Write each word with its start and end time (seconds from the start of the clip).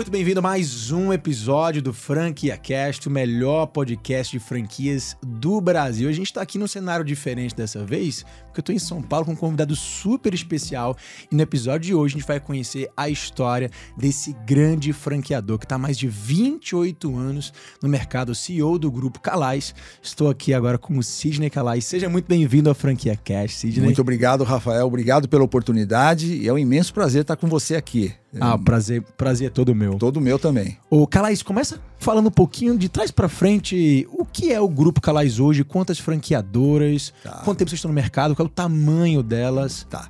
muito 0.00 0.10
bem-vindo 0.10 0.38
a 0.38 0.42
mais 0.42 0.90
um 0.90 1.12
episódio 1.12 1.82
do 1.82 1.92
Franquia 1.92 2.56
Cast, 2.56 3.06
o 3.06 3.10
melhor 3.10 3.66
podcast 3.66 4.32
de 4.32 4.42
franquias 4.42 5.14
do 5.22 5.60
Brasil. 5.60 6.08
A 6.08 6.12
gente 6.12 6.28
está 6.28 6.40
aqui 6.40 6.56
num 6.56 6.66
cenário 6.66 7.04
diferente 7.04 7.54
dessa 7.54 7.84
vez, 7.84 8.24
porque 8.46 8.60
eu 8.60 8.62
estou 8.62 8.74
em 8.74 8.78
São 8.78 9.02
Paulo 9.02 9.26
com 9.26 9.32
um 9.32 9.36
convidado 9.36 9.76
super 9.76 10.32
especial 10.32 10.96
e 11.30 11.36
no 11.36 11.42
episódio 11.42 11.88
de 11.88 11.94
hoje 11.94 12.14
a 12.14 12.18
gente 12.18 12.26
vai 12.26 12.40
conhecer 12.40 12.88
a 12.96 13.10
história 13.10 13.70
desse 13.94 14.34
grande 14.46 14.90
franqueador 14.94 15.58
que 15.58 15.66
está 15.66 15.74
há 15.74 15.78
mais 15.78 15.98
de 15.98 16.08
28 16.08 17.18
anos 17.18 17.52
no 17.82 17.86
mercado, 17.86 18.34
CEO 18.34 18.78
do 18.78 18.90
grupo 18.90 19.20
Calais. 19.20 19.74
Estou 20.02 20.30
aqui 20.30 20.54
agora 20.54 20.78
com 20.78 20.96
o 20.96 21.02
Sidney 21.02 21.50
Calais. 21.50 21.84
Seja 21.84 22.08
muito 22.08 22.26
bem-vindo 22.26 22.70
ao 22.70 22.74
Franquia 22.74 23.16
Cast, 23.16 23.58
Sidney. 23.58 23.84
Muito 23.84 24.00
obrigado, 24.00 24.44
Rafael. 24.44 24.86
Obrigado 24.86 25.28
pela 25.28 25.44
oportunidade 25.44 26.36
e 26.36 26.48
é 26.48 26.52
um 26.54 26.58
imenso 26.58 26.94
prazer 26.94 27.20
estar 27.20 27.36
com 27.36 27.48
você 27.48 27.76
aqui. 27.76 28.14
Ah, 28.38 28.56
prazer, 28.56 29.02
prazer 29.16 29.48
é 29.48 29.50
todo 29.50 29.74
meu. 29.74 29.94
Todo 29.94 30.20
meu 30.20 30.38
também. 30.38 30.78
Ô, 30.88 31.06
Calais, 31.06 31.42
começa 31.42 31.80
falando 31.98 32.28
um 32.28 32.32
pouquinho 32.32 32.78
de 32.78 32.88
trás 32.88 33.10
para 33.10 33.28
frente. 33.28 34.06
O 34.12 34.24
que 34.24 34.52
é 34.52 34.60
o 34.60 34.68
Grupo 34.68 35.00
Calais 35.00 35.40
hoje? 35.40 35.64
Quantas 35.64 35.98
franqueadoras? 35.98 37.12
Tá. 37.24 37.42
Quanto 37.44 37.58
tempo 37.58 37.70
vocês 37.70 37.78
estão 37.78 37.88
no 37.88 37.94
mercado? 37.94 38.36
Qual 38.36 38.46
é 38.46 38.48
o 38.48 38.52
tamanho 38.52 39.22
delas? 39.22 39.86
Tá. 39.90 40.08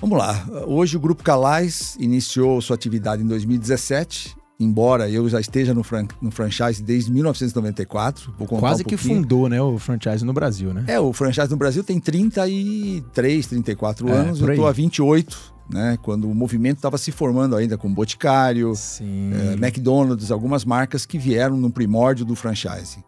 Vamos 0.00 0.18
lá. 0.18 0.46
Hoje 0.66 0.96
o 0.96 1.00
Grupo 1.00 1.22
Calais 1.22 1.96
iniciou 1.98 2.60
sua 2.60 2.76
atividade 2.76 3.22
em 3.22 3.26
2017. 3.26 4.36
Embora 4.60 5.10
eu 5.10 5.28
já 5.28 5.40
esteja 5.40 5.74
no, 5.74 5.82
fran 5.82 6.06
no 6.22 6.30
franchise 6.30 6.80
desde 6.80 7.10
1994. 7.10 8.32
Quase 8.60 8.82
um 8.82 8.86
que 8.86 8.96
fundou 8.96 9.48
né, 9.48 9.60
o 9.60 9.76
franchise 9.78 10.24
no 10.24 10.32
Brasil, 10.32 10.72
né? 10.72 10.84
É, 10.86 11.00
o 11.00 11.12
franchise 11.12 11.50
no 11.50 11.56
Brasil 11.56 11.82
tem 11.82 11.98
33, 11.98 13.46
34 13.48 14.08
é, 14.08 14.12
anos. 14.12 14.40
Eu 14.40 14.48
estou 14.50 14.68
há 14.68 14.72
28 14.72 15.53
né? 15.68 15.98
Quando 16.02 16.30
o 16.30 16.34
movimento 16.34 16.76
estava 16.76 16.98
se 16.98 17.10
formando 17.10 17.56
ainda 17.56 17.78
com 17.78 17.92
Boticário, 17.92 18.72
é, 19.00 19.54
McDonald's, 19.54 20.30
algumas 20.30 20.64
marcas 20.64 21.06
que 21.06 21.18
vieram 21.18 21.56
no 21.56 21.70
primórdio 21.70 22.24
do 22.24 22.34
franchise. 22.34 22.98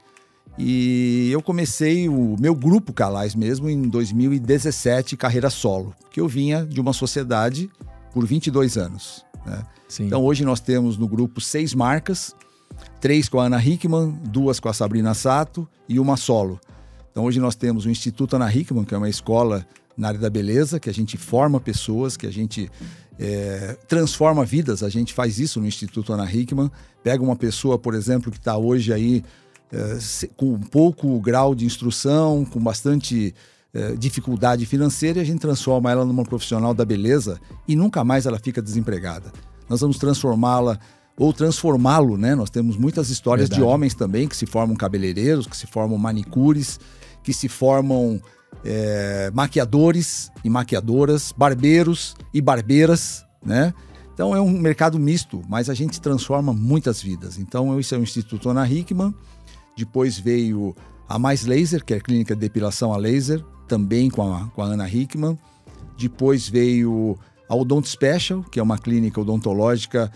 E 0.58 1.28
eu 1.30 1.42
comecei 1.42 2.08
o 2.08 2.34
meu 2.40 2.54
grupo 2.54 2.92
Calais 2.92 3.34
mesmo 3.34 3.68
em 3.68 3.82
2017, 3.82 5.16
carreira 5.16 5.50
solo, 5.50 5.94
que 6.10 6.18
eu 6.18 6.26
vinha 6.26 6.64
de 6.64 6.80
uma 6.80 6.94
sociedade 6.94 7.70
por 8.12 8.26
22 8.26 8.78
anos. 8.78 9.24
Né? 9.44 9.62
Então 10.00 10.24
hoje 10.24 10.44
nós 10.44 10.60
temos 10.60 10.96
no 10.96 11.06
grupo 11.06 11.40
seis 11.42 11.74
marcas, 11.74 12.34
três 13.00 13.28
com 13.28 13.38
a 13.38 13.46
Ana 13.46 13.62
Hickman, 13.62 14.18
duas 14.24 14.58
com 14.58 14.70
a 14.70 14.72
Sabrina 14.72 15.12
Sato 15.12 15.68
e 15.86 16.00
uma 16.00 16.16
solo. 16.16 16.58
Então 17.12 17.24
hoje 17.24 17.38
nós 17.38 17.54
temos 17.54 17.84
o 17.84 17.90
Instituto 17.90 18.36
Ana 18.36 18.52
Hickman, 18.52 18.84
que 18.84 18.94
é 18.94 18.98
uma 18.98 19.10
escola 19.10 19.66
na 19.96 20.08
área 20.08 20.20
da 20.20 20.30
beleza, 20.30 20.78
que 20.78 20.90
a 20.90 20.94
gente 20.94 21.16
forma 21.16 21.58
pessoas, 21.60 22.16
que 22.16 22.26
a 22.26 22.32
gente 22.32 22.70
é, 23.18 23.76
transforma 23.88 24.44
vidas. 24.44 24.82
A 24.82 24.88
gente 24.88 25.14
faz 25.14 25.38
isso 25.38 25.60
no 25.60 25.66
Instituto 25.66 26.12
Ana 26.12 26.30
Hickman. 26.30 26.70
Pega 27.02 27.22
uma 27.22 27.36
pessoa, 27.36 27.78
por 27.78 27.94
exemplo, 27.94 28.30
que 28.30 28.38
está 28.38 28.56
hoje 28.56 28.92
aí 28.92 29.24
é, 29.72 29.98
com 30.36 30.52
um 30.52 30.60
pouco 30.60 31.18
grau 31.20 31.54
de 31.54 31.64
instrução, 31.64 32.44
com 32.44 32.60
bastante 32.60 33.34
é, 33.72 33.94
dificuldade 33.96 34.64
financeira, 34.66 35.18
e 35.18 35.22
a 35.22 35.24
gente 35.24 35.40
transforma 35.40 35.90
ela 35.90 36.04
numa 36.04 36.24
profissional 36.24 36.72
da 36.72 36.84
beleza 36.84 37.40
e 37.66 37.74
nunca 37.74 38.04
mais 38.04 38.26
ela 38.26 38.38
fica 38.38 38.62
desempregada. 38.62 39.32
Nós 39.68 39.80
vamos 39.80 39.98
transformá-la 39.98 40.78
ou 41.18 41.32
transformá-lo, 41.32 42.16
né? 42.16 42.34
Nós 42.34 42.50
temos 42.50 42.76
muitas 42.76 43.08
histórias 43.08 43.48
Verdade. 43.48 43.66
de 43.66 43.74
homens 43.74 43.94
também 43.94 44.28
que 44.28 44.36
se 44.36 44.46
formam 44.46 44.76
cabeleireiros, 44.76 45.46
que 45.46 45.56
se 45.56 45.66
formam 45.66 45.98
manicures, 45.98 46.78
que 47.22 47.32
se 47.32 47.48
formam 47.48 48.20
é, 48.66 49.30
maquiadores 49.32 50.30
e 50.44 50.50
maquiadoras, 50.50 51.32
barbeiros 51.36 52.16
e 52.34 52.40
barbeiras, 52.40 53.24
né? 53.44 53.72
Então 54.12 54.34
é 54.34 54.40
um 54.40 54.50
mercado 54.50 54.98
misto, 54.98 55.42
mas 55.48 55.70
a 55.70 55.74
gente 55.74 56.00
transforma 56.00 56.52
muitas 56.52 57.00
vidas. 57.00 57.38
Então 57.38 57.78
isso 57.78 57.94
é 57.94 57.98
o 57.98 58.02
Instituto 58.02 58.48
Ana 58.50 58.68
Hickman. 58.68 59.14
Depois 59.76 60.18
veio 60.18 60.74
a 61.08 61.18
Mais 61.18 61.44
Laser, 61.44 61.84
que 61.84 61.94
é 61.94 61.98
a 61.98 62.00
clínica 62.00 62.34
de 62.34 62.40
depilação 62.40 62.92
a 62.92 62.96
laser, 62.96 63.44
também 63.68 64.10
com 64.10 64.34
a, 64.34 64.46
com 64.48 64.62
a 64.62 64.66
Ana 64.66 64.88
Hickman. 64.88 65.38
Depois 65.98 66.48
veio 66.48 67.16
a 67.48 67.54
Odont 67.54 67.86
Special, 67.86 68.42
que 68.42 68.58
é 68.58 68.62
uma 68.62 68.78
clínica 68.78 69.20
odontológica 69.20 70.10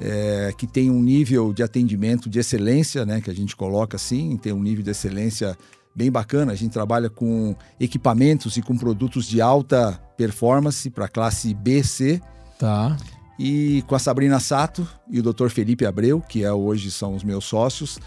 é, 0.00 0.54
que 0.56 0.66
tem 0.66 0.90
um 0.90 1.02
nível 1.02 1.52
de 1.52 1.62
atendimento 1.62 2.30
de 2.30 2.38
excelência, 2.38 3.04
né? 3.04 3.20
Que 3.20 3.30
a 3.30 3.34
gente 3.34 3.54
coloca 3.54 3.96
assim, 3.96 4.36
tem 4.36 4.52
um 4.52 4.62
nível 4.62 4.82
de 4.82 4.90
excelência 4.90 5.58
bem 5.94 6.10
bacana. 6.10 6.52
A 6.52 6.54
gente 6.54 6.72
trabalha 6.72 7.10
com 7.10 7.54
equipamentos 7.78 8.56
e 8.56 8.62
com 8.62 8.76
produtos 8.76 9.26
de 9.26 9.40
alta 9.40 10.00
performance 10.16 10.88
para 10.90 11.08
classe 11.08 11.54
B, 11.54 11.82
C. 11.82 12.20
Tá. 12.58 12.96
E 13.38 13.82
com 13.86 13.94
a 13.94 13.98
Sabrina 13.98 14.38
Sato 14.38 14.86
e 15.10 15.18
o 15.18 15.22
Dr. 15.22 15.48
Felipe 15.48 15.86
Abreu, 15.86 16.20
que 16.20 16.44
é, 16.44 16.52
hoje 16.52 16.90
são 16.90 17.14
os 17.14 17.24
meus 17.24 17.44
sócios. 17.44 17.98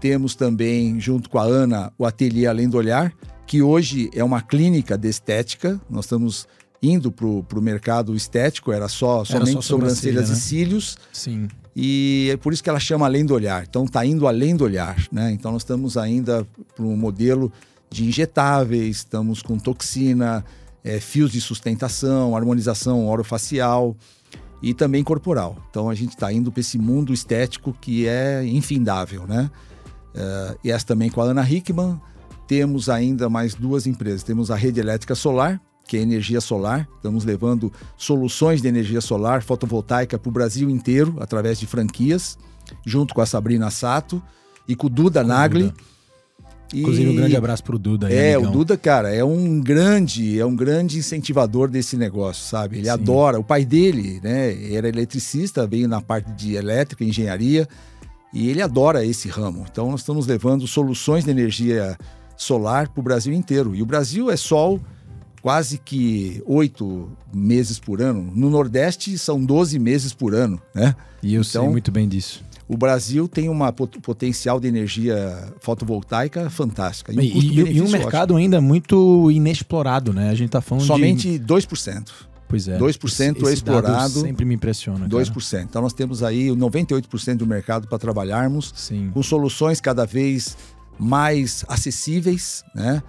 Temos 0.00 0.34
também, 0.34 1.00
junto 1.00 1.28
com 1.30 1.38
a 1.38 1.44
Ana, 1.44 1.92
o 1.98 2.04
Ateliê 2.04 2.46
Além 2.46 2.68
do 2.68 2.76
Olhar, 2.76 3.12
que 3.46 3.62
hoje 3.62 4.10
é 4.14 4.22
uma 4.22 4.42
clínica 4.42 4.96
de 4.96 5.08
estética. 5.08 5.80
Nós 5.88 6.04
estamos 6.04 6.46
indo 6.82 7.10
para 7.10 7.26
o 7.26 7.62
mercado 7.62 8.14
estético, 8.14 8.72
era 8.72 8.88
só 8.88 9.24
somente 9.24 9.50
era 9.50 9.52
só 9.52 9.60
sobrancelhas 9.62 10.28
né? 10.28 10.36
e 10.36 10.38
cílios. 10.38 10.98
Sim. 11.12 11.48
E 11.74 12.30
é 12.32 12.36
por 12.36 12.52
isso 12.52 12.62
que 12.62 12.68
ela 12.68 12.80
chama 12.80 13.06
além 13.06 13.24
do 13.24 13.34
olhar. 13.34 13.64
Então 13.68 13.84
está 13.84 14.04
indo 14.04 14.26
além 14.26 14.56
do 14.56 14.64
olhar, 14.64 14.96
né? 15.12 15.30
Então 15.32 15.52
nós 15.52 15.62
estamos 15.62 15.96
ainda 15.96 16.46
para 16.74 16.84
um 16.84 16.96
modelo 16.96 17.52
de 17.90 18.04
injetáveis, 18.04 18.96
estamos 18.96 19.42
com 19.42 19.58
toxina, 19.58 20.44
é, 20.82 21.00
fios 21.00 21.30
de 21.30 21.40
sustentação, 21.40 22.36
harmonização 22.36 23.06
orofacial 23.06 23.96
e 24.62 24.74
também 24.74 25.04
corporal. 25.04 25.56
Então 25.70 25.88
a 25.88 25.94
gente 25.94 26.10
está 26.10 26.32
indo 26.32 26.50
para 26.50 26.60
esse 26.60 26.78
mundo 26.78 27.12
estético 27.12 27.72
que 27.80 28.06
é 28.06 28.44
infindável, 28.44 29.26
né? 29.26 29.50
É, 30.14 30.56
e 30.64 30.70
essa 30.70 30.86
também 30.86 31.10
com 31.10 31.20
a 31.20 31.24
Ana 31.24 31.48
Hickman. 31.48 32.00
Temos 32.46 32.88
ainda 32.88 33.28
mais 33.28 33.54
duas 33.54 33.86
empresas. 33.86 34.22
Temos 34.22 34.50
a 34.50 34.56
Rede 34.56 34.80
Elétrica 34.80 35.14
Solar, 35.14 35.60
que 35.88 35.96
é 35.96 36.00
energia 36.00 36.40
solar. 36.40 36.86
Estamos 36.96 37.24
levando 37.24 37.72
soluções 37.96 38.60
de 38.60 38.68
energia 38.68 39.00
solar 39.00 39.42
fotovoltaica 39.42 40.18
para 40.18 40.28
o 40.28 40.32
Brasil 40.32 40.68
inteiro, 40.68 41.16
através 41.18 41.58
de 41.58 41.66
franquias, 41.66 42.38
junto 42.86 43.14
com 43.14 43.22
a 43.22 43.26
Sabrina 43.26 43.70
Sato 43.70 44.22
e 44.68 44.76
com 44.76 44.86
o 44.86 44.90
Duda 44.90 45.22
com 45.22 45.28
Nagli. 45.28 45.62
Duda. 45.64 45.74
E... 46.72 46.80
Inclusive, 46.80 47.08
um 47.08 47.16
grande 47.16 47.34
abraço 47.34 47.64
para 47.64 47.76
o 47.76 47.78
Duda. 47.78 48.08
Aí, 48.08 48.14
é, 48.14 48.34
amigão. 48.34 48.52
o 48.52 48.54
Duda, 48.54 48.76
cara, 48.76 49.12
é 49.12 49.24
um 49.24 49.58
grande, 49.58 50.38
é 50.38 50.44
um 50.44 50.54
grande 50.54 50.98
incentivador 50.98 51.70
desse 51.70 51.96
negócio, 51.96 52.44
sabe? 52.44 52.76
Ele 52.76 52.84
Sim. 52.84 52.90
adora. 52.90 53.40
O 53.40 53.44
pai 53.44 53.64
dele, 53.64 54.20
né, 54.22 54.74
era 54.74 54.86
eletricista, 54.86 55.66
veio 55.66 55.88
na 55.88 56.02
parte 56.02 56.30
de 56.32 56.54
elétrica, 56.54 57.02
engenharia, 57.02 57.66
e 58.34 58.50
ele 58.50 58.60
adora 58.60 59.02
esse 59.02 59.30
ramo. 59.30 59.64
Então, 59.70 59.90
nós 59.90 60.00
estamos 60.00 60.26
levando 60.26 60.66
soluções 60.66 61.24
de 61.24 61.30
energia 61.30 61.96
solar 62.36 62.88
para 62.90 63.00
o 63.00 63.02
Brasil 63.02 63.32
inteiro. 63.32 63.74
E 63.74 63.80
o 63.80 63.86
Brasil 63.86 64.30
é 64.30 64.36
sol 64.36 64.78
quase 65.40 65.78
que 65.78 66.42
oito 66.46 67.10
meses 67.32 67.78
por 67.78 68.00
ano. 68.00 68.30
No 68.34 68.50
Nordeste 68.50 69.16
são 69.18 69.42
12 69.42 69.78
meses 69.78 70.12
por 70.12 70.34
ano, 70.34 70.60
né? 70.74 70.94
E 71.22 71.34
eu 71.34 71.40
então, 71.40 71.62
sei 71.62 71.70
muito 71.70 71.90
bem 71.90 72.08
disso. 72.08 72.44
O 72.68 72.76
Brasil 72.76 73.26
tem 73.26 73.48
um 73.48 73.58
potencial 74.02 74.60
de 74.60 74.68
energia 74.68 75.52
fotovoltaica 75.60 76.50
fantástica. 76.50 77.12
E, 77.12 77.18
um, 77.18 77.22
e, 77.22 77.76
e 77.76 77.80
um 77.80 77.88
mercado 77.88 78.32
ótimo. 78.32 78.38
ainda 78.38 78.60
muito 78.60 79.30
inexplorado, 79.30 80.12
né? 80.12 80.28
A 80.28 80.34
gente 80.34 80.48
está 80.48 80.60
falando 80.60 80.84
Somente 80.84 81.38
de... 81.38 81.44
2%. 81.44 82.10
Pois 82.46 82.68
é. 82.68 82.78
2% 82.78 83.04
esse, 83.06 83.20
esse 83.20 83.46
é 83.46 83.52
explorado. 83.52 84.20
sempre 84.20 84.44
me 84.44 84.54
impressiona. 84.54 85.08
Cara. 85.08 85.24
2%. 85.24 85.62
Então 85.62 85.80
nós 85.80 85.94
temos 85.94 86.22
aí 86.22 86.48
98% 86.48 87.36
do 87.36 87.46
mercado 87.46 87.88
para 87.88 87.98
trabalharmos 87.98 88.72
Sim. 88.76 89.10
com 89.12 89.22
soluções 89.22 89.80
cada 89.80 90.04
vez 90.04 90.56
mais 90.98 91.64
acessíveis, 91.68 92.64
né? 92.74 93.02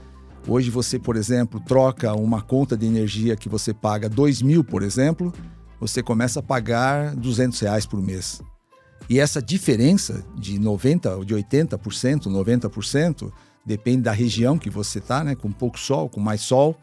Hoje 0.47 0.69
você, 0.69 0.97
por 0.97 1.15
exemplo, 1.15 1.59
troca 1.59 2.13
uma 2.13 2.41
conta 2.41 2.77
de 2.77 2.85
energia 2.85 3.35
que 3.35 3.49
você 3.49 3.73
paga 3.73 4.09
2 4.09 4.41
mil, 4.41 4.63
por 4.63 4.81
exemplo, 4.81 5.33
você 5.79 6.01
começa 6.01 6.39
a 6.39 6.43
pagar 6.43 7.15
200 7.15 7.59
reais 7.59 7.85
por 7.85 8.01
mês. 8.01 8.41
E 9.09 9.19
essa 9.19 9.41
diferença 9.41 10.23
de 10.35 10.59
90% 10.59 11.17
ou 11.17 11.25
de 11.25 11.35
80%, 11.35 12.25
90%, 12.25 13.31
depende 13.65 14.03
da 14.03 14.11
região 14.11 14.57
que 14.57 14.69
você 14.69 14.99
está, 14.99 15.23
né? 15.23 15.35
com 15.35 15.51
pouco 15.51 15.79
sol, 15.79 16.09
com 16.09 16.19
mais 16.19 16.41
sol, 16.41 16.75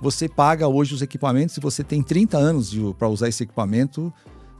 você 0.00 0.28
paga 0.28 0.68
hoje 0.68 0.94
os 0.94 1.02
equipamentos 1.02 1.56
e 1.56 1.60
você 1.60 1.82
tem 1.82 2.02
30 2.02 2.38
anos 2.38 2.74
para 2.98 3.08
usar 3.08 3.28
esse 3.28 3.42
equipamento. 3.42 4.12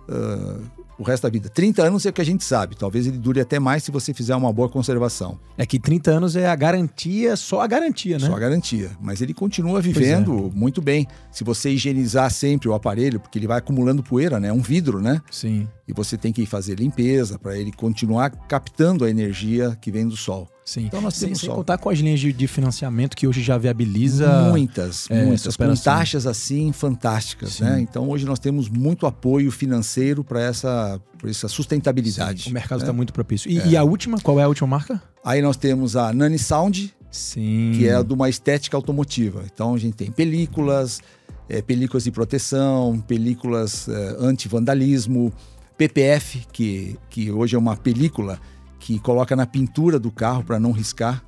Uh, 0.08 0.77
o 0.98 1.02
resto 1.02 1.22
da 1.22 1.30
vida. 1.30 1.48
30 1.48 1.82
anos 1.82 2.04
é 2.04 2.10
o 2.10 2.12
que 2.12 2.20
a 2.20 2.24
gente 2.24 2.44
sabe. 2.44 2.76
Talvez 2.76 3.06
ele 3.06 3.18
dure 3.18 3.40
até 3.40 3.58
mais 3.58 3.84
se 3.84 3.90
você 3.90 4.12
fizer 4.12 4.34
uma 4.34 4.52
boa 4.52 4.68
conservação. 4.68 5.38
É 5.56 5.64
que 5.64 5.78
30 5.78 6.10
anos 6.10 6.36
é 6.36 6.48
a 6.48 6.56
garantia, 6.56 7.36
só 7.36 7.60
a 7.60 7.66
garantia, 7.66 8.18
né? 8.18 8.26
Só 8.26 8.34
a 8.34 8.38
garantia. 8.38 8.90
Mas 9.00 9.22
ele 9.22 9.32
continua 9.32 9.80
vivendo 9.80 10.50
é. 10.52 10.58
muito 10.58 10.82
bem. 10.82 11.06
Se 11.30 11.44
você 11.44 11.70
higienizar 11.70 12.30
sempre 12.30 12.68
o 12.68 12.74
aparelho, 12.74 13.20
porque 13.20 13.38
ele 13.38 13.46
vai 13.46 13.58
acumulando 13.58 14.02
poeira, 14.02 14.40
né? 14.40 14.48
É 14.48 14.52
um 14.52 14.60
vidro, 14.60 15.00
né? 15.00 15.22
Sim. 15.30 15.68
E 15.88 15.92
você 15.94 16.18
tem 16.18 16.32
que 16.32 16.44
fazer 16.44 16.78
limpeza 16.78 17.38
para 17.38 17.56
ele 17.56 17.72
continuar 17.72 18.30
captando 18.46 19.06
a 19.06 19.10
energia 19.10 19.76
que 19.80 19.90
vem 19.90 20.06
do 20.06 20.16
sol. 20.16 20.46
Sim. 20.62 20.84
Então 20.84 21.00
nós 21.00 21.18
temos 21.18 21.38
sem, 21.38 21.48
sem 21.48 21.56
contar 21.56 21.78
com 21.78 21.88
as 21.88 21.98
linhas 21.98 22.20
de, 22.20 22.30
de, 22.30 22.46
financiamento 22.46 23.16
que 23.16 23.26
hoje 23.26 23.40
já 23.40 23.56
viabiliza 23.56 24.50
muitas, 24.50 25.10
é, 25.10 25.24
muitas 25.24 25.56
com 25.56 25.74
taxas 25.74 26.26
assim 26.26 26.72
fantásticas, 26.72 27.54
Sim. 27.54 27.64
né? 27.64 27.80
Então 27.80 28.06
hoje 28.10 28.26
nós 28.26 28.38
temos 28.38 28.68
muito 28.68 29.06
apoio 29.06 29.50
financeiro 29.50 30.22
para 30.22 30.42
essa, 30.42 31.00
essa 31.24 31.48
sustentabilidade. 31.48 32.42
Sim, 32.42 32.50
o 32.50 32.52
mercado 32.52 32.80
está 32.80 32.92
né? 32.92 32.96
muito 32.98 33.14
propício. 33.14 33.50
E, 33.50 33.58
é. 33.58 33.68
e, 33.68 33.76
a 33.78 33.82
última, 33.82 34.20
qual 34.20 34.38
é 34.38 34.42
a 34.42 34.48
última 34.48 34.66
marca? 34.66 35.02
Aí 35.24 35.40
nós 35.40 35.56
temos 35.56 35.96
a 35.96 36.12
Nani 36.12 36.38
Sound, 36.38 36.94
Sim. 37.10 37.72
que 37.74 37.88
é 37.88 38.02
de 38.02 38.12
uma 38.12 38.28
estética 38.28 38.76
automotiva. 38.76 39.44
Então 39.50 39.74
a 39.74 39.78
gente 39.78 39.94
tem 39.94 40.10
películas, 40.10 41.00
é, 41.48 41.62
películas 41.62 42.04
de 42.04 42.10
proteção, 42.10 43.02
películas 43.08 43.88
é, 43.88 44.16
anti-vandalismo, 44.18 45.32
PPF, 45.78 46.44
que, 46.52 46.98
que 47.08 47.30
hoje 47.30 47.54
é 47.54 47.58
uma 47.58 47.76
película 47.76 48.40
que 48.80 48.98
coloca 48.98 49.36
na 49.36 49.46
pintura 49.46 49.98
do 49.98 50.10
carro 50.10 50.42
para 50.42 50.58
não 50.58 50.72
riscar. 50.72 51.24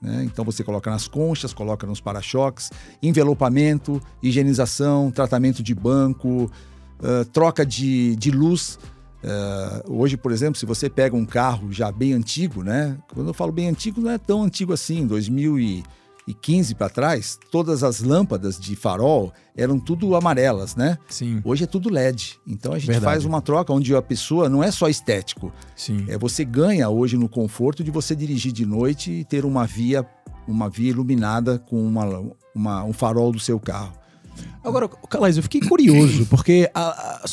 Né? 0.00 0.22
Então 0.24 0.44
você 0.44 0.62
coloca 0.62 0.90
nas 0.90 1.08
conchas, 1.08 1.54
coloca 1.54 1.86
nos 1.86 2.00
para-choques, 2.00 2.70
envelopamento, 3.02 4.00
higienização, 4.22 5.10
tratamento 5.10 5.62
de 5.62 5.74
banco, 5.74 6.50
uh, 7.00 7.24
troca 7.32 7.64
de, 7.64 8.14
de 8.16 8.30
luz. 8.30 8.78
Uh, 9.24 9.90
hoje, 10.00 10.18
por 10.18 10.30
exemplo, 10.30 10.60
se 10.60 10.66
você 10.66 10.90
pega 10.90 11.16
um 11.16 11.24
carro 11.24 11.72
já 11.72 11.90
bem 11.90 12.12
antigo, 12.12 12.62
né? 12.62 12.98
Quando 13.14 13.28
eu 13.28 13.34
falo 13.34 13.50
bem 13.50 13.68
antigo, 13.68 14.02
não 14.02 14.10
é 14.10 14.18
tão 14.18 14.42
antigo 14.42 14.74
assim, 14.74 15.06
2000 15.06 15.58
e 15.58 15.84
2015 16.26 16.74
para 16.74 16.88
trás, 16.88 17.38
todas 17.50 17.82
as 17.82 18.00
lâmpadas 18.00 18.58
de 18.58 18.74
farol 18.74 19.32
eram 19.56 19.78
tudo 19.78 20.16
amarelas, 20.16 20.74
né? 20.74 20.98
Sim. 21.08 21.40
Hoje 21.44 21.64
é 21.64 21.66
tudo 21.66 21.90
LED. 21.90 22.38
Então 22.46 22.72
a 22.72 22.78
gente 22.78 22.88
Verdade. 22.88 23.04
faz 23.04 23.24
uma 23.24 23.42
troca 23.42 23.72
onde 23.72 23.94
a 23.94 24.02
pessoa 24.02 24.48
não 24.48 24.62
é 24.62 24.70
só 24.70 24.88
estético. 24.88 25.52
Sim. 25.76 26.06
É 26.08 26.16
você 26.16 26.44
ganha 26.44 26.88
hoje 26.88 27.16
no 27.16 27.28
conforto 27.28 27.84
de 27.84 27.90
você 27.90 28.16
dirigir 28.16 28.52
de 28.52 28.64
noite 28.64 29.10
e 29.10 29.24
ter 29.24 29.44
uma 29.44 29.66
via 29.66 30.06
uma 30.46 30.68
via 30.68 30.90
iluminada 30.90 31.58
com 31.58 31.82
uma, 31.82 32.22
uma 32.54 32.84
um 32.84 32.92
farol 32.92 33.32
do 33.32 33.38
seu 33.38 33.58
carro. 33.58 33.92
Agora, 34.62 34.88
Calais, 34.88 35.36
eu 35.36 35.42
fiquei 35.42 35.60
curioso, 35.60 36.24
porque 36.30 36.70
a, 36.74 36.80
a, 36.80 37.24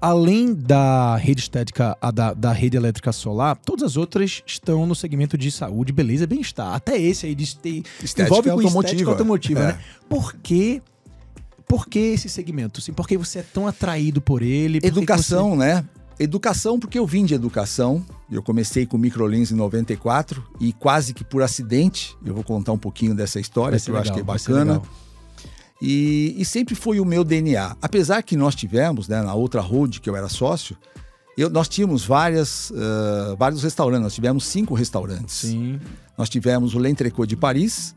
além 0.00 0.52
da 0.52 1.16
rede 1.16 1.40
estética, 1.40 1.96
da, 2.12 2.34
da, 2.34 2.52
rede 2.52 2.76
elétrica 2.76 3.12
solar, 3.12 3.56
todas 3.56 3.92
as 3.92 3.96
outras 3.96 4.42
estão 4.46 4.86
no 4.86 4.94
segmento 4.94 5.38
de 5.38 5.50
saúde, 5.50 5.92
beleza 5.92 6.24
e 6.24 6.26
bem-estar. 6.26 6.74
Até 6.74 7.00
esse 7.00 7.26
aí 7.26 7.34
de 7.34 7.44
estética 7.44 8.24
envolve 8.24 8.50
automotiva, 8.50 8.84
estética 8.84 9.10
automotiva 9.10 9.60
é. 9.60 9.66
né? 9.68 9.80
Por 10.08 10.34
que, 10.34 10.82
por 11.66 11.86
que 11.86 11.98
esse 11.98 12.28
segmento? 12.28 12.80
Assim, 12.80 12.92
por 12.92 13.08
que 13.08 13.16
você 13.16 13.38
é 13.38 13.42
tão 13.42 13.66
atraído 13.66 14.20
por 14.20 14.42
ele? 14.42 14.80
Por 14.80 14.86
Educação, 14.86 15.50
você... 15.50 15.56
né? 15.56 15.84
Educação, 16.18 16.78
porque 16.78 16.98
eu 16.98 17.06
vim 17.06 17.24
de 17.24 17.34
educação. 17.34 18.04
Eu 18.30 18.42
comecei 18.42 18.86
com 18.86 18.96
microlins 18.96 19.50
em 19.50 19.54
94 19.54 20.42
e 20.60 20.72
quase 20.72 21.12
que 21.12 21.22
por 21.22 21.42
acidente, 21.42 22.16
eu 22.24 22.34
vou 22.34 22.42
contar 22.42 22.72
um 22.72 22.78
pouquinho 22.78 23.14
dessa 23.14 23.38
história, 23.38 23.78
que 23.78 23.90
eu 23.90 23.94
legal, 23.94 24.02
acho 24.02 24.12
que 24.14 24.20
é 24.20 24.22
bacana. 24.22 24.82
E, 25.80 26.34
e, 26.38 26.44
sempre 26.44 26.74
foi 26.74 27.00
o 27.00 27.04
meu 27.04 27.22
DNA. 27.22 27.76
Apesar 27.82 28.22
que 28.22 28.36
nós 28.36 28.54
tivemos, 28.54 29.08
né, 29.08 29.22
na 29.22 29.34
outra 29.34 29.60
road 29.60 30.00
que 30.00 30.08
eu 30.08 30.16
era 30.16 30.28
sócio, 30.28 30.76
eu, 31.36 31.50
nós 31.50 31.68
tínhamos 31.68 32.04
várias, 32.04 32.70
uh, 32.70 33.36
vários 33.38 33.62
restaurantes. 33.62 34.02
Nós 34.04 34.14
tivemos 34.14 34.44
cinco 34.46 34.74
restaurantes. 34.74 35.34
Sim. 35.34 35.78
Nós 36.16 36.30
tivemos 36.30 36.74
o 36.74 36.78
L'Entrecot 36.78 37.26
de 37.26 37.36
Paris, 37.36 37.94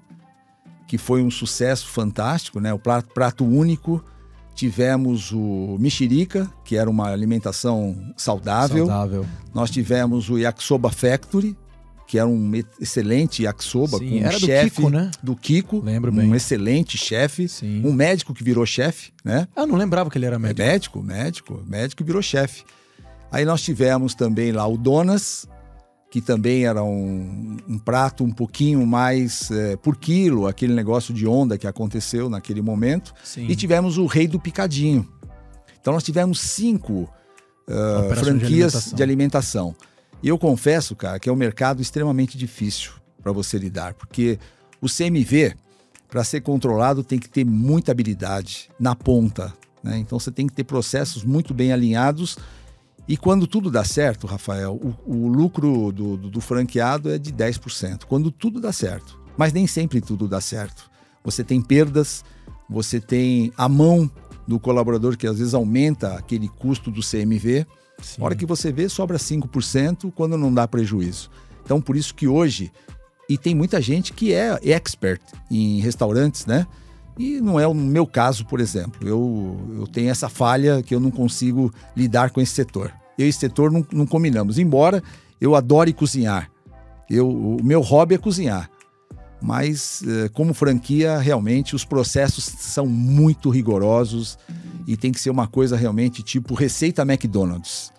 que 0.88 0.98
foi 0.98 1.24
um 1.24 1.32
sucesso 1.32 1.88
fantástico, 1.88 2.60
né? 2.60 2.74
O 2.74 2.80
prato, 2.80 3.14
prato 3.14 3.46
único. 3.46 4.04
Tivemos 4.54 5.32
o 5.32 5.78
Mexerica, 5.80 6.52
que 6.66 6.76
era 6.76 6.90
uma 6.90 7.10
alimentação 7.10 7.96
saudável. 8.18 8.88
Saudável. 8.88 9.26
Nós 9.54 9.72
tivemos 9.72 10.30
o 10.30 10.38
Yakisoba 10.38 10.92
Factory, 10.92 11.56
que 12.10 12.18
era 12.18 12.28
um 12.28 12.52
excelente 12.82 13.44
yakisoba 13.44 14.00
Sim, 14.00 14.10
com 14.10 14.28
um 14.28 14.32
chefe 14.32 14.90
né? 14.90 15.12
do 15.22 15.36
Kiko, 15.36 15.80
lembro 15.80 16.12
bem, 16.12 16.28
um 16.28 16.34
excelente 16.34 16.98
chefe, 16.98 17.46
um 17.86 17.94
médico 17.94 18.34
que 18.34 18.44
virou 18.44 18.66
chefe, 18.66 19.12
né? 19.24 19.48
Ah, 19.56 19.68
não 19.68 19.76
lembrava 19.76 20.10
que 20.10 20.18
ele 20.18 20.26
era 20.26 20.40
médico. 20.40 20.64
É 20.64 20.66
médico, 20.72 21.04
médico, 21.04 21.64
médico 21.68 22.04
virou 22.04 22.20
chefe. 22.20 22.64
Aí 23.32 23.46
nós 23.46 23.62
tivemos 23.62 24.16
também 24.16 24.52
lá 24.52 24.66
o 24.66 24.76
Donas, 24.76 25.48
que 26.10 26.20
também 26.20 26.66
era 26.66 26.84
um, 26.84 27.58
um 27.68 27.78
prato 27.78 28.24
um 28.24 28.32
pouquinho 28.32 28.84
mais 28.88 29.52
é, 29.52 29.76
por 29.76 29.96
quilo, 29.96 30.48
aquele 30.48 30.74
negócio 30.74 31.14
de 31.14 31.28
onda 31.28 31.60
que 31.60 31.68
aconteceu 31.68 32.28
naquele 32.28 32.64
momento. 32.64 33.14
Sim. 33.24 33.46
E 33.48 33.56
tivemos 33.56 34.00
o 34.00 34.08
Rei 34.08 34.28
do 34.28 34.40
Picadinho. 34.40 35.08
Então 35.80 35.94
nós 35.94 36.02
tivemos 36.02 36.40
cinco 36.40 37.08
uh, 37.68 38.16
franquias 38.16 38.94
de 38.96 38.96
alimentação. 38.96 38.96
De 38.96 39.04
alimentação. 39.04 39.76
E 40.22 40.28
eu 40.28 40.38
confesso, 40.38 40.96
cara, 40.96 41.20
que 41.20 41.30
é 41.30 41.32
um 41.32 41.36
mercado 41.36 41.82
extremamente 41.82 42.38
difícil 42.38 42.92
para 43.22 43.32
você 43.32 43.58
lidar, 43.58 43.94
porque 43.94 44.38
o 44.82 44.88
CMV, 44.88 45.56
para 46.10 46.24
ser 46.24 46.42
controlado, 46.42 47.04
tem 47.04 47.20
que 47.20 47.30
ter 47.30 47.46
muita 47.46 47.92
habilidade 47.92 48.70
na 48.80 48.96
ponta. 48.96 49.54
Né? 49.84 49.98
Então 49.98 50.20
você 50.20 50.32
tem 50.32 50.48
que 50.48 50.54
ter 50.54 50.64
processos 50.64 51.24
muito 51.24 51.54
bem 51.54 51.72
alinhados. 51.72 52.38
E 53.08 53.18
quando 53.18 53.48
tudo 53.48 53.72
dá 53.72 53.84
certo, 53.84 54.28
Rafael, 54.28 54.74
o, 54.76 54.96
o 55.06 55.28
lucro 55.28 55.92
do, 55.92 56.18
do, 56.18 56.30
do 56.30 56.42
franqueado 56.42 57.10
é 57.10 57.18
de 57.18 57.34
10%. 57.34 58.06
Quando 58.06 58.32
tudo 58.32 58.60
dá 58.60 58.72
certo. 58.72 59.20
Mas 59.38 59.54
nem 59.54 59.66
sempre 59.68 60.02
tudo 60.02 60.28
dá 60.28 60.42
certo. 60.42 60.90
Você 61.24 61.44
tem 61.44 61.62
perdas, 61.62 62.24
você 62.70 63.00
tem 63.00 63.52
a 63.58 63.68
mão 63.70 64.10
do 64.48 64.60
colaborador 64.60 65.16
que 65.18 65.28
às 65.28 65.38
vezes 65.40 65.54
aumenta 65.54 66.16
aquele 66.16 66.48
custo 66.48 66.92
do 66.92 67.02
CMV. 67.02 67.66
Sim. 68.02 68.22
A 68.22 68.26
hora 68.26 68.36
que 68.36 68.46
você 68.46 68.72
vê, 68.72 68.88
sobra 68.90 69.18
5% 69.18 70.12
quando 70.16 70.38
não 70.38 70.54
dá 70.54 70.68
prejuízo. 70.68 71.30
Então, 71.64 71.80
por 71.80 71.96
isso 71.96 72.16
que 72.16 72.28
hoje, 72.28 72.72
e 73.28 73.38
tem 73.38 73.54
muita 73.54 73.82
gente 73.82 74.14
que 74.14 74.34
é 74.34 74.58
expert 74.64 75.22
em 75.52 75.80
restaurantes, 75.80 76.46
né? 76.46 76.66
E 77.18 77.42
não 77.42 77.60
é 77.60 77.68
o 77.68 77.74
meu 77.74 78.08
caso, 78.08 78.46
por 78.46 78.60
exemplo. 78.60 79.08
Eu, 79.08 79.58
eu 79.78 79.88
tenho 79.88 80.10
essa 80.10 80.30
falha 80.30 80.82
que 80.82 80.96
eu 80.96 81.00
não 81.00 81.12
consigo 81.12 81.72
lidar 81.96 82.30
com 82.32 82.40
esse 82.40 82.54
setor. 82.54 82.94
Eu 83.18 83.26
e 83.26 83.30
esse 83.30 83.40
setor 83.40 83.72
não, 83.72 83.86
não 83.92 84.08
combinamos. 84.08 84.58
Embora 84.58 85.04
eu 85.40 85.54
adore 85.54 85.92
cozinhar. 85.92 86.50
Eu, 87.10 87.30
o 87.30 87.64
meu 87.64 87.82
hobby 87.82 88.16
é 88.16 88.18
cozinhar. 88.18 88.70
Mas, 89.42 90.02
eh, 90.06 90.30
como 90.30 90.54
franquia, 90.54 91.18
realmente 91.18 91.76
os 91.76 91.86
processos 91.86 92.44
são 92.44 92.86
muito 92.86 93.50
rigorosos 93.50 94.38
e 94.90 94.98
tem 94.98 95.12
que 95.12 95.20
ser 95.20 95.30
uma 95.30 95.46
coisa 95.46 95.78
realmente 95.78 96.24
tipo 96.24 96.56
receita 96.56 97.04
McDonald's. 97.04 97.94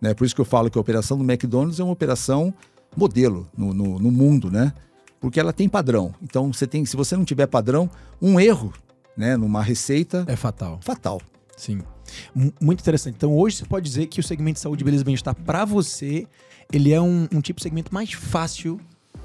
Né? 0.00 0.14
Por 0.14 0.24
isso 0.24 0.32
que 0.32 0.40
eu 0.40 0.44
falo 0.44 0.70
que 0.70 0.78
a 0.78 0.80
operação 0.80 1.18
do 1.18 1.24
McDonald's 1.24 1.80
é 1.80 1.82
uma 1.82 1.92
operação 1.92 2.54
modelo 2.96 3.50
no, 3.58 3.74
no, 3.74 3.98
no 3.98 4.12
mundo, 4.12 4.48
né? 4.48 4.72
Porque 5.18 5.40
ela 5.40 5.52
tem 5.52 5.68
padrão. 5.68 6.14
Então, 6.22 6.52
você 6.52 6.64
tem, 6.64 6.84
se 6.86 6.96
você 6.96 7.16
não 7.16 7.24
tiver 7.24 7.48
padrão, 7.48 7.90
um 8.22 8.38
erro 8.38 8.72
né, 9.16 9.36
numa 9.36 9.60
receita. 9.60 10.24
É 10.28 10.36
fatal. 10.36 10.78
Fatal. 10.82 11.20
Sim. 11.56 11.80
Muito 12.60 12.80
interessante. 12.80 13.16
Então, 13.16 13.36
hoje 13.36 13.56
você 13.56 13.64
pode 13.64 13.84
dizer 13.84 14.06
que 14.06 14.20
o 14.20 14.22
segmento 14.22 14.54
de 14.54 14.60
saúde, 14.60 14.84
beleza 14.84 15.02
e 15.02 15.04
bem-estar, 15.04 15.34
para 15.34 15.64
você, 15.64 16.28
ele 16.72 16.92
é 16.92 17.00
um, 17.00 17.26
um 17.32 17.40
tipo 17.40 17.58
de 17.58 17.64
segmento 17.64 17.92
mais 17.92 18.12
fácil 18.12 18.80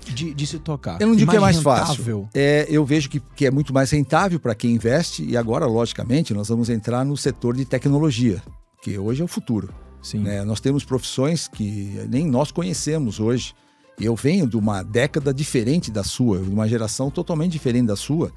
de, 0.05 0.33
de 0.33 0.47
se 0.47 0.59
tocar. 0.59 0.99
Eu 1.01 1.07
não 1.07 1.15
digo 1.15 1.29
que 1.29 1.37
é 1.37 1.39
mais 1.39 1.57
rentável. 1.57 1.85
fácil. 1.85 2.29
É, 2.33 2.67
eu 2.69 2.85
vejo 2.85 3.09
que, 3.09 3.19
que 3.19 3.45
é 3.45 3.51
muito 3.51 3.73
mais 3.73 3.91
rentável 3.91 4.39
para 4.39 4.55
quem 4.55 4.71
investe 4.71 5.23
e 5.23 5.37
agora, 5.37 5.65
logicamente, 5.65 6.33
nós 6.33 6.49
vamos 6.49 6.69
entrar 6.69 7.05
no 7.05 7.15
setor 7.15 7.55
de 7.55 7.65
tecnologia, 7.65 8.41
que 8.81 8.97
hoje 8.97 9.21
é 9.21 9.25
o 9.25 9.27
futuro. 9.27 9.73
Sim. 10.01 10.27
É, 10.27 10.43
nós 10.43 10.59
temos 10.59 10.83
profissões 10.83 11.47
que 11.47 12.01
nem 12.09 12.25
nós 12.25 12.51
conhecemos 12.51 13.19
hoje. 13.19 13.53
Eu 13.99 14.15
venho 14.15 14.47
de 14.47 14.57
uma 14.57 14.81
década 14.81 15.33
diferente 15.33 15.91
da 15.91 16.03
sua, 16.03 16.39
de 16.39 16.49
uma 16.49 16.67
geração 16.67 17.11
totalmente 17.11 17.51
diferente 17.51 17.87
da 17.87 17.95
sua. 17.95 18.31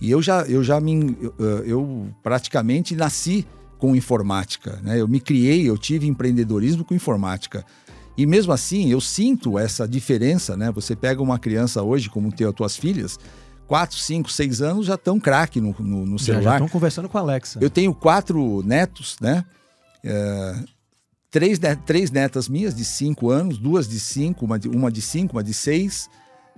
E 0.00 0.10
eu 0.10 0.20
já, 0.20 0.42
eu 0.42 0.64
já 0.64 0.80
me, 0.80 1.16
eu, 1.38 1.64
eu 1.64 2.08
praticamente 2.22 2.96
nasci 2.96 3.46
com 3.78 3.94
informática, 3.94 4.80
né? 4.82 5.00
Eu 5.00 5.06
me 5.06 5.20
criei, 5.20 5.68
eu 5.68 5.76
tive 5.76 6.06
empreendedorismo 6.06 6.84
com 6.84 6.94
informática. 6.94 7.64
E 8.16 8.24
mesmo 8.24 8.52
assim, 8.52 8.90
eu 8.90 9.00
sinto 9.00 9.58
essa 9.58 9.86
diferença, 9.86 10.56
né? 10.56 10.72
Você 10.72 10.96
pega 10.96 11.22
uma 11.22 11.38
criança 11.38 11.82
hoje, 11.82 12.08
como 12.08 12.32
tem 12.32 12.46
as 12.46 12.54
tuas 12.54 12.76
filhas, 12.76 13.18
4, 13.66 13.96
5, 13.98 14.30
6 14.30 14.62
anos 14.62 14.86
já 14.86 14.94
estão 14.94 15.20
craque 15.20 15.60
no, 15.60 15.74
no, 15.78 16.06
no, 16.06 16.18
celular. 16.18 16.42
Já 16.42 16.52
estão 16.54 16.68
conversando 16.68 17.08
com 17.08 17.18
a 17.18 17.20
Alexa. 17.20 17.58
Eu 17.60 17.68
tenho 17.68 17.94
quatro 17.94 18.62
netos, 18.64 19.16
né? 19.20 19.44
É, 20.02 20.54
três, 21.30 21.58
três 21.84 22.10
netas 22.10 22.48
minhas 22.48 22.74
de 22.74 22.84
5 22.84 23.30
anos, 23.30 23.58
duas 23.58 23.88
de 23.88 24.00
5, 24.00 24.44
uma 24.44 24.58
de 24.58 24.68
5, 24.68 24.76
uma 24.76 24.90
de, 24.90 25.02
cinco, 25.02 25.36
uma 25.36 25.44
de 25.44 25.52
6, 25.52 26.08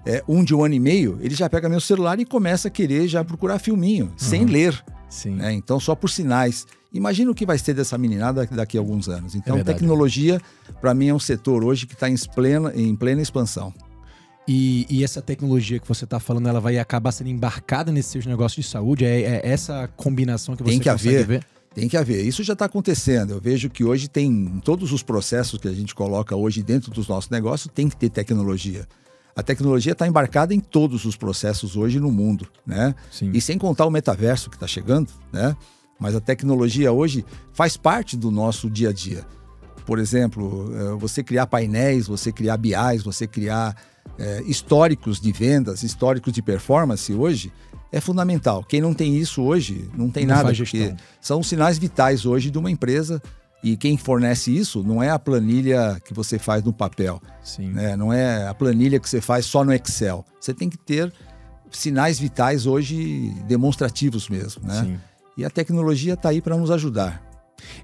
é, 0.06 0.22
um 0.28 0.44
de 0.44 0.54
um 0.54 0.64
ano 0.64 0.74
e 0.74 0.80
meio. 0.80 1.18
Ele 1.20 1.34
já 1.34 1.48
pega 1.48 1.68
meu 1.68 1.80
celular 1.80 2.20
e 2.20 2.24
começa 2.24 2.68
a 2.68 2.70
querer 2.70 3.08
já 3.08 3.24
procurar 3.24 3.58
filminho, 3.58 4.06
uhum. 4.06 4.12
sem 4.16 4.44
ler. 4.44 4.80
Sim. 5.08 5.36
Né? 5.36 5.52
Então, 5.52 5.80
só 5.80 5.94
por 5.94 6.10
sinais. 6.10 6.66
Imagina 6.92 7.30
o 7.30 7.34
que 7.34 7.44
vai 7.44 7.58
ser 7.58 7.74
dessa 7.74 7.98
meninada 7.98 8.46
daqui 8.46 8.76
a 8.76 8.80
alguns 8.80 9.08
anos. 9.08 9.34
Então, 9.34 9.58
é 9.58 9.64
tecnologia, 9.64 10.40
para 10.80 10.94
mim, 10.94 11.08
é 11.08 11.14
um 11.14 11.18
setor 11.18 11.64
hoje 11.64 11.86
que 11.86 11.94
está 11.94 12.08
em 12.08 12.16
plena, 12.34 12.72
em 12.74 12.94
plena 12.96 13.20
expansão. 13.20 13.72
E, 14.46 14.86
e, 14.88 15.04
essa 15.04 15.20
tecnologia 15.20 15.78
que 15.78 15.86
você 15.86 16.04
está 16.04 16.18
falando, 16.18 16.48
ela 16.48 16.58
vai 16.58 16.78
acabar 16.78 17.12
sendo 17.12 17.28
embarcada 17.28 17.92
nesses 17.92 18.10
seus 18.10 18.24
negócios 18.24 18.64
de 18.64 18.70
saúde? 18.70 19.04
É, 19.04 19.20
é 19.20 19.40
essa 19.44 19.86
combinação 19.94 20.56
que 20.56 20.62
você 20.62 20.70
tem 20.70 20.80
que 20.80 20.88
haver, 20.88 21.26
ver? 21.26 21.46
Tem 21.74 21.86
que 21.86 21.98
haver. 21.98 22.24
Isso 22.24 22.42
já 22.42 22.54
está 22.54 22.64
acontecendo. 22.64 23.34
Eu 23.34 23.40
vejo 23.40 23.68
que 23.68 23.84
hoje 23.84 24.08
tem 24.08 24.58
todos 24.64 24.90
os 24.90 25.02
processos 25.02 25.60
que 25.60 25.68
a 25.68 25.72
gente 25.72 25.94
coloca 25.94 26.34
hoje 26.34 26.62
dentro 26.62 26.90
dos 26.90 27.06
nossos 27.06 27.28
negócios 27.28 27.70
tem 27.74 27.90
que 27.90 27.96
ter 27.96 28.08
tecnologia. 28.08 28.88
A 29.38 29.42
tecnologia 29.44 29.92
está 29.92 30.04
embarcada 30.04 30.52
em 30.52 30.58
todos 30.58 31.04
os 31.04 31.14
processos 31.14 31.76
hoje 31.76 32.00
no 32.00 32.10
mundo, 32.10 32.48
né? 32.66 32.92
Sim. 33.08 33.30
E 33.32 33.40
sem 33.40 33.56
contar 33.56 33.86
o 33.86 33.90
metaverso 33.90 34.50
que 34.50 34.56
está 34.56 34.66
chegando, 34.66 35.12
né? 35.32 35.56
Mas 35.96 36.16
a 36.16 36.20
tecnologia 36.20 36.90
hoje 36.90 37.24
faz 37.52 37.76
parte 37.76 38.16
do 38.16 38.32
nosso 38.32 38.68
dia 38.68 38.88
a 38.88 38.92
dia. 38.92 39.24
Por 39.86 40.00
exemplo, 40.00 40.72
eh, 40.74 40.96
você 40.98 41.22
criar 41.22 41.46
painéis, 41.46 42.08
você 42.08 42.32
criar 42.32 42.56
BIs, 42.56 43.04
você 43.04 43.28
criar 43.28 43.76
é, 44.18 44.42
históricos 44.42 45.20
de 45.20 45.30
vendas, 45.30 45.84
históricos 45.84 46.32
de 46.32 46.42
performance 46.42 47.14
hoje, 47.14 47.52
é 47.92 48.00
fundamental. 48.00 48.64
Quem 48.64 48.80
não 48.80 48.92
tem 48.92 49.16
isso 49.16 49.42
hoje, 49.42 49.88
não 49.96 50.10
tem 50.10 50.26
não 50.26 50.34
nada, 50.34 50.52
porque 50.52 50.96
são 51.20 51.44
sinais 51.44 51.78
vitais 51.78 52.26
hoje 52.26 52.50
de 52.50 52.58
uma 52.58 52.72
empresa 52.72 53.22
e 53.62 53.76
quem 53.76 53.96
fornece 53.96 54.56
isso 54.56 54.82
não 54.82 55.02
é 55.02 55.10
a 55.10 55.18
planilha 55.18 56.00
que 56.04 56.14
você 56.14 56.38
faz 56.38 56.62
no 56.62 56.72
papel, 56.72 57.20
Sim. 57.42 57.70
Né? 57.70 57.96
não 57.96 58.12
é 58.12 58.46
a 58.46 58.54
planilha 58.54 59.00
que 59.00 59.08
você 59.08 59.20
faz 59.20 59.46
só 59.46 59.64
no 59.64 59.72
Excel. 59.72 60.24
Você 60.40 60.54
tem 60.54 60.70
que 60.70 60.78
ter 60.78 61.12
sinais 61.70 62.18
vitais 62.18 62.66
hoje 62.66 63.34
demonstrativos 63.46 64.28
mesmo, 64.28 64.66
né? 64.66 64.82
Sim. 64.82 65.00
E 65.36 65.44
a 65.44 65.50
tecnologia 65.50 66.14
está 66.14 66.30
aí 66.30 66.40
para 66.40 66.56
nos 66.56 66.70
ajudar. 66.70 67.22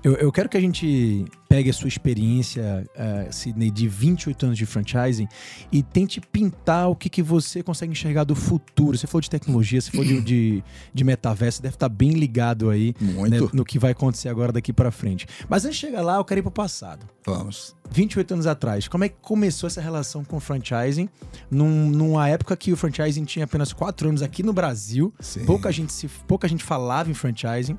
Eu, 0.02 0.14
eu, 0.14 0.32
quero 0.32 0.48
que 0.48 0.56
a 0.56 0.60
gente 0.60 1.24
pegue 1.48 1.70
a 1.70 1.72
sua 1.72 1.88
experiência, 1.88 2.84
uh, 2.94 3.32
Sidney, 3.32 3.70
de 3.70 3.86
28 3.86 4.46
anos 4.46 4.58
de 4.58 4.66
franchising 4.66 5.28
e 5.70 5.82
tente 5.82 6.20
pintar 6.20 6.88
o 6.88 6.96
que, 6.96 7.08
que 7.08 7.22
você 7.22 7.62
consegue 7.62 7.92
enxergar 7.92 8.24
do 8.24 8.34
futuro. 8.34 8.96
Você 8.98 9.06
falou 9.06 9.20
de 9.20 9.30
tecnologia, 9.30 9.80
você 9.80 9.90
falou 9.90 10.06
de, 10.06 10.20
de, 10.20 10.64
de 10.92 11.04
metaverso, 11.04 11.62
deve 11.62 11.76
estar 11.76 11.88
bem 11.88 12.10
ligado 12.10 12.70
aí 12.70 12.94
né, 13.00 13.38
no 13.52 13.64
que 13.64 13.78
vai 13.78 13.92
acontecer 13.92 14.28
agora 14.28 14.52
daqui 14.52 14.72
para 14.72 14.90
frente. 14.90 15.26
Mas 15.48 15.64
antes 15.64 15.78
de 15.78 15.86
chegar 15.86 16.02
lá, 16.02 16.16
eu 16.16 16.24
quero 16.24 16.40
ir 16.40 16.42
para 16.42 16.48
o 16.48 16.52
passado. 16.52 17.06
Vamos. 17.24 17.74
28 17.90 18.34
anos 18.34 18.46
atrás, 18.46 18.88
como 18.88 19.04
é 19.04 19.08
que 19.08 19.16
começou 19.20 19.66
essa 19.66 19.80
relação 19.80 20.24
com 20.24 20.36
o 20.36 20.40
franchising? 20.40 21.08
Num, 21.50 21.90
numa 21.90 22.28
época 22.28 22.56
que 22.56 22.72
o 22.72 22.76
franchising 22.76 23.24
tinha 23.24 23.44
apenas 23.44 23.72
4 23.72 24.08
anos 24.08 24.22
aqui 24.22 24.42
no 24.42 24.52
Brasil, 24.52 25.12
pouca 25.46 25.70
gente, 25.70 25.92
se, 25.92 26.08
pouca 26.26 26.48
gente 26.48 26.64
falava 26.64 27.10
em 27.10 27.14
franchising. 27.14 27.78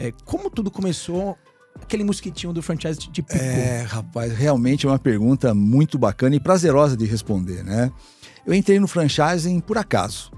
É, 0.00 0.14
como 0.24 0.48
tudo 0.48 0.70
começou 0.70 1.36
aquele 1.74 2.02
mosquitinho 2.02 2.54
do 2.54 2.62
franchise 2.62 2.98
de 2.98 3.22
picou? 3.22 3.38
É, 3.38 3.82
rapaz, 3.82 4.32
realmente 4.32 4.86
é 4.86 4.88
uma 4.88 4.98
pergunta 4.98 5.52
muito 5.52 5.98
bacana 5.98 6.34
e 6.34 6.40
prazerosa 6.40 6.96
de 6.96 7.04
responder, 7.04 7.62
né? 7.62 7.92
Eu 8.46 8.54
entrei 8.54 8.80
no 8.80 8.88
franchising 8.88 9.60
por 9.60 9.76
acaso. 9.76 10.32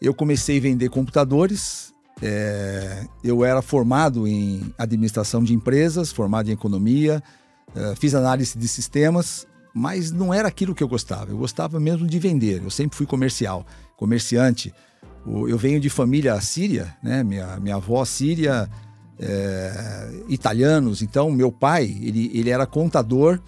Eu 0.00 0.14
comecei 0.14 0.58
a 0.58 0.60
vender 0.60 0.88
computadores, 0.90 1.92
é, 2.22 3.04
eu 3.24 3.44
era 3.44 3.60
formado 3.60 4.28
em 4.28 4.72
administração 4.78 5.42
de 5.42 5.52
empresas, 5.52 6.12
formado 6.12 6.48
em 6.48 6.52
economia, 6.52 7.20
é, 7.74 7.96
fiz 7.96 8.14
análise 8.14 8.56
de 8.56 8.68
sistemas, 8.68 9.44
mas 9.74 10.12
não 10.12 10.32
era 10.32 10.46
aquilo 10.46 10.72
que 10.72 10.84
eu 10.84 10.88
gostava. 10.88 11.32
Eu 11.32 11.38
gostava 11.38 11.80
mesmo 11.80 12.06
de 12.06 12.18
vender. 12.20 12.62
Eu 12.62 12.70
sempre 12.70 12.96
fui 12.96 13.06
comercial, 13.06 13.66
comerciante. 13.96 14.72
Eu 15.26 15.58
venho 15.58 15.80
de 15.80 15.90
família 15.90 16.40
síria, 16.40 16.96
né? 17.02 17.22
Minha, 17.22 17.58
minha 17.60 17.76
avó 17.76 18.04
síria, 18.04 18.68
é, 19.18 20.10
italianos. 20.28 21.02
Então, 21.02 21.30
meu 21.30 21.52
pai, 21.52 21.84
ele, 22.00 22.30
ele 22.34 22.50
era 22.50 22.66
contador 22.66 23.40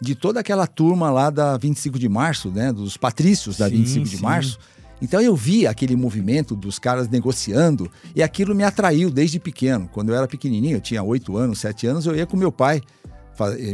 de 0.00 0.14
toda 0.14 0.40
aquela 0.40 0.66
turma 0.66 1.10
lá 1.10 1.30
da 1.30 1.56
25 1.56 1.98
de 1.98 2.08
março, 2.08 2.50
né? 2.50 2.72
Dos 2.72 2.96
patrícios 2.96 3.56
da 3.56 3.68
sim, 3.68 3.76
25 3.76 4.06
sim. 4.06 4.16
de 4.16 4.22
março. 4.22 4.58
Então 5.00 5.20
eu 5.20 5.36
vi 5.36 5.66
aquele 5.66 5.94
movimento 5.94 6.56
dos 6.56 6.78
caras 6.78 7.08
negociando 7.08 7.90
e 8.14 8.22
aquilo 8.22 8.54
me 8.54 8.64
atraiu 8.64 9.10
desde 9.10 9.38
pequeno. 9.38 9.88
Quando 9.92 10.08
eu 10.08 10.14
era 10.14 10.26
pequenininho, 10.26 10.76
eu 10.76 10.80
tinha 10.80 11.02
8 11.02 11.36
anos, 11.36 11.58
7 11.58 11.86
anos, 11.86 12.06
eu 12.06 12.16
ia 12.16 12.26
com 12.26 12.36
meu 12.36 12.50
pai. 12.50 12.80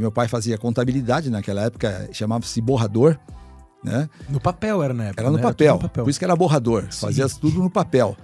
Meu 0.01 0.11
pai 0.11 0.27
fazia 0.27 0.59
contabilidade 0.59 1.31
naquela 1.31 1.63
época, 1.63 2.09
chamava-se 2.13 2.61
borrador. 2.61 3.17
Né? 3.83 4.09
No 4.29 4.41
papel 4.41 4.83
era 4.83 4.95
na 4.95 5.07
época. 5.07 5.23
Era 5.23 5.31
no, 5.31 5.37
né? 5.37 5.43
papel, 5.43 5.67
era 5.67 5.75
no 5.75 5.81
papel, 5.81 6.05
por 6.05 6.11
isso 6.11 6.19
que 6.19 6.25
era 6.25 6.37
borrador, 6.37 6.87
Sim. 6.91 7.01
fazia 7.01 7.29
tudo 7.29 7.59
no 7.61 7.71
papel. 7.71 8.17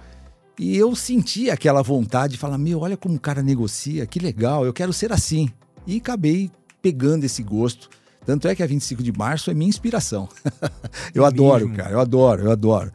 E 0.57 0.75
eu 0.75 0.95
senti 0.95 1.49
aquela 1.49 1.81
vontade 1.81 2.33
de 2.33 2.39
falar: 2.39 2.57
meu, 2.57 2.79
olha 2.79 2.97
como 2.97 3.15
o 3.15 3.19
cara 3.19 3.41
negocia, 3.41 4.05
que 4.05 4.19
legal, 4.19 4.65
eu 4.65 4.73
quero 4.73 4.93
ser 4.93 5.11
assim. 5.11 5.49
E 5.85 5.97
acabei 5.97 6.51
pegando 6.81 7.23
esse 7.23 7.43
gosto. 7.43 7.89
Tanto 8.25 8.47
é 8.47 8.53
que 8.53 8.61
a 8.61 8.67
25 8.67 9.01
de 9.01 9.11
março 9.11 9.49
é 9.49 9.53
minha 9.53 9.69
inspiração. 9.69 10.29
eu 11.15 11.23
é 11.23 11.27
adoro, 11.27 11.67
mesmo? 11.67 11.77
cara, 11.77 11.91
eu 11.91 11.99
adoro, 11.99 12.43
eu 12.43 12.51
adoro. 12.51 12.91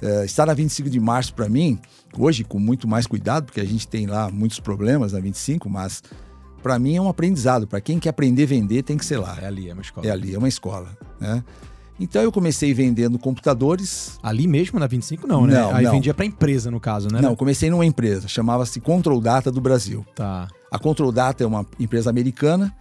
É, 0.00 0.24
estar 0.26 0.46
na 0.46 0.54
25 0.54 0.90
de 0.90 1.00
março 1.00 1.34
para 1.34 1.48
mim, 1.48 1.80
hoje 2.16 2.44
com 2.44 2.58
muito 2.58 2.86
mais 2.86 3.06
cuidado, 3.06 3.46
porque 3.46 3.60
a 3.60 3.64
gente 3.64 3.88
tem 3.88 4.06
lá 4.06 4.30
muitos 4.30 4.60
problemas 4.60 5.12
na 5.12 5.20
25, 5.20 5.68
mas 5.70 6.02
para 6.62 6.78
mim 6.78 6.96
é 6.96 7.00
um 7.00 7.08
aprendizado. 7.08 7.66
Para 7.66 7.80
quem 7.80 7.98
quer 7.98 8.10
aprender 8.10 8.42
a 8.42 8.46
vender, 8.46 8.82
tem 8.82 8.98
que 8.98 9.04
ser 9.04 9.18
lá. 9.18 9.38
É 9.40 9.46
ali, 9.46 9.70
é 9.70 9.72
uma 9.72 9.82
escola. 9.82 10.06
É 10.06 10.10
ali, 10.10 10.34
é 10.34 10.38
uma 10.38 10.48
escola. 10.48 10.96
Né? 11.18 11.42
Então 11.98 12.22
eu 12.22 12.30
comecei 12.30 12.74
vendendo 12.74 13.18
computadores. 13.18 14.18
Ali 14.22 14.46
mesmo 14.46 14.78
na 14.78 14.86
25 14.86 15.26
não, 15.26 15.46
né? 15.46 15.54
Não, 15.54 15.74
Aí 15.74 15.84
não. 15.84 15.92
vendia 15.92 16.12
para 16.12 16.24
empresa 16.24 16.70
no 16.70 16.78
caso, 16.78 17.08
né? 17.10 17.20
Não, 17.20 17.34
comecei 17.34 17.70
numa 17.70 17.86
empresa, 17.86 18.28
chamava-se 18.28 18.80
Control 18.80 19.20
Data 19.20 19.50
do 19.50 19.60
Brasil. 19.60 20.04
Tá. 20.14 20.48
A 20.70 20.78
Control 20.78 21.10
Data 21.10 21.42
é 21.42 21.46
uma 21.46 21.64
empresa 21.80 22.10
americana, 22.10 22.74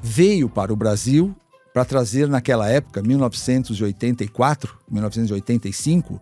veio 0.00 0.48
para 0.48 0.72
o 0.72 0.76
Brasil 0.76 1.34
para 1.72 1.84
trazer 1.84 2.28
naquela 2.28 2.68
época, 2.68 3.02
1984, 3.02 4.76
1985, 4.90 6.20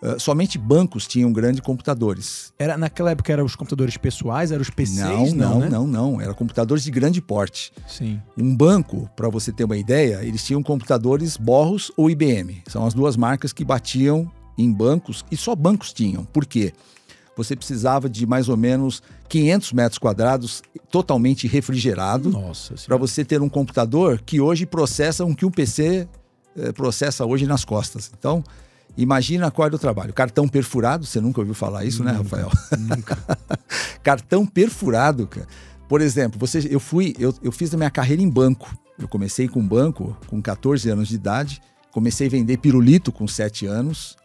Uh, 0.00 0.18
somente 0.20 0.56
bancos 0.56 1.06
tinham 1.06 1.32
grandes 1.32 1.60
computadores. 1.60 2.52
Era 2.58 2.78
naquela 2.78 3.10
época 3.10 3.32
eram 3.32 3.44
os 3.44 3.56
computadores 3.56 3.96
pessoais, 3.96 4.52
eram 4.52 4.62
os 4.62 4.70
PCs, 4.70 4.98
não, 4.98 5.26
não, 5.26 5.34
não, 5.34 5.58
né? 5.58 5.68
não, 5.68 5.86
não, 5.86 6.20
era 6.20 6.32
computadores 6.32 6.84
de 6.84 6.90
grande 6.90 7.20
porte. 7.20 7.72
Sim. 7.86 8.20
Um 8.36 8.54
banco, 8.54 9.10
para 9.16 9.28
você 9.28 9.50
ter 9.50 9.64
uma 9.64 9.76
ideia, 9.76 10.20
eles 10.22 10.44
tinham 10.44 10.62
computadores 10.62 11.36
Borros 11.36 11.90
ou 11.96 12.08
IBM. 12.08 12.62
São 12.68 12.86
as 12.86 12.94
duas 12.94 13.16
marcas 13.16 13.52
que 13.52 13.64
batiam 13.64 14.30
em 14.56 14.72
bancos 14.72 15.24
e 15.32 15.36
só 15.36 15.54
bancos 15.54 15.92
tinham. 15.92 16.24
Por 16.24 16.46
quê? 16.46 16.72
Você 17.36 17.54
precisava 17.54 18.08
de 18.08 18.26
mais 18.26 18.48
ou 18.48 18.56
menos 18.56 19.00
500 19.28 19.72
metros 19.72 19.98
quadrados 19.98 20.62
totalmente 20.90 21.46
refrigerado 21.46 22.32
para 22.86 22.96
você 22.96 23.24
ter 23.24 23.40
um 23.40 23.48
computador 23.48 24.20
que 24.24 24.40
hoje 24.40 24.66
processa 24.66 25.24
o 25.24 25.34
que 25.34 25.46
um 25.46 25.50
PC 25.50 26.08
eh, 26.56 26.72
processa 26.72 27.24
hoje 27.24 27.46
nas 27.46 27.64
costas. 27.64 28.10
Então, 28.18 28.42
Imagina 28.98 29.48
qual 29.48 29.66
era 29.66 29.76
o 29.76 29.78
trabalho. 29.78 30.12
Cartão 30.12 30.48
perfurado, 30.48 31.06
você 31.06 31.20
nunca 31.20 31.40
ouviu 31.40 31.54
falar 31.54 31.84
isso, 31.84 32.02
né, 32.02 32.12
nunca, 32.12 32.36
né, 32.36 32.42
Rafael? 32.42 32.78
Nunca. 32.80 33.16
Cartão 34.02 34.44
perfurado, 34.44 35.28
cara. 35.28 35.46
Por 35.88 36.00
exemplo, 36.00 36.38
você, 36.38 36.66
eu 36.68 36.80
fui, 36.80 37.14
eu, 37.16 37.32
eu 37.40 37.52
fiz 37.52 37.72
a 37.72 37.76
minha 37.76 37.90
carreira 37.90 38.20
em 38.20 38.28
banco. 38.28 38.76
Eu 38.98 39.06
comecei 39.06 39.46
com 39.46 39.64
banco 39.64 40.16
com 40.26 40.42
14 40.42 40.90
anos 40.90 41.08
de 41.08 41.14
idade, 41.14 41.62
comecei 41.92 42.26
a 42.26 42.30
vender 42.30 42.58
pirulito 42.58 43.12
com 43.12 43.28
7 43.28 43.66
anos. 43.66 44.16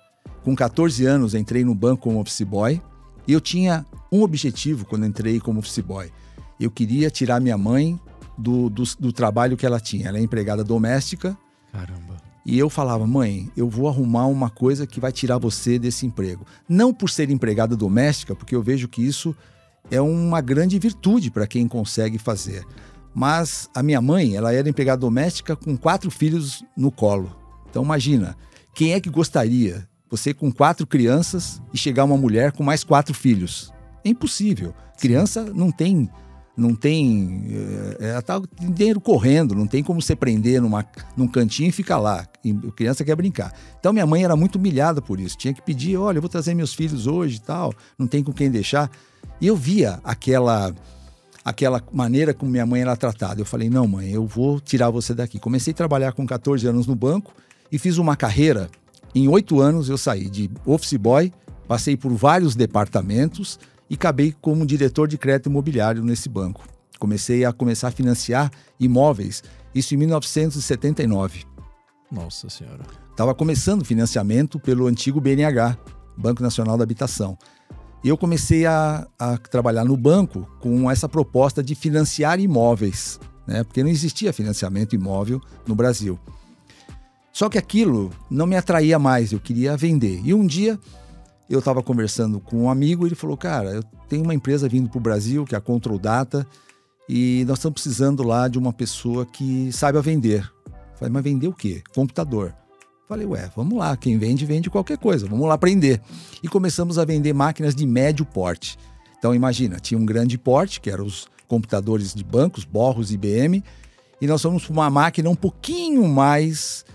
Com 0.43 0.55
14 0.55 1.05
anos 1.05 1.35
entrei 1.35 1.63
no 1.63 1.75
banco 1.75 2.03
como 2.03 2.19
office 2.19 2.41
boy 2.41 2.81
e 3.27 3.31
eu 3.31 3.39
tinha 3.39 3.85
um 4.11 4.23
objetivo 4.23 4.85
quando 4.85 5.05
entrei 5.05 5.39
como 5.39 5.59
office 5.59 5.79
boy. 5.79 6.11
Eu 6.59 6.71
queria 6.71 7.11
tirar 7.11 7.39
minha 7.39 7.57
mãe 7.57 7.99
do, 8.37 8.69
do, 8.69 8.83
do 8.99 9.13
trabalho 9.13 9.55
que 9.55 9.65
ela 9.65 9.79
tinha. 9.79 10.07
Ela 10.07 10.17
é 10.17 10.21
empregada 10.21 10.63
doméstica. 10.63 11.37
Caramba. 11.71 12.12
E 12.45 12.59
eu 12.59 12.69
falava, 12.69 13.07
mãe, 13.07 13.49
eu 13.55 13.69
vou 13.69 13.87
arrumar 13.87 14.27
uma 14.27 14.49
coisa 14.49 14.85
que 14.85 14.99
vai 14.99 15.11
tirar 15.11 15.37
você 15.37 15.79
desse 15.79 16.05
emprego. 16.05 16.45
Não 16.67 16.93
por 16.93 17.09
ser 17.09 17.29
empregada 17.29 17.75
doméstica, 17.75 18.35
porque 18.35 18.55
eu 18.55 18.61
vejo 18.61 18.87
que 18.87 19.01
isso 19.01 19.35
é 19.89 20.01
uma 20.01 20.41
grande 20.41 20.77
virtude 20.77 21.31
para 21.31 21.47
quem 21.47 21.67
consegue 21.67 22.17
fazer. 22.17 22.65
Mas 23.13 23.69
a 23.73 23.81
minha 23.81 24.01
mãe, 24.01 24.35
ela 24.35 24.53
era 24.53 24.67
empregada 24.67 24.99
doméstica 24.99 25.55
com 25.55 25.77
quatro 25.77 26.11
filhos 26.11 26.63
no 26.75 26.91
colo. 26.91 27.33
Então 27.69 27.83
imagina, 27.83 28.35
quem 28.73 28.93
é 28.93 28.99
que 28.99 29.09
gostaria, 29.09 29.87
você 30.09 30.33
com 30.33 30.51
quatro 30.51 30.85
crianças 30.85 31.61
e 31.73 31.77
chegar 31.77 32.03
uma 32.03 32.17
mulher 32.17 32.51
com 32.51 32.63
mais 32.63 32.83
quatro 32.83 33.13
filhos? 33.13 33.71
É 34.03 34.09
impossível. 34.09 34.73
Criança 34.99 35.43
não 35.53 35.71
tem 35.71 36.09
não 36.55 36.75
tem. 36.75 37.45
É, 37.99 38.09
ela 38.09 38.21
tá 38.21 38.41
dinheiro 38.59 39.01
correndo, 39.01 39.55
não 39.55 39.67
tem 39.67 39.83
como 39.83 40.01
você 40.01 40.15
prender 40.15 40.61
numa, 40.61 40.85
num 41.17 41.27
cantinho 41.27 41.69
e 41.69 41.71
ficar 41.71 41.97
lá. 41.97 42.25
E 42.43 42.51
a 42.51 42.71
criança 42.71 43.03
quer 43.03 43.15
brincar. 43.15 43.53
Então 43.79 43.91
minha 43.91 44.05
mãe 44.05 44.23
era 44.23 44.35
muito 44.35 44.55
humilhada 44.55 45.01
por 45.01 45.19
isso. 45.19 45.37
Tinha 45.37 45.53
que 45.53 45.61
pedir: 45.61 45.97
olha, 45.97 46.17
eu 46.17 46.21
vou 46.21 46.29
trazer 46.29 46.53
meus 46.53 46.73
filhos 46.73 47.07
hoje 47.07 47.37
e 47.37 47.41
tal, 47.41 47.73
não 47.97 48.07
tem 48.07 48.23
com 48.23 48.31
quem 48.31 48.49
deixar. 48.49 48.89
E 49.41 49.47
eu 49.47 49.55
via 49.55 49.99
aquela 50.03 50.73
aquela 51.43 51.83
maneira 51.91 52.33
como 52.33 52.51
minha 52.51 52.65
mãe 52.65 52.81
era 52.81 52.95
tratada. 52.95 53.41
Eu 53.41 53.45
falei: 53.45 53.69
não, 53.69 53.87
mãe, 53.87 54.11
eu 54.11 54.25
vou 54.25 54.59
tirar 54.59 54.89
você 54.89 55.13
daqui. 55.13 55.39
Comecei 55.39 55.73
a 55.73 55.75
trabalhar 55.75 56.13
com 56.13 56.25
14 56.25 56.67
anos 56.67 56.85
no 56.85 56.95
banco 56.95 57.33
e 57.71 57.79
fiz 57.79 57.97
uma 57.97 58.15
carreira. 58.15 58.69
Em 59.15 59.27
oito 59.27 59.59
anos 59.59 59.89
eu 59.89 59.97
saí 59.97 60.29
de 60.29 60.49
office 60.65 60.93
boy, 60.93 61.31
passei 61.67 61.95
por 61.95 62.11
vários 62.13 62.55
departamentos 62.55 63.59
e 63.93 63.95
acabei 63.95 64.33
como 64.41 64.65
diretor 64.65 65.07
de 65.07 65.19
crédito 65.19 65.49
imobiliário 65.49 66.03
nesse 66.03 66.27
banco. 66.27 66.67
Comecei 66.97 67.45
a 67.45 67.53
começar 67.53 67.89
a 67.89 67.91
financiar 67.91 68.51
imóveis, 68.79 69.43
isso 69.75 69.93
em 69.93 69.97
1979. 69.97 71.43
Nossa 72.11 72.49
Senhora. 72.49 72.81
Estava 73.11 73.35
começando 73.35 73.83
o 73.83 73.85
financiamento 73.85 74.59
pelo 74.59 74.87
antigo 74.87 75.21
BNH, 75.21 75.77
Banco 76.17 76.41
Nacional 76.41 76.75
da 76.75 76.83
Habitação. 76.83 77.37
E 78.03 78.09
eu 78.09 78.17
comecei 78.17 78.65
a, 78.65 79.07
a 79.19 79.37
trabalhar 79.37 79.85
no 79.85 79.95
banco 79.95 80.49
com 80.59 80.89
essa 80.89 81.07
proposta 81.07 81.61
de 81.61 81.75
financiar 81.75 82.39
imóveis, 82.39 83.19
né? 83.45 83.63
porque 83.63 83.83
não 83.83 83.91
existia 83.91 84.33
financiamento 84.33 84.95
imóvel 84.95 85.39
no 85.67 85.75
Brasil. 85.75 86.19
Só 87.31 87.47
que 87.47 87.59
aquilo 87.59 88.09
não 88.27 88.47
me 88.47 88.55
atraía 88.55 88.97
mais, 88.97 89.31
eu 89.31 89.39
queria 89.39 89.77
vender. 89.77 90.19
E 90.25 90.33
um 90.33 90.47
dia 90.47 90.79
eu 91.49 91.59
estava 91.59 91.83
conversando 91.83 92.39
com 92.39 92.63
um 92.63 92.69
amigo 92.69 93.05
e 93.05 93.09
ele 93.09 93.15
falou: 93.15 93.37
Cara, 93.37 93.71
eu 93.71 93.83
tenho 94.07 94.23
uma 94.23 94.33
empresa 94.33 94.67
vindo 94.67 94.89
para 94.89 94.97
o 94.97 95.01
Brasil, 95.01 95.45
que 95.45 95.55
é 95.55 95.57
a 95.57 95.61
Control 95.61 95.99
Data, 95.99 96.47
e 97.07 97.43
nós 97.47 97.57
estamos 97.57 97.81
precisando 97.81 98.23
lá 98.23 98.47
de 98.47 98.57
uma 98.57 98.71
pessoa 98.71 99.25
que 99.25 99.71
saiba 99.71 100.01
vender. 100.01 100.49
Eu 100.65 100.97
falei, 100.97 101.11
mas 101.11 101.23
vender 101.23 101.47
o 101.47 101.53
quê? 101.53 101.83
Computador. 101.93 102.55
Falei, 103.07 103.25
ué, 103.25 103.51
vamos 103.55 103.77
lá, 103.77 103.95
quem 103.97 104.17
vende, 104.17 104.45
vende 104.45 104.69
qualquer 104.69 104.97
coisa, 104.97 105.27
vamos 105.27 105.47
lá 105.47 105.55
aprender. 105.55 106.01
E 106.41 106.47
começamos 106.47 106.97
a 106.97 107.03
vender 107.03 107.33
máquinas 107.33 107.75
de 107.75 107.85
médio 107.85 108.25
porte. 108.25 108.77
Então, 109.19 109.35
imagina, 109.35 109.79
tinha 109.79 109.99
um 109.99 110.05
grande 110.05 110.37
porte, 110.37 110.79
que 110.79 110.89
eram 110.89 111.05
os 111.05 111.27
computadores 111.47 112.13
de 112.13 112.23
bancos, 112.23 112.63
Borros 112.63 113.11
IBM, 113.11 113.63
e 114.21 114.27
nós 114.27 114.41
fomos 114.41 114.63
para 114.63 114.73
uma 114.73 114.89
máquina 114.89 115.29
um 115.29 115.35
pouquinho 115.35 116.07
mais 116.07 116.85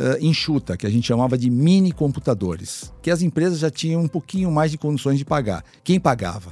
uh, 0.00 0.24
enxuta, 0.24 0.76
que 0.76 0.86
a 0.86 0.90
gente 0.90 1.06
chamava 1.06 1.36
de 1.36 1.50
mini 1.50 1.92
computadores, 1.92 2.92
que 3.02 3.10
as 3.10 3.20
empresas 3.20 3.58
já 3.58 3.70
tinham 3.70 4.00
um 4.00 4.08
pouquinho 4.08 4.50
mais 4.50 4.70
de 4.70 4.78
condições 4.78 5.18
de 5.18 5.24
pagar. 5.24 5.62
Quem 5.84 6.00
pagava? 6.00 6.50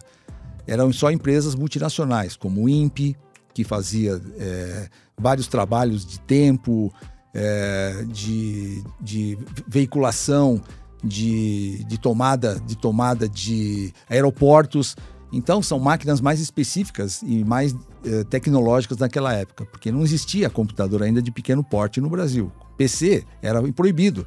Eram 0.66 0.92
só 0.92 1.10
empresas 1.10 1.54
multinacionais, 1.54 2.36
como 2.36 2.64
o 2.64 2.68
INPE, 2.68 3.16
que 3.54 3.64
fazia 3.64 4.20
é, 4.38 4.88
vários 5.18 5.48
trabalhos 5.48 6.04
de 6.04 6.20
tempo, 6.20 6.92
é, 7.34 8.04
de, 8.06 8.84
de 9.00 9.38
veiculação, 9.66 10.62
de, 11.02 11.82
de, 11.84 11.98
tomada, 11.98 12.60
de 12.66 12.76
tomada 12.76 13.28
de 13.28 13.92
aeroportos. 14.10 14.94
Então, 15.32 15.62
são 15.62 15.78
máquinas 15.78 16.20
mais 16.20 16.38
específicas 16.38 17.22
e 17.22 17.42
mais 17.44 17.74
é, 18.04 18.24
tecnológicas 18.24 18.98
naquela 18.98 19.32
época, 19.32 19.66
porque 19.66 19.90
não 19.90 20.02
existia 20.02 20.50
computador 20.50 21.02
ainda 21.02 21.20
de 21.20 21.30
pequeno 21.30 21.62
porte 21.62 22.00
no 22.00 22.08
Brasil. 22.08 22.52
PC 22.76 23.24
era 23.42 23.62
proibido. 23.72 24.26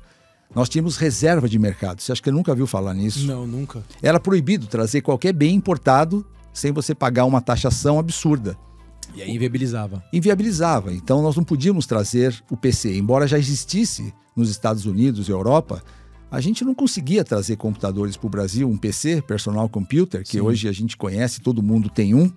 Nós 0.53 0.67
tínhamos 0.67 0.97
reserva 0.97 1.47
de 1.47 1.57
mercado. 1.57 2.01
Você 2.01 2.11
acha 2.11 2.21
que 2.21 2.29
nunca 2.29 2.53
viu 2.53 2.67
falar 2.67 2.93
nisso? 2.93 3.25
Não, 3.25 3.47
nunca. 3.47 3.83
Era 4.01 4.19
proibido 4.19 4.67
trazer 4.67 5.01
qualquer 5.01 5.33
bem 5.33 5.55
importado 5.55 6.25
sem 6.53 6.73
você 6.73 6.93
pagar 6.93 7.25
uma 7.25 7.41
taxação 7.41 7.97
absurda. 7.97 8.57
E 9.15 9.21
aí 9.21 9.31
inviabilizava. 9.33 10.03
Inviabilizava. 10.11 10.93
Então 10.93 11.21
nós 11.21 11.35
não 11.35 11.43
podíamos 11.43 11.85
trazer 11.85 12.43
o 12.49 12.57
PC. 12.57 12.97
Embora 12.97 13.27
já 13.27 13.39
existisse 13.39 14.13
nos 14.35 14.49
Estados 14.49 14.85
Unidos 14.85 15.27
e 15.27 15.31
Europa, 15.31 15.81
a 16.29 16.39
gente 16.39 16.63
não 16.63 16.73
conseguia 16.73 17.23
trazer 17.23 17.57
computadores 17.57 18.15
para 18.15 18.27
o 18.27 18.29
Brasil, 18.29 18.69
um 18.69 18.77
PC, 18.77 19.21
personal 19.21 19.67
computer, 19.67 20.23
que 20.23 20.31
Sim. 20.31 20.41
hoje 20.41 20.67
a 20.67 20.71
gente 20.71 20.95
conhece, 20.95 21.41
todo 21.41 21.61
mundo 21.61 21.89
tem 21.89 22.15
um, 22.15 22.31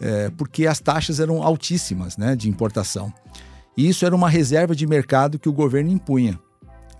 é, 0.00 0.30
porque 0.30 0.66
as 0.66 0.80
taxas 0.80 1.20
eram 1.20 1.42
altíssimas 1.42 2.16
né, 2.16 2.34
de 2.36 2.48
importação. 2.48 3.12
E 3.76 3.88
isso 3.88 4.06
era 4.06 4.14
uma 4.14 4.28
reserva 4.28 4.74
de 4.74 4.86
mercado 4.86 5.38
que 5.38 5.48
o 5.48 5.52
governo 5.52 5.90
impunha. 5.90 6.38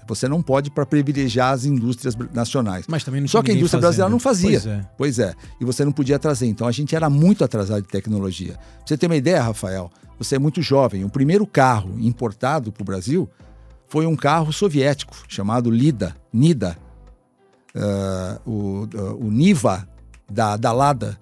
Você 0.07 0.29
não 0.29 0.43
pode 0.43 0.71
para 0.71 0.85
privilegiar 0.85 1.53
as 1.53 1.65
indústrias 1.65 2.15
nacionais. 2.33 2.85
Mas 2.89 3.05
também 3.05 3.21
não 3.21 3.29
Só 3.29 3.43
que 3.43 3.51
a 3.51 3.55
indústria 3.55 3.81
brasileira 3.81 4.11
não 4.11 4.19
fazia. 4.19 4.61
Pois 4.61 4.67
é. 4.67 4.91
pois 4.99 5.19
é. 5.19 5.35
E 5.61 5.65
você 5.65 5.85
não 5.85 5.93
podia 5.93 6.19
trazer. 6.19 6.47
Então 6.47 6.67
a 6.67 6.73
gente 6.73 6.95
era 6.95 7.09
muito 7.09 7.43
atrasado 7.43 7.83
de 7.83 7.89
tecnologia. 7.89 8.55
Pra 8.55 8.87
você 8.87 8.99
ter 8.99 9.07
uma 9.07 9.17
ideia, 9.17 9.43
Rafael, 9.43 9.91
você 10.19 10.37
é 10.37 10.39
muito 10.39 10.61
jovem. 10.61 11.05
O 11.05 11.09
primeiro 11.09 11.47
carro 11.47 11.99
importado 11.99 12.71
para 12.71 12.83
o 12.83 12.85
Brasil 12.85 13.29
foi 13.89 14.07
um 14.07 14.17
carro 14.17 14.53
soviético 14.53 15.15
chamado 15.29 15.71
Lida, 15.71 16.15
Nida. 16.33 16.77
Uh, 17.75 18.51
o, 18.51 18.89
uh, 18.95 19.27
o 19.27 19.31
Niva 19.31 19.89
da, 20.31 20.57
da 20.57 20.71
Lada. 20.71 21.19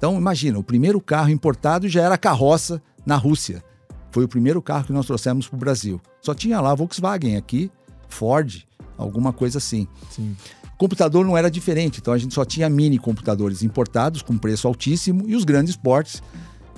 Então 0.00 0.16
imagina, 0.16 0.58
o 0.58 0.62
primeiro 0.62 0.98
carro 0.98 1.28
importado 1.28 1.86
já 1.86 2.00
era 2.00 2.16
carroça 2.16 2.82
na 3.04 3.16
Rússia. 3.16 3.62
Foi 4.10 4.24
o 4.24 4.28
primeiro 4.28 4.62
carro 4.62 4.86
que 4.86 4.94
nós 4.94 5.04
trouxemos 5.04 5.46
para 5.46 5.56
o 5.56 5.60
Brasil. 5.60 6.00
Só 6.22 6.34
tinha 6.34 6.58
lá 6.58 6.74
Volkswagen 6.74 7.36
aqui 7.36 7.70
Ford, 8.08 8.64
alguma 8.96 9.30
coisa 9.30 9.58
assim. 9.58 9.86
Sim. 10.10 10.34
Computador 10.78 11.26
não 11.26 11.36
era 11.36 11.50
diferente, 11.50 12.00
então 12.00 12.14
a 12.14 12.18
gente 12.18 12.32
só 12.32 12.46
tinha 12.46 12.66
mini 12.70 12.98
computadores 12.98 13.62
importados 13.62 14.22
com 14.22 14.38
preço 14.38 14.66
altíssimo 14.66 15.28
e 15.28 15.36
os 15.36 15.44
grandes 15.44 15.76
portes, 15.76 16.22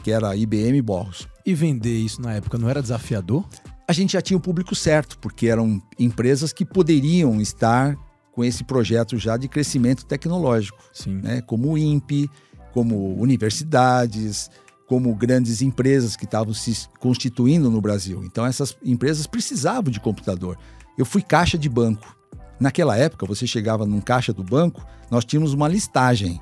que 0.03 0.11
era 0.11 0.35
IBM 0.35 0.77
e 0.77 0.83
Borros. 0.83 1.29
E 1.46 1.55
vender 1.55 1.96
isso 1.96 2.20
na 2.20 2.33
época 2.33 2.59
não 2.59 2.68
era 2.68 2.83
desafiador? 2.83 3.44
A 3.87 3.92
gente 3.92 4.14
já 4.14 4.20
tinha 4.20 4.37
o 4.37 4.40
público 4.40 4.75
certo, 4.75 5.16
porque 5.20 5.46
eram 5.46 5.81
empresas 5.96 6.53
que 6.53 6.64
poderiam 6.64 7.40
estar 7.40 7.96
com 8.33 8.42
esse 8.42 8.64
projeto 8.64 9.16
já 9.16 9.37
de 9.37 9.46
crescimento 9.46 10.05
tecnológico, 10.05 10.83
Sim. 10.92 11.20
Né? 11.23 11.40
como 11.42 11.70
o 11.70 11.79
INPE, 11.79 12.29
como 12.72 13.14
universidades, 13.20 14.50
como 14.87 15.14
grandes 15.14 15.62
empresas 15.62 16.16
que 16.16 16.24
estavam 16.24 16.52
se 16.52 16.88
constituindo 16.98 17.70
no 17.70 17.80
Brasil. 17.80 18.22
Então 18.24 18.44
essas 18.44 18.76
empresas 18.85 19.26
precisavam 19.26 19.90
de 19.90 20.00
computador. 20.00 20.58
Eu 20.98 21.06
fui 21.06 21.22
caixa 21.22 21.56
de 21.56 21.68
banco. 21.68 22.16
Naquela 22.61 22.96
época, 22.96 23.26
você 23.26 23.46
chegava 23.46 23.87
num 23.87 24.00
caixa 24.00 24.32
do 24.32 24.44
banco, 24.44 24.87
nós 25.11 25.24
tínhamos 25.24 25.52
uma 25.52 25.66
listagem. 25.66 26.40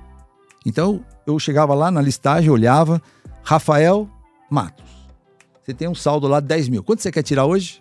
Então, 0.67 1.03
eu 1.27 1.39
chegava 1.39 1.73
lá 1.73 1.91
na 1.91 2.03
listagem, 2.03 2.51
olhava, 2.51 3.01
Rafael 3.43 4.09
Matos. 4.51 4.85
Você 5.63 5.73
tem 5.73 5.89
um 5.89 5.95
saldo 5.95 6.27
lá 6.27 6.41
de 6.41 6.47
10 6.49 6.69
mil. 6.69 6.83
Quanto 6.83 7.01
você 7.01 7.11
quer 7.11 7.23
tirar 7.23 7.47
hoje? 7.47 7.81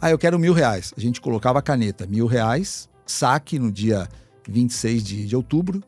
Ah, 0.00 0.10
eu 0.10 0.18
quero 0.18 0.38
mil 0.38 0.52
reais. 0.52 0.94
A 0.96 1.00
gente 1.00 1.20
colocava 1.20 1.58
a 1.58 1.62
caneta, 1.62 2.06
mil 2.06 2.26
reais, 2.26 2.88
saque 3.04 3.58
no 3.58 3.72
dia 3.72 4.08
26 4.48 5.02
de, 5.02 5.26
de 5.26 5.36
outubro, 5.36 5.82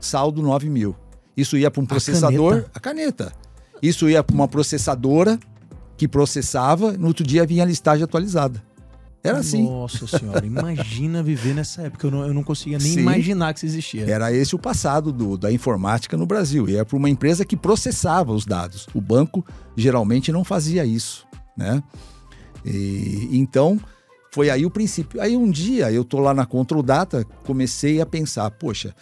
saldo 0.00 0.40
9 0.40 0.70
mil. 0.70 0.96
Isso 1.36 1.56
ia 1.56 1.70
para 1.70 1.82
um 1.82 1.86
processador, 1.86 2.52
caneta. 2.52 2.70
a 2.74 2.80
caneta. 2.80 3.32
Isso 3.82 4.08
ia 4.08 4.22
para 4.22 4.34
uma 4.34 4.46
processadora 4.46 5.38
que 5.96 6.06
processava, 6.06 6.92
no 6.92 7.08
outro 7.08 7.24
dia 7.24 7.46
vinha 7.46 7.62
a 7.62 7.66
listagem 7.66 8.04
atualizada. 8.04 8.62
Era 9.24 9.38
assim. 9.38 9.62
Nossa 9.62 10.06
senhora, 10.06 10.44
imagina 10.44 11.22
viver 11.22 11.54
nessa 11.54 11.82
época. 11.82 12.06
Eu 12.06 12.10
não, 12.10 12.26
eu 12.26 12.34
não 12.34 12.42
conseguia 12.42 12.78
nem 12.78 12.94
Sim. 12.94 13.00
imaginar 13.00 13.52
que 13.52 13.60
isso 13.60 13.66
existia. 13.66 14.04
Era 14.04 14.32
esse 14.32 14.54
o 14.54 14.58
passado 14.58 15.12
do, 15.12 15.38
da 15.38 15.52
informática 15.52 16.16
no 16.16 16.26
Brasil. 16.26 16.68
E 16.68 16.74
era 16.74 16.84
para 16.84 16.96
uma 16.96 17.08
empresa 17.08 17.44
que 17.44 17.56
processava 17.56 18.32
os 18.32 18.44
dados. 18.44 18.88
O 18.92 19.00
banco 19.00 19.46
geralmente 19.76 20.32
não 20.32 20.42
fazia 20.42 20.84
isso, 20.84 21.24
né? 21.56 21.80
E, 22.64 23.28
então, 23.32 23.78
foi 24.32 24.50
aí 24.50 24.66
o 24.66 24.70
princípio. 24.70 25.20
Aí 25.20 25.36
um 25.36 25.50
dia 25.50 25.92
eu 25.92 26.04
tô 26.04 26.18
lá 26.18 26.34
na 26.34 26.44
Control 26.44 26.82
Data, 26.82 27.24
comecei 27.44 28.00
a 28.00 28.06
pensar, 28.06 28.50
poxa, 28.50 28.92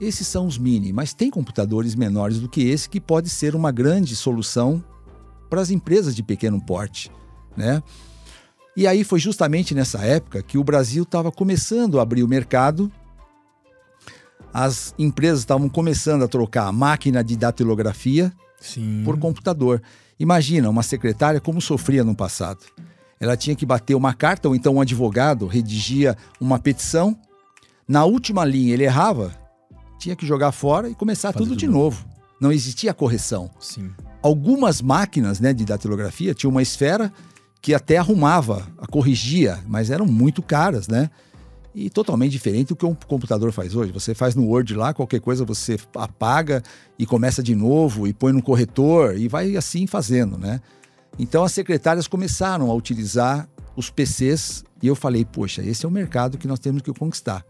esses 0.00 0.26
são 0.26 0.46
os 0.46 0.58
mini, 0.58 0.92
mas 0.92 1.14
tem 1.14 1.30
computadores 1.30 1.94
menores 1.94 2.40
do 2.40 2.48
que 2.48 2.62
esse 2.62 2.88
que 2.88 3.00
pode 3.00 3.28
ser 3.30 3.54
uma 3.54 3.70
grande 3.70 4.16
solução 4.16 4.82
para 5.48 5.60
as 5.60 5.70
empresas 5.70 6.14
de 6.14 6.22
pequeno 6.22 6.60
porte, 6.60 7.10
né? 7.56 7.82
E 8.76 8.86
aí 8.86 9.04
foi 9.04 9.20
justamente 9.20 9.74
nessa 9.74 10.04
época 10.04 10.42
que 10.42 10.58
o 10.58 10.64
Brasil 10.64 11.04
estava 11.04 11.30
começando 11.30 11.98
a 11.98 12.02
abrir 12.02 12.24
o 12.24 12.28
mercado, 12.28 12.90
as 14.52 14.94
empresas 14.98 15.40
estavam 15.40 15.68
começando 15.68 16.22
a 16.24 16.28
trocar 16.28 16.66
a 16.66 16.72
máquina 16.72 17.22
de 17.22 17.36
datilografia 17.36 18.32
Sim. 18.60 19.02
por 19.04 19.18
computador. 19.18 19.80
Imagina 20.18 20.70
uma 20.70 20.82
secretária 20.82 21.40
como 21.40 21.60
sofria 21.60 22.04
no 22.04 22.14
passado. 22.14 22.64
Ela 23.20 23.36
tinha 23.36 23.56
que 23.56 23.66
bater 23.66 23.94
uma 23.94 24.12
carta, 24.12 24.48
ou 24.48 24.54
então 24.54 24.74
um 24.74 24.80
advogado 24.80 25.46
redigia 25.46 26.16
uma 26.40 26.58
petição. 26.58 27.16
Na 27.86 28.04
última 28.04 28.44
linha 28.44 28.74
ele 28.74 28.84
errava, 28.84 29.34
tinha 30.04 30.16
que 30.16 30.26
jogar 30.26 30.52
fora 30.52 30.90
e 30.90 30.94
começar 30.94 31.32
tudo, 31.32 31.46
tudo 31.46 31.56
de 31.56 31.66
novo. 31.66 32.04
Não 32.38 32.52
existia 32.52 32.92
correção. 32.92 33.50
Sim. 33.58 33.90
Algumas 34.22 34.82
máquinas 34.82 35.40
né, 35.40 35.54
de 35.54 35.64
datilografia 35.64 36.34
tinham 36.34 36.50
uma 36.50 36.60
esfera 36.60 37.10
que 37.62 37.72
até 37.72 37.96
arrumava, 37.96 38.66
corrigia, 38.90 39.58
mas 39.66 39.90
eram 39.90 40.04
muito 40.04 40.42
caras, 40.42 40.88
né? 40.88 41.10
E 41.74 41.88
totalmente 41.88 42.32
diferente 42.32 42.68
do 42.68 42.76
que 42.76 42.84
um 42.84 42.94
computador 42.94 43.50
faz 43.50 43.74
hoje. 43.74 43.92
Você 43.92 44.14
faz 44.14 44.34
no 44.34 44.46
Word 44.46 44.74
lá, 44.74 44.92
qualquer 44.92 45.20
coisa 45.20 45.42
você 45.42 45.78
apaga 45.94 46.62
e 46.98 47.06
começa 47.06 47.42
de 47.42 47.54
novo 47.54 48.06
e 48.06 48.12
põe 48.12 48.32
no 48.32 48.42
corretor 48.42 49.16
e 49.16 49.26
vai 49.26 49.56
assim 49.56 49.86
fazendo, 49.86 50.36
né? 50.36 50.60
Então 51.18 51.42
as 51.42 51.52
secretárias 51.52 52.06
começaram 52.06 52.70
a 52.70 52.74
utilizar 52.74 53.48
os 53.74 53.88
PCs 53.88 54.64
e 54.82 54.86
eu 54.86 54.94
falei, 54.94 55.24
poxa, 55.24 55.62
esse 55.62 55.86
é 55.86 55.88
o 55.88 55.90
mercado 55.90 56.36
que 56.36 56.46
nós 56.46 56.58
temos 56.58 56.82
que 56.82 56.92
conquistar. 56.92 57.42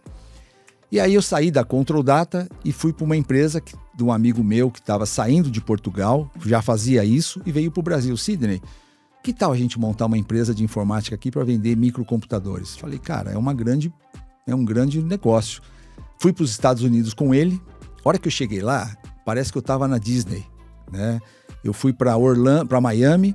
E 0.95 1.01
aí 1.01 1.13
eu 1.13 1.23
saí 1.23 1.51
da 1.51 1.65
Control 1.65 2.05
Data 2.05 2.49
e 2.65 2.71
fui 2.71 2.93
para 2.93 3.05
uma 3.05 3.17
empresa 3.17 3.61
que, 3.61 3.75
de 3.97 4.05
um 4.05 4.13
amigo 4.13 4.45
meu 4.45 4.71
que 4.71 4.79
estava 4.79 5.05
saindo 5.05 5.51
de 5.51 5.61
Portugal, 5.61 6.31
já 6.47 6.63
fazia 6.63 7.05
isso 7.05 7.43
e 7.45 7.51
veio 7.51 7.69
para 7.69 7.81
o 7.81 7.83
Brasil, 7.83 8.17
Sydney 8.17 8.63
que 9.21 9.33
tal 9.33 9.51
a 9.51 9.57
gente 9.57 9.77
montar 9.77 10.07
uma 10.07 10.17
empresa 10.17 10.55
de 10.55 10.63
informática 10.63 11.17
aqui 11.17 11.33
para 11.33 11.43
vender 11.43 11.77
microcomputadores? 11.77 12.77
Falei, 12.77 13.01
cara, 13.01 13.33
é 13.33 13.37
uma 13.37 13.53
grande, 13.53 13.93
é 14.47 14.55
um 14.55 14.65
grande 14.65 15.03
negócio. 15.03 15.61
Fui 16.21 16.33
para 16.33 16.45
os 16.45 16.53
Estados 16.53 16.85
Unidos 16.85 17.13
com 17.13 17.35
ele. 17.35 17.61
A 18.05 18.09
hora 18.09 18.17
que 18.17 18.29
eu 18.29 18.33
cheguei 18.33 18.63
lá, 18.63 18.97
parece 19.25 19.51
que 19.51 19.59
eu 19.59 19.63
estava 19.63 19.89
na 19.89 19.99
Disney, 19.99 20.47
né? 20.93 21.21
Eu 21.65 21.73
fui 21.73 21.93
para 21.93 22.17
Orlando, 22.17 22.69
para 22.69 22.81
Miami 22.81 23.35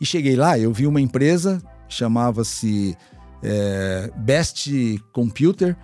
e 0.00 0.04
cheguei 0.04 0.34
lá, 0.34 0.58
eu 0.58 0.72
vi 0.72 0.88
uma 0.88 1.00
empresa 1.00 1.62
chamava-se 1.88 2.96
é, 3.44 4.10
Best 4.16 4.98
Computer 5.12 5.76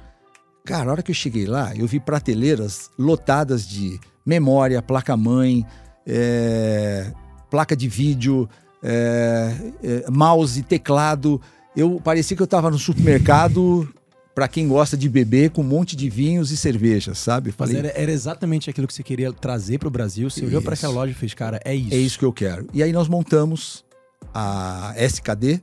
Cara, 0.65 0.91
a 0.91 0.93
hora 0.93 1.03
que 1.03 1.11
eu 1.11 1.15
cheguei 1.15 1.47
lá, 1.47 1.75
eu 1.75 1.87
vi 1.87 1.99
prateleiras 1.99 2.89
lotadas 2.99 3.67
de 3.67 3.99
memória, 4.25 4.81
placa-mãe, 4.81 5.67
é, 6.07 7.13
placa 7.51 7.75
de 7.75 7.89
vídeo, 7.89 8.49
é, 8.83 9.55
é, 9.83 10.11
mouse, 10.11 10.63
teclado. 10.63 11.41
Eu 11.77 12.01
parecia 12.03 12.37
que 12.37 12.43
eu 12.43 12.47
estava 12.47 12.71
no 12.71 12.79
supermercado 12.79 13.89
para 14.35 14.47
quem 14.47 14.69
gosta 14.69 14.97
de 14.97 15.09
beber 15.09 15.51
com 15.51 15.63
um 15.63 15.67
monte 15.67 15.97
de 15.97 16.09
vinhos 16.09 16.51
e 16.51 16.57
cervejas, 16.57 17.19
sabe? 17.19 17.51
Falei, 17.51 17.77
Mas 17.77 17.85
era, 17.85 18.01
era, 18.01 18.13
exatamente 18.13 18.71
aquilo 18.71 18.87
que 18.87 18.95
você 18.95 19.03
queria 19.03 19.33
trazer 19.33 19.79
para 19.79 19.89
o 19.89 19.91
Brasil. 19.91 20.31
Você 20.31 20.41
isso. 20.41 20.49
olhou 20.49 20.63
para 20.63 20.75
aquela 20.75 20.93
loja 20.93 21.11
e 21.11 21.15
fez, 21.15 21.35
cara, 21.35 21.61
é 21.65 21.75
isso. 21.75 21.95
É 21.95 21.99
isso 21.99 22.19
que 22.19 22.25
eu 22.25 22.33
quero. 22.33 22.67
E 22.73 22.83
aí 22.83 22.93
nós 22.93 23.09
montamos 23.09 23.85
a 24.33 24.95
SKD. 24.97 25.61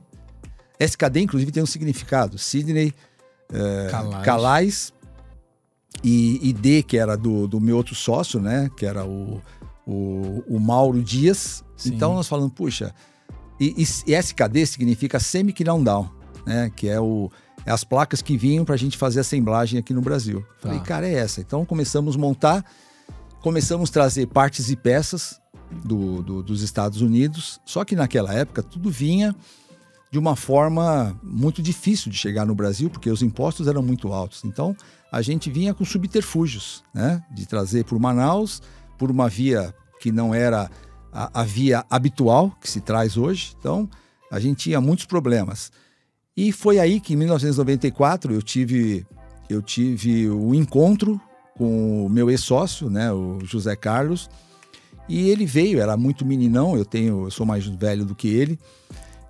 SKD, 0.78 1.20
inclusive, 1.20 1.50
tem 1.50 1.62
um 1.62 1.66
significado. 1.66 2.38
Sidney 2.38 2.88
é, 2.88 3.09
Calais. 3.90 4.24
Calais 4.24 4.92
e, 6.02 6.48
e, 6.48 6.52
D, 6.52 6.82
que 6.82 6.96
era 6.96 7.16
do, 7.16 7.46
do 7.46 7.60
meu 7.60 7.76
outro 7.76 7.94
sócio, 7.94 8.40
né? 8.40 8.70
Que 8.76 8.86
era 8.86 9.04
o, 9.04 9.40
o, 9.86 10.42
o 10.48 10.60
Mauro 10.60 11.02
Dias. 11.02 11.64
Sim. 11.76 11.94
Então 11.94 12.14
nós 12.14 12.28
falamos, 12.28 12.52
puxa, 12.52 12.94
e, 13.58 13.74
e, 14.06 14.14
SKD 14.14 14.66
significa 14.66 15.20
Semi 15.20 15.52
Down, 15.52 16.08
né? 16.46 16.70
Que 16.74 16.88
é 16.88 17.00
o 17.00 17.30
é 17.66 17.70
as 17.70 17.84
placas 17.84 18.22
que 18.22 18.38
vinham 18.38 18.64
para 18.64 18.74
a 18.74 18.78
gente 18.78 18.96
fazer 18.96 19.20
assemblagem 19.20 19.78
aqui 19.78 19.92
no 19.92 20.00
Brasil. 20.00 20.40
Tá. 20.40 20.68
Falei, 20.68 20.80
cara, 20.80 21.06
é 21.06 21.12
essa. 21.12 21.42
Então 21.42 21.64
começamos 21.66 22.16
a 22.16 22.18
montar, 22.18 22.64
começamos 23.42 23.90
a 23.90 23.92
trazer 23.92 24.26
partes 24.28 24.70
e 24.70 24.76
peças 24.76 25.38
do, 25.84 26.22
do, 26.22 26.42
dos 26.42 26.62
Estados 26.62 27.02
Unidos. 27.02 27.60
Só 27.66 27.84
que 27.84 27.94
naquela 27.94 28.32
época 28.32 28.62
tudo 28.62 28.90
vinha 28.90 29.36
de 30.10 30.18
uma 30.18 30.34
forma 30.34 31.18
muito 31.22 31.62
difícil 31.62 32.10
de 32.10 32.18
chegar 32.18 32.44
no 32.44 32.54
Brasil, 32.54 32.90
porque 32.90 33.08
os 33.08 33.22
impostos 33.22 33.68
eram 33.68 33.82
muito 33.82 34.12
altos. 34.12 34.44
Então 34.44 34.76
a 35.12 35.22
gente 35.22 35.50
vinha 35.50 35.72
com 35.72 35.84
subterfúgios, 35.84 36.82
né? 36.92 37.22
De 37.30 37.46
trazer 37.46 37.84
por 37.84 37.98
Manaus, 37.98 38.60
por 38.98 39.10
uma 39.10 39.28
via 39.28 39.74
que 40.00 40.10
não 40.10 40.34
era 40.34 40.70
a, 41.12 41.40
a 41.40 41.44
via 41.44 41.84
habitual 41.88 42.50
que 42.60 42.68
se 42.68 42.80
traz 42.80 43.16
hoje. 43.16 43.54
Então 43.58 43.88
a 44.30 44.40
gente 44.40 44.64
tinha 44.64 44.80
muitos 44.80 45.06
problemas. 45.06 45.70
E 46.36 46.52
foi 46.52 46.78
aí 46.78 47.00
que 47.00 47.14
em 47.14 47.16
1994 47.16 48.32
eu 48.32 48.42
tive 48.42 49.06
eu 49.48 49.60
tive 49.60 50.28
o 50.28 50.48
um 50.48 50.54
encontro 50.54 51.20
com 51.56 52.06
o 52.06 52.08
meu 52.08 52.30
ex-sócio, 52.30 52.88
né, 52.88 53.12
o 53.12 53.40
José 53.42 53.74
Carlos, 53.74 54.30
e 55.08 55.28
ele 55.28 55.44
veio, 55.44 55.80
era 55.80 55.96
muito 55.96 56.24
meninão, 56.24 56.76
eu 56.76 56.84
tenho, 56.84 57.26
eu 57.26 57.30
sou 57.30 57.44
mais 57.44 57.66
velho 57.66 58.04
do 58.04 58.14
que 58.14 58.28
ele, 58.28 58.58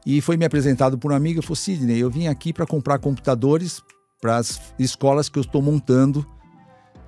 e 0.04 0.20
foi 0.20 0.36
me 0.36 0.44
apresentado 0.44 0.98
por 0.98 1.12
um 1.12 1.14
amigo, 1.14 1.38
eu 1.38 1.42
falei, 1.42 1.56
Sidney, 1.56 1.98
eu 1.98 2.10
vim 2.10 2.26
aqui 2.26 2.52
para 2.52 2.66
comprar 2.66 2.98
computadores 2.98 3.82
para 4.20 4.36
as 4.36 4.60
escolas 4.78 5.28
que 5.28 5.38
eu 5.38 5.42
estou 5.42 5.62
montando. 5.62 6.26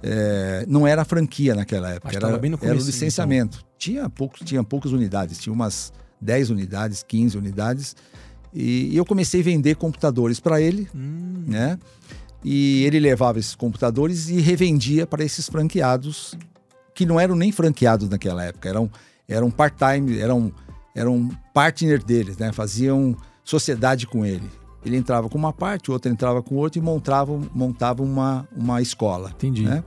É, 0.03 0.65
não 0.67 0.87
era 0.87 1.05
franquia 1.05 1.55
naquela 1.55 1.91
época, 1.91 2.17
era, 2.17 2.29
era 2.29 2.75
o 2.75 2.85
licenciamento. 2.85 3.59
Então. 3.59 3.73
Tinha, 3.79 4.11
poucos, 4.11 4.41
tinha 4.45 4.63
poucas 4.65 4.93
unidades, 4.93 5.39
tinha 5.39 5.53
umas 5.53 5.93
10 6.21 6.51
unidades, 6.51 7.03
15 7.03 7.39
unidades, 7.39 7.97
e, 8.55 8.95
eu 8.97 9.05
comecei 9.05 9.41
a 9.41 9.45
vender 9.45 9.77
computadores 9.77 10.39
para 10.39 10.61
ele, 10.61 10.89
hum. 10.95 11.45
né? 11.47 11.79
E 12.45 12.85
ele 12.85 12.99
levava 12.99 13.39
esses 13.39 13.55
computadores 13.55 14.29
e 14.29 14.41
revendia 14.41 15.07
para 15.07 15.25
esses 15.25 15.49
franqueados, 15.49 16.37
que 16.95 17.07
não 17.07 17.19
eram 17.19 17.37
nem 17.37 17.53
franqueados 17.53 18.09
naquela 18.09 18.45
época, 18.45 18.69
eram, 18.69 18.91
eram 19.29 19.51
part-time, 19.51 20.19
eram, 20.19 20.53
eram 20.95 21.29
partner 21.55 22.03
deles, 22.03 22.37
né? 22.37 22.53
Faziam 22.53 23.17
sociedade 23.45 24.07
com 24.07 24.25
ele. 24.25 24.49
Ele 24.85 24.97
entrava 24.97 25.29
com 25.29 25.39
uma 25.39 25.53
parte, 25.53 25.91
o 25.91 25.93
outro 25.93 26.11
entrava 26.11 26.43
com 26.43 26.57
outra 26.57 26.79
e 26.79 26.83
montava, 26.83 27.41
montava 27.55 28.03
uma, 28.03 28.49
uma 28.55 28.83
escola. 28.83 29.31
Entendi. 29.31 29.63
Né? 29.63 29.83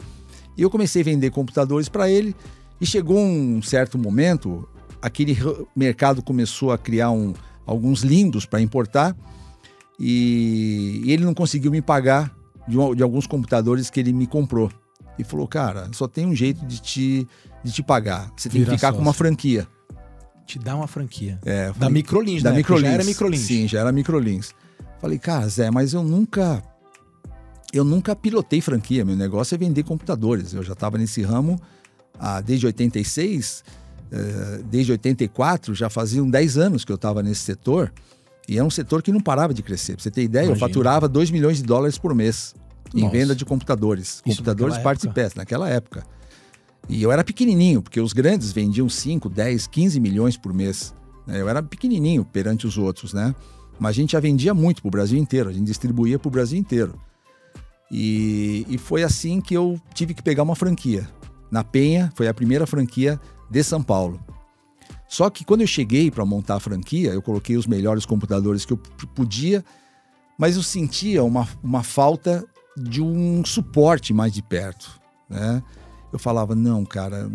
E 0.57 0.61
eu 0.61 0.69
comecei 0.69 1.01
a 1.01 1.05
vender 1.05 1.31
computadores 1.31 1.89
para 1.89 2.09
ele 2.09 2.35
e 2.79 2.85
chegou 2.85 3.17
um 3.19 3.61
certo 3.61 3.97
momento, 3.97 4.67
aquele 5.01 5.37
mercado 5.75 6.21
começou 6.23 6.71
a 6.71 6.77
criar 6.77 7.11
um, 7.11 7.33
alguns 7.65 8.01
lindos 8.01 8.45
para 8.45 8.61
importar 8.61 9.15
e, 9.99 11.01
e, 11.05 11.11
ele 11.11 11.23
não 11.23 11.33
conseguiu 11.33 11.71
me 11.71 11.81
pagar 11.81 12.33
de, 12.67 12.77
de, 12.95 13.03
alguns 13.03 13.27
computadores 13.27 13.89
que 13.89 13.99
ele 13.99 14.11
me 14.11 14.27
comprou. 14.27 14.69
E 15.17 15.23
falou, 15.23 15.47
cara, 15.47 15.89
só 15.93 16.07
tem 16.07 16.25
um 16.25 16.35
jeito 16.35 16.65
de 16.65 16.81
te, 16.81 17.27
de 17.63 17.71
te 17.71 17.81
pagar. 17.81 18.29
Você 18.35 18.49
tem 18.49 18.59
Vira 18.59 18.71
que 18.71 18.77
ficar 18.77 18.87
sócio. 18.87 18.97
com 18.97 19.01
uma 19.01 19.13
franquia. 19.13 19.65
Te 20.45 20.59
dá 20.59 20.75
uma 20.75 20.87
franquia. 20.87 21.39
É, 21.45 21.71
da 21.73 21.89
Microlins, 21.89 22.43
da 22.43 22.51
né? 22.51 22.57
Microlins. 22.57 22.87
Já 22.87 22.93
era 22.93 23.03
Microlins. 23.03 23.41
Sim, 23.41 23.67
já 23.67 23.79
era 23.79 23.91
Microlins. 23.91 24.53
Falei, 25.01 25.17
cara, 25.17 25.47
Zé, 25.47 25.71
mas 25.71 25.93
eu 25.93 26.03
nunca 26.03 26.61
eu 27.73 27.83
nunca 27.83 28.15
pilotei 28.15 28.61
franquia. 28.61 29.03
Meu 29.03 29.15
negócio 29.15 29.55
é 29.55 29.57
vender 29.57 29.83
computadores. 29.83 30.53
Eu 30.53 30.63
já 30.63 30.73
estava 30.73 30.97
nesse 30.97 31.21
ramo 31.21 31.59
ah, 32.19 32.39
desde 32.41 32.65
86 32.65 33.63
eh, 34.11 34.61
desde 34.69 34.91
84, 34.91 35.73
já 35.73 35.89
faziam 35.89 36.29
10 36.29 36.57
anos 36.57 36.85
que 36.85 36.91
eu 36.91 36.95
estava 36.95 37.23
nesse 37.23 37.41
setor, 37.41 37.91
e 38.47 38.57
é 38.57 38.63
um 38.63 38.69
setor 38.69 39.01
que 39.01 39.11
não 39.11 39.19
parava 39.19 39.53
de 39.53 39.63
crescer. 39.63 39.93
Pra 39.95 40.03
você 40.03 40.11
ter 40.11 40.23
ideia, 40.23 40.45
Imagina. 40.45 40.65
eu 40.65 40.69
faturava 40.69 41.07
2 41.07 41.31
milhões 41.31 41.57
de 41.57 41.63
dólares 41.63 41.97
por 41.97 42.13
mês 42.13 42.53
Nossa. 42.93 43.05
em 43.05 43.09
venda 43.09 43.35
de 43.35 43.43
computadores. 43.43 44.07
Isso 44.07 44.23
computadores 44.23 44.77
partes 44.77 45.05
e 45.05 45.09
peças, 45.09 45.35
naquela 45.35 45.69
época. 45.69 46.05
E 46.87 47.01
eu 47.01 47.11
era 47.11 47.23
pequenininho, 47.23 47.81
porque 47.81 47.99
os 47.99 48.13
grandes 48.13 48.51
vendiam 48.51 48.87
5, 48.87 49.27
10, 49.29 49.67
15 49.67 49.99
milhões 49.99 50.37
por 50.37 50.53
mês. 50.53 50.93
Né? 51.25 51.41
Eu 51.41 51.49
era 51.49 51.61
pequenininho 51.63 52.23
perante 52.23 52.67
os 52.67 52.77
outros, 52.77 53.13
né? 53.13 53.33
Mas 53.79 53.91
a 53.91 53.93
gente 53.93 54.11
já 54.13 54.19
vendia 54.19 54.53
muito 54.53 54.81
para 54.81 54.87
o 54.87 54.91
Brasil 54.91 55.17
inteiro, 55.17 55.49
a 55.49 55.53
gente 55.53 55.65
distribuía 55.65 56.17
para 56.17 56.27
o 56.27 56.31
Brasil 56.31 56.57
inteiro. 56.57 56.99
E, 57.91 58.65
e 58.69 58.77
foi 58.77 59.03
assim 59.03 59.41
que 59.41 59.53
eu 59.53 59.79
tive 59.93 60.13
que 60.13 60.23
pegar 60.23 60.43
uma 60.43 60.55
franquia. 60.55 61.09
Na 61.51 61.63
Penha, 61.63 62.11
foi 62.15 62.27
a 62.27 62.33
primeira 62.33 62.65
franquia 62.65 63.19
de 63.49 63.63
São 63.63 63.83
Paulo. 63.83 64.19
Só 65.07 65.29
que 65.29 65.45
quando 65.45 65.61
eu 65.61 65.67
cheguei 65.67 66.09
para 66.09 66.25
montar 66.25 66.55
a 66.55 66.59
franquia, 66.59 67.11
eu 67.11 67.21
coloquei 67.21 67.57
os 67.57 67.67
melhores 67.67 68.05
computadores 68.05 68.65
que 68.65 68.73
eu 68.73 68.77
podia, 69.13 69.63
mas 70.37 70.55
eu 70.55 70.63
sentia 70.63 71.23
uma, 71.23 71.47
uma 71.63 71.83
falta 71.83 72.43
de 72.75 73.01
um 73.01 73.43
suporte 73.45 74.13
mais 74.13 74.33
de 74.33 74.41
perto. 74.41 74.99
Né? 75.29 75.61
Eu 76.15 76.19
falava, 76.19 76.55
não, 76.55 76.85
cara, 76.85 77.29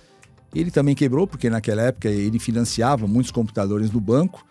Ele 0.55 0.71
também 0.71 0.95
quebrou, 0.95 1.27
porque 1.27 1.49
naquela 1.49 1.83
época 1.83 2.09
ele 2.09 2.39
financiava 2.39 3.05
muitos 3.05 3.31
computadores 3.31 3.91
do 3.91 4.01
banco 4.01 4.43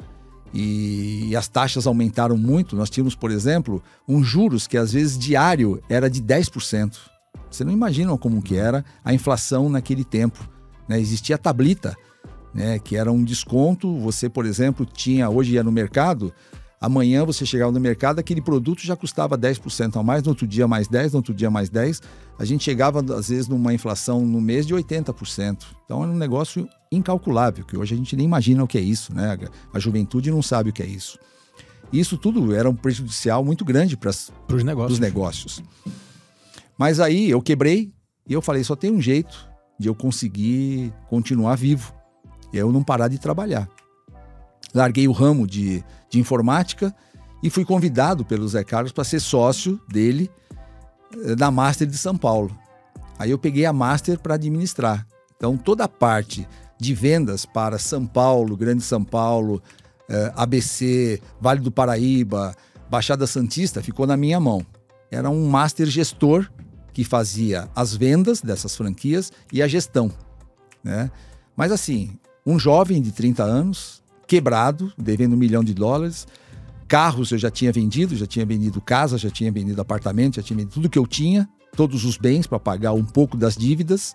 e, 0.54 1.34
as 1.36 1.48
taxas 1.48 1.86
aumentaram 1.86 2.36
muito. 2.36 2.76
Nós 2.76 2.90
tínhamos, 2.90 3.14
por 3.14 3.30
exemplo, 3.30 3.82
um 4.08 4.22
juros 4.22 4.66
que 4.66 4.76
às 4.76 4.92
vezes 4.92 5.18
diário 5.18 5.82
era 5.88 6.08
de 6.08 6.22
10%. 6.22 6.96
Você 7.50 7.64
não 7.64 7.72
imagina 7.72 8.16
como 8.16 8.42
que 8.42 8.56
era 8.56 8.84
a 9.04 9.12
inflação 9.12 9.68
naquele 9.68 10.04
tempo. 10.04 10.48
Né? 10.88 11.00
Existia 11.00 11.36
a 11.36 11.38
tablita, 11.38 11.96
né? 12.54 12.78
que 12.78 12.96
era 12.96 13.10
um 13.10 13.22
desconto. 13.22 13.98
Você, 14.00 14.28
por 14.28 14.46
exemplo, 14.46 14.86
tinha, 14.86 15.28
hoje 15.28 15.54
ia 15.54 15.62
no 15.62 15.72
mercado, 15.72 16.32
amanhã 16.80 17.24
você 17.24 17.44
chegava 17.44 17.72
no 17.72 17.80
mercado, 17.80 18.18
aquele 18.18 18.40
produto 18.40 18.80
já 18.82 18.96
custava 18.96 19.36
10% 19.36 19.98
a 19.98 20.02
mais, 20.02 20.22
no 20.22 20.30
outro 20.30 20.46
dia 20.46 20.66
mais 20.66 20.88
10%, 20.88 21.12
no 21.12 21.16
outro 21.18 21.34
dia 21.34 21.50
mais 21.50 21.70
10%. 21.70 22.02
A 22.38 22.44
gente 22.44 22.64
chegava, 22.64 23.00
às 23.14 23.28
vezes, 23.28 23.48
numa 23.48 23.72
inflação 23.72 24.24
no 24.24 24.40
mês 24.40 24.66
de 24.66 24.74
80%. 24.74 25.64
Então 25.84 26.02
era 26.02 26.12
um 26.12 26.16
negócio 26.16 26.68
incalculável, 26.90 27.64
que 27.64 27.76
hoje 27.76 27.94
a 27.94 27.96
gente 27.96 28.16
nem 28.16 28.26
imagina 28.26 28.62
o 28.62 28.68
que 28.68 28.78
é 28.78 28.80
isso, 28.80 29.14
né? 29.14 29.38
A 29.72 29.78
juventude 29.78 30.30
não 30.30 30.42
sabe 30.42 30.70
o 30.70 30.72
que 30.72 30.82
é 30.82 30.86
isso. 30.86 31.18
Isso 31.92 32.18
tudo 32.18 32.54
era 32.54 32.68
um 32.68 32.74
prejudicial 32.74 33.44
muito 33.44 33.64
grande 33.64 33.96
para 33.96 34.10
os 34.10 34.64
negócios. 34.64 34.98
negócios. 34.98 35.62
Mas 36.76 37.00
aí 37.00 37.30
eu 37.30 37.40
quebrei 37.40 37.92
e 38.28 38.32
eu 38.32 38.42
falei, 38.42 38.64
só 38.64 38.74
tem 38.74 38.90
um 38.90 39.00
jeito 39.00 39.48
de 39.78 39.88
eu 39.88 39.94
conseguir 39.94 40.92
continuar 41.08 41.56
vivo. 41.56 41.94
E 42.52 42.58
eu 42.58 42.72
não 42.72 42.82
parar 42.82 43.08
de 43.08 43.18
trabalhar. 43.18 43.68
Larguei 44.74 45.06
o 45.06 45.12
ramo 45.12 45.46
de, 45.46 45.84
de 46.10 46.18
informática 46.18 46.94
e 47.42 47.50
fui 47.50 47.64
convidado 47.64 48.24
pelo 48.24 48.48
Zé 48.48 48.64
Carlos 48.64 48.92
para 48.92 49.04
ser 49.04 49.20
sócio 49.20 49.80
dele 49.88 50.30
da 51.36 51.46
eh, 51.46 51.50
Master 51.50 51.86
de 51.86 51.96
São 51.96 52.16
Paulo. 52.16 52.56
Aí 53.18 53.30
eu 53.30 53.38
peguei 53.38 53.64
a 53.64 53.72
Master 53.72 54.18
para 54.18 54.34
administrar. 54.34 55.06
Então 55.36 55.56
toda 55.56 55.84
a 55.84 55.88
parte 55.88 56.46
de 56.78 56.94
vendas 56.94 57.46
para 57.46 57.78
São 57.78 58.06
Paulo, 58.06 58.56
Grande 58.56 58.82
São 58.82 59.02
Paulo, 59.02 59.62
eh, 60.08 60.32
ABC, 60.36 61.20
Vale 61.40 61.60
do 61.60 61.70
Paraíba, 61.70 62.54
Baixada 62.90 63.26
Santista 63.26 63.82
ficou 63.82 64.06
na 64.06 64.16
minha 64.16 64.38
mão. 64.38 64.64
Era 65.10 65.30
um 65.30 65.48
master 65.48 65.86
gestor 65.86 66.48
que 66.92 67.04
fazia 67.04 67.68
as 67.74 67.94
vendas 67.94 68.40
dessas 68.40 68.76
franquias 68.76 69.32
e 69.52 69.62
a 69.62 69.68
gestão. 69.68 70.10
Né? 70.82 71.10
Mas 71.56 71.72
assim, 71.72 72.16
um 72.44 72.58
jovem 72.58 73.02
de 73.02 73.12
30 73.12 73.42
anos, 73.42 74.02
quebrado, 74.26 74.92
devendo 74.96 75.34
um 75.34 75.38
milhão 75.38 75.64
de 75.64 75.74
dólares, 75.74 76.26
carros 76.86 77.32
eu 77.32 77.38
já 77.38 77.50
tinha 77.50 77.72
vendido, 77.72 78.16
já 78.16 78.26
tinha 78.26 78.46
vendido 78.46 78.80
casa, 78.80 79.18
já 79.18 79.30
tinha 79.30 79.50
vendido 79.50 79.80
apartamento, 79.80 80.36
já 80.36 80.42
tinha 80.42 80.56
vendido 80.56 80.74
tudo 80.74 80.88
que 80.88 80.98
eu 80.98 81.06
tinha, 81.06 81.48
todos 81.76 82.04
os 82.04 82.16
bens 82.16 82.46
para 82.46 82.58
pagar 82.58 82.92
um 82.92 83.04
pouco 83.04 83.36
das 83.36 83.56
dívidas 83.56 84.14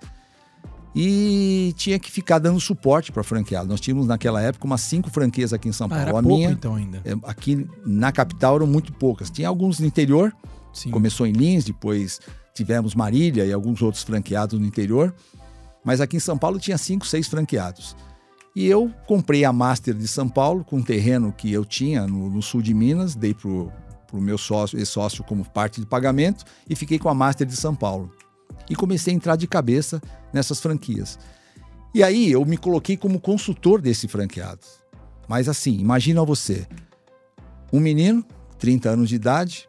e 0.96 1.74
tinha 1.78 1.98
que 1.98 2.12
ficar 2.12 2.40
dando 2.40 2.60
suporte 2.60 3.12
para 3.12 3.24
franqueado. 3.24 3.70
Nós 3.70 3.80
tínhamos 3.80 4.08
naquela 4.08 4.42
época 4.42 4.66
umas 4.66 4.82
cinco 4.82 5.10
franquias 5.10 5.54
aqui 5.54 5.70
em 5.70 5.72
São 5.72 5.88
Paulo. 5.88 6.02
Ah, 6.02 6.08
era 6.08 6.12
a 6.12 6.22
pouco, 6.22 6.38
minha, 6.38 6.52
então 6.52 6.76
ainda. 6.76 7.02
É, 7.06 7.14
aqui 7.24 7.68
na 7.86 8.12
capital 8.12 8.58
eram 8.58 8.68
muito 8.68 8.92
poucas. 8.94 9.30
Tinha 9.30 9.48
alguns 9.48 9.80
no 9.80 9.86
interior. 9.86 10.34
Sim. 10.74 10.90
Começou 10.90 11.28
em 11.28 11.34
Lins, 11.34 11.66
depois 11.66 12.20
tivemos 12.54 12.96
Marília 12.96 13.46
e 13.46 13.52
alguns 13.52 13.82
outros 13.82 14.04
franqueados 14.04 14.60
no 14.60 14.66
interior, 14.66 15.14
mas 15.84 16.02
aqui 16.02 16.18
em 16.18 16.20
São 16.20 16.38
Paulo 16.38 16.60
tinha 16.60 16.78
cinco, 16.78 17.06
seis 17.06 17.28
franqueados. 17.28 17.96
E 18.56 18.66
eu 18.66 18.92
comprei 19.08 19.46
a 19.46 19.54
Master 19.54 19.94
de 19.94 20.08
São 20.08 20.28
Paulo 20.28 20.64
com 20.64 20.78
um 20.78 20.84
terreno 20.84 21.32
que 21.32 21.52
eu 21.52 21.64
tinha 21.64 22.06
no, 22.06 22.30
no 22.30 22.42
sul 22.42 22.62
de 22.62 22.74
Minas, 22.74 23.16
dei 23.16 23.34
para 23.34 23.50
o 23.50 23.72
meu 24.14 24.38
sócio, 24.38 24.78
ex-sócio 24.78 25.24
como 25.24 25.50
parte 25.50 25.80
de 25.80 25.88
pagamento 25.88 26.44
e 26.70 26.76
fiquei 26.76 27.00
com 27.00 27.08
a 27.08 27.14
Master 27.14 27.48
de 27.48 27.56
São 27.56 27.74
Paulo. 27.74 28.12
E 28.72 28.76
comecei 28.76 29.12
a 29.12 29.16
entrar 29.16 29.36
de 29.36 29.48
cabeça 29.48 30.02
nessas 30.32 30.62
franquias. 30.62 31.20
E 31.94 32.02
aí 32.02 32.32
eu 32.32 32.46
me 32.46 32.56
coloquei 32.56 32.96
como 32.96 33.20
consultor 33.20 33.82
desse 33.82 34.08
franqueado. 34.08 34.62
Mas 35.28 35.50
assim, 35.50 35.78
imagina 35.78 36.24
você, 36.24 36.66
um 37.74 37.82
menino, 37.82 38.26
30 38.58 38.92
anos 38.92 39.10
de 39.10 39.16
idade, 39.16 39.68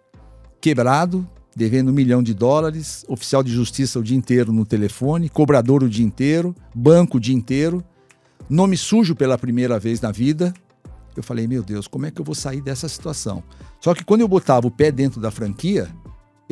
quebrado, 0.61 1.29
devendo 1.57 1.91
um 1.91 1.93
milhão 1.93 2.23
de 2.23 2.33
dólares, 2.33 3.05
oficial 3.09 3.43
de 3.43 3.51
justiça 3.51 3.99
o 3.99 4.05
dia 4.05 4.17
inteiro 4.17 4.53
no 4.53 4.65
telefone, 4.65 5.29
cobrador 5.29 5.83
o 5.83 5.89
dia 5.89 6.07
inteiro, 6.07 6.55
banco 6.73 7.17
o 7.17 7.21
dia 7.21 7.35
inteiro, 7.35 7.85
nome 8.49 8.77
sujo 8.77 9.17
pela 9.17 9.37
primeira 9.37 9.81
vez 9.81 10.01
na 10.01 10.13
vida. 10.13 10.55
Eu 11.17 11.25
falei, 11.25 11.49
meu 11.49 11.65
Deus, 11.65 11.89
como 11.89 12.07
é 12.07 12.11
que 12.13 12.21
eu 12.21 12.25
vou 12.25 12.37
sair 12.37 12.61
dessa 12.61 12.89
situação? 12.89 13.43
Só 13.81 13.95
que 13.95 14.05
quando 14.05 14.21
eu 14.21 14.29
botava 14.29 14.69
o 14.69 14.71
pé 14.71 14.93
dentro 14.93 15.21
da 15.21 15.33
franquia, 15.33 15.91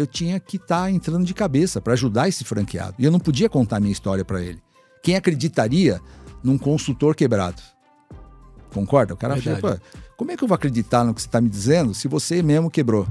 eu 0.01 0.07
tinha 0.07 0.41
que 0.41 0.57
estar 0.57 0.83
tá 0.83 0.91
entrando 0.91 1.25
de 1.25 1.35
cabeça 1.35 1.81
para 1.81 1.93
ajudar 1.93 2.29
esse 2.29 2.45
franqueado. 2.45 2.95
E 2.99 3.05
eu 3.05 3.11
não 3.11 3.21
podia 3.21 3.49
contar 3.49 3.81
minha 3.81 3.93
história 3.93 4.25
para 4.25 4.43
ele. 4.43 4.61
Quem 5.03 5.17
acreditaria 5.17 6.01
num 6.43 6.59
consultor 6.59 7.15
quebrado? 7.15 7.63
Concorda? 8.73 9.15
O 9.15 9.17
cara 9.17 9.37
fala, 9.37 9.81
como 10.17 10.31
é 10.31 10.37
que 10.37 10.45
eu 10.45 10.49
vou 10.49 10.55
acreditar 10.55 11.05
no 11.05 11.15
que 11.15 11.21
você 11.21 11.29
está 11.29 11.41
me 11.41 11.49
dizendo 11.49 11.95
se 11.95 12.09
você 12.09 12.43
mesmo 12.43 12.71
quebrou? 12.71 13.07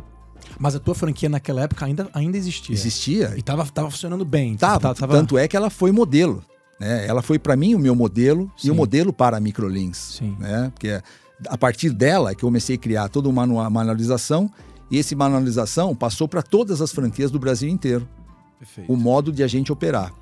Mas 0.57 0.75
a 0.75 0.79
tua 0.79 0.95
franquia 0.95 1.29
naquela 1.29 1.61
época 1.61 1.85
ainda, 1.85 2.09
ainda 2.13 2.37
existia. 2.37 2.73
Existia. 2.73 3.33
E 3.37 3.41
tava, 3.41 3.65
tava 3.65 3.89
funcionando 3.89 4.25
bem. 4.25 4.51
Tipo, 4.51 4.59
tava, 4.61 4.95
tava... 4.95 5.13
Tanto 5.13 5.37
é 5.37 5.47
que 5.47 5.55
ela 5.55 5.69
foi 5.69 5.91
modelo. 5.91 6.43
Né? 6.79 7.05
Ela 7.07 7.21
foi 7.21 7.37
para 7.37 7.55
mim 7.55 7.75
o 7.75 7.79
meu 7.79 7.95
modelo 7.95 8.51
Sim. 8.57 8.69
e 8.69 8.71
o 8.71 8.75
modelo 8.75 9.11
para 9.11 9.37
a 9.37 9.39
Microlins. 9.39 9.97
Sim. 9.97 10.35
Né? 10.39 10.71
Porque 10.73 11.01
a 11.47 11.57
partir 11.57 11.91
dela 11.91 12.33
que 12.33 12.43
eu 12.43 12.47
comecei 12.47 12.75
a 12.75 12.79
criar 12.79 13.09
toda 13.09 13.29
uma 13.29 13.69
manualização 13.69 14.49
e 14.91 14.97
esse 14.97 15.15
manualização 15.15 15.95
passou 15.95 16.27
para 16.27 16.41
todas 16.41 16.81
as 16.81 16.91
franquias 16.91 17.31
do 17.31 17.39
Brasil 17.39 17.69
inteiro. 17.69 18.07
Perfeito. 18.57 18.91
O 18.91 18.97
modo 18.97 19.31
de 19.31 19.43
a 19.43 19.47
gente 19.47 19.71
operar. 19.71 20.13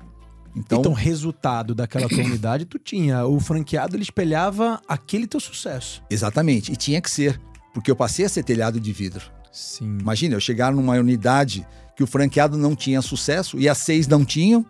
Então, 0.54 0.80
então 0.80 0.92
resultado 0.92 1.74
daquela 1.74 2.08
tua 2.08 2.24
unidade, 2.24 2.64
tu 2.64 2.78
tinha. 2.78 3.24
O 3.26 3.38
franqueado 3.38 3.96
ele 3.96 4.02
espelhava 4.02 4.80
aquele 4.88 5.26
teu 5.26 5.40
sucesso. 5.40 6.02
Exatamente. 6.10 6.72
E 6.72 6.76
tinha 6.76 7.00
que 7.00 7.10
ser. 7.10 7.40
Porque 7.72 7.90
eu 7.90 7.96
passei 7.96 8.24
a 8.24 8.28
ser 8.28 8.42
telhado 8.42 8.80
de 8.80 8.92
vidro. 8.92 9.24
Sim. 9.52 9.98
Imagina, 10.00 10.34
eu 10.34 10.40
chegar 10.40 10.72
numa 10.72 10.94
unidade 10.94 11.66
que 11.96 12.02
o 12.02 12.06
franqueado 12.06 12.56
não 12.56 12.74
tinha 12.74 13.02
sucesso 13.02 13.58
e 13.58 13.68
as 13.68 13.78
seis 13.78 14.06
não 14.06 14.24
tinham. 14.24 14.64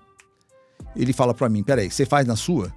Ele 0.96 1.12
fala 1.12 1.34
para 1.34 1.48
mim: 1.48 1.62
peraí, 1.62 1.90
você 1.90 2.04
faz 2.04 2.26
na 2.26 2.36
sua? 2.36 2.72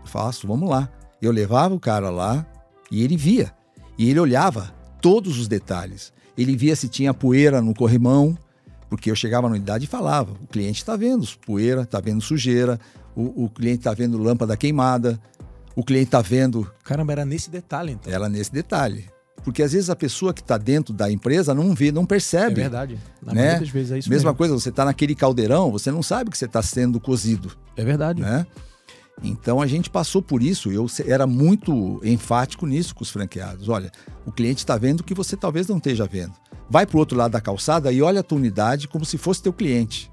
Eu 0.00 0.06
faço, 0.06 0.46
vamos 0.46 0.68
lá. 0.68 0.88
Eu 1.20 1.30
levava 1.30 1.74
o 1.74 1.80
cara 1.80 2.10
lá 2.10 2.46
e 2.90 3.02
ele 3.02 3.16
via. 3.16 3.52
E 3.98 4.08
ele 4.10 4.18
olhava 4.18 4.74
todos 5.00 5.38
os 5.38 5.48
detalhes. 5.48 6.12
Ele 6.36 6.56
via 6.56 6.74
se 6.74 6.88
tinha 6.88 7.12
poeira 7.12 7.60
no 7.60 7.74
corrimão, 7.74 8.36
porque 8.88 9.10
eu 9.10 9.14
chegava 9.16 9.48
na 9.48 9.54
unidade 9.54 9.84
e 9.84 9.88
falava: 9.88 10.32
o 10.32 10.46
cliente 10.46 10.80
está 10.80 10.96
vendo 10.96 11.26
poeira, 11.46 11.82
está 11.82 12.00
vendo 12.00 12.20
sujeira, 12.20 12.78
o, 13.14 13.44
o 13.44 13.50
cliente 13.50 13.78
está 13.78 13.92
vendo 13.92 14.18
lâmpada 14.18 14.56
queimada, 14.56 15.20
o 15.74 15.82
cliente 15.82 16.06
está 16.06 16.20
vendo. 16.20 16.70
Caramba, 16.84 17.12
era 17.12 17.24
nesse 17.24 17.50
detalhe 17.50 17.92
então. 17.92 18.12
Era 18.12 18.28
nesse 18.28 18.52
detalhe. 18.52 19.06
Porque 19.44 19.62
às 19.62 19.72
vezes 19.72 19.90
a 19.90 19.96
pessoa 19.96 20.32
que 20.32 20.40
está 20.40 20.56
dentro 20.56 20.94
da 20.94 21.10
empresa 21.10 21.52
não 21.54 21.74
vê, 21.74 21.90
não 21.90 22.06
percebe. 22.06 22.60
É 22.60 22.64
verdade. 22.64 22.98
Na 23.20 23.34
né? 23.34 23.58
das 23.58 23.68
vezes 23.68 23.92
é 23.92 23.98
isso 23.98 24.08
Mesma 24.08 24.30
mesmo. 24.30 24.38
coisa, 24.38 24.54
você 24.54 24.68
está 24.68 24.84
naquele 24.84 25.14
caldeirão, 25.14 25.70
você 25.70 25.90
não 25.90 26.02
sabe 26.02 26.30
que 26.30 26.38
você 26.38 26.44
está 26.44 26.62
sendo 26.62 27.00
cozido. 27.00 27.50
É 27.76 27.84
verdade. 27.84 28.22
Né? 28.22 28.46
Então 29.22 29.60
a 29.60 29.66
gente 29.66 29.88
passou 29.88 30.20
por 30.20 30.42
isso. 30.42 30.70
Eu 30.70 30.86
era 31.06 31.26
muito 31.26 32.00
enfático 32.04 32.66
nisso 32.66 32.94
com 32.94 33.02
os 33.02 33.10
franqueados. 33.10 33.68
Olha, 33.68 33.90
o 34.26 34.32
cliente 34.32 34.58
está 34.58 34.76
vendo 34.76 35.04
que 35.04 35.14
você 35.14 35.36
talvez 35.36 35.68
não 35.68 35.76
esteja 35.76 36.06
vendo. 36.06 36.32
Vai 36.68 36.86
para 36.86 36.96
o 36.96 37.00
outro 37.00 37.16
lado 37.16 37.32
da 37.32 37.40
calçada 37.40 37.92
e 37.92 38.02
olha 38.02 38.20
a 38.20 38.22
tua 38.22 38.38
unidade 38.38 38.88
como 38.88 39.04
se 39.04 39.18
fosse 39.18 39.42
teu 39.42 39.52
cliente. 39.52 40.10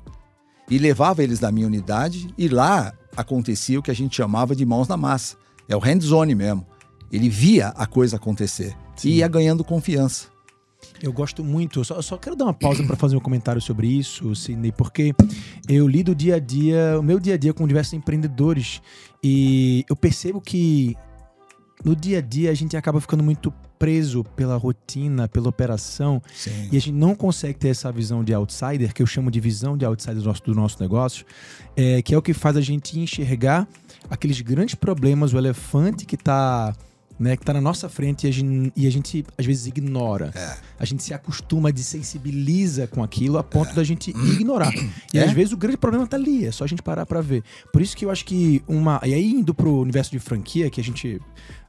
E 0.70 0.78
levava 0.78 1.24
eles 1.24 1.40
da 1.40 1.52
minha 1.52 1.66
unidade 1.66 2.34
e 2.38 2.48
lá 2.48 2.94
acontecia 3.18 3.80
o 3.80 3.84
que 3.84 3.92
a 3.92 3.96
gente 3.96 4.16
chamava 4.16 4.56
de 4.56 4.66
mãos 4.66 4.88
na 4.88 4.98
massa. 4.98 5.36
É 5.68 5.76
o 5.76 5.80
hands-on 5.80 6.26
mesmo. 6.36 6.66
Ele 7.12 7.30
via 7.30 7.70
a 7.70 7.88
coisa 7.88 8.18
acontecer. 8.18 8.76
Sim. 9.00 9.10
e 9.10 9.14
ia 9.18 9.28
ganhando 9.28 9.64
confiança. 9.64 10.28
Eu 11.02 11.14
gosto 11.14 11.44
muito. 11.44 11.80
Eu 11.80 11.84
só, 11.84 11.96
eu 11.96 12.04
só 12.04 12.18
quero 12.18 12.36
dar 12.36 12.46
uma 12.46 12.54
pausa 12.54 12.84
para 12.84 12.96
fazer 12.96 13.16
um 13.16 13.20
comentário 13.20 13.62
sobre 13.62 13.88
isso, 13.88 14.36
Sidney, 14.36 14.72
porque 14.72 15.14
eu 15.68 15.88
lido 15.88 16.14
dia 16.14 16.36
a 16.36 16.40
dia, 16.40 16.98
o 17.00 17.04
meu 17.04 17.20
dia 17.20 17.36
a 17.36 17.38
dia 17.38 17.54
com 17.54 17.68
diversos 17.68 17.94
empreendedores 17.94 18.82
e 19.24 19.86
eu 19.90 19.96
percebo 19.96 20.42
que 20.42 20.96
no 21.84 21.96
dia 21.96 22.20
a 22.20 22.22
dia 22.22 22.52
a 22.52 22.54
gente 22.54 22.76
acaba 22.76 23.00
ficando 23.00 23.24
muito 23.24 23.54
preso 23.78 24.26
pela 24.36 24.58
rotina, 24.58 25.30
pela 25.30 25.48
operação 25.48 26.22
Sim. 26.36 26.68
e 26.70 26.76
a 26.76 26.82
gente 26.82 26.92
não 26.92 27.16
consegue 27.16 27.58
ter 27.58 27.70
essa 27.70 27.90
visão 27.92 28.24
de 28.24 28.34
outsider, 28.34 28.94
que 28.94 29.02
eu 29.02 29.08
chamo 29.08 29.32
de 29.32 29.40
visão 29.40 29.78
de 29.78 29.86
outsider 29.86 30.18
do 30.18 30.26
nosso, 30.26 30.44
do 30.44 30.54
nosso 30.54 30.82
negócio, 30.82 31.26
é, 31.78 32.02
que 32.02 32.14
é 32.14 32.18
o 32.18 32.22
que 32.22 32.34
faz 32.34 32.58
a 32.58 32.62
gente 32.62 33.00
enxergar 33.00 33.66
aqueles 34.10 34.42
grandes 34.42 34.76
problemas, 34.76 35.34
o 35.34 35.38
elefante 35.38 36.06
que 36.06 36.16
está 36.16 36.76
né, 37.20 37.36
que 37.36 37.44
está 37.44 37.54
na 37.54 37.60
nossa 37.60 37.90
frente 37.90 38.26
e 38.26 38.30
a, 38.30 38.32
gente, 38.32 38.74
e 38.76 38.88
a 38.88 38.90
gente 38.90 39.26
às 39.38 39.46
vezes 39.46 39.68
ignora. 39.68 40.32
É. 40.34 40.58
A 40.80 40.86
gente 40.86 41.04
se 41.04 41.14
acostuma, 41.14 41.72
desensibiliza 41.72 42.88
com 42.88 43.04
aquilo 43.04 43.38
a 43.38 43.44
ponto 43.44 43.72
é. 43.72 43.74
da 43.74 43.84
gente 43.84 44.12
ignorar. 44.12 44.74
E 45.12 45.18
é? 45.18 45.24
às 45.24 45.32
vezes 45.32 45.54
o 45.54 45.58
grande 45.58 45.78
problema 45.78 46.06
está 46.06 46.18
ali, 46.18 46.46
é 46.46 46.52
só 46.52 46.64
a 46.64 46.68
gente 46.68 46.84
parar 46.84 47.06
para 47.06 47.20
ver. 47.20 47.44
Por 47.74 47.82
isso 47.82 47.98
que 47.98 48.06
eu 48.06 48.12
acho 48.12 48.24
que 48.26 48.62
uma. 48.68 49.02
E 49.04 49.14
aí, 49.14 49.32
indo 49.32 49.56
pro 49.56 49.82
universo 49.82 50.12
de 50.12 50.20
franquia, 50.20 50.70
que 50.70 50.80
a 50.80 50.84
gente 50.84 51.20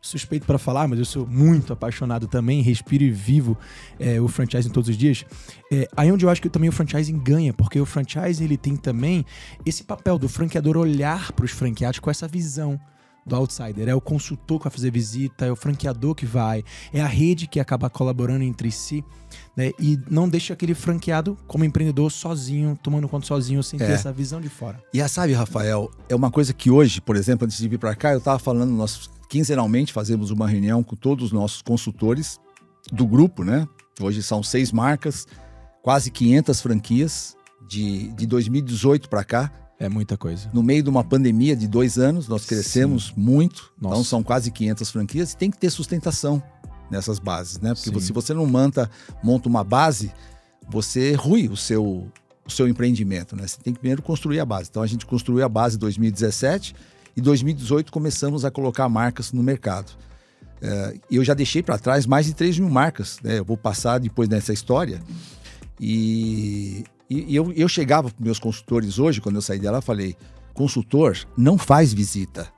suspeito 0.00 0.46
para 0.46 0.58
falar, 0.58 0.88
mas 0.88 0.98
eu 0.98 1.04
sou 1.04 1.26
muito 1.26 1.72
apaixonado 1.72 2.26
também, 2.26 2.62
respiro 2.62 3.04
e 3.04 3.10
vivo 3.10 3.56
é, 3.98 4.20
o 4.20 4.28
franchising 4.28 4.70
todos 4.70 4.88
os 4.88 4.96
dias. 4.96 5.24
É, 5.72 5.88
aí 5.96 6.10
onde 6.10 6.24
eu 6.24 6.30
acho 6.30 6.40
que 6.40 6.48
também 6.48 6.68
o 6.68 6.72
franchising 6.72 7.18
ganha, 7.18 7.52
porque 7.52 7.80
o 7.80 7.86
franchising 7.86 8.44
ele 8.44 8.56
tem 8.56 8.76
também 8.76 9.24
esse 9.64 9.84
papel 9.84 10.18
do 10.18 10.28
franqueador 10.28 10.76
olhar 10.76 11.32
para 11.32 11.44
os 11.44 11.50
franqueados 11.50 11.98
com 11.98 12.10
essa 12.10 12.26
visão 12.26 12.80
do 13.30 13.36
outsider. 13.36 13.88
É 13.88 13.94
o 13.94 14.00
consultor 14.00 14.58
que 14.58 14.64
vai 14.64 14.72
fazer 14.72 14.90
visita, 14.90 15.46
é 15.46 15.52
o 15.52 15.56
franqueador 15.56 16.14
que 16.14 16.26
vai, 16.26 16.62
é 16.92 17.00
a 17.00 17.06
rede 17.06 17.46
que 17.46 17.58
acaba 17.58 17.88
colaborando 17.88 18.44
entre 18.44 18.70
si, 18.70 19.04
né? 19.56 19.70
E 19.78 19.98
não 20.10 20.28
deixa 20.28 20.52
aquele 20.52 20.74
franqueado 20.74 21.38
como 21.46 21.64
empreendedor 21.64 22.10
sozinho, 22.10 22.78
tomando 22.82 23.08
conta 23.08 23.26
sozinho, 23.26 23.62
sem 23.62 23.80
é. 23.80 23.86
ter 23.86 23.92
essa 23.92 24.12
visão 24.12 24.40
de 24.40 24.48
fora. 24.48 24.82
E 24.92 25.00
a 25.00 25.08
sabe, 25.08 25.32
Rafael, 25.32 25.90
é 26.08 26.14
uma 26.14 26.30
coisa 26.30 26.52
que 26.52 26.70
hoje, 26.70 27.00
por 27.00 27.16
exemplo, 27.16 27.46
antes 27.46 27.56
de 27.56 27.68
vir 27.68 27.78
para 27.78 27.94
cá, 27.94 28.12
eu 28.12 28.18
estava 28.18 28.38
falando, 28.38 28.70
nós 28.70 29.08
quinzenalmente 29.28 29.92
fazemos 29.92 30.30
uma 30.30 30.48
reunião 30.48 30.82
com 30.82 30.96
todos 30.96 31.26
os 31.26 31.32
nossos 31.32 31.62
consultores 31.62 32.38
do 32.92 33.06
grupo, 33.06 33.44
né? 33.44 33.66
Hoje 34.00 34.22
são 34.22 34.42
seis 34.42 34.72
marcas, 34.72 35.26
quase 35.82 36.10
500 36.10 36.60
franquias 36.60 37.36
de, 37.68 38.08
de 38.12 38.26
2018 38.26 39.08
para 39.08 39.22
cá. 39.22 39.52
É 39.80 39.88
muita 39.88 40.14
coisa. 40.14 40.50
No 40.52 40.62
meio 40.62 40.82
de 40.82 40.90
uma 40.90 41.02
pandemia 41.02 41.56
de 41.56 41.66
dois 41.66 41.96
anos, 41.96 42.28
nós 42.28 42.44
crescemos 42.44 43.06
Sim. 43.06 43.12
muito. 43.16 43.72
Então, 43.78 43.88
Nossa. 43.88 43.94
Então 43.94 44.04
são 44.04 44.22
quase 44.22 44.50
500 44.50 44.90
franquias 44.90 45.32
e 45.32 45.36
tem 45.38 45.50
que 45.50 45.56
ter 45.56 45.70
sustentação 45.70 46.42
nessas 46.90 47.18
bases, 47.18 47.58
né? 47.58 47.72
Porque 47.72 47.88
Sim. 47.88 48.00
se 48.00 48.12
você 48.12 48.34
não 48.34 48.44
monta, 48.44 48.90
monta 49.24 49.48
uma 49.48 49.64
base, 49.64 50.12
você 50.68 51.14
rui 51.14 51.48
o 51.48 51.56
seu, 51.56 52.06
o 52.46 52.50
seu 52.50 52.68
empreendimento, 52.68 53.34
né? 53.34 53.46
Você 53.46 53.56
tem 53.62 53.72
que 53.72 53.78
primeiro 53.78 54.02
construir 54.02 54.38
a 54.38 54.44
base. 54.44 54.68
Então 54.68 54.82
a 54.82 54.86
gente 54.86 55.06
construiu 55.06 55.42
a 55.42 55.48
base 55.48 55.76
em 55.76 55.78
2017 55.78 56.74
e 57.16 57.20
2018 57.22 57.90
começamos 57.90 58.44
a 58.44 58.50
colocar 58.50 58.86
marcas 58.86 59.32
no 59.32 59.42
mercado. 59.42 59.92
É, 60.60 60.94
eu 61.10 61.24
já 61.24 61.32
deixei 61.32 61.62
para 61.62 61.78
trás 61.78 62.04
mais 62.04 62.26
de 62.26 62.34
3 62.34 62.58
mil 62.58 62.68
marcas, 62.68 63.18
né? 63.24 63.38
Eu 63.38 63.46
vou 63.46 63.56
passar 63.56 63.98
depois 63.98 64.28
dessa 64.28 64.52
história. 64.52 65.00
E 65.80 66.84
e, 67.10 67.32
e 67.32 67.36
eu, 67.36 67.52
eu 67.52 67.68
chegava 67.68 68.08
para 68.08 68.24
meus 68.24 68.38
consultores 68.38 68.98
hoje, 68.98 69.20
quando 69.20 69.34
eu 69.34 69.42
saí 69.42 69.58
dela, 69.58 69.82
falei: 69.82 70.16
consultor 70.54 71.18
não 71.36 71.58
faz 71.58 71.92
visita, 71.92 72.48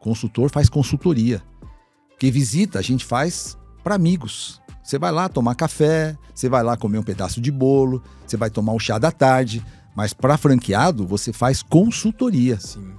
consultor 0.00 0.50
faz 0.50 0.70
consultoria. 0.70 1.42
Porque 2.08 2.30
visita 2.30 2.78
a 2.78 2.82
gente 2.82 3.04
faz 3.04 3.58
para 3.84 3.94
amigos. 3.94 4.62
Você 4.82 4.98
vai 4.98 5.12
lá 5.12 5.28
tomar 5.28 5.54
café, 5.54 6.16
você 6.34 6.48
vai 6.48 6.62
lá 6.62 6.76
comer 6.76 6.98
um 6.98 7.02
pedaço 7.02 7.40
de 7.40 7.50
bolo, 7.50 8.02
você 8.26 8.36
vai 8.36 8.50
tomar 8.50 8.72
um 8.72 8.78
chá 8.78 8.98
da 8.98 9.12
tarde, 9.12 9.64
mas 9.94 10.12
para 10.12 10.36
franqueado 10.36 11.06
você 11.06 11.32
faz 11.32 11.62
consultoria. 11.62 12.58
Sim. 12.58 12.92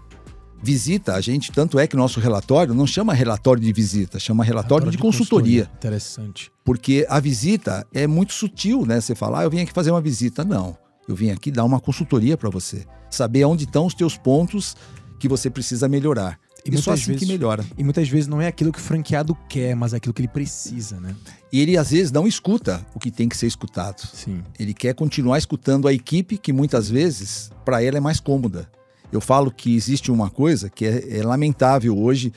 Visita, 0.61 1.15
a 1.15 1.19
gente, 1.19 1.51
tanto 1.51 1.77
é 1.77 1.85
que 1.85 1.95
nosso 1.97 2.21
relatório 2.21 2.73
não 2.73 2.87
chama 2.87 3.13
relatório 3.13 3.61
de 3.61 3.73
visita, 3.73 4.17
chama 4.17 4.45
relatório, 4.45 4.85
relatório 4.85 4.91
de, 4.91 4.97
de 4.97 5.01
consultoria. 5.01 5.63
consultoria. 5.65 5.77
Interessante. 5.77 6.51
Porque 6.63 7.05
a 7.09 7.19
visita 7.19 7.85
é 7.93 8.07
muito 8.07 8.31
sutil, 8.31 8.85
né? 8.85 9.01
Você 9.01 9.13
fala, 9.13 9.41
ah, 9.41 9.43
eu 9.43 9.49
vim 9.49 9.59
aqui 9.59 9.73
fazer 9.73 9.91
uma 9.91 9.99
visita. 9.99 10.45
Não. 10.45 10.77
Eu 11.07 11.15
vim 11.15 11.29
aqui 11.31 11.51
dar 11.51 11.63
uma 11.63 11.79
consultoria 11.79 12.37
para 12.37 12.49
você, 12.49 12.85
saber 13.09 13.45
onde 13.45 13.65
estão 13.65 13.85
os 13.85 13.93
teus 13.93 14.17
pontos 14.17 14.75
que 15.19 15.27
você 15.27 15.49
precisa 15.49 15.87
melhorar. 15.87 16.39
E, 16.65 16.73
e 16.73 16.77
só 16.77 16.91
assim 16.91 17.07
vezes, 17.07 17.21
que 17.21 17.25
melhora. 17.25 17.65
E 17.77 17.83
muitas 17.83 18.07
vezes 18.07 18.27
não 18.27 18.41
é 18.41 18.47
aquilo 18.47 18.71
que 18.71 18.79
o 18.79 18.81
franqueado 18.81 19.37
quer, 19.49 19.75
mas 19.75 19.93
é 19.93 19.97
aquilo 19.97 20.13
que 20.13 20.21
ele 20.21 20.29
precisa, 20.29 20.99
né? 20.99 21.13
E 21.51 21.59
ele 21.59 21.77
às 21.77 21.91
vezes 21.91 22.11
não 22.11 22.25
escuta 22.25 22.85
o 22.95 22.99
que 22.99 23.11
tem 23.11 23.27
que 23.27 23.35
ser 23.35 23.47
escutado. 23.47 24.07
Sim. 24.13 24.41
Ele 24.57 24.73
quer 24.73 24.93
continuar 24.93 25.37
escutando 25.37 25.87
a 25.87 25.93
equipe 25.93 26.37
que 26.37 26.53
muitas 26.53 26.89
vezes 26.89 27.51
para 27.65 27.83
ela 27.83 27.97
é 27.97 27.99
mais 27.99 28.19
cômoda. 28.19 28.69
Eu 29.11 29.19
falo 29.19 29.51
que 29.51 29.75
existe 29.75 30.11
uma 30.11 30.29
coisa 30.29 30.69
que 30.69 30.85
é, 30.85 31.19
é 31.19 31.23
lamentável 31.23 31.97
hoje 31.97 32.31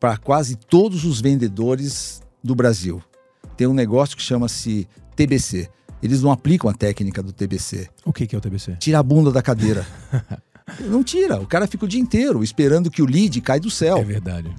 para 0.00 0.16
quase 0.16 0.56
todos 0.56 1.04
os 1.04 1.20
vendedores 1.20 2.22
do 2.42 2.54
Brasil. 2.54 3.02
Tem 3.56 3.66
um 3.66 3.74
negócio 3.74 4.16
que 4.16 4.22
chama-se 4.22 4.88
TBC, 5.14 5.68
eles 6.02 6.22
não 6.22 6.30
aplicam 6.30 6.70
a 6.70 6.74
técnica 6.74 7.22
do 7.22 7.32
TBC. 7.32 7.88
O 8.04 8.12
que, 8.12 8.26
que 8.26 8.34
é 8.34 8.38
o 8.38 8.40
TBC? 8.40 8.76
Tira 8.76 8.98
a 8.98 9.02
bunda 9.02 9.30
da 9.30 9.42
cadeira. 9.42 9.86
não 10.80 11.02
tira. 11.02 11.40
O 11.40 11.46
cara 11.46 11.66
fica 11.66 11.84
o 11.84 11.88
dia 11.88 12.00
inteiro 12.00 12.42
esperando 12.42 12.90
que 12.90 13.02
o 13.02 13.06
lead 13.06 13.40
cai 13.40 13.58
do 13.58 13.70
céu. 13.70 13.98
É 13.98 14.04
verdade. 14.04 14.54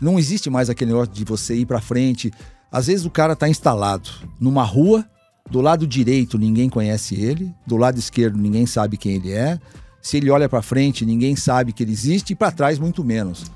Não 0.00 0.18
existe 0.18 0.50
mais 0.50 0.68
aquele 0.68 0.92
negócio 0.92 1.12
de 1.12 1.24
você 1.24 1.54
ir 1.54 1.66
para 1.66 1.80
frente. 1.80 2.32
Às 2.70 2.86
vezes 2.86 3.06
o 3.06 3.10
cara 3.10 3.32
está 3.32 3.48
instalado 3.48 4.10
numa 4.38 4.62
rua, 4.62 5.04
do 5.50 5.60
lado 5.60 5.86
direito 5.86 6.38
ninguém 6.38 6.68
conhece 6.68 7.14
ele, 7.14 7.54
do 7.66 7.76
lado 7.76 7.98
esquerdo 7.98 8.36
ninguém 8.36 8.66
sabe 8.66 8.96
quem 8.96 9.14
ele 9.14 9.32
é. 9.32 9.58
Se 10.02 10.18
ele 10.18 10.30
olha 10.30 10.48
para 10.48 10.62
frente, 10.62 11.04
ninguém 11.04 11.34
sabe 11.34 11.72
que 11.72 11.82
ele 11.82 11.92
existe 11.92 12.32
e 12.32 12.36
para 12.36 12.52
trás 12.52 12.78
muito 12.78 13.02
menos. 13.02 13.50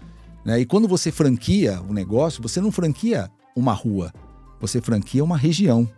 Né? 0.44 0.60
E 0.60 0.66
quando 0.66 0.88
você 0.88 1.12
franquia 1.12 1.80
o 1.88 1.92
negócio, 1.92 2.42
você 2.42 2.60
não 2.60 2.72
franquia 2.72 3.30
uma 3.54 3.72
rua, 3.72 4.12
você 4.60 4.80
franquia 4.80 5.22
uma 5.22 5.36
região. 5.36 5.88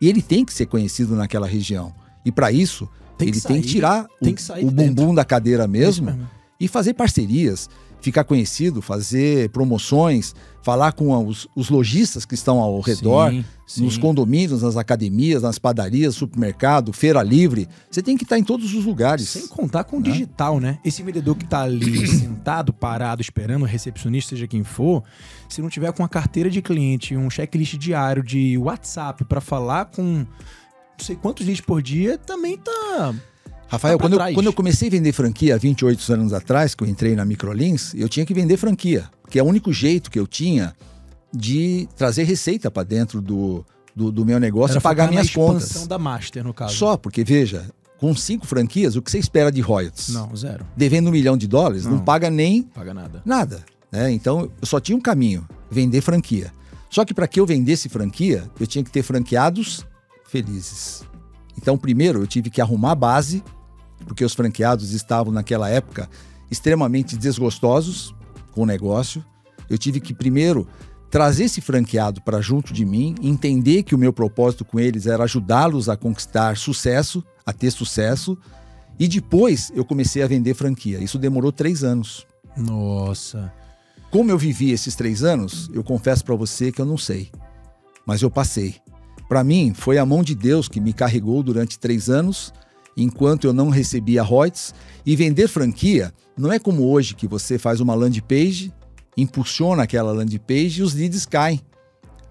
E 0.00 0.08
ele 0.08 0.22
tem 0.22 0.44
que 0.44 0.52
ser 0.52 0.66
conhecido 0.66 1.14
naquela 1.14 1.46
região. 1.46 1.92
E 2.24 2.32
para 2.32 2.50
isso, 2.50 2.88
tem 3.18 3.28
ele 3.28 3.40
sair, 3.40 3.52
tem 3.52 3.62
que 3.62 3.68
tirar 3.68 4.06
tem 4.20 4.32
o, 4.32 4.36
que 4.36 4.64
o 4.64 4.70
bumbum 4.70 5.14
da 5.14 5.24
cadeira 5.24 5.66
mesmo, 5.66 6.06
mesmo. 6.06 6.28
e 6.58 6.66
fazer 6.66 6.94
parcerias, 6.94 7.68
ficar 8.00 8.24
conhecido, 8.24 8.80
fazer 8.80 9.50
promoções, 9.50 10.34
falar 10.62 10.92
com 10.92 11.26
os, 11.26 11.48
os 11.54 11.70
lojistas 11.70 12.24
que 12.24 12.34
estão 12.34 12.58
ao 12.58 12.80
redor, 12.80 13.30
sim, 13.30 13.44
sim. 13.66 13.84
nos 13.84 13.96
condomínios, 13.96 14.62
nas 14.62 14.76
academias, 14.76 15.42
nas 15.42 15.58
padarias, 15.58 16.14
supermercado, 16.14 16.92
feira 16.92 17.22
livre. 17.22 17.68
Você 17.90 18.02
tem 18.02 18.16
que 18.16 18.24
estar 18.24 18.38
em 18.38 18.44
todos 18.44 18.74
os 18.74 18.84
lugares. 18.84 19.28
Sem 19.28 19.46
contar 19.46 19.84
com 19.84 19.96
o 19.96 20.00
né? 20.00 20.10
digital, 20.10 20.60
né? 20.60 20.78
Esse 20.84 21.02
vendedor 21.02 21.36
que 21.36 21.44
está 21.44 21.62
ali 21.62 22.06
sentado, 22.08 22.72
parado, 22.72 23.22
esperando 23.22 23.62
o 23.62 23.66
recepcionista, 23.66 24.30
seja 24.30 24.46
quem 24.46 24.64
for, 24.64 25.02
se 25.48 25.62
não 25.62 25.68
tiver 25.68 25.92
com 25.92 26.02
uma 26.02 26.08
carteira 26.08 26.50
de 26.50 26.60
cliente, 26.62 27.16
um 27.16 27.30
checklist 27.30 27.76
diário 27.76 28.22
de 28.22 28.56
WhatsApp 28.58 29.24
para 29.24 29.40
falar 29.40 29.86
com 29.86 30.02
não 30.02 31.06
sei 31.06 31.16
quantos 31.16 31.46
dias 31.46 31.60
por 31.60 31.80
dia, 31.80 32.18
também 32.18 32.58
tá 32.58 33.14
Rafael, 33.70 33.96
tá 33.96 34.02
quando 34.02 34.20
eu, 34.20 34.34
quando 34.34 34.46
eu, 34.46 34.52
comecei 34.52 34.88
a 34.88 34.90
vender 34.90 35.12
franquia 35.12 35.54
há 35.54 35.58
28 35.58 36.12
anos 36.12 36.32
atrás, 36.32 36.74
que 36.74 36.82
eu 36.82 36.88
entrei 36.88 37.14
na 37.14 37.24
Microlins, 37.24 37.94
eu 37.94 38.08
tinha 38.08 38.26
que 38.26 38.34
vender 38.34 38.56
franquia, 38.56 39.08
que 39.30 39.38
é 39.38 39.42
o 39.42 39.46
único 39.46 39.72
jeito 39.72 40.10
que 40.10 40.18
eu 40.18 40.26
tinha 40.26 40.74
de 41.32 41.88
trazer 41.96 42.24
receita 42.24 42.68
para 42.68 42.82
dentro 42.82 43.22
do, 43.22 43.64
do, 43.94 44.10
do, 44.10 44.26
meu 44.26 44.40
negócio 44.40 44.76
e 44.76 44.80
pagar 44.80 45.08
minhas 45.08 45.30
contas. 45.30 45.86
da 45.86 45.98
Master, 45.98 46.42
no 46.42 46.52
caso. 46.52 46.74
Só, 46.74 46.96
porque 46.96 47.22
veja, 47.22 47.70
com 47.96 48.12
cinco 48.12 48.44
franquias, 48.44 48.96
o 48.96 49.02
que 49.02 49.08
você 49.08 49.18
espera 49.18 49.52
de 49.52 49.60
royalties? 49.60 50.08
Não, 50.08 50.34
zero. 50.34 50.66
Devendo 50.76 51.06
um 51.06 51.12
milhão 51.12 51.36
de 51.36 51.46
dólares, 51.46 51.84
não, 51.84 51.92
não 51.92 52.04
paga 52.04 52.28
nem. 52.28 52.64
Paga 52.64 52.92
nada. 52.92 53.22
Nada. 53.24 53.64
Né? 53.92 54.10
Então, 54.10 54.50
eu 54.60 54.66
só 54.66 54.80
tinha 54.80 54.98
um 54.98 55.00
caminho: 55.00 55.46
vender 55.70 56.00
franquia. 56.00 56.52
Só 56.88 57.04
que 57.04 57.14
para 57.14 57.28
que 57.28 57.38
eu 57.38 57.46
vendesse 57.46 57.88
franquia, 57.88 58.50
eu 58.58 58.66
tinha 58.66 58.82
que 58.82 58.90
ter 58.90 59.04
franqueados 59.04 59.86
felizes. 60.26 61.04
Então, 61.56 61.78
primeiro, 61.78 62.20
eu 62.20 62.26
tive 62.26 62.50
que 62.50 62.60
arrumar 62.60 62.92
a 62.92 62.96
base 62.96 63.44
porque 64.06 64.24
os 64.24 64.34
franqueados 64.34 64.92
estavam 64.92 65.32
naquela 65.32 65.68
época 65.68 66.08
extremamente 66.50 67.16
desgostosos 67.16 68.14
com 68.52 68.62
o 68.62 68.66
negócio. 68.66 69.24
Eu 69.68 69.78
tive 69.78 70.00
que 70.00 70.12
primeiro 70.12 70.66
trazer 71.10 71.44
esse 71.44 71.60
franqueado 71.60 72.20
para 72.22 72.40
junto 72.40 72.72
de 72.72 72.84
mim, 72.84 73.14
entender 73.20 73.82
que 73.82 73.94
o 73.94 73.98
meu 73.98 74.12
propósito 74.12 74.64
com 74.64 74.78
eles 74.78 75.06
era 75.06 75.24
ajudá-los 75.24 75.88
a 75.88 75.96
conquistar 75.96 76.56
sucesso, 76.56 77.24
a 77.44 77.52
ter 77.52 77.70
sucesso, 77.70 78.38
e 78.98 79.08
depois 79.08 79.72
eu 79.74 79.84
comecei 79.84 80.22
a 80.22 80.26
vender 80.26 80.54
franquia. 80.54 81.02
Isso 81.02 81.18
demorou 81.18 81.50
três 81.50 81.82
anos. 81.82 82.26
Nossa. 82.56 83.52
Como 84.10 84.30
eu 84.30 84.38
vivi 84.38 84.70
esses 84.70 84.94
três 84.94 85.22
anos, 85.22 85.70
eu 85.72 85.82
confesso 85.82 86.24
para 86.24 86.34
você 86.34 86.70
que 86.70 86.80
eu 86.80 86.86
não 86.86 86.98
sei, 86.98 87.30
mas 88.04 88.22
eu 88.22 88.30
passei. 88.30 88.76
Para 89.28 89.44
mim, 89.44 89.72
foi 89.72 89.98
a 89.98 90.06
mão 90.06 90.22
de 90.22 90.34
Deus 90.34 90.68
que 90.68 90.80
me 90.80 90.92
carregou 90.92 91.42
durante 91.42 91.78
três 91.78 92.10
anos 92.10 92.52
enquanto 92.96 93.46
eu 93.46 93.52
não 93.52 93.68
recebia 93.68 94.22
royalties. 94.22 94.74
E 95.04 95.16
vender 95.16 95.48
franquia 95.48 96.12
não 96.36 96.52
é 96.52 96.58
como 96.58 96.90
hoje 96.90 97.14
que 97.14 97.26
você 97.26 97.58
faz 97.58 97.80
uma 97.80 97.94
landing 97.94 98.20
page, 98.20 98.72
impulsiona 99.16 99.82
aquela 99.82 100.12
landing 100.12 100.38
page 100.38 100.80
e 100.80 100.82
os 100.82 100.94
leads 100.94 101.26
caem. 101.26 101.60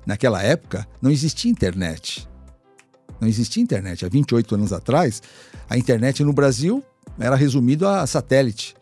Naquela 0.05 0.41
época 0.41 0.87
não 1.01 1.11
existia 1.11 1.51
internet. 1.51 2.27
Não 3.19 3.27
existia 3.27 3.61
internet. 3.61 4.05
Há 4.05 4.09
28 4.09 4.55
anos 4.55 4.73
atrás, 4.73 5.21
a 5.69 5.77
internet 5.77 6.23
no 6.23 6.33
Brasil 6.33 6.83
era 7.19 7.35
resumido 7.35 7.87
a 7.87 8.07
satélite. 8.07 8.75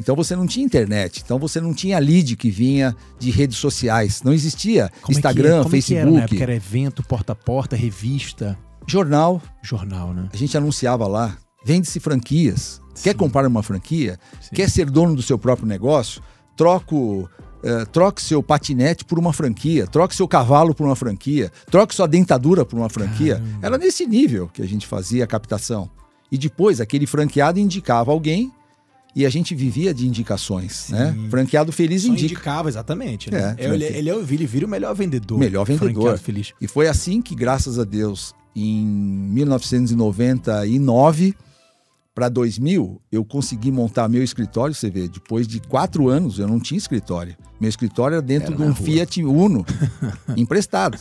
Então 0.00 0.16
você 0.16 0.34
não 0.34 0.46
tinha 0.46 0.64
internet, 0.64 1.22
então 1.24 1.38
você 1.38 1.60
não 1.60 1.72
tinha 1.74 1.98
lead 1.98 2.34
que 2.34 2.50
vinha 2.50 2.96
de 3.18 3.30
redes 3.30 3.58
sociais, 3.58 4.22
não 4.24 4.32
existia 4.32 4.90
como 5.02 5.16
Instagram, 5.16 5.60
é 5.60 5.64
que, 5.64 5.70
Facebook. 5.70 5.90
É 5.90 6.00
que 6.00 6.08
era, 6.08 6.10
na 6.10 6.22
época? 6.24 6.42
era 6.42 6.54
evento, 6.54 7.02
porta 7.04 7.32
a 7.32 7.36
porta, 7.36 7.76
revista. 7.76 8.58
Jornal. 8.86 9.40
Jornal, 9.62 10.12
né? 10.12 10.28
A 10.32 10.36
gente 10.36 10.56
anunciava 10.56 11.06
lá. 11.06 11.36
Vende-se 11.64 12.00
franquias. 12.00 12.80
Sim. 12.94 13.04
Quer 13.04 13.14
comprar 13.14 13.46
uma 13.46 13.62
franquia? 13.62 14.18
Sim. 14.40 14.54
Quer 14.54 14.68
ser 14.68 14.90
dono 14.90 15.14
do 15.14 15.22
seu 15.22 15.38
próprio 15.38 15.66
negócio? 15.66 16.22
Troco 16.56 17.28
Uh, 17.62 17.86
troque 17.92 18.20
seu 18.20 18.42
patinete 18.42 19.04
por 19.04 19.20
uma 19.20 19.32
franquia, 19.32 19.86
troque 19.86 20.16
seu 20.16 20.26
cavalo 20.26 20.74
por 20.74 20.84
uma 20.84 20.96
franquia, 20.96 21.48
troque 21.70 21.94
sua 21.94 22.08
dentadura 22.08 22.64
por 22.64 22.76
uma 22.76 22.88
franquia. 22.88 23.36
Caramba. 23.36 23.58
Era 23.62 23.78
nesse 23.78 24.04
nível 24.04 24.48
que 24.52 24.60
a 24.60 24.66
gente 24.66 24.84
fazia 24.84 25.22
a 25.22 25.28
captação. 25.28 25.88
E 26.28 26.36
depois 26.36 26.80
aquele 26.80 27.06
franqueado 27.06 27.60
indicava 27.60 28.10
alguém 28.10 28.50
e 29.14 29.24
a 29.24 29.30
gente 29.30 29.54
vivia 29.54 29.94
de 29.94 30.08
indicações, 30.08 30.88
né? 30.88 31.12
Sim. 31.12 31.20
né? 31.20 31.30
Franqueado 31.30 31.70
feliz 31.70 32.02
Só 32.02 32.08
indica. 32.08 32.24
indicava, 32.32 32.68
exatamente. 32.68 33.30
Né? 33.30 33.54
É, 33.56 33.64
ele, 33.64 33.84
ele, 33.84 34.10
é, 34.10 34.22
ele 34.22 34.46
vira 34.46 34.66
o 34.66 34.68
melhor 34.68 34.94
vendedor. 34.94 35.38
Melhor 35.38 35.64
vendedor. 35.64 36.18
Feliz. 36.18 36.52
E 36.60 36.66
foi 36.66 36.88
assim 36.88 37.22
que, 37.22 37.34
graças 37.34 37.78
a 37.78 37.84
Deus, 37.84 38.34
em 38.54 38.84
1999 38.84 41.34
para 42.14 42.28
2000, 42.28 43.00
eu 43.10 43.24
consegui 43.24 43.72
montar 43.72 44.08
meu 44.08 44.22
escritório. 44.22 44.74
Você 44.74 44.90
vê, 44.90 45.08
depois 45.08 45.48
de 45.48 45.60
quatro 45.60 46.08
anos, 46.08 46.38
eu 46.38 46.46
não 46.46 46.60
tinha 46.60 46.76
escritório. 46.76 47.36
Meu 47.60 47.68
escritório 47.68 48.16
era 48.16 48.22
dentro 48.22 48.54
era 48.54 48.56
de 48.56 48.62
um 48.62 48.74
Fiat 48.74 49.24
Uno, 49.24 49.64
emprestado. 50.36 50.98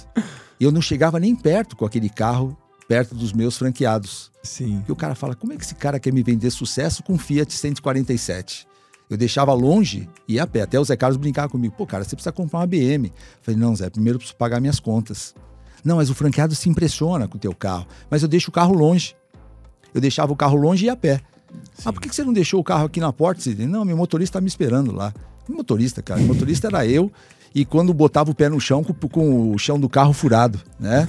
Eu 0.59 0.71
não 0.71 0.81
chegava 0.81 1.19
nem 1.19 1.35
perto 1.35 1.75
com 1.75 1.85
aquele 1.85 2.09
carro, 2.09 2.57
perto 2.87 3.15
dos 3.15 3.33
meus 3.33 3.57
franqueados. 3.57 4.31
Sim. 4.43 4.83
E 4.87 4.91
o 4.91 4.95
cara 4.95 5.15
fala: 5.15 5.35
como 5.35 5.53
é 5.53 5.57
que 5.57 5.63
esse 5.63 5.75
cara 5.75 5.99
quer 5.99 6.13
me 6.13 6.23
vender 6.23 6.49
sucesso 6.49 7.03
com 7.03 7.17
Fiat 7.17 7.51
147? 7.51 8.67
Eu 9.09 9.17
deixava 9.17 9.53
longe 9.53 10.07
e 10.25 10.35
ia 10.35 10.43
a 10.43 10.47
pé. 10.47 10.61
Até 10.61 10.79
o 10.79 10.85
Zé 10.85 10.95
Carlos 10.95 11.17
brincava 11.17 11.49
comigo: 11.49 11.75
pô, 11.77 11.85
cara, 11.85 12.03
você 12.03 12.15
precisa 12.15 12.31
comprar 12.31 12.59
uma 12.59 12.67
BM. 12.67 13.07
Eu 13.07 13.13
falei: 13.41 13.59
não, 13.59 13.75
Zé, 13.75 13.89
primeiro 13.89 14.15
eu 14.15 14.19
preciso 14.19 14.37
pagar 14.37 14.61
minhas 14.61 14.79
contas. 14.79 15.35
Não, 15.83 15.97
mas 15.97 16.09
o 16.09 16.15
franqueado 16.15 16.55
se 16.55 16.69
impressiona 16.69 17.27
com 17.27 17.37
o 17.37 17.39
teu 17.39 17.53
carro. 17.53 17.87
Mas 18.09 18.21
eu 18.21 18.27
deixo 18.27 18.49
o 18.49 18.53
carro 18.53 18.73
longe. 18.73 19.15
Eu 19.93 20.01
deixava 20.01 20.31
o 20.31 20.35
carro 20.35 20.57
longe 20.57 20.85
e 20.85 20.87
ia 20.87 20.93
a 20.93 20.95
pé. 20.95 21.21
Sim. 21.73 21.83
Ah, 21.85 21.93
por 21.93 22.01
que 22.01 22.13
você 22.13 22.23
não 22.23 22.33
deixou 22.33 22.59
o 22.59 22.63
carro 22.63 22.85
aqui 22.85 22.99
na 22.99 23.11
porta? 23.11 23.41
Você 23.41 23.53
não, 23.53 23.83
meu 23.83 23.97
motorista 23.97 24.37
está 24.37 24.41
me 24.41 24.47
esperando 24.47 24.91
lá. 24.91 25.13
Que 25.45 25.51
motorista, 25.51 26.01
cara? 26.01 26.21
O 26.21 26.23
motorista 26.23 26.67
era 26.67 26.85
eu. 26.85 27.11
E 27.53 27.65
quando 27.65 27.93
botava 27.93 28.31
o 28.31 28.35
pé 28.35 28.47
no 28.47 28.59
chão, 28.59 28.83
com, 28.83 28.93
com 28.93 29.51
o 29.53 29.57
chão 29.57 29.79
do 29.79 29.89
carro 29.89 30.13
furado, 30.13 30.59
né? 30.79 31.07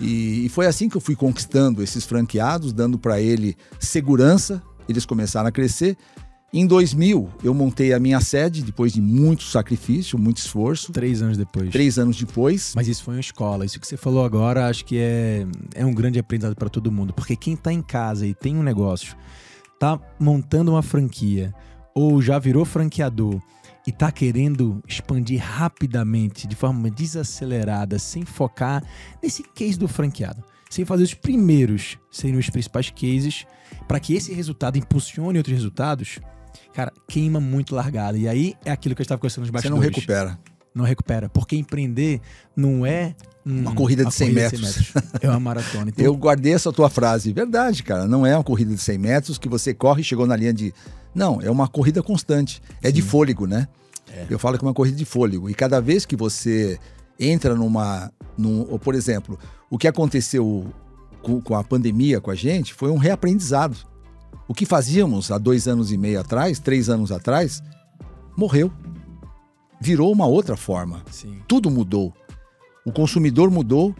E, 0.00 0.46
e, 0.46 0.48
foi 0.48 0.66
assim 0.66 0.88
que 0.88 0.96
eu 0.96 1.00
fui 1.00 1.16
conquistando 1.16 1.82
esses 1.82 2.04
franqueados, 2.04 2.72
dando 2.72 2.98
para 2.98 3.20
ele 3.20 3.56
segurança. 3.80 4.62
Eles 4.88 5.04
começaram 5.04 5.48
a 5.48 5.52
crescer. 5.52 5.96
Em 6.58 6.66
2000, 6.66 7.28
eu 7.44 7.52
montei 7.52 7.92
a 7.92 8.00
minha 8.00 8.18
sede, 8.18 8.62
depois 8.62 8.90
de 8.90 8.98
muito 9.02 9.42
sacrifício, 9.42 10.18
muito 10.18 10.38
esforço. 10.38 10.90
Três 10.90 11.20
anos 11.20 11.36
depois. 11.36 11.68
Três 11.68 11.98
anos 11.98 12.16
depois. 12.16 12.72
Mas 12.74 12.88
isso 12.88 13.04
foi 13.04 13.12
uma 13.12 13.20
escola. 13.20 13.66
Isso 13.66 13.78
que 13.78 13.86
você 13.86 13.94
falou 13.94 14.24
agora, 14.24 14.66
acho 14.66 14.82
que 14.86 14.96
é, 14.96 15.46
é 15.74 15.84
um 15.84 15.92
grande 15.92 16.18
aprendizado 16.18 16.56
para 16.56 16.70
todo 16.70 16.90
mundo. 16.90 17.12
Porque 17.12 17.36
quem 17.36 17.52
está 17.52 17.70
em 17.70 17.82
casa 17.82 18.26
e 18.26 18.32
tem 18.32 18.56
um 18.56 18.62
negócio, 18.62 19.14
está 19.74 20.00
montando 20.18 20.70
uma 20.70 20.80
franquia, 20.80 21.54
ou 21.94 22.22
já 22.22 22.38
virou 22.38 22.64
franqueador, 22.64 23.38
e 23.86 23.90
está 23.90 24.10
querendo 24.10 24.82
expandir 24.88 25.42
rapidamente, 25.44 26.46
de 26.46 26.56
forma 26.56 26.88
desacelerada, 26.88 27.98
sem 27.98 28.24
focar 28.24 28.82
nesse 29.22 29.42
case 29.42 29.78
do 29.78 29.86
franqueado, 29.86 30.42
sem 30.70 30.86
fazer 30.86 31.02
os 31.02 31.12
primeiros 31.12 31.98
serem 32.10 32.38
os 32.38 32.48
principais 32.48 32.88
cases, 32.88 33.44
para 33.86 34.00
que 34.00 34.14
esse 34.14 34.32
resultado 34.32 34.78
impulsione 34.78 35.36
outros 35.36 35.54
resultados, 35.54 36.18
cara, 36.76 36.92
queima 37.08 37.40
muito 37.40 37.74
largada. 37.74 38.18
E 38.18 38.28
aí 38.28 38.54
é 38.62 38.70
aquilo 38.70 38.94
que 38.94 39.00
eu 39.00 39.04
estava 39.04 39.18
conversando 39.18 39.44
nos 39.44 39.50
bastidores. 39.50 39.82
Você 39.82 39.88
não 39.88 39.94
recupera. 39.94 40.38
Não 40.74 40.84
recupera. 40.84 41.28
Porque 41.30 41.56
empreender 41.56 42.20
não 42.54 42.84
é 42.84 43.14
um, 43.46 43.60
uma 43.60 43.74
corrida 43.74 44.04
de 44.04 44.12
100 44.12 44.26
corrida 44.26 44.42
metros. 44.42 44.60
De 44.60 44.84
100 44.84 44.92
metros. 44.94 45.22
É 45.22 45.30
uma 45.30 45.40
maratona. 45.40 45.88
Então... 45.88 46.04
Eu 46.04 46.14
guardei 46.14 46.52
essa 46.52 46.70
tua 46.70 46.90
frase. 46.90 47.32
Verdade, 47.32 47.82
cara. 47.82 48.06
Não 48.06 48.26
é 48.26 48.36
uma 48.36 48.44
corrida 48.44 48.74
de 48.74 48.80
100 48.80 48.98
metros 48.98 49.38
que 49.38 49.48
você 49.48 49.72
corre 49.72 50.02
e 50.02 50.04
chegou 50.04 50.26
na 50.26 50.36
linha 50.36 50.52
de. 50.52 50.74
Não, 51.14 51.40
é 51.40 51.50
uma 51.50 51.66
corrida 51.66 52.02
constante. 52.02 52.60
É 52.82 52.88
Sim. 52.88 52.92
de 52.92 53.00
fôlego, 53.02 53.46
né? 53.46 53.66
É. 54.12 54.26
Eu 54.28 54.38
falo 54.38 54.58
que 54.58 54.64
é 54.64 54.68
uma 54.68 54.74
corrida 54.74 54.98
de 54.98 55.06
fôlego. 55.06 55.48
E 55.48 55.54
cada 55.54 55.80
vez 55.80 56.04
que 56.04 56.14
você 56.14 56.78
entra 57.18 57.54
numa. 57.54 58.12
Num, 58.36 58.64
por 58.78 58.94
exemplo, 58.94 59.38
o 59.70 59.78
que 59.78 59.88
aconteceu 59.88 60.66
com, 61.22 61.40
com 61.40 61.54
a 61.54 61.64
pandemia 61.64 62.20
com 62.20 62.30
a 62.30 62.34
gente 62.34 62.74
foi 62.74 62.90
um 62.90 62.98
reaprendizado. 62.98 63.78
O 64.48 64.54
que 64.54 64.64
fazíamos 64.64 65.30
há 65.30 65.38
dois 65.38 65.66
anos 65.66 65.92
e 65.92 65.96
meio 65.96 66.20
atrás, 66.20 66.58
três 66.58 66.88
anos 66.88 67.10
atrás, 67.10 67.62
morreu. 68.36 68.70
Virou 69.80 70.12
uma 70.12 70.26
outra 70.26 70.56
forma. 70.56 71.02
Sim. 71.10 71.40
Tudo 71.46 71.70
mudou. 71.70 72.12
O 72.84 72.92
consumidor 72.92 73.50
mudou, 73.50 73.94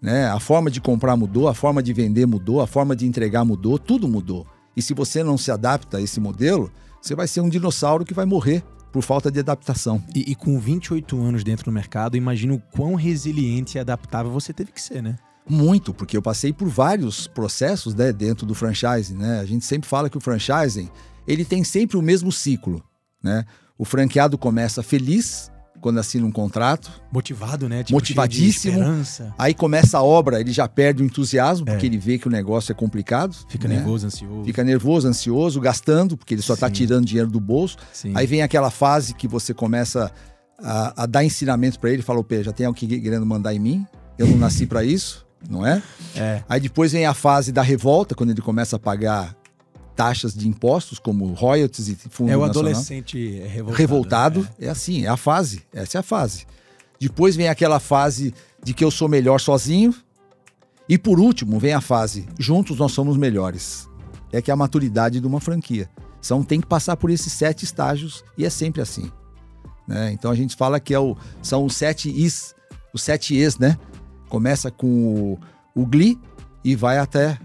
né? 0.00 0.26
a 0.26 0.38
forma 0.38 0.70
de 0.70 0.80
comprar 0.80 1.16
mudou, 1.16 1.48
a 1.48 1.54
forma 1.54 1.82
de 1.82 1.92
vender 1.92 2.26
mudou, 2.26 2.60
a 2.60 2.66
forma 2.66 2.94
de 2.94 3.06
entregar 3.06 3.44
mudou, 3.44 3.78
tudo 3.78 4.06
mudou. 4.06 4.46
E 4.76 4.82
se 4.82 4.94
você 4.94 5.24
não 5.24 5.38
se 5.38 5.50
adapta 5.50 5.96
a 5.96 6.00
esse 6.00 6.20
modelo, 6.20 6.70
você 7.00 7.14
vai 7.14 7.26
ser 7.26 7.40
um 7.40 7.48
dinossauro 7.48 8.04
que 8.04 8.14
vai 8.14 8.26
morrer 8.26 8.62
por 8.92 9.02
falta 9.02 9.30
de 9.30 9.40
adaptação. 9.40 10.02
E, 10.14 10.30
e 10.30 10.34
com 10.34 10.58
28 10.58 11.20
anos 11.20 11.44
dentro 11.44 11.66
do 11.66 11.72
mercado, 11.72 12.16
imagino 12.16 12.54
o 12.54 12.62
quão 12.76 12.94
resiliente 12.94 13.76
e 13.76 13.80
adaptável 13.80 14.30
você 14.30 14.52
teve 14.52 14.72
que 14.72 14.80
ser, 14.80 15.02
né? 15.02 15.16
Muito, 15.48 15.94
porque 15.94 16.16
eu 16.16 16.22
passei 16.22 16.52
por 16.52 16.68
vários 16.68 17.26
processos 17.26 17.94
né, 17.94 18.12
dentro 18.12 18.44
do 18.44 18.54
franchising. 18.54 19.16
Né? 19.16 19.40
A 19.40 19.44
gente 19.44 19.64
sempre 19.64 19.88
fala 19.88 20.10
que 20.10 20.18
o 20.18 20.20
franchising 20.20 20.90
ele 21.26 21.44
tem 21.44 21.62
sempre 21.64 21.96
o 21.96 22.02
mesmo 22.02 22.30
ciclo. 22.32 22.82
Né? 23.22 23.44
O 23.76 23.84
franqueado 23.84 24.36
começa 24.36 24.82
feliz 24.82 25.50
quando 25.80 25.98
assina 25.98 26.26
um 26.26 26.32
contrato. 26.32 26.90
Motivado, 27.12 27.68
né? 27.68 27.84
Tipo, 27.84 27.94
motivadíssimo. 27.94 28.80
Aí 29.38 29.54
começa 29.54 29.98
a 29.98 30.02
obra, 30.02 30.40
ele 30.40 30.50
já 30.52 30.66
perde 30.66 31.02
o 31.02 31.06
entusiasmo, 31.06 31.68
é. 31.68 31.72
porque 31.72 31.86
ele 31.86 31.98
vê 31.98 32.18
que 32.18 32.26
o 32.26 32.30
negócio 32.30 32.72
é 32.72 32.74
complicado. 32.74 33.36
Fica 33.48 33.68
né? 33.68 33.76
nervoso, 33.76 34.06
ansioso. 34.06 34.44
Fica 34.44 34.64
nervoso, 34.64 35.08
ansioso, 35.08 35.60
gastando, 35.60 36.16
porque 36.16 36.34
ele 36.34 36.42
só 36.42 36.54
está 36.54 36.68
tirando 36.68 37.04
dinheiro 37.04 37.30
do 37.30 37.38
bolso. 37.38 37.76
Sim. 37.92 38.12
Aí 38.14 38.26
vem 38.26 38.42
aquela 38.42 38.70
fase 38.70 39.14
que 39.14 39.28
você 39.28 39.54
começa 39.54 40.10
a, 40.58 41.04
a 41.04 41.06
dar 41.06 41.24
ensinamento 41.24 41.78
para 41.78 41.90
ele, 41.90 42.02
fala, 42.02 42.22
Pê, 42.24 42.42
já 42.42 42.52
tem 42.52 42.66
alguém 42.66 43.00
querendo 43.00 43.24
mandar 43.24 43.54
em 43.54 43.60
mim? 43.60 43.86
Eu 44.18 44.26
não 44.26 44.36
nasci 44.36 44.66
para 44.66 44.82
isso 44.82 45.27
não 45.48 45.66
é? 45.66 45.82
é? 46.16 46.42
Aí 46.48 46.60
depois 46.60 46.92
vem 46.92 47.06
a 47.06 47.14
fase 47.14 47.52
da 47.52 47.62
revolta, 47.62 48.14
quando 48.14 48.30
ele 48.30 48.40
começa 48.40 48.76
a 48.76 48.78
pagar 48.78 49.36
taxas 49.94 50.32
de 50.32 50.46
impostos, 50.48 50.98
como 50.98 51.26
royalties 51.34 51.88
e 51.88 51.96
fundo 51.96 52.30
É 52.30 52.36
o 52.36 52.46
nacional. 52.46 52.70
adolescente 52.70 53.40
revoltado. 53.40 53.76
Revoltado, 53.76 54.48
é. 54.58 54.66
é 54.66 54.68
assim, 54.68 55.04
é 55.04 55.08
a 55.08 55.16
fase. 55.16 55.62
Essa 55.72 55.98
é 55.98 56.00
a 56.00 56.02
fase. 56.02 56.46
Depois 57.00 57.36
vem 57.36 57.48
aquela 57.48 57.80
fase 57.80 58.32
de 58.62 58.72
que 58.72 58.84
eu 58.84 58.90
sou 58.90 59.08
melhor 59.08 59.40
sozinho. 59.40 59.94
E 60.88 60.96
por 60.96 61.18
último, 61.20 61.58
vem 61.58 61.72
a 61.72 61.80
fase 61.80 62.26
juntos 62.38 62.78
nós 62.78 62.92
somos 62.92 63.16
melhores. 63.16 63.88
É 64.32 64.40
que 64.40 64.50
é 64.50 64.54
a 64.54 64.56
maturidade 64.56 65.20
de 65.20 65.26
uma 65.26 65.40
franquia. 65.40 65.90
São 66.20 66.42
tem 66.42 66.60
que 66.60 66.66
passar 66.66 66.96
por 66.96 67.10
esses 67.10 67.32
sete 67.32 67.64
estágios 67.64 68.24
e 68.36 68.44
é 68.44 68.50
sempre 68.50 68.80
assim. 68.80 69.10
Né? 69.86 70.12
Então 70.12 70.30
a 70.30 70.34
gente 70.34 70.54
fala 70.54 70.78
que 70.78 70.94
é 70.94 70.98
o, 70.98 71.16
são 71.42 71.64
os 71.64 71.74
sete 71.74 72.08
is, 72.08 72.54
os 72.92 73.02
sete 73.02 73.36
es, 73.36 73.58
né? 73.58 73.78
Começa 74.28 74.70
com 74.70 75.38
o, 75.74 75.82
o 75.82 75.86
Gli 75.86 76.18
e 76.64 76.76
vai 76.76 76.98
até 76.98 77.38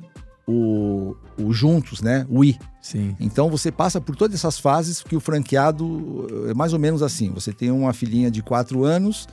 o, 0.47 1.15
o 1.39 1.53
Juntos, 1.53 2.01
né? 2.01 2.25
O 2.29 2.43
I. 2.43 2.57
Sim. 2.81 3.15
Então 3.19 3.49
você 3.49 3.71
passa 3.71 4.01
por 4.01 4.15
todas 4.15 4.35
essas 4.35 4.59
fases 4.59 5.01
que 5.01 5.15
o 5.15 5.19
franqueado 5.19 6.27
é 6.49 6.53
mais 6.53 6.73
ou 6.73 6.79
menos 6.79 7.01
assim. 7.01 7.31
Você 7.31 7.53
tem 7.53 7.71
uma 7.71 7.93
filhinha 7.93 8.29
de 8.29 8.43
quatro 8.43 8.83
anos, 8.83 9.27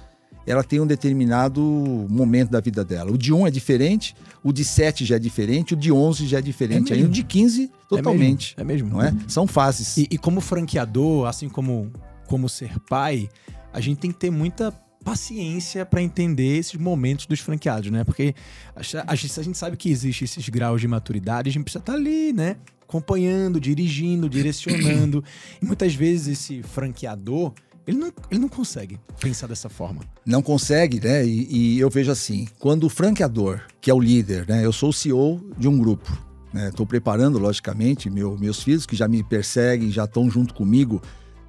ela 0.47 0.63
tem 0.63 0.81
um 0.81 0.87
determinado 0.87 1.61
momento 2.09 2.51
da 2.51 2.61
vida 2.61 2.85
dela. 2.85 3.11
O 3.11 3.19
de 3.19 3.33
um 3.33 3.47
é 3.47 3.51
diferente, 3.51 4.15
o 4.43 4.53
de 4.53 4.65
sete 4.65 5.05
já 5.05 5.17
é 5.17 5.19
diferente, 5.19 5.75
o 5.75 5.77
de 5.77 5.91
onze 5.91 6.27
já 6.27 6.39
é 6.39 6.43
diferente. 6.43 6.93
É 6.93 6.97
Aí 6.97 7.05
o 7.05 7.09
de 7.09 7.25
quinze, 7.25 7.71
totalmente. 7.89 8.55
É 8.57 8.63
mesmo. 8.63 8.89
É 8.89 8.93
mesmo. 8.93 8.97
Não 8.97 9.03
é? 9.03 9.15
São 9.27 9.47
fases. 9.47 9.97
E, 9.97 10.07
e 10.11 10.17
como 10.17 10.41
franqueador, 10.41 11.27
assim 11.27 11.49
como, 11.49 11.91
como 12.29 12.49
ser 12.49 12.79
pai, 12.89 13.29
a 13.73 13.81
gente 13.81 13.99
tem 13.99 14.13
que 14.13 14.19
ter 14.19 14.31
muita 14.31 14.73
paciência 15.05 15.85
para 15.85 16.03
entender 16.03 16.59
esses 16.59 16.75
momentos 16.75 17.27
dos 17.27 17.41
franqueados, 17.41 17.91
né? 17.91 18.05
Porque 18.05 18.35
a, 18.75 18.81
a, 18.81 19.13
a, 19.13 19.15
gente 19.15 19.57
sabe 19.57 19.77
que 19.77 19.91
existe 19.91 20.25
esses 20.25 20.49
graus 20.49 20.81
de 20.81 20.89
maturidade, 20.89 21.49
a 21.49 21.53
gente 21.53 21.65
precisa 21.65 21.81
estar 21.81 21.93
tá 21.93 21.99
ali, 21.99 22.33
né? 22.33 22.57
Acompanhando, 22.83 23.61
dirigindo, 23.61 24.29
direcionando. 24.29 25.25
e 25.61 25.65
muitas 25.65 25.95
vezes 25.95 26.39
esse 26.39 26.63
franqueador, 26.63 27.53
ele 27.87 27.97
não, 27.97 28.13
ele 28.31 28.41
não 28.41 28.49
consegue 28.49 29.01
pensar 29.21 29.47
dessa 29.47 29.69
forma. 29.69 30.03
Não 30.27 30.43
consegue, 30.43 31.01
né? 31.01 31.25
E, 31.25 31.77
e 31.77 31.81
eu 31.81 31.89
vejo 31.89 32.11
assim, 32.11 32.47
quando 32.59 32.85
o 32.85 32.91
franqueador, 32.91 33.63
que 33.81 33.91
é 33.91 33.95
o 33.95 34.01
líder, 34.01 34.47
né? 34.49 34.65
Eu 34.65 34.73
sou 34.73 34.91
o 34.91 34.93
CEO 34.93 35.41
de 35.57 35.67
um 35.69 35.79
grupo, 35.79 36.11
Estou 36.53 36.85
né? 36.85 36.89
preparando, 36.89 37.39
logicamente, 37.39 38.11
meu, 38.11 38.37
meus 38.37 38.63
filhos 38.63 38.85
que 38.85 38.97
já 38.97 39.07
me 39.07 39.23
perseguem, 39.23 39.91
já 39.91 40.05
estão 40.05 40.29
junto 40.29 40.53
comigo 40.53 41.01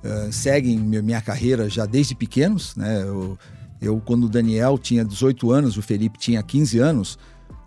uh, 0.04 0.32
seguem 0.32 0.80
minha 0.80 1.22
carreira 1.22 1.70
já 1.70 1.86
desde 1.86 2.16
pequenos, 2.16 2.76
né? 2.76 3.02
Eu, 3.04 3.38
eu, 3.82 4.02
quando 4.06 4.26
o 4.26 4.30
Daniel 4.30 4.78
tinha 4.78 5.04
18 5.04 5.52
anos, 5.52 5.78
o 5.78 5.82
Felipe 5.82 6.20
tinha 6.20 6.42
15 6.44 6.80
anos, 6.80 7.18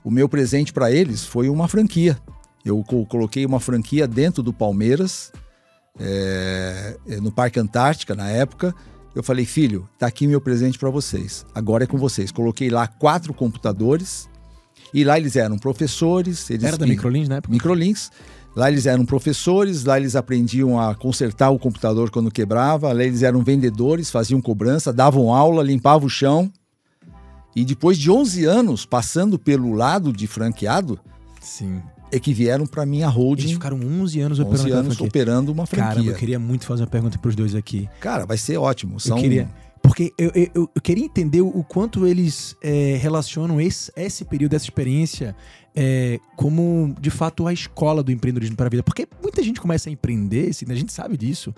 o 0.05 0.11
meu 0.11 0.29
presente 0.29 0.73
para 0.73 0.91
eles 0.93 1.25
foi 1.25 1.49
uma 1.49 1.67
franquia. 1.67 2.19
Eu 2.65 2.83
coloquei 2.85 3.45
uma 3.45 3.61
franquia 3.61 4.07
dentro 4.07 4.43
do 4.43 4.53
Palmeiras, 4.53 5.33
é, 5.99 6.97
no 7.21 7.31
Parque 7.31 7.61
Antártica, 7.61 8.15
na 8.15 8.31
época. 8.31 8.75
Eu 9.15 9.23
falei, 9.23 9.45
filho, 9.45 9.89
tá 9.99 10.07
aqui 10.07 10.27
meu 10.27 10.41
presente 10.41 10.79
para 10.79 10.91
vocês. 10.91 11.45
Agora 11.55 11.85
é 11.85 11.87
com 11.87 11.99
vocês. 11.99 12.33
Coloquei 12.33 12.71
lá 12.71 12.87
quatro 12.87 13.35
computadores. 13.35 14.29
E 14.93 15.05
lá 15.05 15.19
eles 15.19 15.37
eram 15.37 15.59
professores. 15.59 16.49
Eles 16.51 16.65
Era 16.65 16.79
da 16.79 16.87
Microlinks, 16.87 17.29
né? 17.29 17.41
Microlinks 17.49 18.11
Lá 18.57 18.71
eles 18.71 18.87
eram 18.87 19.05
professores, 19.05 19.85
lá 19.85 19.99
eles 19.99 20.15
aprendiam 20.15 20.79
a 20.79 20.95
consertar 20.95 21.51
o 21.51 21.59
computador 21.59 22.11
quando 22.11 22.31
quebrava, 22.31 22.93
lá 22.93 23.03
eles 23.03 23.23
eram 23.23 23.43
vendedores, 23.43 24.11
faziam 24.11 24.41
cobrança, 24.41 24.93
davam 24.93 25.35
aula, 25.35 25.63
limpavam 25.63 26.07
o 26.07 26.11
chão. 26.11 26.51
E 27.57 27.65
depois 27.65 27.99
de 27.99 28.11
11 28.11 28.45
anos 28.45 28.87
passando 28.87 29.39
pelo 29.39 29.73
lado 29.73 30.13
de 30.13 30.27
franqueado, 30.27 30.99
Sim. 31.41 31.83
é 32.13 32.19
que 32.19 32.33
vieram 32.33 32.67
para 32.67 32.87
minha 32.87 33.09
holding. 33.09 33.43
Eles 33.43 33.55
ficaram 33.55 33.79
11 33.79 34.21
anos 34.21 34.39
11 34.39 34.49
operando 34.49 34.79
anos 34.79 35.01
operando 35.01 35.53
uma 35.53 35.67
franquia. 35.67 35.95
Cara, 35.95 36.07
eu 36.07 36.15
queria 36.15 36.39
muito 36.39 36.65
fazer 36.65 36.83
uma 36.83 36.89
pergunta 36.89 37.19
para 37.19 37.29
os 37.29 37.37
dois 37.37 37.55
aqui. 37.55 37.89
Cara, 38.01 38.25
vai 38.25 38.37
ser 38.37 38.57
ótimo. 38.57 39.01
São... 39.01 39.17
Eu 39.17 39.23
queria 39.23 39.49
porque 39.85 40.15
eu, 40.17 40.33
eu, 40.35 40.71
eu, 40.75 40.81
queria 40.81 41.05
entender 41.05 41.43
o 41.43 41.63
quanto 41.63 42.07
eles 42.07 42.57
é, 42.63 42.97
relacionam 42.97 43.61
esse, 43.61 43.93
esse 43.95 44.25
período, 44.25 44.55
essa 44.55 44.65
experiência, 44.65 45.37
é, 45.77 46.19
como 46.37 46.97
de 46.99 47.11
fato 47.11 47.47
a 47.47 47.53
escola 47.53 48.03
do 48.03 48.11
empreendedorismo 48.11 48.57
para 48.57 48.65
a 48.65 48.71
vida. 48.71 48.83
Porque 48.83 49.07
muita 49.23 49.43
gente 49.43 49.61
começa 49.61 49.91
a 49.91 49.93
empreender, 49.93 50.49
assim, 50.49 50.65
a 50.71 50.75
gente 50.75 50.91
sabe 50.91 51.19
disso, 51.19 51.55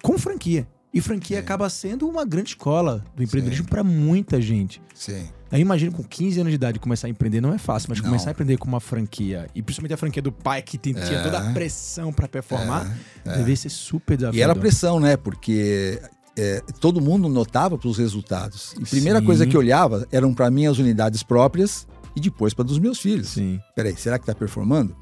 com 0.00 0.16
franquia. 0.16 0.64
E 0.94 1.00
franquia 1.00 1.38
Sim. 1.38 1.42
acaba 1.42 1.68
sendo 1.68 2.08
uma 2.08 2.24
grande 2.24 2.50
escola 2.50 3.04
do 3.16 3.24
empreendedorismo 3.24 3.66
para 3.66 3.82
muita 3.82 4.40
gente. 4.40 4.80
Sim. 4.94 5.28
Aí 5.50 5.60
imagino 5.60 5.90
com 5.90 6.04
15 6.04 6.40
anos 6.40 6.52
de 6.52 6.54
idade 6.54 6.78
começar 6.78 7.08
a 7.08 7.10
empreender 7.10 7.40
não 7.40 7.52
é 7.52 7.58
fácil, 7.58 7.88
mas 7.90 7.98
não. 7.98 8.06
começar 8.06 8.30
a 8.30 8.32
empreender 8.32 8.58
com 8.58 8.68
uma 8.68 8.80
franquia, 8.80 9.48
e 9.54 9.62
principalmente 9.62 9.94
a 9.94 9.96
franquia 9.96 10.22
do 10.22 10.32
pai 10.32 10.62
que 10.62 10.78
tinha 10.78 10.98
é. 10.98 11.22
toda 11.22 11.38
a 11.38 11.52
pressão 11.52 12.12
para 12.12 12.28
performar, 12.28 12.96
é. 13.24 13.30
é. 13.30 13.38
deve 13.38 13.56
ser 13.56 13.70
super 13.70 14.16
desafiador. 14.16 14.38
E 14.38 14.42
era 14.42 14.54
pressão, 14.54 14.98
né? 14.98 15.16
Porque 15.16 16.00
é, 16.36 16.62
todo 16.80 17.00
mundo 17.00 17.28
notava 17.28 17.78
para 17.78 17.88
os 17.88 17.98
resultados. 17.98 18.74
E 18.78 18.82
a 18.82 18.86
primeira 18.86 19.20
Sim. 19.20 19.26
coisa 19.26 19.46
que 19.46 19.56
olhava 19.56 20.06
eram 20.12 20.34
para 20.34 20.50
mim 20.50 20.66
as 20.66 20.78
unidades 20.78 21.22
próprias 21.22 21.86
e 22.14 22.20
depois 22.20 22.52
para 22.52 22.64
dos 22.64 22.78
meus 22.78 22.98
filhos. 22.98 23.28
Sim. 23.28 23.58
Peraí, 23.74 23.96
será 23.96 24.18
que 24.18 24.24
está 24.24 24.34
performando? 24.34 24.94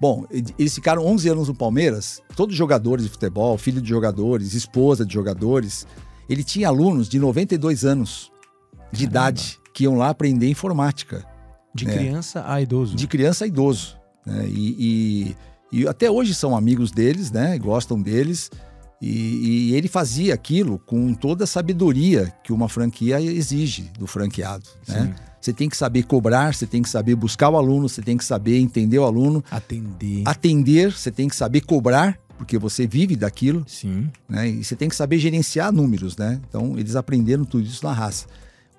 Bom, 0.00 0.24
eles 0.58 0.74
ficaram 0.74 1.04
11 1.04 1.28
anos 1.28 1.48
no 1.48 1.54
Palmeiras, 1.54 2.22
todos 2.34 2.56
jogadores 2.56 3.04
de 3.04 3.10
futebol, 3.10 3.58
filho 3.58 3.82
de 3.82 3.88
jogadores, 3.88 4.54
esposa 4.54 5.04
de 5.04 5.12
jogadores. 5.12 5.86
Ele 6.28 6.42
tinha 6.42 6.68
alunos 6.68 7.08
de 7.08 7.18
92 7.18 7.84
anos 7.84 8.32
de 8.90 9.06
Caramba. 9.06 9.30
idade 9.30 9.58
que 9.74 9.84
iam 9.84 9.96
lá 9.96 10.08
aprender 10.08 10.48
informática. 10.48 11.24
De 11.74 11.86
né? 11.86 11.96
criança 11.96 12.44
a 12.46 12.60
idoso. 12.60 12.96
De 12.96 13.06
criança 13.06 13.44
a 13.44 13.46
idoso. 13.46 13.96
Né? 14.26 14.46
E, 14.48 15.34
e, 15.72 15.80
e, 15.80 15.88
até 15.88 16.10
hoje 16.10 16.34
são 16.34 16.56
amigos 16.56 16.90
deles, 16.90 17.30
né? 17.30 17.58
Gostam 17.58 18.00
deles. 18.00 18.50
E, 19.00 19.70
e, 19.70 19.74
ele 19.74 19.88
fazia 19.88 20.34
aquilo 20.34 20.78
com 20.78 21.14
toda 21.14 21.44
a 21.44 21.46
sabedoria 21.46 22.32
que 22.44 22.52
uma 22.52 22.68
franquia 22.68 23.20
exige 23.20 23.90
do 23.98 24.06
franqueado. 24.06 24.68
Né? 24.86 25.14
Você 25.40 25.54
tem 25.54 25.70
que 25.70 25.76
saber 25.76 26.02
cobrar, 26.02 26.52
você 26.52 26.66
tem 26.66 26.82
que 26.82 26.88
saber 26.88 27.14
buscar 27.14 27.48
o 27.48 27.56
aluno, 27.56 27.88
você 27.88 28.02
tem 28.02 28.16
que 28.16 28.24
saber 28.24 28.58
entender 28.58 28.98
o 28.98 29.04
aluno. 29.04 29.42
Atender. 29.50 30.22
Atender, 30.26 30.92
você 30.92 31.10
tem 31.10 31.28
que 31.28 31.34
saber 31.34 31.62
cobrar, 31.62 32.18
porque 32.36 32.58
você 32.58 32.86
vive 32.86 33.16
daquilo. 33.16 33.64
Sim. 33.66 34.10
Né? 34.28 34.48
E 34.48 34.64
você 34.64 34.76
tem 34.76 34.88
que 34.88 34.96
saber 34.96 35.18
gerenciar 35.18 35.72
números, 35.72 36.18
né? 36.18 36.38
Então, 36.46 36.78
eles 36.78 36.94
aprenderam 36.94 37.46
tudo 37.46 37.64
isso 37.64 37.84
na 37.84 37.92
raça. 37.94 38.26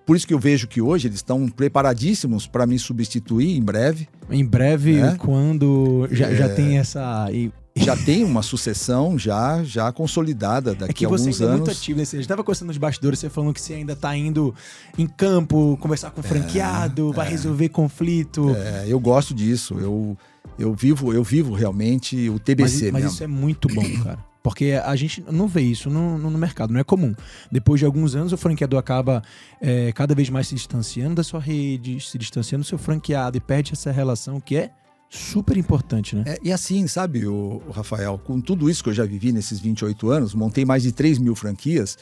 Por 0.05 0.15
isso 0.15 0.27
que 0.27 0.33
eu 0.33 0.39
vejo 0.39 0.67
que 0.67 0.81
hoje 0.81 1.07
eles 1.07 1.19
estão 1.19 1.47
preparadíssimos 1.47 2.45
para 2.45 2.67
me 2.67 2.77
substituir 2.77 3.57
em 3.57 3.61
breve. 3.61 4.07
Em 4.29 4.45
breve, 4.45 5.01
né? 5.01 5.15
quando 5.17 6.07
já, 6.11 6.27
é... 6.27 6.35
já 6.35 6.49
tem 6.49 6.77
essa 6.77 7.27
já 7.75 7.95
tem 7.95 8.23
uma 8.23 8.41
sucessão 8.41 9.17
já 9.17 9.63
já 9.63 9.91
consolidada 9.91 10.75
daqui 10.75 10.91
é 10.91 10.93
que 10.93 11.05
a 11.05 11.07
alguns 11.07 11.21
você 11.21 11.29
ainda 11.29 11.45
anos. 11.45 11.53
É 11.53 11.57
muito 11.57 11.71
ativo, 11.71 11.99
né? 11.99 12.05
Você 12.05 12.17
estava 12.19 12.43
conversando 12.43 12.67
nos 12.67 12.77
bastidores, 12.77 13.19
você 13.19 13.29
falando 13.29 13.53
que 13.53 13.61
você 13.61 13.73
ainda 13.73 13.93
está 13.93 14.15
indo 14.15 14.53
em 14.97 15.07
campo, 15.07 15.77
conversar 15.79 16.11
com 16.11 16.21
o 16.21 16.23
franqueado, 16.23 17.11
é, 17.11 17.13
vai 17.13 17.27
é. 17.27 17.29
resolver 17.29 17.69
conflito. 17.69 18.53
É, 18.55 18.85
eu 18.87 18.99
gosto 18.99 19.33
disso. 19.33 19.75
Eu, 19.79 20.17
eu 20.59 20.73
vivo 20.73 21.13
eu 21.13 21.23
vivo 21.23 21.53
realmente 21.53 22.29
o 22.29 22.39
TBC 22.39 22.91
mas, 22.91 23.03
mas 23.03 23.13
isso 23.13 23.23
é 23.23 23.27
muito 23.27 23.67
bom, 23.67 23.83
cara. 24.03 24.31
Porque 24.43 24.79
a 24.83 24.95
gente 24.95 25.23
não 25.29 25.47
vê 25.47 25.61
isso 25.61 25.89
no, 25.89 26.17
no, 26.17 26.37
mercado, 26.37 26.73
não 26.73 26.79
é 26.79 26.83
comum. 26.83 27.13
Depois 27.51 27.79
de 27.79 27.85
alguns 27.85 28.15
anos, 28.15 28.33
o 28.33 28.37
franqueador 28.37 28.79
acaba 28.79 29.21
é, 29.61 29.91
cada 29.91 30.15
vez 30.15 30.31
mais 30.31 30.47
se 30.47 30.55
distanciando 30.55 31.15
da 31.15 31.23
sua 31.23 31.39
rede, 31.39 31.99
se 31.99 32.17
distanciando 32.17 32.63
do 32.63 32.67
seu 32.67 32.79
franqueado 32.79 33.37
e 33.37 33.39
perde 33.39 33.73
essa 33.73 33.91
relação 33.91 34.41
que 34.41 34.57
é 34.57 34.71
super 35.11 35.57
importante, 35.57 36.15
né? 36.15 36.23
É, 36.25 36.39
e 36.41 36.53
assim, 36.53 36.87
sabe, 36.87 37.27
o, 37.27 37.61
o, 37.67 37.71
Rafael, 37.71 38.17
com 38.17 38.39
tudo 38.39 38.69
isso 38.69 38.81
que 38.81 38.89
eu 38.89 38.93
já 38.93 39.05
vivi 39.05 39.33
nesses 39.33 39.59
28 39.59 40.09
anos, 40.09 40.33
montei 40.33 40.63
mais 40.63 40.83
de 40.83 40.93
3 40.93 41.19
mil 41.19 41.35
franquias, 41.35 41.97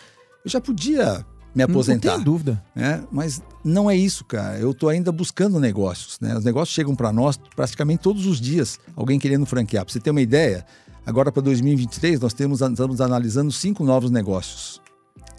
eu 0.45 0.51
já 0.51 0.61
podia 0.61 1.25
me 1.55 1.63
aposentar. 1.63 2.17
Não 2.17 2.23
dúvida. 2.23 2.63
Né? 2.75 3.03
Mas 3.11 3.41
não 3.63 3.89
é 3.89 3.95
isso, 3.95 4.23
cara. 4.23 4.59
Eu 4.59 4.69
estou 4.69 4.89
ainda 4.89 5.11
buscando 5.11 5.59
negócios. 5.59 6.19
Né? 6.19 6.37
Os 6.37 6.45
negócios 6.45 6.73
chegam 6.73 6.95
para 6.95 7.11
nós 7.11 7.35
praticamente 7.55 8.03
todos 8.03 8.27
os 8.27 8.39
dias, 8.39 8.79
alguém 8.95 9.17
querendo 9.17 9.45
franquear. 9.47 9.83
Para 9.83 9.91
você 9.91 9.99
ter 9.99 10.11
uma 10.11 10.21
ideia, 10.21 10.63
agora 11.03 11.31
para 11.31 11.41
2023 11.41 12.19
nós 12.19 12.33
temos, 12.33 12.61
estamos 12.61 13.01
analisando 13.01 13.51
cinco 13.51 13.83
novos 13.83 14.11
negócios. 14.11 14.79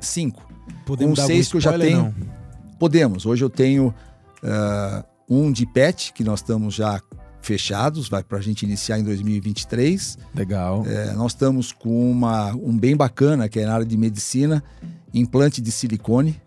Cinco. 0.01 0.43
Podemos 0.85 1.21
um 1.21 1.27
seis 1.27 1.49
que 1.49 1.57
eu 1.57 1.61
já 1.61 1.79
tenho. 1.79 2.03
Não? 2.03 2.14
Podemos. 2.81 3.27
Hoje 3.27 3.45
eu 3.45 3.51
tenho 3.51 3.95
uh, 4.43 5.05
um 5.29 5.53
de 5.53 5.64
pet, 5.66 6.12
que 6.12 6.25
nós 6.25 6.41
estamos 6.41 6.75
já 6.75 7.01
fechados, 7.41 8.09
vai 8.09 8.22
para 8.22 8.38
a 8.38 8.41
gente 8.41 8.64
iniciar 8.64 8.99
em 8.99 9.05
2023. 9.05 10.18
Legal. 10.34 10.84
É, 10.86 11.12
nós 11.12 11.32
estamos 11.32 11.72
com 11.72 12.11
uma, 12.11 12.53
um 12.55 12.76
bem 12.76 12.97
bacana, 12.97 13.49
que 13.49 13.61
é 13.61 13.66
na 13.66 13.74
área 13.74 13.86
de 13.86 13.97
medicina, 13.97 14.62
implante 15.12 15.61
de 15.61 15.72
silicone, 15.72 16.41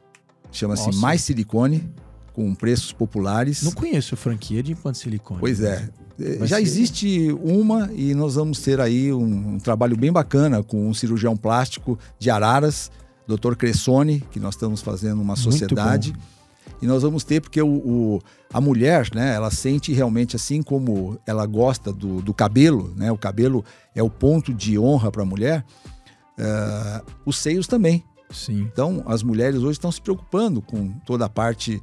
chama-se 0.52 0.96
Mais 0.98 1.22
Silicone, 1.22 1.90
com 2.34 2.54
preços 2.56 2.92
populares. 2.92 3.64
Não 3.64 3.72
conheço 3.72 4.16
franquia 4.16 4.64
de 4.64 4.72
implante 4.72 4.98
de 4.98 5.04
silicone. 5.04 5.40
Pois 5.40 5.62
é. 5.62 5.90
é 6.20 6.38
Vai 6.38 6.48
Já 6.48 6.58
ser... 6.58 6.64
existe 6.64 7.38
uma 7.44 7.92
e 7.94 8.14
nós 8.14 8.36
vamos 8.36 8.60
ter 8.60 8.80
aí 8.80 9.12
um, 9.12 9.56
um, 9.56 9.58
trabalho 9.60 9.98
bem 9.98 10.12
bacana 10.12 10.64
com 10.64 10.88
um 10.88 10.94
cirurgião 10.94 11.36
plástico 11.36 11.98
de 12.20 12.30
Araras, 12.30 12.92
Dr. 13.28 13.56
Cressone, 13.56 14.24
que 14.32 14.40
nós 14.40 14.56
estamos 14.56 14.82
fazendo 14.82 15.22
uma 15.22 15.36
sociedade. 15.36 16.10
Muito 16.10 16.20
bom 16.22 16.43
e 16.82 16.86
nós 16.86 17.04
vamos 17.04 17.24
ter, 17.24 17.42
porque 17.42 17.62
o, 17.62 17.68
o, 17.68 18.22
a 18.52 18.60
mulher, 18.60 19.10
né, 19.14 19.34
ela 19.34 19.50
sente 19.50 19.94
realmente 19.94 20.36
assim 20.36 20.62
como 20.62 21.18
ela 21.26 21.46
gosta 21.46 21.92
do, 21.94 22.22
do 22.22 22.34
cabelo, 22.34 22.94
né? 22.96 23.12
O 23.12 23.18
cabelo 23.18 23.64
é 23.96 24.04
o 24.04 24.10
ponto 24.10 24.54
de 24.54 24.78
honra 24.78 25.12
para 25.12 25.22
a 25.22 25.26
mulher, 25.26 25.66
uh, 26.38 27.06
os 27.26 27.38
seios 27.38 27.68
também. 27.68 28.04
Sim. 28.30 28.62
Então, 28.62 29.04
as 29.06 29.24
mulheres 29.24 29.62
hoje 29.62 29.74
estão 29.74 29.92
se 29.92 30.02
preocupando 30.02 30.62
com 30.62 30.90
toda 31.06 31.26
a 31.26 31.30
parte 31.30 31.82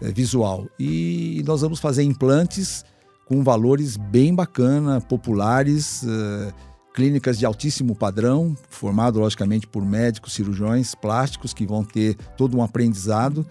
uh, 0.00 0.12
visual. 0.12 0.66
E 0.78 1.42
nós 1.46 1.60
vamos 1.60 1.78
fazer 1.78 2.02
implantes 2.02 2.84
com 3.26 3.44
valores 3.44 3.96
bem 3.96 4.34
bacana, 4.34 5.00
populares, 5.00 6.02
uh, 6.02 6.52
clínicas 6.92 7.38
de 7.38 7.46
altíssimo 7.46 7.94
padrão, 7.94 8.56
formado 8.68 9.20
logicamente 9.20 9.66
por 9.66 9.84
médicos, 9.84 10.32
cirurgiões 10.32 10.94
plásticos 10.94 11.54
que 11.54 11.64
vão 11.64 11.84
ter 11.84 12.16
todo 12.36 12.56
um 12.56 12.62
aprendizado 12.62 13.46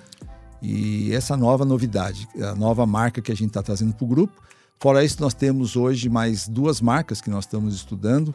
e 0.62 1.14
essa 1.14 1.38
nova 1.38 1.64
novidade, 1.64 2.28
a 2.42 2.56
nova 2.56 2.86
marca 2.86 3.22
que 3.22 3.32
a 3.32 3.36
gente 3.36 3.50
está 3.50 3.64
trazendo 3.64 3.94
para 3.94 4.06
o 4.06 4.08
grupo. 4.08 4.42
Fora 4.80 5.04
isso, 5.04 5.22
nós 5.22 5.34
temos 5.34 5.76
hoje 5.76 6.10
mais 6.10 6.48
duas 6.48 6.80
marcas 6.80 7.22
que 7.22 7.30
nós 7.30 7.46
estamos 7.46 7.76
estudando. 7.76 8.34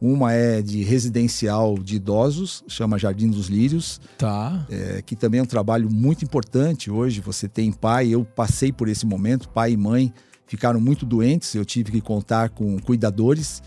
Uma 0.00 0.32
é 0.32 0.60
de 0.60 0.82
residencial 0.82 1.78
de 1.78 1.96
idosos, 1.96 2.64
chama 2.66 2.98
Jardim 2.98 3.28
dos 3.28 3.46
Lírios. 3.46 4.00
Tá. 4.18 4.66
É, 4.68 5.00
que 5.00 5.14
também 5.14 5.38
é 5.38 5.42
um 5.42 5.46
trabalho 5.46 5.88
muito 5.90 6.24
importante. 6.24 6.90
Hoje 6.90 7.20
você 7.20 7.46
tem 7.46 7.70
pai, 7.70 8.08
eu 8.08 8.24
passei 8.24 8.72
por 8.72 8.88
esse 8.88 9.06
momento, 9.06 9.48
pai 9.48 9.72
e 9.72 9.76
mãe 9.76 10.12
ficaram 10.44 10.80
muito 10.80 11.06
doentes, 11.06 11.54
eu 11.54 11.64
tive 11.64 11.92
que 11.92 12.00
contar 12.00 12.50
com 12.50 12.78
cuidadores 12.80 13.62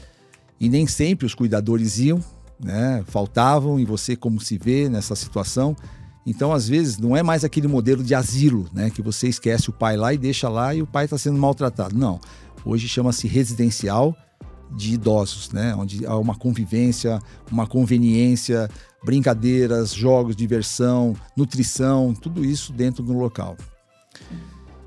e 0.60 0.70
nem 0.70 0.86
sempre 0.86 1.26
os 1.26 1.34
cuidadores 1.34 2.00
iam, 2.00 2.24
né? 2.60 3.04
Faltavam 3.08 3.80
e 3.80 3.86
você 3.86 4.16
como 4.16 4.40
se 4.40 4.58
vê 4.58 4.90
nessa 4.90 5.16
situação. 5.16 5.76
Então, 6.26 6.52
às 6.52 6.68
vezes, 6.68 6.98
não 6.98 7.16
é 7.16 7.22
mais 7.22 7.44
aquele 7.44 7.68
modelo 7.68 8.04
de 8.04 8.16
asilo, 8.16 8.68
né? 8.74 8.90
Que 8.90 9.02
você 9.02 9.28
esquece 9.28 9.70
o 9.70 9.74
pai 9.74 9.96
lá 9.96 10.14
e 10.14 10.18
deixa 10.18 10.50
lá 10.50 10.74
e 10.74 10.82
o 10.82 10.88
pai 10.88 11.06
está 11.06 11.18
sendo 11.18 11.38
maltratado. 11.38 11.96
Não. 11.96 12.20
Hoje 12.66 12.88
chama-se 12.88 13.28
residencial 13.28 14.16
de 14.72 14.96
idosos, 14.96 15.52
né? 15.52 15.76
Onde 15.76 16.06
há 16.06 16.18
uma 16.18 16.36
convivência, 16.36 17.20
uma 17.52 17.68
conveniência, 17.68 18.68
brincadeiras, 19.04 19.94
jogos, 19.94 20.36
diversão, 20.36 21.16
nutrição, 21.38 22.14
tudo 22.14 22.44
isso 22.44 22.74
dentro 22.74 23.04
do 23.04 23.14
local. 23.14 23.56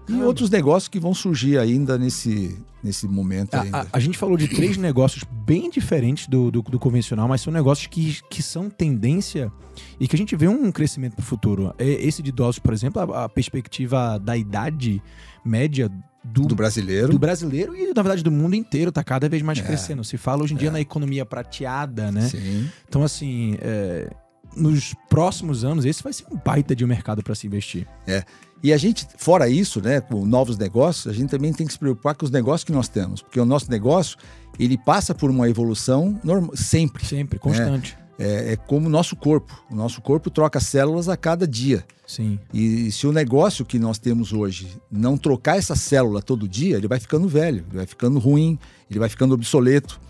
E 0.08 0.14
outros 0.22 0.50
negócios 0.50 0.88
que 0.88 0.98
vão 0.98 1.14
surgir 1.14 1.58
ainda 1.58 1.96
nesse, 1.96 2.58
nesse 2.82 3.06
momento. 3.06 3.54
A, 3.54 3.60
a, 3.72 3.86
a, 3.92 4.00
gente 4.00 4.16
falou 4.16 4.36
de 4.36 4.48
três 4.48 4.76
negócios 4.78 5.24
bem 5.24 5.70
diferentes 5.70 6.26
do, 6.26 6.50
do, 6.50 6.62
do, 6.62 6.78
convencional, 6.78 7.28
mas 7.28 7.40
são 7.40 7.52
negócios 7.52 7.86
que, 7.86 8.18
que 8.30 8.42
são 8.42 8.70
tendência 8.70 9.52
e 9.98 10.06
que 10.06 10.14
a 10.14 10.18
gente 10.18 10.34
vê 10.36 10.48
um 10.48 10.70
crescimento 10.70 11.14
para 11.14 11.22
o 11.22 11.26
futuro. 11.26 11.74
Esse 11.78 12.22
de 12.22 12.30
idosos, 12.30 12.58
por 12.58 12.72
exemplo, 12.72 13.00
a, 13.00 13.24
a 13.24 13.28
perspectiva 13.28 14.18
da 14.18 14.36
idade 14.36 15.02
média 15.44 15.90
do, 16.22 16.42
do, 16.46 16.54
brasileiro. 16.54 17.08
Do 17.08 17.18
brasileiro 17.18 17.76
e, 17.76 17.92
na 17.94 18.02
verdade, 18.02 18.22
do 18.22 18.30
mundo 18.30 18.54
inteiro 18.54 18.90
está 18.90 19.02
cada 19.02 19.28
vez 19.28 19.42
mais 19.42 19.58
é. 19.58 19.62
crescendo. 19.62 20.04
Se 20.04 20.16
fala 20.16 20.42
hoje 20.42 20.54
em 20.54 20.56
dia 20.56 20.68
é. 20.68 20.72
na 20.72 20.80
economia 20.80 21.24
prateada, 21.24 22.12
né? 22.12 22.28
Sim. 22.28 22.68
Então, 22.86 23.02
assim, 23.02 23.56
é, 23.60 24.10
nos 24.56 24.94
próximos 25.08 25.64
anos, 25.64 25.84
esse 25.84 26.02
vai 26.02 26.12
ser 26.12 26.26
um 26.30 26.36
baita 26.36 26.74
de 26.74 26.84
um 26.84 26.88
mercado 26.88 27.22
para 27.22 27.34
se 27.34 27.46
investir. 27.46 27.86
É. 28.06 28.24
E 28.62 28.72
a 28.72 28.76
gente, 28.76 29.06
fora 29.16 29.48
isso, 29.48 29.80
né, 29.80 30.00
com 30.00 30.26
novos 30.26 30.58
negócios, 30.58 31.06
a 31.06 31.12
gente 31.16 31.30
também 31.30 31.52
tem 31.52 31.66
que 31.66 31.72
se 31.72 31.78
preocupar 31.78 32.14
com 32.14 32.24
os 32.24 32.30
negócios 32.30 32.64
que 32.64 32.72
nós 32.72 32.88
temos, 32.88 33.22
porque 33.22 33.38
o 33.38 33.44
nosso 33.44 33.70
negócio, 33.70 34.18
ele 34.58 34.76
passa 34.76 35.14
por 35.14 35.30
uma 35.30 35.48
evolução 35.48 36.18
normal, 36.24 36.56
sempre. 36.56 37.04
Sempre, 37.04 37.38
constante. 37.38 37.96
Né? 37.96 38.08
É, 38.18 38.52
é, 38.52 38.56
como 38.56 38.88
o 38.88 38.90
nosso 38.90 39.14
corpo. 39.14 39.64
O 39.70 39.76
nosso 39.76 40.02
corpo 40.02 40.28
troca 40.28 40.58
células 40.58 41.08
a 41.08 41.16
cada 41.16 41.46
dia. 41.46 41.84
Sim. 42.04 42.40
E 42.52 42.90
se 42.90 43.06
o 43.06 43.12
negócio 43.12 43.64
que 43.64 43.78
nós 43.78 43.96
temos 43.98 44.32
hoje 44.32 44.76
não 44.90 45.16
trocar 45.16 45.56
essa 45.56 45.76
célula 45.76 46.20
todo 46.20 46.48
dia, 46.48 46.76
ele 46.76 46.88
vai 46.88 46.98
ficando 46.98 47.28
velho, 47.28 47.64
ele 47.68 47.76
vai 47.76 47.86
ficando 47.86 48.18
ruim, 48.18 48.58
ele 48.90 48.98
vai 48.98 49.08
ficando 49.08 49.34
obsoleto. 49.34 50.00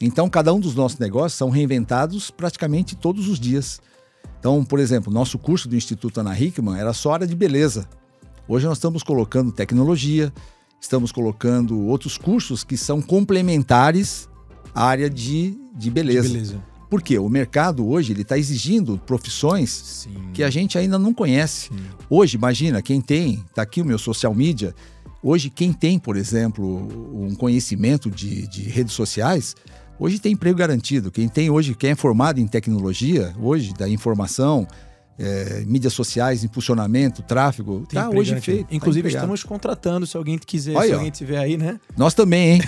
Então, 0.00 0.30
cada 0.30 0.54
um 0.54 0.60
dos 0.60 0.74
nossos 0.74 0.98
negócios 0.98 1.34
são 1.34 1.50
reinventados 1.50 2.30
praticamente 2.30 2.96
todos 2.96 3.28
os 3.28 3.38
dias. 3.38 3.80
Então, 4.38 4.64
por 4.64 4.78
exemplo, 4.78 5.12
nosso 5.12 5.38
curso 5.38 5.68
do 5.68 5.76
Instituto 5.76 6.20
Ana 6.20 6.38
Hickman 6.38 6.78
era 6.78 6.92
só 6.92 7.14
área 7.14 7.26
de 7.26 7.34
beleza. 7.34 7.88
Hoje 8.46 8.66
nós 8.66 8.78
estamos 8.78 9.02
colocando 9.02 9.52
tecnologia, 9.52 10.32
estamos 10.80 11.12
colocando 11.12 11.78
outros 11.86 12.16
cursos 12.16 12.64
que 12.64 12.76
são 12.76 13.02
complementares 13.02 14.28
à 14.74 14.84
área 14.84 15.10
de, 15.10 15.58
de 15.74 15.90
beleza. 15.90 16.28
De 16.28 16.34
beleza. 16.34 16.64
Porque 16.88 17.18
o 17.18 17.28
mercado 17.28 17.86
hoje 17.86 18.12
ele 18.12 18.22
está 18.22 18.38
exigindo 18.38 18.96
profissões 19.04 19.70
Sim. 19.70 20.30
que 20.32 20.42
a 20.42 20.48
gente 20.48 20.78
ainda 20.78 20.98
não 20.98 21.12
conhece. 21.12 21.68
Sim. 21.68 21.76
Hoje, 22.08 22.36
imagina, 22.36 22.80
quem 22.80 23.00
tem, 23.00 23.44
está 23.46 23.62
aqui 23.62 23.82
o 23.82 23.84
meu 23.84 23.98
social 23.98 24.34
media, 24.34 24.74
hoje 25.22 25.50
quem 25.50 25.72
tem, 25.72 25.98
por 25.98 26.16
exemplo, 26.16 26.88
um 27.12 27.34
conhecimento 27.34 28.10
de, 28.10 28.46
de 28.46 28.62
redes 28.62 28.94
sociais, 28.94 29.54
hoje 29.98 30.18
tem 30.18 30.32
emprego 30.32 30.58
garantido. 30.58 31.10
Quem 31.10 31.28
tem 31.28 31.50
hoje, 31.50 31.74
quem 31.74 31.90
é 31.90 31.94
formado 31.94 32.40
em 32.40 32.46
tecnologia, 32.46 33.34
hoje, 33.40 33.74
da 33.74 33.88
informação, 33.88 34.66
é, 35.18 35.64
mídias 35.66 35.92
sociais, 35.92 36.44
impulsionamento, 36.44 37.22
tráfego, 37.22 37.84
Tem 37.88 38.00
tá 38.00 38.08
hoje 38.08 38.40
feito. 38.40 38.68
Tá 38.68 38.74
Inclusive, 38.74 39.10
tá 39.10 39.16
estamos 39.16 39.42
contratando, 39.42 40.06
se 40.06 40.16
alguém 40.16 40.38
quiser, 40.38 40.76
Olha, 40.76 40.86
se 40.86 40.94
alguém 40.94 41.10
tiver 41.10 41.38
aí, 41.38 41.56
né? 41.56 41.80
Nós 41.96 42.14
também, 42.14 42.52
hein? 42.52 42.62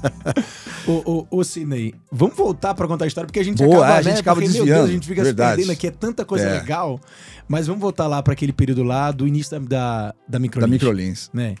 ô, 0.88 1.26
ô, 1.30 1.38
ô, 1.38 1.44
Sidney, 1.44 1.94
vamos 2.10 2.34
voltar 2.34 2.74
para 2.74 2.88
contar 2.88 3.04
a 3.04 3.08
história, 3.08 3.26
porque 3.26 3.40
a 3.40 3.44
gente 3.44 3.62
Boa, 3.62 3.84
acaba, 3.84 3.92
é, 3.92 3.98
a 3.98 4.02
gente 4.02 4.14
né? 4.14 4.20
acaba 4.20 4.40
porque, 4.40 4.48
desviando. 4.48 4.78
Deus, 4.78 4.88
a 4.88 4.92
gente 4.92 5.06
fica 5.06 5.22
Verdade. 5.22 5.50
se 5.50 5.56
perdendo 5.56 5.72
aqui, 5.72 5.86
é 5.86 5.90
tanta 5.90 6.24
coisa 6.24 6.46
é. 6.46 6.58
legal. 6.58 6.98
Mas 7.46 7.66
vamos 7.66 7.80
voltar 7.80 8.06
lá 8.06 8.22
para 8.22 8.32
aquele 8.32 8.52
período 8.52 8.82
lá 8.82 9.10
do 9.10 9.26
início 9.26 9.58
da, 9.58 9.66
da, 9.66 10.14
da 10.26 10.38
Microlins. 10.38 10.68
Da 10.68 10.72
Microlins. 10.72 11.30
Né? 11.32 11.54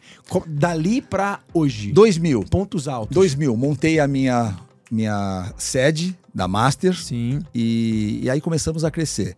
Dali 0.46 1.00
para 1.00 1.40
hoje. 1.52 1.92
2000. 1.92 2.44
Pontos 2.44 2.88
altos. 2.88 3.14
2000. 3.14 3.56
Montei 3.56 3.98
a 3.98 4.06
minha, 4.06 4.54
minha 4.90 5.52
sede 5.56 6.16
da 6.34 6.46
Master. 6.46 6.96
Sim. 6.96 7.40
E, 7.54 8.20
e 8.22 8.30
aí 8.30 8.40
começamos 8.40 8.84
a 8.84 8.90
crescer. 8.90 9.36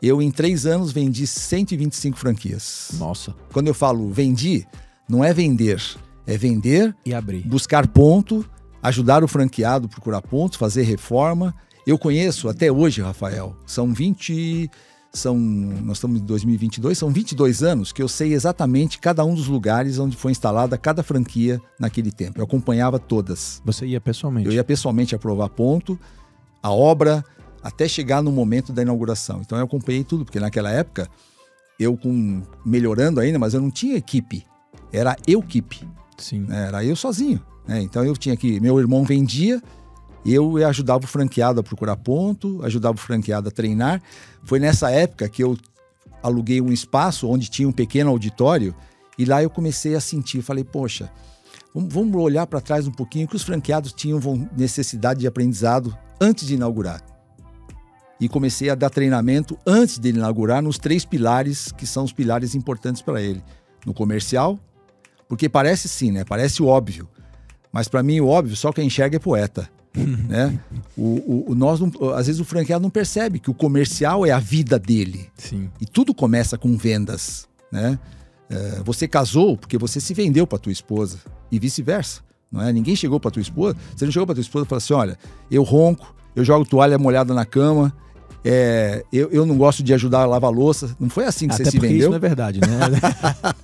Eu, 0.00 0.20
em 0.20 0.30
três 0.30 0.66
anos, 0.66 0.92
vendi 0.92 1.26
125 1.26 2.16
franquias. 2.16 2.90
Nossa. 2.94 3.34
Quando 3.52 3.68
eu 3.68 3.74
falo 3.74 4.10
vendi, 4.10 4.66
não 5.08 5.24
é 5.24 5.32
vender. 5.32 5.82
É 6.26 6.36
vender 6.36 6.94
e 7.04 7.14
abrir. 7.14 7.46
Buscar 7.46 7.86
ponto, 7.86 8.44
ajudar 8.82 9.24
o 9.24 9.28
franqueado 9.28 9.86
a 9.86 9.88
procurar 9.88 10.20
pontos, 10.22 10.58
fazer 10.58 10.82
reforma. 10.82 11.54
Eu 11.86 11.98
conheço 11.98 12.48
até 12.48 12.70
hoje, 12.70 13.00
Rafael, 13.00 13.56
são 13.64 13.92
20. 13.92 14.70
São, 15.16 15.36
nós 15.36 15.96
estamos 15.96 16.20
em 16.20 16.24
2022, 16.24 16.96
são 16.96 17.10
22 17.10 17.62
anos 17.62 17.92
que 17.92 18.02
eu 18.02 18.08
sei 18.08 18.32
exatamente 18.32 18.98
cada 18.98 19.24
um 19.24 19.34
dos 19.34 19.48
lugares 19.48 19.98
onde 19.98 20.16
foi 20.16 20.32
instalada 20.32 20.76
cada 20.78 21.02
franquia 21.02 21.60
naquele 21.78 22.12
tempo. 22.12 22.40
Eu 22.40 22.44
acompanhava 22.44 22.98
todas. 22.98 23.60
Você 23.64 23.86
ia 23.86 24.00
pessoalmente? 24.00 24.46
Eu 24.46 24.52
ia 24.52 24.64
pessoalmente 24.64 25.14
aprovar 25.14 25.48
ponto, 25.48 25.98
a 26.62 26.70
obra, 26.70 27.24
até 27.62 27.88
chegar 27.88 28.22
no 28.22 28.30
momento 28.30 28.72
da 28.72 28.82
inauguração. 28.82 29.40
Então 29.40 29.58
eu 29.58 29.64
acompanhei 29.64 30.04
tudo, 30.04 30.24
porque 30.24 30.38
naquela 30.38 30.70
época 30.70 31.08
eu 31.78 31.96
com 31.96 32.42
melhorando 32.64 33.20
ainda, 33.20 33.38
mas 33.38 33.54
eu 33.54 33.60
não 33.60 33.70
tinha 33.70 33.96
equipe. 33.96 34.44
Era 34.92 35.16
eu 35.26 35.40
equipe. 35.40 35.86
Sim. 36.16 36.46
Era 36.50 36.84
eu 36.84 36.96
sozinho. 36.96 37.40
Né? 37.66 37.82
Então 37.82 38.04
eu 38.04 38.16
tinha 38.16 38.36
que. 38.36 38.60
Meu 38.60 38.78
irmão 38.78 39.04
vendia, 39.04 39.62
eu 40.34 40.56
ajudava 40.66 41.04
o 41.04 41.08
franqueado 41.08 41.60
a 41.60 41.62
procurar 41.62 41.96
ponto, 41.96 42.60
ajudava 42.64 42.96
o 42.96 43.00
franqueado 43.00 43.48
a 43.48 43.50
treinar. 43.50 44.02
Foi 44.42 44.58
nessa 44.58 44.90
época 44.90 45.28
que 45.28 45.42
eu 45.42 45.56
aluguei 46.22 46.60
um 46.60 46.72
espaço 46.72 47.28
onde 47.28 47.48
tinha 47.48 47.68
um 47.68 47.72
pequeno 47.72 48.10
auditório 48.10 48.74
e 49.18 49.24
lá 49.24 49.42
eu 49.42 49.50
comecei 49.50 49.94
a 49.94 50.00
sentir, 50.00 50.42
falei, 50.42 50.64
poxa, 50.64 51.10
vamos 51.74 52.20
olhar 52.20 52.46
para 52.46 52.60
trás 52.60 52.86
um 52.86 52.92
pouquinho 52.92 53.28
que 53.28 53.36
os 53.36 53.42
franqueados 53.42 53.92
tinham 53.92 54.20
necessidade 54.56 55.20
de 55.20 55.26
aprendizado 55.26 55.96
antes 56.20 56.46
de 56.46 56.54
inaugurar 56.54 57.02
e 58.20 58.28
comecei 58.28 58.70
a 58.70 58.74
dar 58.74 58.90
treinamento 58.90 59.58
antes 59.66 59.98
dele 59.98 60.18
inaugurar 60.18 60.62
nos 60.62 60.78
três 60.78 61.04
pilares 61.04 61.70
que 61.72 61.86
são 61.86 62.04
os 62.04 62.12
pilares 62.12 62.54
importantes 62.54 63.02
para 63.02 63.20
ele. 63.20 63.42
No 63.84 63.94
comercial, 63.94 64.58
porque 65.28 65.48
parece 65.48 65.88
sim, 65.88 66.10
né? 66.10 66.24
Parece 66.24 66.62
óbvio. 66.62 67.08
Mas 67.70 67.88
para 67.88 68.02
mim 68.02 68.20
o 68.20 68.26
óbvio 68.26 68.56
só 68.56 68.72
quem 68.72 68.86
enxerga 68.86 69.16
é 69.16 69.20
poeta. 69.20 69.68
né? 70.28 70.58
O, 70.96 71.50
o, 71.50 71.54
nós 71.54 71.80
não, 71.80 71.90
às 72.14 72.26
vezes 72.26 72.40
o 72.40 72.44
franqueado 72.44 72.82
não 72.82 72.90
percebe 72.90 73.38
que 73.38 73.50
o 73.50 73.54
comercial 73.54 74.26
é 74.26 74.30
a 74.30 74.38
vida 74.38 74.78
dele. 74.78 75.28
Sim. 75.36 75.70
E 75.80 75.86
tudo 75.86 76.14
começa 76.14 76.58
com 76.58 76.76
vendas, 76.76 77.48
né? 77.72 77.98
É, 78.48 78.82
você 78.84 79.08
casou 79.08 79.56
porque 79.56 79.76
você 79.76 80.00
se 80.00 80.14
vendeu 80.14 80.46
para 80.46 80.58
tua 80.58 80.70
esposa 80.70 81.18
e 81.50 81.58
vice-versa, 81.58 82.20
não 82.50 82.62
é? 82.62 82.72
Ninguém 82.72 82.94
chegou 82.94 83.18
para 83.18 83.30
tua 83.30 83.42
esposa, 83.42 83.76
você 83.94 84.04
não 84.04 84.12
chegou 84.12 84.26
para 84.26 84.36
tua 84.36 84.42
esposa 84.42 84.64
e 84.64 84.68
falou 84.68 84.78
assim, 84.78 84.94
olha, 84.94 85.18
eu 85.50 85.62
ronco, 85.62 86.14
eu 86.34 86.44
jogo 86.44 86.64
toalha 86.64 86.98
molhada 86.98 87.34
na 87.34 87.44
cama, 87.44 87.92
é, 88.48 89.04
eu, 89.12 89.28
eu 89.32 89.44
não 89.44 89.56
gosto 89.56 89.82
de 89.82 89.92
ajudar 89.92 90.20
a 90.20 90.26
lavar 90.26 90.52
louça. 90.52 90.94
Não 91.00 91.10
foi 91.10 91.24
assim 91.24 91.48
que 91.48 91.54
Até 91.54 91.64
você 91.64 91.70
se 91.72 91.78
vendeu. 91.80 91.98
Isso 91.98 92.08
não 92.10 92.16
é 92.16 92.20
verdade, 92.20 92.60
né? 92.60 92.66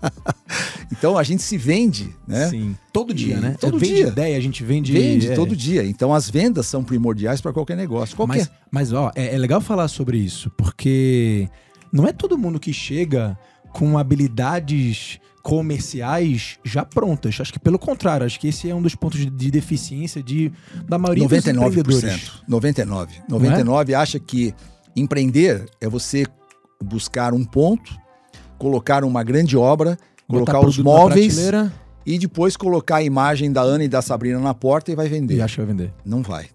então 0.91 1.16
a 1.16 1.22
gente 1.22 1.41
se 1.41 1.57
vende, 1.57 2.12
né? 2.26 2.49
Sim. 2.49 2.76
Todo 2.93 3.14
dia, 3.14 3.37
e, 3.37 3.41
né? 3.41 3.57
Todo 3.61 3.78
vende 3.78 3.95
dia. 3.95 4.09
ideia, 4.09 4.37
a 4.37 4.41
gente 4.41 4.64
vende. 4.64 4.93
Vende 4.93 5.30
é. 5.30 5.35
todo 5.37 5.55
dia. 5.55 5.85
Então 5.85 6.12
as 6.12 6.28
vendas 6.28 6.66
são 6.66 6.83
primordiais 6.83 7.41
para 7.41 7.53
qualquer 7.53 7.76
negócio. 7.76 8.16
Qualquer. 8.16 8.49
Mas, 8.72 8.91
mas 8.91 8.93
ó, 8.93 9.12
é, 9.14 9.35
é 9.35 9.39
legal 9.39 9.61
falar 9.61 9.87
sobre 9.87 10.18
isso, 10.18 10.51
porque 10.57 11.49
não 11.93 12.05
é 12.09 12.12
todo 12.12 12.37
mundo 12.37 12.59
que 12.59 12.72
chega 12.72 13.39
com 13.72 13.97
habilidades 13.97 15.20
comerciais 15.43 16.59
já 16.64 16.85
prontas. 16.85 17.39
Acho 17.41 17.53
que 17.53 17.59
pelo 17.59 17.78
contrário, 17.78 18.26
acho 18.26 18.39
que 18.39 18.49
esse 18.49 18.68
é 18.68 18.74
um 18.74 18.83
dos 18.83 18.95
pontos 18.95 19.20
de 19.20 19.51
deficiência 19.51 20.22
de, 20.22 20.53
da 20.89 20.99
maioria 20.99 21.24
99%, 21.24 21.28
dos 21.28 21.39
empreendedores. 21.49 22.33
99. 22.49 23.14
99 23.28 23.93
é? 23.93 23.97
acha 23.97 24.18
que 24.18 24.55
Empreender 24.95 25.66
é 25.80 25.88
você 25.88 26.26
buscar 26.82 27.32
um 27.32 27.45
ponto, 27.45 27.97
colocar 28.59 29.05
uma 29.05 29.22
grande 29.22 29.57
obra, 29.57 29.99
Botar 30.28 30.53
colocar 30.53 30.68
os 30.68 30.78
móveis 30.78 31.38
e 32.05 32.18
depois 32.18 32.57
colocar 32.57 32.97
a 32.97 33.03
imagem 33.03 33.53
da 33.53 33.62
Ana 33.62 33.84
e 33.84 33.88
da 33.88 34.03
Sabrina 34.03 34.38
na 34.38 34.55
porta 34.55 34.90
e 34.90 34.95
vai 34.95 35.09
vender. 35.09 35.36
E 35.36 35.43
acha 35.43 35.55
que 35.55 35.61
vai 35.61 35.74
vender. 35.74 35.95
Não 36.05 36.22
vai. 36.22 36.49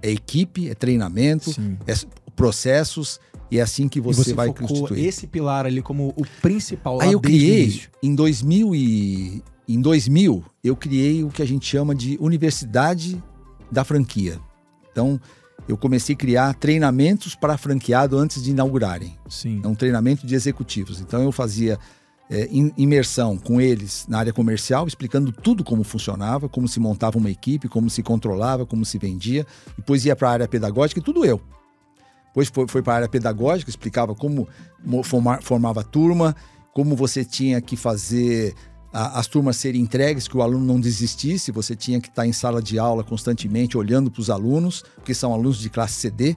É 0.00 0.10
equipe, 0.10 0.68
é 0.68 0.74
treinamento, 0.74 1.52
Sim. 1.52 1.76
é 1.86 1.94
processos 2.36 3.18
e 3.50 3.58
é 3.58 3.62
assim 3.62 3.88
que 3.88 4.00
você, 4.00 4.24
você 4.24 4.34
vai 4.34 4.52
constituir. 4.52 5.06
esse 5.06 5.26
pilar 5.26 5.66
ali 5.66 5.82
como 5.82 6.14
o 6.16 6.24
principal. 6.40 7.00
Aí 7.00 7.12
eu 7.12 7.20
criei 7.20 7.82
em 8.02 8.14
2000 8.14 8.74
e 8.74 9.42
em 9.66 9.80
2000 9.80 10.44
eu 10.62 10.76
criei 10.76 11.24
o 11.24 11.28
que 11.28 11.42
a 11.42 11.46
gente 11.46 11.66
chama 11.66 11.94
de 11.94 12.16
Universidade 12.20 13.22
da 13.70 13.84
Franquia. 13.84 14.38
Então, 14.92 15.20
eu 15.68 15.76
comecei 15.76 16.14
a 16.14 16.18
criar 16.18 16.54
treinamentos 16.54 17.34
para 17.34 17.58
franqueado 17.58 18.16
antes 18.16 18.42
de 18.42 18.50
inaugurarem. 18.50 19.14
Sim. 19.28 19.60
É 19.62 19.68
um 19.68 19.74
treinamento 19.74 20.26
de 20.26 20.34
executivos. 20.34 21.00
Então 21.00 21.22
eu 21.22 21.30
fazia 21.30 21.78
é, 22.30 22.48
imersão 22.76 23.36
com 23.36 23.60
eles 23.60 24.06
na 24.08 24.18
área 24.18 24.32
comercial, 24.32 24.86
explicando 24.86 25.30
tudo 25.30 25.62
como 25.62 25.84
funcionava, 25.84 26.48
como 26.48 26.66
se 26.66 26.80
montava 26.80 27.18
uma 27.18 27.30
equipe, 27.30 27.68
como 27.68 27.90
se 27.90 28.02
controlava, 28.02 28.64
como 28.64 28.84
se 28.84 28.98
vendia. 28.98 29.46
Depois 29.76 30.04
ia 30.06 30.16
para 30.16 30.28
a 30.28 30.32
área 30.32 30.48
pedagógica 30.48 31.00
e 31.00 31.02
tudo 31.02 31.24
eu. 31.24 31.40
Depois 32.28 32.48
foi, 32.48 32.66
foi 32.68 32.82
para 32.82 32.92
a 32.92 32.96
área 32.96 33.08
pedagógica, 33.08 33.70
explicava 33.70 34.14
como 34.14 34.48
formar, 35.04 35.42
formava 35.42 35.82
turma, 35.84 36.34
como 36.72 36.94
você 36.96 37.24
tinha 37.24 37.60
que 37.60 37.76
fazer 37.76 38.54
a, 38.92 39.18
as 39.18 39.26
turmas 39.26 39.56
serem 39.56 39.80
entregues, 39.80 40.28
que 40.28 40.36
o 40.36 40.42
aluno 40.42 40.64
não 40.64 40.80
desistisse, 40.80 41.52
você 41.52 41.76
tinha 41.76 42.00
que 42.00 42.08
estar 42.08 42.26
em 42.26 42.32
sala 42.32 42.62
de 42.62 42.78
aula 42.78 43.04
constantemente 43.04 43.76
olhando 43.76 44.10
para 44.10 44.20
os 44.20 44.30
alunos, 44.30 44.84
porque 44.94 45.14
são 45.14 45.32
alunos 45.32 45.58
de 45.58 45.70
classe 45.70 45.94
CD 45.94 46.36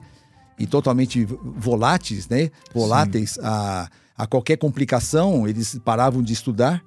e 0.58 0.66
totalmente 0.66 1.24
voláteis, 1.24 2.28
né? 2.28 2.50
Voláteis 2.74 3.38
a, 3.42 3.88
a 4.16 4.26
qualquer 4.26 4.56
complicação, 4.56 5.48
eles 5.48 5.78
paravam 5.84 6.22
de 6.22 6.32
estudar. 6.32 6.82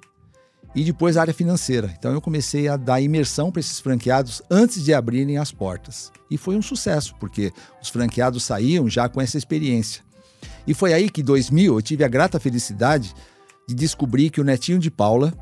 E 0.74 0.84
depois 0.84 1.16
a 1.16 1.22
área 1.22 1.32
financeira. 1.32 1.94
Então 1.98 2.12
eu 2.12 2.20
comecei 2.20 2.68
a 2.68 2.76
dar 2.76 3.00
imersão 3.00 3.50
para 3.50 3.60
esses 3.60 3.80
franqueados 3.80 4.42
antes 4.50 4.84
de 4.84 4.92
abrirem 4.92 5.38
as 5.38 5.50
portas. 5.50 6.12
E 6.30 6.36
foi 6.36 6.54
um 6.54 6.60
sucesso, 6.60 7.14
porque 7.18 7.50
os 7.80 7.88
franqueados 7.88 8.44
saíam 8.44 8.86
já 8.86 9.08
com 9.08 9.18
essa 9.18 9.38
experiência. 9.38 10.02
E 10.66 10.74
foi 10.74 10.92
aí 10.92 11.08
que 11.08 11.22
em 11.22 11.24
2000 11.24 11.74
eu 11.74 11.80
tive 11.80 12.04
a 12.04 12.08
grata 12.08 12.38
felicidade 12.38 13.14
de 13.66 13.74
descobrir 13.74 14.28
que 14.28 14.40
o 14.40 14.44
netinho 14.44 14.78
de 14.78 14.90
Paula, 14.90 15.32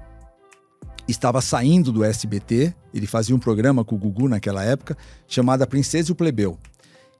estava 1.13 1.41
saindo 1.41 1.93
do 1.93 2.03
SBT, 2.03 2.75
ele 2.93 3.07
fazia 3.07 3.35
um 3.35 3.39
programa 3.39 3.85
com 3.85 3.95
o 3.95 3.99
Gugu 3.99 4.29
naquela 4.29 4.65
época, 4.65 4.97
chamado 5.29 5.63
A 5.63 5.67
Princesa 5.67 6.11
e 6.11 6.13
o 6.13 6.15
Plebeu. 6.15 6.59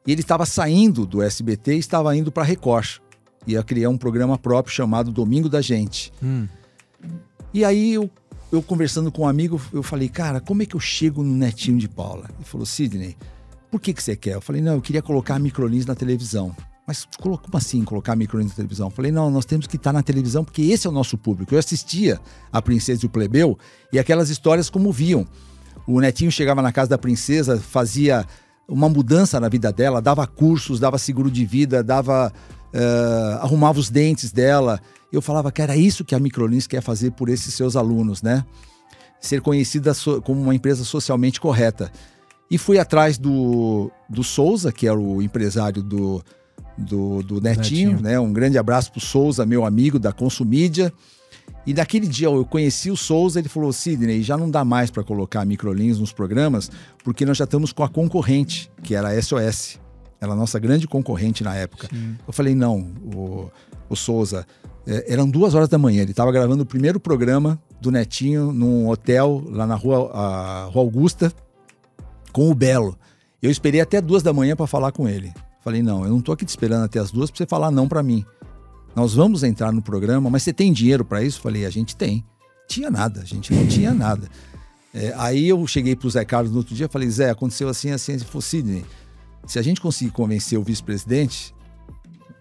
E 0.07 0.13
ele 0.13 0.21
estava 0.21 0.45
saindo 0.47 1.07
do 1.07 1.23
SBT 1.23 1.75
e 1.75 1.79
estava 1.79 2.15
indo 2.17 2.31
para 2.31 2.43
a 2.43 2.47
Record. 2.47 2.99
Ia 3.47 3.63
criar 3.63 3.91
um 3.91 3.99
programa 3.99 4.39
próprio 4.39 4.75
chamado 4.75 5.11
Domingo 5.11 5.49
da 5.49 5.61
Gente. 5.61 6.13
Hum. 6.23 6.47
E 7.53 7.65
aí 7.65 7.95
eu, 7.95 8.11
eu 8.51 8.63
conversando 8.63 9.13
com 9.13 9.23
um 9.23 9.29
amigo, 9.29 9.61
eu 9.73 9.83
falei, 9.83 10.09
cara, 10.09 10.41
como 10.41 10.63
é 10.63 10.67
que 10.67 10.75
eu 10.75 10.81
chego 10.81 11.23
no 11.23 11.35
netinho 11.35 11.79
de 11.79 11.89
Paula? 11.89 12.29
Ele 12.37 12.45
falou, 12.45 12.67
Sidney, 12.67 13.17
por 13.71 13.81
que, 13.81 13.93
que 13.93 14.03
você 14.03 14.17
quer? 14.17 14.35
Eu 14.35 14.41
falei, 14.41 14.63
não, 14.63 14.75
eu 14.75 14.81
queria 14.81 15.03
colocar 15.03 15.37
a 15.37 15.39
Microlins 15.39 15.87
na 15.87 15.95
televisão. 15.95 16.55
Mas 16.87 17.07
como 17.19 17.41
assim 17.55 17.83
colocar 17.83 18.15
micro 18.15 18.43
na 18.43 18.51
televisão? 18.51 18.91
Falei, 18.91 19.11
não, 19.11 19.31
nós 19.31 19.47
temos 19.47 19.67
que 19.67 19.77
estar 19.77 19.93
na 19.93 20.03
televisão 20.03 20.45
porque 20.45 20.63
esse 20.63 20.87
é 20.87 20.91
o 20.91 20.93
nosso 20.93 21.17
público. 21.17 21.55
Eu 21.55 21.59
assistia 21.59 22.21
a 22.53 22.61
Princesa 22.61 23.05
e 23.05 23.07
o 23.07 23.11
Plebeu 23.11 23.59
e 23.93 23.99
aquelas 23.99 24.29
histórias 24.29 24.69
como 24.69 24.93
viam. 24.93 25.27
O 25.87 26.01
netinho 26.01 26.31
chegava 26.31 26.61
na 26.61 26.73
casa 26.73 26.91
da 26.91 26.99
princesa, 26.99 27.59
fazia 27.59 28.27
uma 28.69 28.89
mudança 28.89 29.39
na 29.39 29.49
vida 29.49 29.73
dela, 29.73 30.01
dava 30.01 30.27
cursos, 30.27 30.81
dava 30.81 30.99
seguro 30.99 31.31
de 31.31 31.45
vida, 31.45 31.83
dava 31.83 32.33
uh, 32.75 33.39
arrumava 33.43 33.79
os 33.79 33.89
dentes 33.91 34.33
dela. 34.33 34.81
Eu 35.13 35.23
falava 35.23 35.53
que 35.53 35.63
era 35.63 35.77
isso 35.77 36.05
que 36.05 36.15
a 36.15 36.19
Microlins 36.19 36.67
quer 36.67 36.83
fazer 36.83 37.13
por 37.13 37.29
esses 37.29 37.55
seus 37.55 37.77
alunos, 37.77 38.23
né? 38.23 38.45
Ser 39.21 39.41
conhecida 39.41 39.93
como 40.23 40.41
uma 40.41 40.55
empresa 40.55 40.85
socialmente 40.85 41.41
correta. 41.41 41.91
E 42.51 42.59
fui 42.59 42.79
atrás 42.79 43.17
do, 43.17 43.91
do 44.09 44.23
Souza, 44.23 44.71
que 44.71 44.87
era 44.87 44.99
o 44.99 45.23
empresário 45.23 45.83
do, 45.83 46.23
do, 46.77 47.23
do 47.23 47.41
Netinho, 47.41 47.93
Netinho, 47.93 48.03
né? 48.03 48.19
Um 48.19 48.33
grande 48.33 48.59
abraço 48.59 48.91
pro 48.91 49.01
Souza, 49.01 49.47
meu 49.47 49.65
amigo 49.65 49.99
da 49.99 50.13
Consumídia. 50.13 50.93
E 51.67 51.73
daquele 51.73 52.07
dia 52.07 52.27
eu 52.27 52.45
conheci 52.45 52.91
o 52.91 52.97
Souza, 52.97 53.39
ele 53.39 53.49
falou: 53.49 53.73
Sidney, 53.73 54.23
já 54.23 54.37
não 54.37 54.51
dá 54.51 54.65
mais 54.65 54.91
para 54.91 55.03
colocar 55.03 55.45
microlins 55.45 55.99
nos 55.99 56.13
programas, 56.13 56.71
porque 57.03 57.25
nós 57.25 57.37
já 57.37 57.45
estamos 57.45 57.73
com 57.73 57.83
a 57.83 57.89
concorrente, 57.89 58.71
que 58.83 58.95
era 58.95 59.09
a 59.09 59.23
SOS. 59.23 59.81
Era 60.21 60.33
a 60.33 60.37
nossa 60.37 60.59
grande 60.59 60.87
concorrente 60.87 61.43
na 61.43 61.55
época. 61.55 61.89
Sim. 61.89 62.17
Eu 62.27 62.33
falei: 62.33 62.55
não, 62.55 62.81
o, 63.15 63.51
o 63.89 63.97
Souza. 63.97 64.47
É, 64.87 65.15
eram 65.15 65.29
duas 65.29 65.55
horas 65.55 65.69
da 65.69 65.79
manhã, 65.79 66.03
ele 66.03 66.11
estava 66.11 66.31
gravando 66.31 66.63
o 66.63 66.67
primeiro 66.67 67.01
programa 67.01 67.59
do 67.81 67.91
Netinho 67.91 68.53
num 68.53 68.87
hotel 68.89 69.43
lá 69.49 69.67
na 69.67 69.75
rua, 69.75 70.11
a, 70.13 70.65
rua 70.65 70.83
Augusta, 70.83 71.33
com 72.33 72.51
o 72.51 72.55
Belo. 72.55 72.99
Eu 73.43 73.51
esperei 73.51 73.81
até 73.81 74.01
duas 74.01 74.23
da 74.23 74.33
manhã 74.33 74.55
para 74.55 74.67
falar 74.67 74.93
com 74.93 75.09
ele. 75.09 75.33
Falei, 75.65 75.83
não, 75.83 76.05
eu 76.05 76.11
não 76.11 76.21
tô 76.21 76.31
aqui 76.31 76.45
te 76.45 76.51
esperando 76.51 76.85
até 76.85 76.99
as 76.99 77.11
duas 77.11 77.31
para 77.31 77.39
você 77.39 77.47
falar 77.47 77.71
não 77.71 77.89
para 77.89 78.03
mim. 78.03 78.23
Nós 78.95 79.15
vamos 79.15 79.43
entrar 79.43 79.73
no 79.73 79.81
programa, 79.81 80.29
mas 80.29 80.43
você 80.43 80.53
tem 80.53 80.71
dinheiro 80.71 81.07
para 81.07 81.25
isso? 81.25 81.41
Falei, 81.41 81.65
a 81.65 81.71
gente 81.71 81.97
tem. 81.97 82.23
Tinha 82.69 82.91
nada, 82.91 83.23
a 83.23 83.25
gente 83.25 83.53
não 83.53 83.67
tinha 83.67 83.95
nada. 83.95 84.29
É, 84.93 85.15
aí 85.17 85.49
eu 85.49 85.67
cheguei 85.67 85.97
pro 85.97 86.09
Zé 86.11 86.25
Carlos 86.25 86.53
no 86.53 86.59
outro 86.59 86.75
dia 86.75 86.89
falei, 86.89 87.09
Zé, 87.11 87.31
aconteceu 87.31 87.69
assim, 87.69 87.91
assim, 87.91 88.19
se 88.19 88.27
for 88.27 88.43
Sidney. 88.43 88.85
Se 89.47 89.59
a 89.59 89.63
gente 89.63 89.81
conseguir 89.81 90.11
convencer 90.11 90.59
o 90.59 90.63
vice-presidente, 90.63 91.55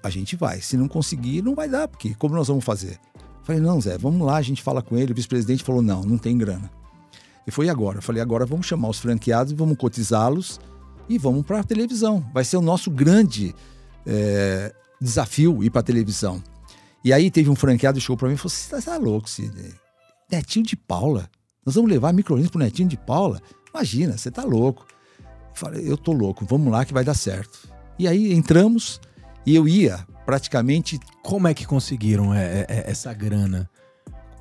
a 0.03 0.09
gente 0.09 0.35
vai. 0.35 0.59
Se 0.59 0.75
não 0.75 0.89
conseguir, 0.89 1.41
não 1.41 1.55
vai 1.55 1.69
dar, 1.69 1.87
porque 1.87 2.13
como 2.15 2.35
nós 2.35 2.49
vamos 2.49 2.65
fazer? 2.65 2.99
Falei, 3.43 3.61
não, 3.61 3.79
Zé, 3.79 3.97
vamos 3.97 4.25
lá, 4.27 4.35
a 4.35 4.41
gente 4.41 4.61
fala 4.61 4.81
com 4.81 4.97
ele. 4.97 5.13
O 5.13 5.15
vice-presidente 5.15 5.63
falou, 5.63 5.81
não, 5.81 6.03
não 6.03 6.17
tem 6.17 6.37
grana. 6.37 6.69
E 7.47 7.51
foi 7.51 7.69
agora. 7.69 8.01
Falei, 8.01 8.21
agora 8.21 8.45
vamos 8.45 8.65
chamar 8.65 8.89
os 8.89 8.99
franqueados 8.99 9.53
e 9.53 9.55
vamos 9.55 9.77
cotizá-los 9.77 10.59
e 11.07 11.17
vamos 11.17 11.45
para 11.45 11.59
a 11.59 11.63
televisão. 11.63 12.25
Vai 12.33 12.43
ser 12.43 12.57
o 12.57 12.61
nosso 12.61 12.89
grande 12.89 13.53
é, 14.05 14.73
desafio 14.99 15.63
ir 15.63 15.69
para 15.69 15.81
a 15.81 15.83
televisão. 15.83 16.41
E 17.03 17.11
aí 17.11 17.29
teve 17.29 17.49
um 17.49 17.55
franqueado 17.55 17.99
que 17.99 18.01
chegou 18.01 18.17
para 18.17 18.29
mim 18.29 18.35
e 18.35 18.37
falou: 18.37 18.49
Você 18.49 18.81
tá 18.81 18.97
louco, 18.97 19.29
Sidney? 19.29 19.73
Netinho 20.31 20.65
de 20.65 20.75
Paula? 20.75 21.29
Nós 21.65 21.75
vamos 21.75 21.91
levar 21.91 22.13
micro 22.13 22.37
pro 22.49 22.59
Netinho 22.59 22.87
de 22.87 22.97
Paula? 22.97 23.41
Imagina, 23.73 24.17
você 24.17 24.31
tá 24.31 24.43
louco. 24.43 24.85
Eu 25.19 25.55
falei: 25.55 25.91
Eu 25.91 25.97
tô 25.97 26.11
louco, 26.11 26.45
vamos 26.45 26.71
lá 26.71 26.85
que 26.85 26.93
vai 26.93 27.03
dar 27.03 27.13
certo. 27.13 27.67
E 27.99 28.07
aí 28.07 28.33
entramos 28.33 29.01
e 29.45 29.55
eu 29.55 29.67
ia 29.67 30.05
praticamente. 30.25 30.99
Como 31.21 31.47
é 31.47 31.53
que 31.53 31.65
conseguiram 31.65 32.33
é, 32.33 32.61
é, 32.61 32.65
é 32.69 32.91
essa 32.91 33.13
grana? 33.13 33.69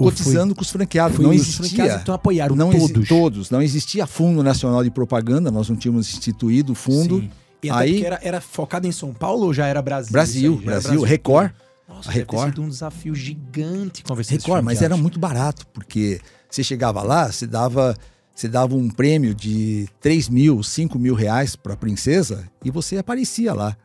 Cotizando 0.03 0.55
com 0.55 0.63
os 0.63 0.71
franqueados. 0.71 1.17
Foi 1.17 1.25
não 1.25 1.33
existia. 1.33 1.97
então 1.97 2.15
apoiaram 2.15 2.55
não 2.55 2.71
todos. 2.71 3.09
todos. 3.09 3.51
Não 3.51 3.63
existia 3.63 4.07
Fundo 4.07 4.43
Nacional 4.43 4.83
de 4.83 4.91
Propaganda, 4.91 5.51
nós 5.51 5.69
não 5.69 5.77
tínhamos 5.77 6.13
instituído 6.13 6.73
o 6.73 6.75
fundo. 6.75 7.21
Sim. 7.21 7.31
E 7.63 7.71
aí 7.71 8.05
era, 8.05 8.19
era, 8.23 8.41
focado 8.41 8.89
em 8.89 8.93
São 8.93 9.13
Paulo 9.13 9.47
ou 9.47 9.55
já 9.55 9.67
era 9.67 9.81
Brasil? 9.81 10.13
Brasil, 10.13 10.57
Brasil, 10.57 10.65
Brasil, 10.65 11.03
Record. 11.03 11.53
Nossa, 11.89 12.09
a 12.09 12.13
Record. 12.13 12.49
sido 12.49 12.63
um 12.63 12.69
desafio 12.69 13.15
gigante 13.15 14.03
conversar 14.03 14.33
Record, 14.33 14.65
mas 14.65 14.83
era 14.83 14.97
muito 14.97 15.19
barato, 15.19 15.67
porque 15.69 16.21
você 16.51 16.65
chegava 16.65 17.03
lá, 17.03 17.31
você 17.31 17.47
dava, 17.47 17.97
você 18.35 18.49
dava 18.49 18.75
um 18.75 18.89
prêmio 18.89 19.35
de 19.35 19.89
3 20.01 20.29
mil, 20.29 20.63
5 20.63 20.99
mil 20.99 21.15
reais 21.15 21.55
para 21.55 21.75
a 21.75 21.77
princesa 21.77 22.49
e 22.65 22.71
você 22.71 22.97
aparecia 22.97 23.53
lá. 23.53 23.77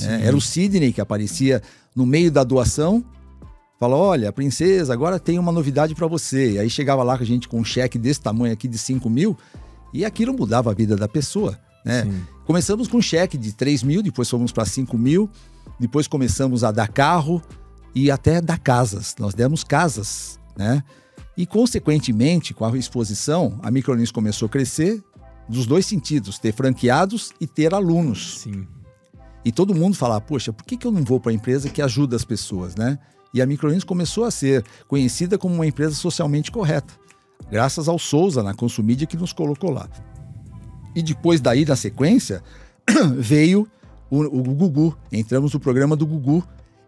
Né? 0.00 0.26
Era 0.26 0.36
o 0.36 0.40
Sidney 0.40 0.92
que 0.92 1.00
aparecia 1.00 1.62
no 1.94 2.06
meio 2.06 2.30
da 2.30 2.42
doação 2.42 3.04
Fala, 3.82 3.96
olha, 3.96 4.32
princesa, 4.32 4.92
agora 4.92 5.18
tem 5.18 5.40
uma 5.40 5.50
novidade 5.50 5.92
para 5.92 6.06
você. 6.06 6.52
E 6.52 6.58
aí 6.60 6.70
chegava 6.70 7.02
lá 7.02 7.16
com 7.16 7.24
a 7.24 7.26
gente 7.26 7.48
com 7.48 7.58
um 7.58 7.64
cheque 7.64 7.98
desse 7.98 8.20
tamanho 8.20 8.52
aqui 8.52 8.68
de 8.68 8.78
5 8.78 9.10
mil 9.10 9.36
e 9.92 10.04
aquilo 10.04 10.32
mudava 10.32 10.70
a 10.70 10.72
vida 10.72 10.94
da 10.94 11.08
pessoa, 11.08 11.58
né? 11.84 12.08
Começamos 12.46 12.86
com 12.86 12.98
um 12.98 13.02
cheque 13.02 13.36
de 13.36 13.52
3 13.52 13.82
mil, 13.82 14.00
depois 14.00 14.30
fomos 14.30 14.52
para 14.52 14.64
5 14.64 14.96
mil, 14.96 15.28
depois 15.80 16.06
começamos 16.06 16.62
a 16.62 16.70
dar 16.70 16.86
carro 16.86 17.42
e 17.92 18.08
até 18.08 18.40
dar 18.40 18.56
casas. 18.56 19.16
Nós 19.18 19.34
demos 19.34 19.64
casas, 19.64 20.38
né? 20.56 20.84
E, 21.36 21.44
consequentemente, 21.44 22.54
com 22.54 22.64
a 22.64 22.78
exposição, 22.78 23.58
a 23.64 23.70
Micronis 23.72 24.12
começou 24.12 24.46
a 24.46 24.48
crescer 24.48 25.02
dos 25.48 25.66
dois 25.66 25.86
sentidos, 25.86 26.38
ter 26.38 26.54
franqueados 26.54 27.32
e 27.40 27.48
ter 27.48 27.74
alunos. 27.74 28.42
Sim. 28.42 28.64
E 29.44 29.50
todo 29.50 29.74
mundo 29.74 29.96
falar, 29.96 30.20
poxa, 30.20 30.52
por 30.52 30.64
que, 30.64 30.76
que 30.76 30.86
eu 30.86 30.92
não 30.92 31.02
vou 31.02 31.18
para 31.18 31.32
a 31.32 31.34
empresa 31.34 31.68
que 31.68 31.82
ajuda 31.82 32.14
as 32.14 32.24
pessoas, 32.24 32.76
né? 32.76 32.96
E 33.32 33.40
a 33.40 33.46
Microlins 33.46 33.84
começou 33.84 34.24
a 34.24 34.30
ser 34.30 34.64
conhecida 34.86 35.38
como 35.38 35.54
uma 35.54 35.66
empresa 35.66 35.94
socialmente 35.94 36.50
correta, 36.50 36.92
graças 37.50 37.88
ao 37.88 37.98
Souza 37.98 38.42
na 38.42 38.54
Consumídia 38.54 39.06
que 39.06 39.16
nos 39.16 39.32
colocou 39.32 39.70
lá. 39.70 39.88
E 40.94 41.02
depois 41.02 41.40
daí, 41.40 41.64
na 41.64 41.76
sequência, 41.76 42.42
veio 43.16 43.66
o, 44.10 44.20
o 44.20 44.54
Gugu. 44.54 44.96
Entramos 45.10 45.54
no 45.54 45.60
programa 45.60 45.96
do 45.96 46.06
Gugu 46.06 46.44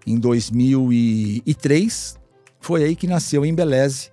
em 0.07 0.19
2003. 0.19 2.19
Foi 2.61 2.85
aí 2.85 2.95
que 2.95 3.07
nasceu 3.07 3.45
em 3.45 3.51
Embeleze. 3.51 4.11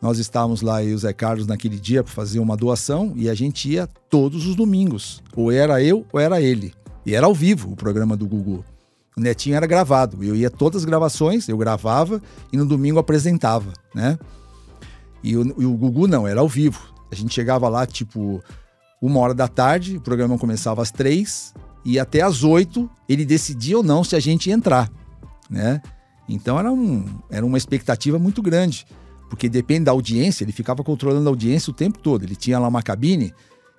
Nós 0.00 0.18
estávamos 0.18 0.60
lá 0.60 0.84
e 0.84 0.94
o 0.94 0.98
Zé 0.98 1.12
Carlos 1.12 1.46
naquele 1.46 1.80
dia 1.80 2.04
para 2.04 2.12
fazer 2.12 2.38
uma 2.38 2.56
doação 2.56 3.12
e 3.16 3.28
a 3.28 3.34
gente 3.34 3.68
ia 3.68 3.88
todos 4.08 4.46
os 4.46 4.54
domingos. 4.54 5.22
Ou 5.34 5.50
era 5.50 5.82
eu 5.82 6.06
ou 6.12 6.20
era 6.20 6.40
ele. 6.40 6.72
E 7.04 7.14
era 7.14 7.26
ao 7.26 7.34
vivo 7.34 7.72
o 7.72 7.76
programa 7.76 8.16
do 8.16 8.26
Gugu. 8.26 8.64
O 9.18 9.22
Netinho 9.22 9.56
era 9.56 9.66
gravado. 9.66 10.22
Eu 10.22 10.36
ia 10.36 10.50
todas 10.50 10.82
as 10.82 10.84
gravações, 10.84 11.48
eu 11.48 11.56
gravava 11.56 12.20
e 12.52 12.56
no 12.58 12.66
domingo 12.66 12.98
apresentava, 12.98 13.72
né? 13.94 14.18
E 15.24 15.34
o, 15.34 15.54
e 15.58 15.64
o 15.64 15.72
Gugu 15.72 16.06
não, 16.06 16.28
era 16.28 16.40
ao 16.40 16.48
vivo. 16.48 16.92
A 17.10 17.14
gente 17.14 17.32
chegava 17.32 17.66
lá, 17.66 17.86
tipo, 17.86 18.44
uma 19.00 19.18
hora 19.20 19.32
da 19.32 19.48
tarde, 19.48 19.96
o 19.96 20.02
programa 20.02 20.36
começava 20.36 20.82
às 20.82 20.90
três, 20.90 21.54
e 21.82 21.98
até 21.98 22.20
às 22.20 22.44
oito 22.44 22.90
ele 23.08 23.24
decidia 23.24 23.78
ou 23.78 23.82
não 23.82 24.04
se 24.04 24.14
a 24.14 24.20
gente 24.20 24.50
ia 24.50 24.54
entrar, 24.54 24.92
né? 25.48 25.80
Então 26.28 26.58
era, 26.58 26.70
um, 26.70 27.06
era 27.30 27.46
uma 27.46 27.56
expectativa 27.56 28.18
muito 28.18 28.42
grande, 28.42 28.86
porque 29.30 29.48
depende 29.48 29.84
da 29.84 29.92
audiência, 29.92 30.44
ele 30.44 30.52
ficava 30.52 30.84
controlando 30.84 31.26
a 31.26 31.32
audiência 31.32 31.70
o 31.70 31.74
tempo 31.74 31.98
todo. 32.00 32.22
Ele 32.24 32.36
tinha 32.36 32.58
lá 32.58 32.68
uma 32.68 32.82
cabine 32.82 33.32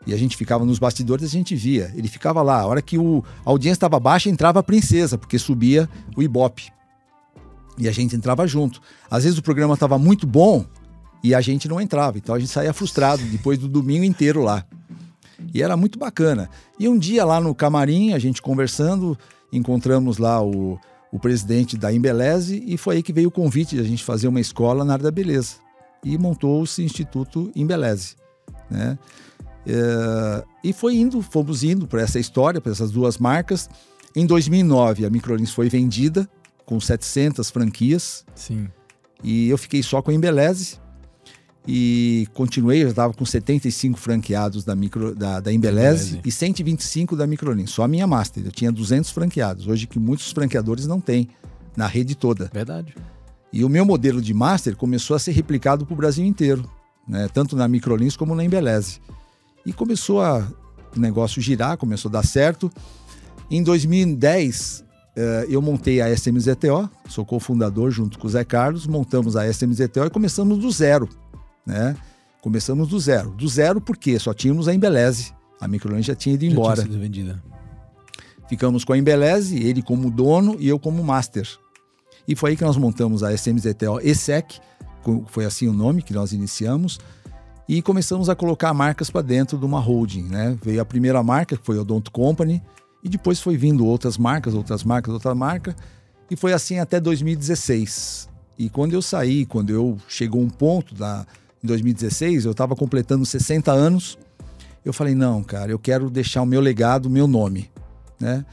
e 0.08 0.14
a 0.14 0.18
gente 0.18 0.38
ficava 0.38 0.64
nos 0.64 0.80
bastidores 0.80 1.26
a 1.26 1.28
gente 1.28 1.54
via. 1.54 1.92
Ele 1.94 2.08
ficava 2.08 2.42
lá. 2.42 2.62
A 2.62 2.66
hora 2.66 2.82
que 2.82 2.98
o, 2.98 3.22
a 3.46 3.50
audiência 3.50 3.76
estava 3.76 4.00
baixa, 4.00 4.30
entrava 4.30 4.62
a 4.62 4.64
princesa, 4.64 5.18
porque 5.18 5.38
subia 5.38 5.90
o 6.16 6.24
Ibope. 6.24 6.72
E 7.78 7.90
a 7.90 7.92
gente 7.92 8.16
entrava 8.16 8.48
junto. 8.48 8.82
Às 9.12 9.26
vezes 9.26 9.38
o 9.38 9.44
programa 9.44 9.74
estava 9.74 10.00
muito 10.00 10.26
bom 10.26 10.66
e 11.22 11.36
a 11.36 11.42
gente 11.42 11.68
não 11.68 11.82
entrava. 11.82 12.18
Então 12.18 12.34
a 12.34 12.40
gente 12.40 12.50
saía 12.50 12.74
frustrado 12.74 13.22
depois 13.24 13.60
do 13.60 13.68
domingo 13.68 14.06
inteiro 14.06 14.42
lá. 14.42 14.66
E 15.54 15.62
era 15.62 15.76
muito 15.76 16.00
bacana. 16.00 16.50
E 16.80 16.88
um 16.88 16.98
dia 16.98 17.26
lá 17.26 17.42
no 17.42 17.54
camarim, 17.54 18.14
a 18.14 18.20
gente 18.20 18.42
conversando, 18.42 19.18
encontramos 19.52 20.18
lá 20.18 20.42
o, 20.42 20.80
o 21.12 21.20
presidente 21.20 21.78
da 21.78 21.92
Embeleze 21.92 22.64
e 22.66 22.78
foi 22.78 22.96
aí 22.96 23.04
que 23.04 23.12
veio 23.12 23.28
o 23.28 23.32
convite 23.32 23.76
de 23.76 23.82
a 23.82 23.86
gente 23.86 24.06
fazer 24.06 24.30
uma 24.30 24.40
escola 24.40 24.86
na 24.86 24.94
área 24.94 25.04
da 25.04 25.12
beleza. 25.12 25.56
E 26.02 26.18
montou-se 26.18 26.82
o 26.82 26.86
Instituto 26.86 27.52
Embeleze. 27.54 28.16
Né? 28.72 28.98
É, 29.68 30.46
e 30.64 30.72
foi 30.72 30.96
indo, 30.96 31.22
fomos 31.22 31.62
indo 31.62 31.86
para 31.86 32.02
essa 32.02 32.18
história, 32.18 32.62
para 32.62 32.72
essas 32.72 32.90
duas 32.90 33.18
marcas. 33.18 33.70
Em 34.16 34.26
2009, 34.26 35.06
a 35.06 35.10
Microlins 35.10 35.52
foi 35.52 35.68
vendida 35.68 36.28
com 36.66 36.80
700 36.80 37.50
franquias. 37.52 38.26
Sim. 38.34 38.70
E 39.22 39.50
eu 39.50 39.58
fiquei 39.58 39.84
só 39.84 40.02
com 40.02 40.10
a 40.10 40.14
Embeleze. 40.14 40.80
E 41.70 42.26
continuei, 42.34 42.82
eu 42.82 42.90
estava 42.90 43.14
com 43.14 43.26
75 43.26 44.00
franqueados 44.00 44.64
da, 44.64 44.74
micro, 44.74 45.14
da, 45.14 45.42
da 45.42 45.52
Embeleze, 45.52 46.12
Embeleze, 46.12 46.22
e 46.24 46.32
125 46.32 47.14
da 47.14 47.28
Microlins. 47.28 47.72
Só 47.72 47.84
a 47.84 47.88
minha 47.90 48.08
Master. 48.08 48.46
Eu 48.46 48.54
tinha 48.54 48.72
200 48.72 49.12
franqueados. 49.12 49.68
Hoje 49.68 49.86
que 49.86 50.00
muitos 50.00 50.32
franqueadores 50.32 50.88
não 50.88 51.02
têm 51.02 51.28
na 51.76 51.86
rede 51.86 52.16
toda. 52.16 52.50
Verdade. 52.54 52.96
E 53.52 53.66
o 53.66 53.70
meu 53.70 53.86
modelo 53.86 54.22
de 54.22 54.34
Master 54.34 54.78
começou 54.78 55.16
a 55.16 55.20
ser 55.20 55.32
replicado 55.32 55.86
para 55.86 55.94
o 55.94 55.98
Brasil 55.98 56.26
inteiro. 56.26 56.64
Né? 57.06 57.28
Tanto 57.34 57.56
na 57.58 57.68
Microlins 57.68 58.16
como 58.16 58.34
na 58.34 58.46
Embeleze. 58.46 59.02
E 59.68 59.74
começou 59.74 60.22
a, 60.22 60.48
o 60.96 61.00
negócio 61.00 61.42
girar, 61.42 61.78
começou 61.78 62.08
a 62.08 62.14
dar 62.14 62.26
certo. 62.26 62.72
Em 63.52 63.62
2010, 63.62 64.86
eh, 65.14 65.48
eu 65.50 65.62
montei 65.62 66.00
a 66.00 66.10
SMZTO, 66.10 66.90
sou 67.10 67.26
cofundador 67.26 67.92
junto 67.92 68.18
com 68.18 68.28
o 68.28 68.30
Zé 68.30 68.46
Carlos, 68.46 68.88
montamos 68.88 69.36
a 69.36 69.46
SMZTO 69.46 70.06
e 70.06 70.10
começamos 70.10 70.58
do 70.60 70.72
zero, 70.72 71.10
né? 71.66 71.98
Começamos 72.42 72.88
do 72.88 72.98
zero. 72.98 73.32
Do 73.32 73.46
zero 73.46 73.82
porque 73.82 74.18
só 74.18 74.34
tínhamos 74.34 74.70
a 74.70 74.74
Embeleze. 74.74 75.34
A 75.60 75.68
Microlane 75.68 76.02
já 76.02 76.16
tinha 76.16 76.36
ido 76.36 76.46
já 76.46 76.52
embora. 76.52 76.76
Tinha 76.76 76.86
sido 76.86 77.02
vendida. 77.02 77.44
Ficamos 78.48 78.86
com 78.86 78.94
a 78.94 78.98
Embeleze, 78.98 79.62
ele 79.62 79.82
como 79.82 80.10
dono 80.10 80.56
e 80.62 80.70
eu 80.70 80.80
como 80.80 81.04
master. 81.04 81.46
E 82.26 82.38
foi 82.38 82.52
aí 82.52 82.56
que 82.56 82.64
nós 82.64 82.78
montamos 82.78 83.22
a 83.22 83.34
SMZTO 83.34 84.00
ESEC, 84.02 84.62
foi 85.28 85.44
assim 85.44 85.68
o 85.68 85.74
nome 85.74 86.02
que 86.02 86.14
nós 86.14 86.32
iniciamos, 86.32 87.00
e 87.68 87.82
começamos 87.82 88.30
a 88.30 88.36
colocar 88.36 88.74
marcas 88.74 89.10
para 89.10 89.22
dentro 89.22 89.58
de 89.58 89.66
uma 89.66 89.80
holding. 89.80 90.24
Né? 90.24 90.58
Veio 90.64 90.82
a 90.82 90.86
primeira 90.86 91.22
marca, 91.22 91.58
que 91.58 91.66
foi 91.66 91.78
a 91.78 91.82
Odonto 91.82 92.12
Company, 92.12 92.62
e 93.04 93.10
depois 93.10 93.40
foi 93.40 93.58
vindo 93.58 93.86
outras 93.86 94.18
marcas, 94.18 94.54
outras 94.54 94.84
marcas, 94.84 95.14
outra 95.14 95.36
marca, 95.36 95.76
e 96.32 96.36
foi 96.36 96.54
assim 96.54 96.80
até 96.80 97.00
2016. 97.00 98.30
E 98.58 98.70
quando 98.70 98.94
eu 98.94 99.02
saí, 99.02 99.46
quando 99.46 99.70
eu 99.70 99.98
chegou 100.08 100.42
um 100.42 100.50
ponto 100.50 100.96
da 100.96 101.26
em 101.64 101.68
2016, 101.68 102.46
eu 102.46 102.52
estava 102.52 102.76
completando 102.76 103.26
60 103.26 103.72
anos, 103.72 104.18
eu 104.86 104.94
falei 104.94 105.16
não, 105.16 105.44
cara, 105.44 105.72
eu 105.72 105.80
quero 105.80 106.10
deixar 106.10 106.44
o 106.44 106.46
meu 106.46 106.62
legado, 106.62 107.08
o 107.08 107.10
meu 107.10 107.28
nome, 107.28 107.70
né? 108.20 108.46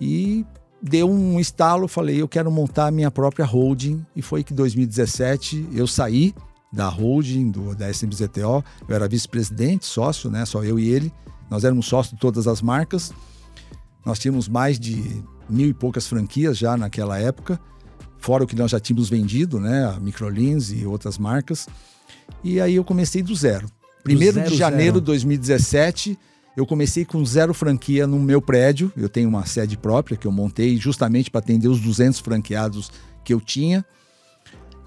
E 0.00 0.44
deu 0.82 1.10
um 1.10 1.40
estalo, 1.40 1.88
falei, 1.88 2.20
eu 2.20 2.28
quero 2.28 2.50
montar 2.50 2.88
a 2.88 2.90
minha 2.90 3.10
própria 3.10 3.44
holding, 3.44 4.04
e 4.14 4.20
foi 4.20 4.44
que 4.44 4.52
em 4.52 4.56
2017 4.56 5.70
eu 5.72 5.86
saí 5.86 6.34
da 6.72 6.88
holding 6.88 7.50
do, 7.50 7.74
da 7.74 7.90
SMZTO, 7.90 8.64
eu 8.88 8.94
era 8.94 9.06
vice-presidente, 9.06 9.84
sócio, 9.84 10.30
né? 10.30 10.46
Só 10.46 10.64
eu 10.64 10.78
e 10.78 10.88
ele, 10.88 11.12
nós 11.50 11.64
éramos 11.64 11.86
sócios 11.86 12.14
de 12.14 12.20
todas 12.20 12.46
as 12.46 12.62
marcas. 12.62 13.12
Nós 14.04 14.18
tínhamos 14.18 14.48
mais 14.48 14.80
de 14.80 15.22
mil 15.48 15.68
e 15.68 15.74
poucas 15.74 16.06
franquias 16.06 16.56
já 16.56 16.76
naquela 16.76 17.18
época, 17.18 17.60
fora 18.18 18.44
o 18.44 18.46
que 18.46 18.56
nós 18.56 18.70
já 18.70 18.80
tínhamos 18.80 19.10
vendido, 19.10 19.60
né? 19.60 19.84
A 19.84 20.00
Microlins 20.00 20.70
e 20.70 20.86
outras 20.86 21.18
marcas. 21.18 21.68
E 22.42 22.60
aí 22.60 22.76
eu 22.76 22.84
comecei 22.84 23.22
do 23.22 23.34
zero. 23.34 23.68
Primeiro 24.02 24.34
zero, 24.34 24.50
de 24.50 24.56
janeiro 24.56 25.00
de 25.00 25.06
2017, 25.06 26.18
eu 26.56 26.66
comecei 26.66 27.04
com 27.04 27.24
zero 27.24 27.52
franquia 27.52 28.06
no 28.06 28.18
meu 28.18 28.40
prédio. 28.40 28.92
Eu 28.96 29.08
tenho 29.08 29.28
uma 29.28 29.46
sede 29.46 29.76
própria 29.76 30.16
que 30.16 30.26
eu 30.26 30.32
montei 30.32 30.76
justamente 30.76 31.30
para 31.30 31.40
atender 31.40 31.68
os 31.68 31.80
200 31.80 32.20
franqueados 32.20 32.90
que 33.24 33.32
eu 33.32 33.40
tinha. 33.40 33.84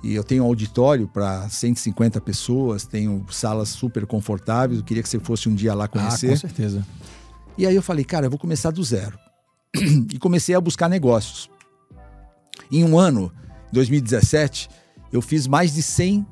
E 0.04 0.14
eu 0.14 0.24
tenho 0.24 0.44
um 0.44 0.48
auditório 0.48 1.08
para 1.08 1.50
150 1.50 2.22
pessoas, 2.22 2.86
tenho 2.86 3.26
salas 3.32 3.70
super 3.70 4.06
confortáveis. 4.06 4.80
Eu 4.80 4.86
queria 4.86 5.02
que 5.02 5.10
você 5.10 5.20
fosse 5.20 5.50
um 5.50 5.56
dia 5.56 5.74
lá 5.74 5.88
conhecer. 5.88 6.28
Ah, 6.28 6.30
com 6.32 6.38
certeza. 6.38 6.86
E 7.58 7.66
aí 7.66 7.76
eu 7.76 7.82
falei, 7.82 8.06
cara, 8.06 8.28
eu 8.28 8.30
vou 8.30 8.40
começar 8.40 8.72
do 8.72 8.84
zero. 8.84 9.18
e 10.14 10.20
comecei 10.20 10.54
a 10.54 10.62
buscar 10.62 10.90
negócios. 10.90 11.50
Em 12.72 12.84
um 12.84 12.98
ano, 12.98 13.32
2017, 13.72 14.70
eu 15.12 15.22
fiz 15.22 15.48
mais 15.48 15.74
de 15.74 15.82
100 15.82 16.26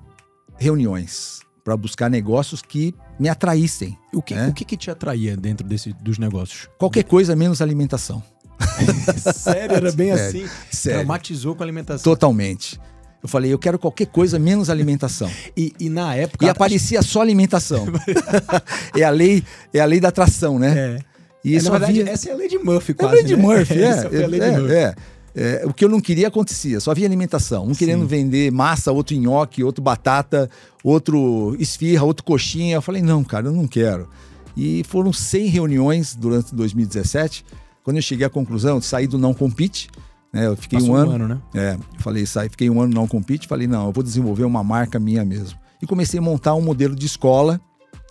reuniões 0.57 1.41
para 1.63 1.75
buscar 1.77 2.09
negócios 2.09 2.61
que 2.61 2.93
me 3.19 3.29
atraíssem. 3.29 3.97
O 4.13 4.21
que, 4.21 4.35
né? 4.35 4.49
o 4.49 4.53
que, 4.53 4.65
que 4.65 4.75
te 4.75 4.91
atraía 4.91 5.37
dentro 5.37 5.65
desse, 5.67 5.93
dos 5.93 6.17
negócios? 6.17 6.69
Qualquer 6.77 7.03
coisa 7.03 7.35
menos 7.35 7.61
alimentação. 7.61 8.21
sério, 9.33 9.75
era 9.75 9.91
bem 9.91 10.11
sério, 10.15 10.45
assim? 10.45 10.53
Sério. 10.71 10.99
Traumatizou 10.99 11.55
com 11.55 11.63
a 11.63 11.65
alimentação. 11.65 12.03
Totalmente. 12.03 12.79
Eu 13.23 13.29
falei, 13.29 13.53
eu 13.53 13.57
quero 13.57 13.79
qualquer 13.79 14.07
coisa 14.07 14.37
menos 14.37 14.69
alimentação. 14.69 15.31
e, 15.55 15.73
e 15.79 15.89
na 15.89 16.13
época. 16.13 16.45
E 16.45 16.49
aparecia 16.49 17.01
só 17.01 17.21
alimentação. 17.21 17.85
é, 18.95 19.03
a 19.03 19.09
lei, 19.09 19.41
é 19.73 19.79
a 19.79 19.85
lei 19.85 20.01
da 20.01 20.09
atração, 20.09 20.59
né? 20.59 20.99
É. 20.99 21.13
E 21.45 21.55
é, 21.55 21.61
na 21.61 21.71
verdade, 21.71 22.01
havia... 22.01 22.13
essa 22.13 22.29
é 22.29 22.33
a 22.33 22.35
lei 22.35 22.47
de 22.47 22.57
Murphy, 22.57 22.93
quase. 22.93 23.15
É 23.15 23.19
a 23.19 23.21
lei 23.21 23.23
de 23.23 23.35
né? 23.35 23.41
Murphy, 23.41 23.73
é. 23.73 23.85
é, 23.85 24.21
é, 24.21 24.27
lei 24.27 24.39
de 24.39 24.51
Murphy. 24.51 24.73
é. 24.73 24.95
É, 25.35 25.63
o 25.65 25.73
que 25.73 25.83
eu 25.83 25.89
não 25.89 25.99
queria 25.99 26.27
acontecia, 26.27 26.79
só 26.79 26.91
havia 26.91 27.07
alimentação. 27.07 27.65
Um 27.65 27.73
Sim. 27.73 27.79
querendo 27.79 28.05
vender 28.05 28.51
massa, 28.51 28.91
outro 28.91 29.15
nhoque, 29.15 29.63
outro 29.63 29.83
batata, 29.83 30.47
outro 30.83 31.55
esfirra, 31.59 32.03
outro 32.03 32.23
coxinha. 32.23 32.75
Eu 32.75 32.81
falei, 32.83 33.01
não, 33.01 33.23
cara, 33.23 33.47
eu 33.47 33.51
não 33.51 33.67
quero. 33.67 34.07
E 34.55 34.83
foram 34.87 35.11
100 35.11 35.47
reuniões 35.47 36.13
durante 36.13 36.53
2017. 36.53 37.43
Quando 37.83 37.97
eu 37.97 38.03
cheguei 38.03 38.27
à 38.27 38.29
conclusão 38.29 38.77
de 38.77 38.85
sair 38.85 39.07
do 39.07 39.17
não 39.17 39.33
compete, 39.33 39.89
né? 40.33 40.47
Eu 40.47 40.57
fiquei 40.57 40.81
um 40.81 40.95
ano, 40.95 41.11
um 41.11 41.15
ano, 41.15 41.27
né? 41.27 41.41
É, 41.53 41.77
falei, 41.99 42.25
sai, 42.25 42.49
fiquei 42.49 42.69
um 42.69 42.81
ano 42.81 42.93
não 42.93 43.07
compete, 43.07 43.47
falei, 43.47 43.67
não, 43.67 43.85
eu 43.85 43.91
vou 43.91 44.03
desenvolver 44.03 44.43
uma 44.43 44.63
marca 44.63 44.99
minha 44.99 45.23
mesmo. 45.23 45.59
E 45.79 45.85
comecei 45.85 46.19
a 46.19 46.23
montar 46.23 46.55
um 46.55 46.61
modelo 46.61 46.95
de 46.95 47.05
escola 47.05 47.61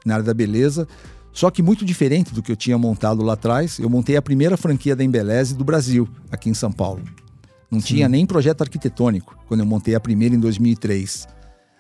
na 0.07 0.15
área 0.15 0.25
da 0.25 0.33
beleza, 0.33 0.87
só 1.33 1.51
que 1.51 1.63
muito 1.63 1.85
diferente 1.85 2.33
do 2.33 2.43
que 2.43 2.53
eu 2.53 2.57
tinha 2.57 2.79
montado 2.79 3.23
lá 3.23 3.33
atrás. 3.33 3.79
Eu 3.79 3.91
montei 3.91 4.17
a 4.17 4.23
primeira 4.23 4.57
franquia 4.57 4.95
da 4.95 5.03
Embeleze 5.03 5.55
do 5.55 5.65
Brasil, 5.65 6.09
aqui 6.31 6.49
em 6.49 6.55
São 6.55 6.71
Paulo. 6.71 7.03
Não 7.71 7.81
Sim. 7.81 7.87
tinha 7.87 8.09
nem 8.09 8.27
projeto 8.27 8.61
arquitetônico 8.61 9.37
quando 9.49 9.61
eu 9.61 9.67
montei 9.67 9.95
a 9.95 10.01
primeira 10.01 10.35
em 10.35 10.39
2003. 10.39 11.27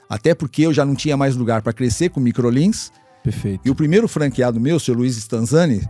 Até 0.08 0.34
porque 0.34 0.62
eu 0.62 0.72
já 0.72 0.84
não 0.84 0.94
tinha 0.94 1.16
mais 1.16 1.36
lugar 1.36 1.62
para 1.62 1.72
crescer 1.72 2.08
com 2.08 2.18
microlins. 2.18 2.90
Perfeito. 3.22 3.60
E 3.64 3.70
o 3.70 3.74
primeiro 3.74 4.08
franqueado 4.08 4.58
meu, 4.58 4.76
o 4.76 4.80
seu 4.80 4.94
Luiz 4.94 5.16
Stanzani, 5.16 5.86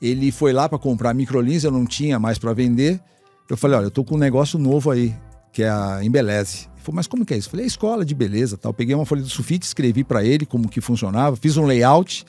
ele 0.00 0.30
foi 0.30 0.52
lá 0.52 0.68
para 0.68 0.78
comprar 0.78 1.12
microlins, 1.14 1.64
eu 1.64 1.72
não 1.72 1.84
tinha 1.84 2.18
mais 2.18 2.38
para 2.38 2.52
vender. 2.52 3.00
Eu 3.48 3.56
falei, 3.56 3.76
olha, 3.76 3.86
eu 3.86 3.90
tô 3.90 4.04
com 4.04 4.14
um 4.14 4.18
negócio 4.18 4.58
novo 4.58 4.90
aí, 4.90 5.14
que 5.52 5.62
é 5.62 5.68
a 5.68 6.00
Embeleze. 6.02 6.68
Ele 6.74 6.82
falou, 6.82 6.96
mas 6.96 7.06
como 7.06 7.24
que 7.24 7.34
é 7.34 7.36
isso? 7.36 7.48
Eu 7.48 7.50
falei, 7.52 7.64
é 7.64 7.68
escola 7.68 8.04
de 8.04 8.14
beleza, 8.14 8.56
tal. 8.56 8.72
peguei 8.72 8.94
uma 8.94 9.04
folha 9.04 9.22
de 9.22 9.30
sulfite, 9.30 9.66
escrevi 9.66 10.02
para 10.02 10.24
ele 10.24 10.46
como 10.46 10.68
que 10.68 10.80
funcionava, 10.80 11.36
fiz 11.36 11.56
um 11.56 11.64
layout. 11.64 12.24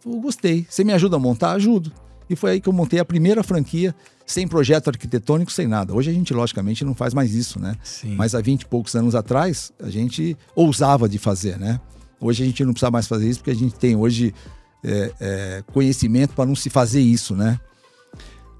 Falei, 0.00 0.20
gostei. 0.20 0.66
Você 0.68 0.84
me 0.84 0.92
ajuda 0.92 1.16
a 1.16 1.18
montar? 1.18 1.52
Ajudo. 1.52 1.92
E 2.28 2.36
foi 2.36 2.52
aí 2.52 2.60
que 2.60 2.68
eu 2.68 2.72
montei 2.72 2.98
a 2.98 3.04
primeira 3.04 3.42
franquia, 3.42 3.94
sem 4.24 4.48
projeto 4.48 4.88
arquitetônico, 4.88 5.52
sem 5.52 5.66
nada. 5.66 5.92
Hoje 5.92 6.10
a 6.10 6.12
gente, 6.12 6.32
logicamente, 6.32 6.84
não 6.84 6.94
faz 6.94 7.12
mais 7.12 7.34
isso, 7.34 7.60
né? 7.60 7.76
Sim. 7.82 8.14
Mas 8.14 8.34
há 8.34 8.40
20 8.40 8.62
e 8.62 8.66
poucos 8.66 8.94
anos 8.94 9.14
atrás, 9.14 9.72
a 9.78 9.90
gente 9.90 10.36
ousava 10.54 11.08
de 11.08 11.18
fazer, 11.18 11.58
né? 11.58 11.80
Hoje 12.20 12.42
a 12.42 12.46
gente 12.46 12.64
não 12.64 12.72
precisa 12.72 12.90
mais 12.90 13.06
fazer 13.06 13.28
isso, 13.28 13.40
porque 13.40 13.50
a 13.50 13.54
gente 13.54 13.74
tem 13.74 13.94
hoje 13.94 14.34
é, 14.82 15.12
é, 15.20 15.64
conhecimento 15.72 16.34
para 16.34 16.46
não 16.46 16.56
se 16.56 16.70
fazer 16.70 17.00
isso, 17.00 17.36
né? 17.36 17.60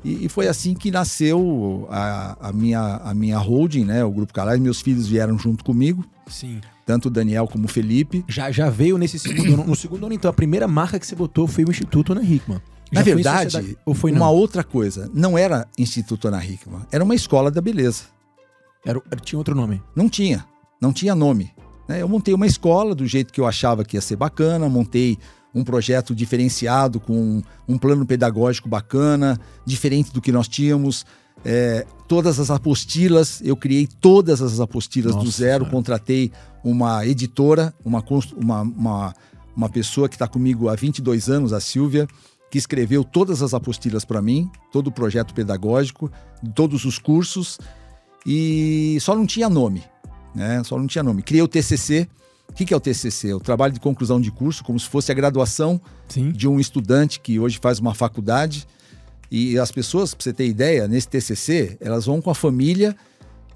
E, 0.05 0.26
e, 0.26 0.28
foi 0.28 0.46
assim 0.48 0.74
que 0.74 0.90
nasceu 0.90 1.88
a, 1.90 2.48
a, 2.48 2.52
minha, 2.52 2.96
a 2.96 3.14
minha 3.14 3.38
holding, 3.38 3.84
né? 3.84 4.05
O 4.05 4.11
Grupo 4.11 4.32
Calais. 4.32 4.61
Meus 4.61 4.80
filhos 4.80 5.07
vieram 5.07 5.38
junto 5.38 5.64
comigo. 5.64 6.05
Sim. 6.26 6.61
Tanto 6.84 7.07
o 7.07 7.11
Daniel 7.11 7.48
como 7.48 7.64
o 7.64 7.68
Felipe. 7.68 8.24
Já, 8.28 8.50
já 8.50 8.68
veio 8.68 8.98
nesse 8.98 9.18
segundo 9.18 9.55
ano. 9.55 9.64
No 9.64 9.74
segundo 9.74 10.05
ano, 10.05 10.14
então, 10.14 10.30
a 10.30 10.34
primeira 10.34 10.68
marca 10.68 10.98
que 10.98 11.07
você 11.07 11.16
botou 11.16 11.46
foi 11.46 11.64
o 11.64 11.70
Instituto 11.70 12.12
Ana 12.12 12.22
Hickman. 12.22 12.61
Já 12.92 13.00
Na 13.00 13.02
verdade, 13.02 13.78
ou 13.86 13.94
foi 13.94 14.12
uma 14.12 14.28
outra 14.28 14.62
coisa. 14.62 15.11
Não 15.14 15.38
era 15.38 15.66
Instituto 15.78 16.28
Ana 16.28 16.44
Hickman. 16.44 16.82
Era 16.92 17.02
uma 17.02 17.14
escola 17.14 17.50
da 17.50 17.61
beleza. 17.61 18.05
Era, 18.84 19.00
tinha 19.22 19.38
outro 19.38 19.55
nome? 19.55 19.82
Não 19.96 20.09
tinha. 20.09 20.44
Não 20.80 20.92
tinha 20.92 21.14
nome. 21.14 21.50
Né? 21.88 22.02
Eu 22.02 22.09
montei 22.09 22.34
uma 22.34 22.46
escola 22.46 22.94
do 22.94 23.07
jeito 23.07 23.32
que 23.32 23.40
eu 23.40 23.46
achava 23.46 23.84
que 23.84 23.96
ia 23.96 24.00
ser 24.00 24.16
bacana, 24.16 24.68
montei 24.68 25.18
um 25.55 25.62
projeto 25.62 26.14
diferenciado, 26.14 26.98
com 26.98 27.42
um 27.68 27.78
plano 27.78 28.05
pedagógico 28.05 28.68
bacana, 28.68 29.38
diferente 29.64 30.12
do 30.12 30.20
que 30.20 30.32
nós 30.32 30.48
tínhamos. 30.48 31.07
É, 31.44 31.86
todas 32.09 32.40
as 32.40 32.50
apostilas, 32.50 33.40
eu 33.44 33.57
criei 33.57 33.86
todas 33.86 34.40
as 34.42 34.61
apostilas 34.61 35.14
Nossa, 35.14 35.24
do 35.24 35.30
zero, 35.30 35.64
cara. 35.64 35.76
contratei 35.76 36.32
uma 36.64 37.07
editora, 37.07 37.74
uma, 37.84 38.02
uma, 38.36 38.62
uma, 38.62 39.14
uma 39.55 39.68
pessoa 39.68 40.09
que 40.09 40.14
está 40.14 40.26
comigo 40.26 40.68
há 40.68 40.74
22 40.74 41.28
anos, 41.28 41.52
a 41.52 41.61
Silvia, 41.61 42.09
que 42.50 42.59
escreveu 42.59 43.05
todas 43.05 43.42
as 43.42 43.52
apostilas 43.52 44.05
para 44.05 44.22
mim, 44.22 44.50
todo 44.72 44.88
o 44.88 44.92
projeto 44.92 45.34
pedagógico, 45.34 46.11
todos 46.55 46.84
os 46.84 46.98
cursos, 46.98 47.59
e 48.24 48.96
só 49.00 49.14
não 49.14 49.26
tinha 49.26 49.48
nome, 49.48 49.82
né? 50.34 50.62
Só 50.64 50.78
não 50.78 50.86
tinha 50.86 51.02
nome. 51.02 51.22
Criei 51.22 51.42
o 51.42 51.48
TCC, 51.48 52.09
o 52.49 52.53
que, 52.53 52.64
que 52.64 52.72
é 52.72 52.76
o 52.76 52.80
TCC? 52.80 53.30
É 53.30 53.34
o 53.34 53.40
trabalho 53.40 53.72
de 53.72 53.80
conclusão 53.80 54.20
de 54.20 54.30
curso, 54.30 54.62
como 54.62 54.78
se 54.78 54.88
fosse 54.88 55.11
a 55.11 55.14
graduação 55.14 55.80
Sim. 56.09 56.30
de 56.30 56.47
um 56.47 56.61
estudante 56.61 57.18
que 57.20 57.38
hoje 57.38 57.59
faz 57.61 57.78
uma 57.78 57.95
faculdade. 57.95 58.66
E 59.30 59.59
as 59.59 59.72
pessoas, 59.72 60.14
para 60.14 60.22
você 60.22 60.32
ter 60.32 60.47
ideia, 60.47 60.86
nesse 60.86 61.09
TCC, 61.09 61.76
elas 61.80 62.07
vão 62.07 62.20
com 62.20 62.30
a 62.30 62.34
família 62.34 62.95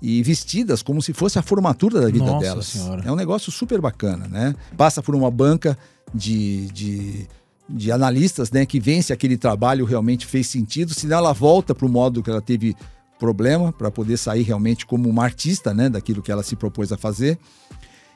e 0.01 0.23
vestidas 0.23 0.83
como 0.83 1.03
se 1.03 1.13
fosse 1.13 1.39
a 1.39 1.43
formatura 1.43 2.01
da 2.01 2.07
vida 2.07 2.25
Nossa 2.25 2.47
delas. 2.47 2.67
Senhora. 2.67 3.03
É 3.05 3.13
um 3.13 3.17
negócio 3.17 3.53
super 3.53 3.81
bacana, 3.81 4.27
né? 4.29 4.55
Passa 4.77 5.03
por 5.03 5.15
uma 5.15 5.31
banca 5.31 5.77
de, 6.15 6.67
de, 6.69 7.29
de 7.69 7.93
analistas, 7.93 8.51
né, 8.51 8.65
que 8.65 8.81
vê 8.81 9.01
se 9.03 9.13
aquele 9.13 9.37
trabalho 9.37 9.85
realmente 9.85 10.27
fez 10.27 10.47
sentido, 10.47 10.95
senão 10.95 11.19
ela 11.19 11.33
volta 11.33 11.75
para 11.75 11.87
o 11.87 11.89
modo 11.89 12.23
que 12.23 12.31
ela 12.31 12.41
teve 12.41 12.75
problema, 13.19 13.73
para 13.73 13.91
poder 13.91 14.17
sair 14.17 14.43
realmente 14.43 14.87
como 14.87 15.09
uma 15.09 15.25
artista, 15.25 15.75
né, 15.75 15.89
daquilo 15.89 16.23
que 16.23 16.31
ela 16.31 16.43
se 16.43 16.57
propôs 16.57 16.93
a 16.93 16.97
fazer. 16.97 17.39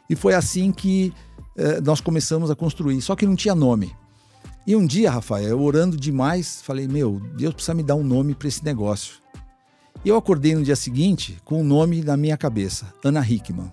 E 0.08 0.16
foi 0.16 0.34
assim 0.34 0.72
que 0.72 1.12
eh, 1.56 1.80
nós 1.80 2.00
começamos 2.00 2.50
a 2.50 2.56
construir, 2.56 3.00
só 3.00 3.14
que 3.16 3.26
não 3.26 3.36
tinha 3.36 3.54
nome. 3.54 3.94
E 4.66 4.76
um 4.76 4.86
dia, 4.86 5.10
Rafael, 5.10 5.48
eu 5.48 5.62
orando 5.62 5.96
demais, 5.96 6.62
falei: 6.62 6.86
Meu, 6.86 7.20
Deus 7.36 7.54
precisa 7.54 7.74
me 7.74 7.82
dar 7.82 7.94
um 7.94 8.04
nome 8.04 8.34
para 8.34 8.48
esse 8.48 8.64
negócio. 8.64 9.16
E 10.04 10.08
eu 10.08 10.16
acordei 10.16 10.54
no 10.54 10.62
dia 10.62 10.76
seguinte 10.76 11.38
com 11.44 11.56
o 11.56 11.60
um 11.60 11.64
nome 11.64 12.02
na 12.02 12.16
minha 12.16 12.36
cabeça: 12.36 12.92
Ana 13.04 13.26
Hickman. 13.26 13.72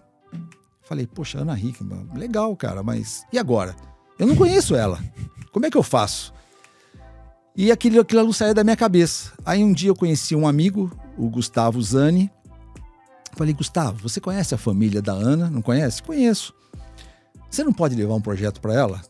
Falei: 0.83 1.05
Poxa, 1.05 1.39
Ana 1.39 1.57
Hickman, 1.57 2.09
legal, 2.15 2.55
cara, 2.55 2.81
mas 2.81 3.23
e 3.31 3.37
agora? 3.37 3.75
Eu 4.17 4.27
não 4.27 4.35
conheço 4.35 4.75
ela. 4.75 4.99
Como 5.51 5.65
é 5.65 5.69
que 5.69 5.77
eu 5.77 5.83
faço? 5.83 6.33
E 7.55 7.71
aquilo, 7.71 8.01
aquilo 8.01 8.33
saía 8.33 8.53
da 8.53 8.63
minha 8.63 8.75
cabeça. 8.75 9.33
Aí 9.45 9.63
um 9.63 9.71
dia 9.71 9.89
eu 9.89 9.95
conheci 9.95 10.35
um 10.35 10.47
amigo, 10.47 10.91
o 11.17 11.29
Gustavo 11.29 11.81
Zani. 11.81 12.31
Falei, 13.35 13.53
Gustavo, 13.53 13.99
você 14.01 14.19
conhece 14.19 14.53
a 14.53 14.57
família 14.57 15.01
da 15.01 15.13
Ana? 15.13 15.49
Não 15.49 15.61
conhece? 15.61 16.03
Conheço. 16.03 16.53
Você 17.49 17.63
não 17.63 17.73
pode 17.73 17.95
levar 17.95 18.13
um 18.13 18.21
projeto 18.21 18.61
para 18.61 18.73
ela? 18.73 19.01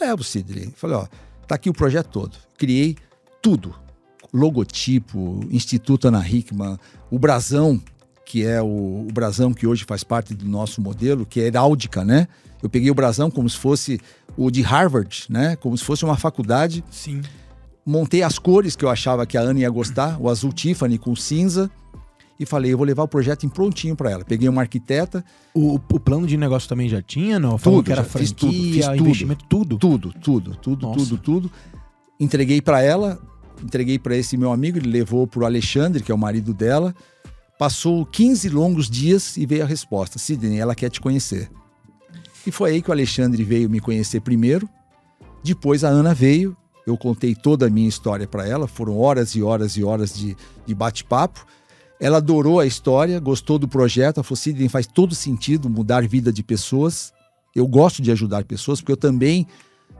Levo, 0.00 0.22
Sidney. 0.22 0.72
Falei, 0.76 0.96
ó, 0.96 1.06
tá 1.46 1.54
aqui 1.56 1.68
o 1.68 1.74
projeto 1.74 2.08
todo. 2.08 2.36
Criei 2.56 2.96
tudo. 3.42 3.74
Logotipo, 4.32 5.40
Instituto 5.50 6.06
Ana 6.08 6.26
Hickman, 6.26 6.78
o 7.10 7.18
brasão, 7.18 7.82
que 8.24 8.46
é 8.46 8.62
o, 8.62 9.06
o 9.08 9.12
brasão 9.12 9.52
que 9.52 9.66
hoje 9.66 9.84
faz 9.84 10.04
parte 10.04 10.34
do 10.34 10.44
nosso 10.44 10.80
modelo, 10.80 11.26
que 11.26 11.40
é 11.40 11.46
heráldica, 11.46 12.04
né? 12.04 12.28
Eu 12.62 12.70
peguei 12.70 12.90
o 12.90 12.94
brasão 12.94 13.30
como 13.30 13.48
se 13.50 13.56
fosse 13.56 14.00
o 14.36 14.50
de 14.50 14.62
Harvard, 14.62 15.24
né? 15.28 15.56
Como 15.56 15.76
se 15.76 15.82
fosse 15.82 16.04
uma 16.04 16.16
faculdade. 16.16 16.84
Sim. 16.90 17.22
Montei 17.84 18.22
as 18.22 18.38
cores 18.38 18.76
que 18.76 18.84
eu 18.84 18.88
achava 18.88 19.26
que 19.26 19.36
a 19.36 19.40
Ana 19.40 19.60
ia 19.60 19.70
gostar, 19.70 20.20
o 20.20 20.28
azul 20.28 20.52
Tiffany 20.52 20.96
com 20.96 21.16
cinza 21.16 21.70
e 22.40 22.46
falei, 22.46 22.72
eu 22.72 22.78
vou 22.78 22.86
levar 22.86 23.02
o 23.02 23.08
projeto 23.08 23.44
em 23.44 23.50
prontinho 23.50 23.94
para 23.94 24.10
ela. 24.10 24.24
Peguei 24.24 24.48
uma 24.48 24.62
arquiteta. 24.62 25.22
O, 25.52 25.74
o, 25.74 26.00
plano 26.00 26.26
de 26.26 26.38
negócio 26.38 26.66
também 26.66 26.88
já 26.88 27.02
tinha, 27.02 27.38
não? 27.38 27.58
Falou 27.58 27.80
tudo, 27.80 27.86
que 27.86 27.92
era 27.92 28.02
franquia, 28.02 28.26
fiz 28.26 28.32
tudo, 28.32 28.52
fiz 28.52 28.86
tudo, 28.86 29.00
investimento, 29.00 29.44
tudo? 29.44 29.76
Tudo, 29.76 30.14
tudo, 30.14 30.56
tudo, 30.56 30.86
Nossa. 30.86 30.98
tudo, 31.00 31.18
tudo. 31.18 31.52
Entreguei 32.18 32.62
para 32.62 32.80
ela, 32.80 33.20
entreguei 33.62 33.98
para 33.98 34.16
esse 34.16 34.38
meu 34.38 34.50
amigo, 34.50 34.78
ele 34.78 34.88
levou 34.88 35.26
para 35.26 35.42
o 35.42 35.44
Alexandre, 35.44 36.02
que 36.02 36.10
é 36.10 36.14
o 36.14 36.18
marido 36.18 36.54
dela. 36.54 36.94
Passou 37.58 38.06
15 38.06 38.48
longos 38.48 38.88
dias 38.88 39.36
e 39.36 39.44
veio 39.44 39.62
a 39.62 39.66
resposta. 39.66 40.18
Sidney, 40.18 40.58
ela 40.58 40.74
quer 40.74 40.88
te 40.88 40.98
conhecer. 40.98 41.50
E 42.46 42.50
foi 42.50 42.70
aí 42.70 42.80
que 42.80 42.88
o 42.88 42.92
Alexandre 42.92 43.44
veio 43.44 43.68
me 43.68 43.80
conhecer 43.80 44.22
primeiro. 44.22 44.66
Depois 45.44 45.84
a 45.84 45.88
Ana 45.88 46.14
veio. 46.14 46.56
Eu 46.86 46.96
contei 46.96 47.34
toda 47.34 47.66
a 47.66 47.70
minha 47.70 47.88
história 47.88 48.26
para 48.26 48.48
ela. 48.48 48.66
Foram 48.66 48.98
horas 48.98 49.34
e 49.34 49.42
horas 49.42 49.76
e 49.76 49.84
horas 49.84 50.14
de, 50.14 50.34
de 50.64 50.74
bate-papo. 50.74 51.44
Ela 52.00 52.16
adorou 52.16 52.58
a 52.58 52.66
história, 52.66 53.20
gostou 53.20 53.58
do 53.58 53.68
projeto. 53.68 54.22
Falou: 54.22 54.36
Sidney, 54.36 54.68
faz 54.68 54.86
todo 54.86 55.14
sentido 55.14 55.68
mudar 55.68 56.02
a 56.02 56.06
vida 56.06 56.32
de 56.32 56.42
pessoas. 56.42 57.12
Eu 57.54 57.66
gosto 57.66 58.00
de 58.00 58.10
ajudar 58.10 58.44
pessoas, 58.44 58.80
porque 58.80 58.92
eu 58.92 58.96
também 58.96 59.46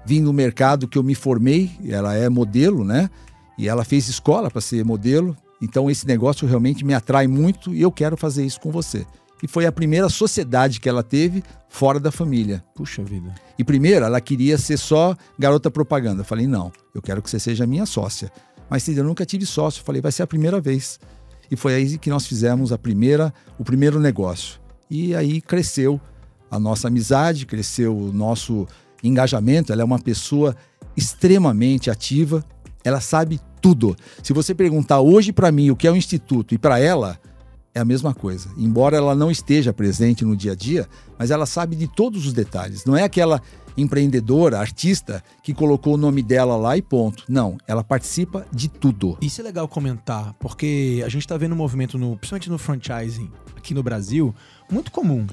vim 0.06 0.20
no 0.20 0.32
mercado 0.32 0.88
que 0.88 0.96
eu 0.96 1.02
me 1.02 1.14
formei. 1.14 1.70
Ela 1.86 2.14
é 2.14 2.28
modelo, 2.28 2.84
né? 2.84 3.10
E 3.58 3.68
ela 3.68 3.84
fez 3.84 4.08
escola 4.08 4.50
para 4.50 4.62
ser 4.62 4.84
modelo. 4.84 5.36
Então 5.60 5.90
esse 5.90 6.06
negócio 6.06 6.48
realmente 6.48 6.84
me 6.84 6.94
atrai 6.94 7.26
muito 7.26 7.74
e 7.74 7.82
eu 7.82 7.92
quero 7.92 8.16
fazer 8.16 8.46
isso 8.46 8.60
com 8.60 8.70
você. 8.70 9.04
E 9.42 9.48
foi 9.48 9.66
a 9.66 9.72
primeira 9.72 10.08
sociedade 10.08 10.80
que 10.80 10.88
ela 10.88 11.02
teve 11.02 11.42
fora 11.68 12.00
da 12.00 12.10
família. 12.10 12.64
Puxa 12.74 13.02
vida. 13.02 13.34
E 13.58 13.64
primeiro, 13.64 14.04
ela 14.04 14.20
queria 14.20 14.56
ser 14.56 14.78
só 14.78 15.14
garota 15.38 15.70
propaganda. 15.70 16.22
Eu 16.22 16.24
falei: 16.24 16.46
não, 16.46 16.72
eu 16.94 17.02
quero 17.02 17.20
que 17.20 17.28
você 17.28 17.38
seja 17.38 17.66
minha 17.66 17.84
sócia. 17.84 18.32
Mas 18.70 18.86
eu 18.88 19.04
nunca 19.04 19.26
tive 19.26 19.44
sócio. 19.44 19.80
Eu 19.80 19.84
falei: 19.84 20.00
vai 20.00 20.12
ser 20.12 20.22
a 20.22 20.26
primeira 20.26 20.60
vez. 20.60 20.98
E 21.50 21.56
foi 21.56 21.74
aí 21.74 21.98
que 21.98 22.10
nós 22.10 22.26
fizemos 22.26 22.72
a 22.72 22.78
primeira, 22.78 23.32
o 23.58 23.64
primeiro 23.64 23.98
negócio. 23.98 24.60
E 24.90 25.14
aí 25.14 25.40
cresceu 25.40 26.00
a 26.50 26.58
nossa 26.58 26.88
amizade, 26.88 27.46
cresceu 27.46 27.96
o 27.96 28.12
nosso 28.12 28.66
engajamento. 29.02 29.72
Ela 29.72 29.82
é 29.82 29.84
uma 29.84 29.98
pessoa 29.98 30.56
extremamente 30.96 31.90
ativa, 31.90 32.44
ela 32.84 33.00
sabe 33.00 33.40
tudo. 33.60 33.96
Se 34.22 34.32
você 34.32 34.54
perguntar 34.54 35.00
hoje 35.00 35.32
para 35.32 35.52
mim 35.52 35.70
o 35.70 35.76
que 35.76 35.86
é 35.86 35.90
o 35.90 35.96
instituto 35.96 36.54
e 36.54 36.58
para 36.58 36.78
ela, 36.78 37.18
é 37.74 37.80
a 37.80 37.84
mesma 37.84 38.14
coisa. 38.14 38.50
Embora 38.56 38.96
ela 38.96 39.14
não 39.14 39.30
esteja 39.30 39.72
presente 39.72 40.24
no 40.24 40.36
dia 40.36 40.52
a 40.52 40.54
dia, 40.54 40.88
mas 41.18 41.30
ela 41.30 41.46
sabe 41.46 41.76
de 41.76 41.86
todos 41.86 42.26
os 42.26 42.32
detalhes. 42.32 42.84
Não 42.84 42.96
é 42.96 43.04
aquela 43.04 43.40
empreendedora, 43.76 44.58
artista, 44.58 45.22
que 45.42 45.54
colocou 45.54 45.94
o 45.94 45.96
nome 45.96 46.22
dela 46.22 46.56
lá 46.56 46.76
e 46.76 46.82
ponto. 46.82 47.24
Não, 47.28 47.56
ela 47.66 47.84
participa 47.84 48.46
de 48.52 48.68
tudo. 48.68 49.16
Isso 49.20 49.40
é 49.40 49.44
legal 49.44 49.66
comentar, 49.68 50.34
porque 50.34 51.02
a 51.04 51.08
gente 51.08 51.22
está 51.22 51.36
vendo 51.36 51.52
um 51.52 51.56
movimento, 51.56 51.96
no, 51.96 52.16
principalmente 52.16 52.50
no 52.50 52.58
franchising 52.58 53.30
aqui 53.56 53.74
no 53.74 53.82
Brasil, 53.82 54.34
muito 54.70 54.90
comum 54.90 55.26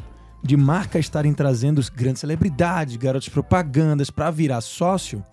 de 0.43 0.55
marcas 0.55 1.05
estarem 1.05 1.33
trazendo 1.33 1.81
grandes 1.95 2.19
celebridades, 2.19 2.95
garotos 2.95 3.27
propagandas 3.27 4.09
para 4.09 4.29
virar 4.29 4.61
sócio. 4.61 5.23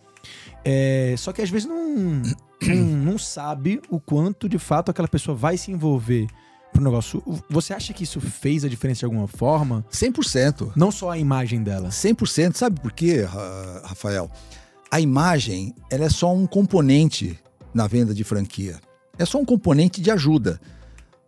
É, 0.64 1.14
só 1.18 1.32
que 1.32 1.42
às 1.42 1.50
vezes 1.50 1.68
não, 1.68 2.22
não, 2.62 2.76
não 2.76 3.18
sabe 3.18 3.80
o 3.90 4.00
quanto 4.00 4.48
de 4.48 4.59
fato 4.59 4.90
aquela 4.90 5.07
pessoa 5.07 5.36
vai 5.36 5.59
se 5.59 5.70
envolver 5.70 6.26
pro 6.75 6.83
negócio. 6.83 7.22
Você 7.49 7.72
acha 7.72 7.95
que 7.95 8.03
isso 8.03 8.20
fez 8.20 8.64
a 8.64 8.68
diferença 8.68 9.01
de 9.01 9.05
alguma 9.07 9.29
forma? 9.29 9.87
100%. 9.91 10.72
Não 10.75 10.91
só 10.91 11.11
a 11.11 11.18
imagem 11.18 11.62
dela. 11.62 11.89
100%. 11.89 12.57
Sabe 12.57 12.81
por 12.81 12.93
quê, 12.93 13.22
Rafael? 13.85 14.31
A 14.91 15.01
imagem, 15.01 15.75
ela 15.89 16.05
é 16.05 16.09
só 16.09 16.35
um 16.35 16.47
componente 16.47 17.39
na 17.72 17.87
venda 17.87 18.12
de 18.12 18.25
franquia. 18.25 18.81
É 19.16 19.25
só 19.25 19.39
um 19.39 19.45
componente 19.45 20.01
de 20.01 20.11
ajuda. 20.11 20.61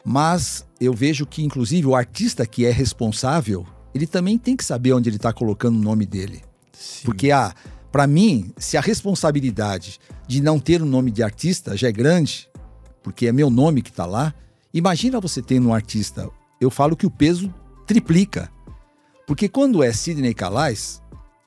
Mas 0.04 0.64
eu 0.80 0.92
vejo 0.92 1.24
que, 1.24 1.42
inclusive, 1.44 1.86
o 1.86 1.94
artista 1.94 2.44
que 2.44 2.66
é 2.66 2.70
responsável, 2.70 3.64
ele 3.94 4.06
também 4.06 4.36
tem 4.36 4.56
que 4.56 4.64
saber 4.64 4.92
onde 4.92 5.08
ele 5.08 5.16
está 5.16 5.32
colocando 5.32 5.76
o 5.76 5.82
nome 5.82 6.04
dele. 6.04 6.42
Sim. 6.72 7.04
Porque, 7.04 7.30
ah, 7.30 7.54
para 7.90 8.06
mim, 8.06 8.52
se 8.58 8.76
a 8.76 8.80
responsabilidade 8.80 9.98
de 10.26 10.40
não 10.40 10.58
ter 10.58 10.82
o 10.82 10.86
nome 10.86 11.10
de 11.10 11.22
artista 11.22 11.76
já 11.76 11.88
é 11.88 11.92
grande, 11.92 12.48
porque 13.02 13.26
é 13.26 13.32
meu 13.32 13.48
nome 13.48 13.82
que 13.82 13.90
está 13.90 14.04
lá, 14.04 14.34
Imagina 14.76 15.18
você 15.22 15.40
tendo 15.40 15.68
um 15.68 15.72
artista, 15.72 16.28
eu 16.60 16.70
falo 16.70 16.94
que 16.94 17.06
o 17.06 17.10
peso 17.10 17.52
triplica. 17.86 18.52
Porque 19.26 19.48
quando 19.48 19.82
é 19.82 19.90
Sidney 19.90 20.34
Calais, 20.34 21.02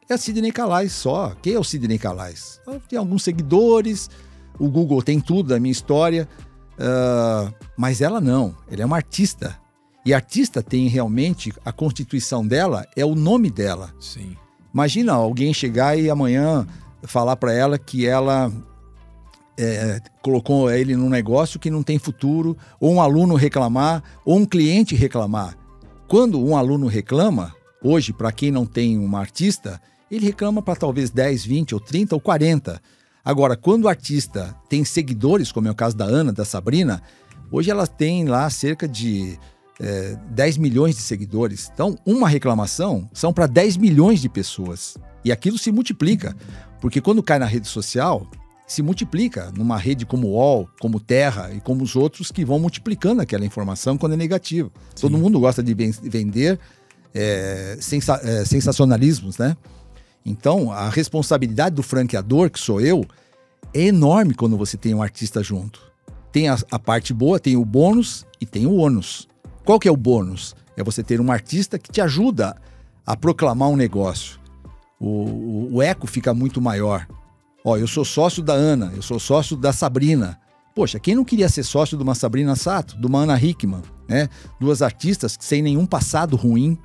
é 0.09 0.17
Sidney 0.17 0.51
Calais 0.51 0.93
só. 0.93 1.35
Quem 1.39 1.53
é 1.53 1.59
o 1.59 1.63
Sidney 1.63 1.99
Calais? 1.99 2.59
Tem 2.89 2.97
alguns 2.97 3.21
seguidores, 3.21 4.09
o 4.57 4.67
Google 4.67 5.03
tem 5.03 5.19
tudo 5.19 5.49
da 5.49 5.59
minha 5.59 5.71
história, 5.71 6.27
uh, 6.73 7.53
mas 7.77 8.01
ela 8.01 8.19
não, 8.19 8.57
ela 8.67 8.81
é 8.81 8.85
uma 8.85 8.95
artista. 8.95 9.59
E 10.03 10.11
artista 10.11 10.63
tem 10.63 10.87
realmente, 10.87 11.53
a 11.63 11.71
constituição 11.71 12.47
dela 12.47 12.83
é 12.95 13.05
o 13.05 13.13
nome 13.13 13.51
dela. 13.51 13.93
Sim. 13.99 14.35
Imagina 14.73 15.13
alguém 15.13 15.53
chegar 15.53 15.95
e 15.95 16.09
amanhã 16.09 16.65
falar 17.03 17.35
para 17.35 17.53
ela 17.53 17.77
que 17.77 18.07
ela 18.07 18.51
é, 19.61 20.01
colocou 20.21 20.71
ele 20.71 20.95
num 20.95 21.09
negócio 21.09 21.59
que 21.59 21.69
não 21.69 21.83
tem 21.83 21.99
futuro, 21.99 22.55
ou 22.79 22.93
um 22.93 23.01
aluno 23.01 23.35
reclamar, 23.35 24.01
ou 24.23 24.37
um 24.37 24.45
cliente 24.45 24.95
reclamar. 24.95 25.57
Quando 26.07 26.43
um 26.43 26.55
aluno 26.55 26.87
reclama, 26.87 27.53
hoje, 27.83 28.13
para 28.13 28.31
quem 28.31 28.51
não 28.51 28.65
tem 28.65 28.97
uma 28.97 29.19
artista, 29.19 29.81
ele 30.09 30.25
reclama 30.25 30.61
para 30.61 30.75
talvez 30.75 31.09
10, 31.09 31.45
20, 31.45 31.75
ou 31.75 31.81
30, 31.81 32.15
ou 32.15 32.21
40. 32.21 32.81
Agora, 33.23 33.57
quando 33.57 33.83
o 33.83 33.89
artista 33.89 34.55
tem 34.69 34.85
seguidores, 34.85 35.51
como 35.51 35.67
é 35.67 35.71
o 35.71 35.75
caso 35.75 35.95
da 35.95 36.05
Ana, 36.05 36.31
da 36.31 36.45
Sabrina, 36.45 37.03
hoje 37.51 37.69
ela 37.69 37.85
tem 37.85 38.25
lá 38.25 38.49
cerca 38.49 38.87
de 38.87 39.37
é, 39.79 40.17
10 40.31 40.57
milhões 40.57 40.95
de 40.95 41.01
seguidores. 41.01 41.69
Então, 41.73 41.97
uma 42.05 42.29
reclamação 42.29 43.09
são 43.13 43.33
para 43.33 43.45
10 43.45 43.77
milhões 43.77 44.21
de 44.21 44.29
pessoas. 44.29 44.97
E 45.23 45.31
aquilo 45.31 45.57
se 45.57 45.71
multiplica. 45.71 46.35
Porque 46.79 47.01
quando 47.01 47.21
cai 47.21 47.37
na 47.37 47.45
rede 47.45 47.67
social, 47.67 48.25
se 48.69 48.83
multiplica 48.83 49.51
numa 49.57 49.77
rede 49.77 50.05
como 50.05 50.27
o 50.27 50.31
UOL, 50.33 50.69
como 50.79 50.99
Terra 50.99 51.51
e 51.51 51.59
como 51.59 51.83
os 51.83 51.95
outros 51.95 52.31
que 52.31 52.45
vão 52.45 52.59
multiplicando 52.59 53.19
aquela 53.19 53.43
informação 53.43 53.97
quando 53.97 54.13
é 54.13 54.15
negativa. 54.15 54.69
Sim. 54.93 55.01
Todo 55.01 55.17
mundo 55.17 55.39
gosta 55.39 55.63
de 55.63 55.73
vender 55.73 56.59
é, 57.13 57.77
sensa 57.81 58.21
é, 58.23 58.45
sensacionalismos, 58.45 59.39
né? 59.39 59.57
Então, 60.23 60.71
a 60.71 60.87
responsabilidade 60.87 61.75
do 61.75 61.81
franqueador, 61.81 62.51
que 62.51 62.59
sou 62.59 62.79
eu, 62.79 63.03
é 63.73 63.87
enorme 63.87 64.35
quando 64.35 64.55
você 64.55 64.77
tem 64.77 64.93
um 64.93 65.01
artista 65.01 65.41
junto. 65.41 65.81
Tem 66.31 66.47
a, 66.47 66.57
a 66.69 66.77
parte 66.77 67.11
boa, 67.11 67.39
tem 67.39 67.57
o 67.57 67.65
bônus 67.65 68.23
e 68.39 68.45
tem 68.45 68.67
o 68.67 68.75
ônus. 68.75 69.27
Qual 69.65 69.79
que 69.79 69.87
é 69.87 69.91
o 69.91 69.97
bônus? 69.97 70.55
É 70.77 70.83
você 70.83 71.01
ter 71.01 71.19
um 71.19 71.31
artista 71.31 71.79
que 71.79 71.91
te 71.91 72.01
ajuda 72.01 72.55
a 73.03 73.17
proclamar 73.17 73.69
um 73.69 73.75
negócio. 73.75 74.39
O, 74.99 75.07
o, 75.07 75.75
o 75.75 75.81
eco 75.81 76.05
fica 76.05 76.35
muito 76.35 76.61
maior. 76.61 77.07
Ó, 77.63 77.77
eu 77.77 77.87
sou 77.87 78.05
sócio 78.05 78.41
da 78.41 78.53
Ana, 78.53 78.91
eu 78.95 79.01
sou 79.01 79.19
sócio 79.19 79.57
da 79.57 79.73
Sabrina. 79.73 80.39
Poxa, 80.73 80.99
quem 80.99 81.15
não 81.15 81.25
queria 81.25 81.49
ser 81.49 81.63
sócio 81.63 81.97
de 81.97 82.03
uma 82.03 82.15
Sabrina 82.15 82.55
Sato, 82.55 82.97
de 82.97 83.05
uma 83.05 83.19
Ana 83.19 83.41
Hickman, 83.41 83.81
né? 84.07 84.29
Duas 84.59 84.81
artistas 84.81 85.37
sem 85.39 85.61
nenhum 85.61 85.85
passado 85.85 86.35
ruim. 86.35 86.77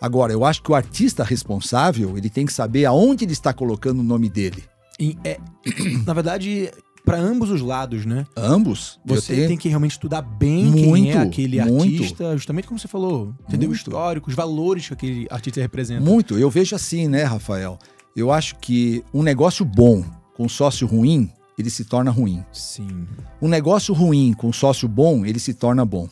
Agora, 0.00 0.32
eu 0.32 0.44
acho 0.44 0.62
que 0.62 0.72
o 0.72 0.74
artista 0.74 1.22
responsável, 1.22 2.16
ele 2.16 2.30
tem 2.30 2.46
que 2.46 2.52
saber 2.52 2.86
aonde 2.86 3.24
ele 3.24 3.32
está 3.32 3.52
colocando 3.52 4.00
o 4.00 4.02
nome 4.02 4.28
dele. 4.28 4.64
E 4.98 5.16
é, 5.22 5.38
na 6.04 6.14
verdade, 6.14 6.70
para 7.04 7.18
ambos 7.18 7.50
os 7.50 7.60
lados, 7.60 8.04
né? 8.04 8.26
Ambos. 8.36 8.98
Você 9.04 9.34
tenho... 9.34 9.48
tem 9.48 9.56
que 9.56 9.68
realmente 9.68 9.92
estudar 9.92 10.22
bem 10.22 10.64
muito, 10.64 10.84
quem 10.84 11.10
é 11.10 11.18
aquele 11.18 11.64
muito. 11.64 12.02
artista, 12.02 12.36
justamente 12.36 12.66
como 12.66 12.78
você 12.78 12.88
falou, 12.88 13.34
entender 13.46 13.66
o 13.66 13.72
histórico, 13.72 14.30
os 14.30 14.34
valores 14.34 14.88
que 14.88 14.94
aquele 14.94 15.26
artista 15.30 15.60
representa. 15.60 16.00
Muito. 16.00 16.38
Eu 16.38 16.50
vejo 16.50 16.74
assim, 16.74 17.08
né, 17.08 17.24
Rafael? 17.24 17.78
Eu 18.16 18.32
acho 18.32 18.56
que 18.56 19.04
um 19.12 19.22
negócio 19.22 19.64
bom 19.64 20.04
com 20.36 20.48
sócio 20.48 20.86
ruim, 20.86 21.30
ele 21.58 21.70
se 21.70 21.84
torna 21.84 22.10
ruim. 22.10 22.44
Sim. 22.52 23.06
Um 23.40 23.48
negócio 23.48 23.94
ruim 23.94 24.32
com 24.32 24.52
sócio 24.52 24.88
bom, 24.88 25.24
ele 25.24 25.38
se 25.38 25.54
torna 25.54 25.84
bom. 25.84 26.08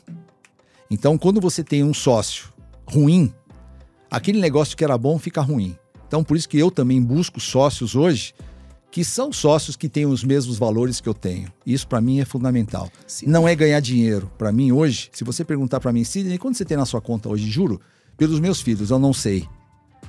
Então, 0.91 1.19
quando 1.19 1.41
você 1.41 1.63
tem 1.65 1.83
um 1.83 1.93
sócio 1.93 2.49
ruim, 2.87 3.33
aquele 4.11 4.41
negócio 4.41 4.77
que 4.77 4.85
era 4.85 4.97
bom 4.97 5.19
fica 5.19 5.41
ruim. 5.41 5.77
Então, 6.07 6.25
por 6.25 6.37
isso 6.37 6.49
que 6.49 6.59
eu 6.59 6.71
também 6.71 7.03
busco 7.03 7.41
sócios 7.41 7.95
hoje 7.95 8.35
que 8.91 9.05
são 9.05 9.33
sócios 9.33 9.77
que 9.77 9.89
têm 9.89 10.07
os 10.07 10.25
mesmos 10.25 10.59
valores 10.59 11.01
que 11.01 11.09
eu 11.09 11.15
tenho. 11.15 11.53
Isso 11.65 11.87
para 11.87 12.01
mim 12.01 12.21
é 12.21 12.25
fundamental. 12.25 12.91
Sim. 13.07 13.27
Não 13.27 13.47
é 13.47 13.55
ganhar 13.55 13.81
dinheiro. 13.81 14.31
Para 14.39 14.51
mim 14.51 14.73
hoje, 14.73 15.11
se 15.13 15.25
você 15.25 15.45
perguntar 15.45 15.79
para 15.81 15.93
mim, 15.93 16.05
Sidney, 16.05 16.39
quanto 16.39 16.57
você 16.57 16.65
tem 16.65 16.77
na 16.77 16.87
sua 16.87 17.01
conta 17.01 17.29
hoje? 17.29 17.51
Juro, 17.51 17.81
pelos 18.17 18.41
meus 18.41 18.61
filhos, 18.63 18.91
eu 18.91 18.99
não 18.99 19.13
sei. 19.13 19.47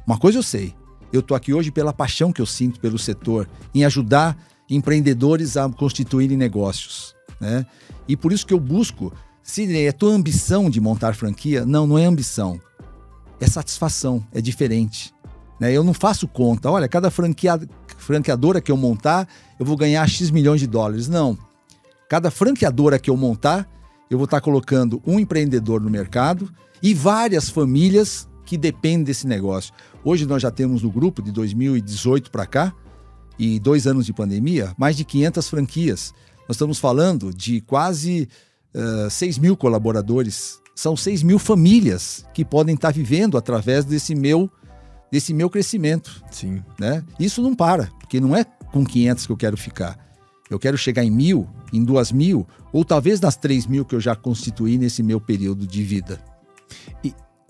Uma 0.08 0.18
coisa 0.18 0.40
eu 0.40 0.44
sei. 0.44 0.74
Eu 1.12 1.22
tô 1.22 1.36
aqui 1.36 1.54
hoje 1.54 1.72
pela 1.72 1.94
paixão 1.94 2.32
que 2.32 2.42
eu 2.42 2.46
sinto 2.46 2.80
pelo 2.80 3.00
setor, 3.00 3.50
em 3.74 3.84
ajudar 3.84 4.38
empreendedores 4.70 5.58
a 5.58 5.68
constituírem 5.70 6.38
negócios, 6.38 7.16
né? 7.42 7.66
E 8.08 8.16
por 8.16 8.32
isso 8.32 8.46
que 8.46 8.54
eu 8.54 8.60
busco, 8.60 9.12
Sidney, 9.44 9.88
é 9.88 9.92
tua 9.92 10.12
ambição 10.12 10.70
de 10.70 10.80
montar 10.80 11.16
franquia? 11.16 11.66
Não, 11.66 11.88
não 11.88 11.98
é 11.98 12.06
ambição. 12.06 12.60
É 13.40 13.48
satisfação, 13.48 14.26
é 14.32 14.42
diferente. 14.42 15.14
Né? 15.60 15.72
Eu 15.72 15.84
não 15.84 15.94
faço 15.94 16.28
conta, 16.28 16.70
olha, 16.70 16.88
cada 16.88 17.10
franqueadora 17.12 18.62
que 18.62 18.72
eu 18.72 18.78
montar, 18.78 19.28
eu 19.60 19.66
vou 19.66 19.76
ganhar 19.76 20.08
X 20.08 20.30
milhões 20.32 20.60
de 20.60 20.68
dólares. 20.68 21.08
Não. 21.08 21.38
Cada 22.08 22.32
franqueadora 22.32 22.98
que 22.98 23.10
eu 23.10 23.18
montar, 23.18 23.70
eu 24.10 24.18
vou 24.18 24.26
estar 24.26 24.42
colocando 24.42 25.02
um 25.06 25.20
empreendedor 25.20 25.82
no 25.82 25.90
mercado 25.90 26.52
e 26.82 26.94
várias 26.94 27.50
famílias 27.50 28.28
que 28.46 28.58
dependem 28.58 29.04
desse 29.04 29.28
negócio. 29.28 29.74
Hoje 30.04 30.26
nós 30.26 30.42
já 30.42 30.50
temos 30.50 30.82
no 30.82 30.90
grupo, 30.90 31.22
de 31.22 31.32
2018 31.32 32.32
para 32.32 32.46
cá, 32.46 32.74
e 33.38 33.60
dois 33.60 33.86
anos 33.86 34.06
de 34.06 34.14
pandemia, 34.14 34.74
mais 34.78 34.96
de 34.96 35.04
500 35.04 35.50
franquias. 35.50 36.14
Nós 36.48 36.56
estamos 36.56 36.80
falando 36.80 37.34
de 37.34 37.62
quase 37.62 38.28
uh, 38.74 39.08
eh, 39.08 39.10
6 39.10 39.38
mil 39.38 39.56
colaboradores. 39.56 40.60
São 40.76 40.96
6 40.96 41.24
mil 41.24 41.40
famílias 41.40 42.26
que 42.34 42.44
podem 42.44 42.76
estar 42.76 42.92
vivendo 42.92 43.38
através 43.38 43.86
desse 43.86 44.16
meu 44.16 44.50
desse 45.12 45.34
meu 45.34 45.50
crescimento. 45.50 46.24
Sim. 46.30 46.62
Né? 46.80 47.04
Isso 47.20 47.42
não 47.42 47.56
para, 47.56 47.88
porque 48.00 48.20
não 48.20 48.36
é 48.36 48.44
com 48.44 48.86
500 48.86 49.26
que 49.26 49.32
eu 49.32 49.38
quero 49.38 49.58
ficar. 49.58 49.98
Eu 50.50 50.60
quero 50.60 50.78
chegar 50.78 51.04
em 51.04 51.12
mil, 51.12 51.48
em 51.72 51.84
duas 51.84 52.12
mil, 52.12 52.48
ou 52.72 52.84
talvez 52.84 53.20
nas 53.20 53.36
três 53.36 53.66
mil 53.66 53.86
que 53.86 53.96
eu 53.96 54.00
já 54.00 54.16
constituí 54.16 54.78
nesse 54.78 55.02
meu 55.02 55.20
período 55.20 55.66
de 55.66 55.84
vida. 55.84 56.20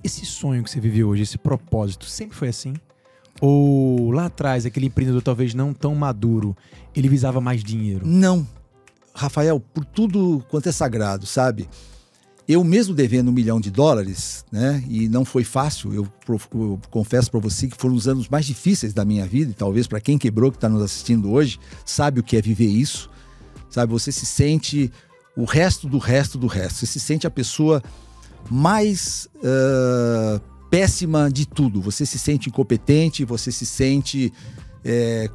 Esse 0.03 0.25
sonho 0.25 0.63
que 0.63 0.69
você 0.69 0.79
vive 0.79 1.03
hoje, 1.03 1.23
esse 1.23 1.37
propósito, 1.37 2.05
sempre 2.05 2.35
foi 2.35 2.47
assim? 2.47 2.73
Ou 3.41 4.11
lá 4.11 4.25
atrás, 4.25 4.65
aquele 4.65 4.87
empreendedor 4.87 5.21
talvez 5.21 5.53
não 5.53 5.73
tão 5.73 5.95
maduro, 5.95 6.55
ele 6.95 7.07
visava 7.07 7.39
mais 7.39 7.63
dinheiro? 7.63 8.05
Não. 8.05 8.47
Rafael, 9.13 9.59
por 9.59 9.85
tudo 9.85 10.43
quanto 10.49 10.69
é 10.69 10.71
sagrado, 10.71 11.25
sabe? 11.25 11.69
Eu 12.47 12.63
mesmo 12.63 12.95
devendo 12.95 13.29
um 13.29 13.31
milhão 13.31 13.61
de 13.61 13.69
dólares, 13.69 14.43
né? 14.51 14.83
E 14.89 15.07
não 15.07 15.23
foi 15.23 15.43
fácil. 15.43 15.93
Eu, 15.93 16.07
eu 16.27 16.79
confesso 16.89 17.29
para 17.29 17.39
você 17.39 17.67
que 17.67 17.77
foram 17.77 17.93
os 17.93 18.07
anos 18.07 18.27
mais 18.27 18.45
difíceis 18.45 18.91
da 18.91 19.05
minha 19.05 19.25
vida. 19.27 19.51
E 19.51 19.53
talvez 19.53 19.85
para 19.85 20.01
quem 20.01 20.17
quebrou 20.17 20.49
que 20.49 20.57
está 20.57 20.67
nos 20.67 20.81
assistindo 20.81 21.31
hoje 21.31 21.59
sabe 21.85 22.19
o 22.19 22.23
que 22.23 22.35
é 22.35 22.41
viver 22.41 22.65
isso. 22.65 23.07
Sabe? 23.69 23.91
Você 23.93 24.11
se 24.11 24.25
sente 24.25 24.91
o 25.37 25.45
resto 25.45 25.87
do 25.87 25.99
resto 25.99 26.39
do 26.39 26.47
resto. 26.47 26.79
Você 26.79 26.85
se 26.87 26.99
sente 26.99 27.27
a 27.27 27.29
pessoa 27.29 27.83
mais 28.49 29.27
uh, 29.37 30.39
péssima 30.69 31.31
de 31.31 31.47
tudo. 31.47 31.81
Você 31.81 32.05
se 32.05 32.19
sente 32.19 32.49
incompetente. 32.49 33.25
Você 33.25 33.51
se 33.51 33.65
sente 33.65 34.31
é, 34.83 35.29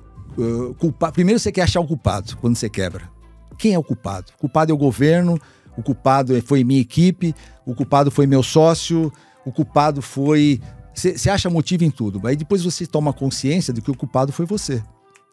culpado. 0.79 1.13
Primeiro 1.13 1.39
você 1.39 1.51
quer 1.53 1.63
achar 1.63 1.81
o 1.81 1.87
culpado 1.87 2.37
quando 2.39 2.57
você 2.57 2.69
quebra. 2.69 3.11
Quem 3.59 3.75
é 3.75 3.79
o 3.79 3.85
culpado? 3.85 4.33
O 4.37 4.39
culpado 4.39 4.73
é 4.73 4.75
o 4.75 4.79
governo 4.79 5.41
o 5.77 5.83
culpado 5.83 6.41
foi 6.43 6.63
minha 6.65 6.81
equipe, 6.81 7.35
o 7.67 7.75
culpado 7.75 8.11
foi 8.11 8.27
meu 8.27 8.43
sócio, 8.43 9.13
o 9.45 9.53
culpado 9.53 10.01
foi. 10.01 10.61
Você 10.95 11.29
acha 11.29 11.51
motivo 11.51 11.85
em 11.85 11.91
tudo. 11.91 12.25
Aí 12.27 12.37
depois 12.37 12.63
você 12.63 12.87
toma 12.87 13.13
consciência 13.13 13.75
de 13.75 13.81
que 13.81 13.91
o 13.91 13.97
culpado 13.97 14.33
foi 14.33 14.47
você. 14.47 14.83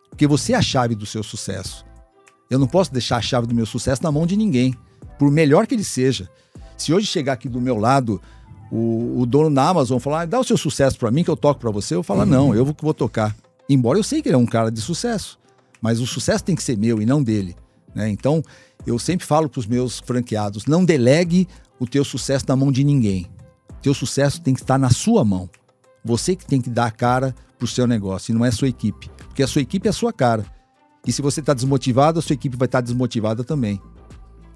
Porque 0.09 0.25
você 0.25 0.53
é 0.53 0.55
a 0.55 0.61
chave 0.61 0.95
do 0.95 1.05
seu 1.05 1.21
sucesso. 1.21 1.85
Eu 2.49 2.57
não 2.57 2.67
posso 2.67 2.91
deixar 2.91 3.17
a 3.17 3.21
chave 3.21 3.47
do 3.47 3.53
meu 3.53 3.65
sucesso 3.65 4.03
na 4.03 4.11
mão 4.11 4.25
de 4.25 4.35
ninguém, 4.35 4.75
por 5.17 5.31
melhor 5.31 5.67
que 5.67 5.75
ele 5.75 5.83
seja. 5.83 6.27
Se 6.81 6.91
hoje 6.91 7.05
chegar 7.05 7.33
aqui 7.33 7.47
do 7.47 7.61
meu 7.61 7.77
lado 7.77 8.19
o, 8.71 9.21
o 9.21 9.25
dono 9.25 9.53
da 9.53 9.67
Amazon 9.67 9.99
falar, 9.99 10.21
ah, 10.21 10.25
dá 10.25 10.39
o 10.39 10.43
seu 10.43 10.57
sucesso 10.57 10.97
para 10.97 11.11
mim 11.11 11.23
que 11.23 11.29
eu 11.29 11.37
toco 11.37 11.59
para 11.59 11.69
você, 11.69 11.93
eu 11.93 12.01
falo, 12.01 12.21
uhum. 12.21 12.25
não, 12.25 12.55
eu 12.55 12.65
vou, 12.65 12.93
tocar. 12.93 13.35
Embora 13.69 13.99
eu 13.99 14.03
sei 14.03 14.21
que 14.21 14.29
ele 14.29 14.35
é 14.35 14.37
um 14.37 14.45
cara 14.45 14.71
de 14.71 14.81
sucesso, 14.81 15.37
mas 15.79 15.99
o 15.99 16.07
sucesso 16.07 16.43
tem 16.43 16.55
que 16.55 16.63
ser 16.63 16.77
meu 16.77 16.99
e 16.99 17.05
não 17.05 17.21
dele. 17.21 17.55
Né? 17.93 18.09
Então, 18.09 18.41
eu 18.85 18.97
sempre 18.97 19.27
falo 19.27 19.47
para 19.47 19.59
os 19.59 19.67
meus 19.67 19.99
franqueados: 19.99 20.65
não 20.65 20.83
delegue 20.83 21.47
o 21.79 21.85
teu 21.85 22.03
sucesso 22.03 22.45
na 22.47 22.55
mão 22.55 22.71
de 22.71 22.83
ninguém. 22.83 23.29
Teu 23.81 23.93
sucesso 23.93 24.41
tem 24.41 24.53
que 24.53 24.61
estar 24.61 24.79
na 24.79 24.89
sua 24.89 25.23
mão. 25.23 25.49
Você 26.03 26.35
que 26.35 26.45
tem 26.45 26.61
que 26.61 26.69
dar 26.69 26.85
a 26.85 26.91
cara 26.91 27.35
para 27.57 27.65
o 27.65 27.67
seu 27.67 27.85
negócio, 27.85 28.31
e 28.31 28.35
não 28.35 28.43
é 28.43 28.49
a 28.49 28.51
sua 28.51 28.67
equipe. 28.67 29.09
Porque 29.27 29.43
a 29.43 29.47
sua 29.47 29.61
equipe 29.61 29.87
é 29.87 29.91
a 29.91 29.93
sua 29.93 30.11
cara. 30.11 30.45
E 31.05 31.11
se 31.11 31.21
você 31.21 31.41
está 31.41 31.53
desmotivado, 31.53 32.17
a 32.17 32.21
sua 32.21 32.33
equipe 32.33 32.57
vai 32.57 32.65
estar 32.65 32.79
tá 32.79 32.81
desmotivada 32.81 33.43
também. 33.43 33.79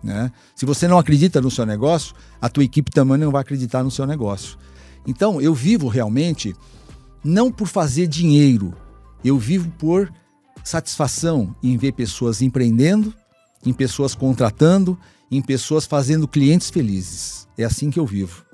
Né? 0.06 0.32
Se 0.56 0.68
você 0.68 0.88
não 0.88 0.99
acredita 0.99 1.41
no 1.41 1.49
seu 1.49 1.66
negócio, 1.66 2.16
a 2.39 2.47
tua 2.47 2.64
equipe 2.64 2.91
também 2.91 3.18
não 3.18 3.32
vai 3.32 3.41
acreditar 3.41 3.84
no 3.84 3.89
seu 3.89 4.06
negócio. 4.06 4.56
Então, 5.08 5.41
eu 5.41 5.53
vivo 5.53 5.88
realmente 5.88 6.56
não 7.24 7.51
por 7.51 7.68
fazer 7.68 8.06
dinheiro, 8.06 8.72
eu 9.24 9.39
vivo 9.39 9.68
por 9.80 10.14
satisfação 10.64 11.56
em 11.64 11.76
ver 11.76 11.93
pessoas 11.93 12.43
empreendendo, 12.43 13.12
em 13.66 13.74
pessoas 13.74 14.14
contratando, 14.14 14.97
em 15.32 15.41
pessoas 15.41 15.88
fazendo 15.88 16.28
clientes 16.28 16.70
felizes. 16.70 17.47
É 17.58 17.64
assim 17.64 17.89
que 17.89 17.99
eu 17.99 18.06
vivo. 18.06 18.45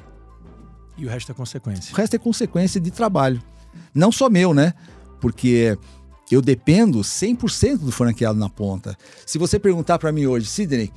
E 0.98 1.06
o 1.06 1.10
resto 1.10 1.34
é 1.34 1.36
consequência? 1.36 1.94
O 1.94 1.98
resto 1.98 2.16
é 2.16 2.20
consequência 2.20 2.80
de 2.80 2.92
trabalho. 2.92 3.44
Não 3.94 4.10
só 4.10 4.30
meu, 4.30 4.54
né? 4.54 4.74
Porque 5.20 5.78
eu 6.32 6.42
dependo 6.42 7.00
100% 7.00 7.80
do 7.80 7.92
franqueado 7.92 8.40
na 8.40 8.50
ponta. 8.50 8.98
Se 9.26 9.38
você 9.38 9.60
perguntar 9.60 10.00
para 10.00 10.14
mim 10.14 10.26
hoje, 10.26 10.46
Sidney, 10.46 10.92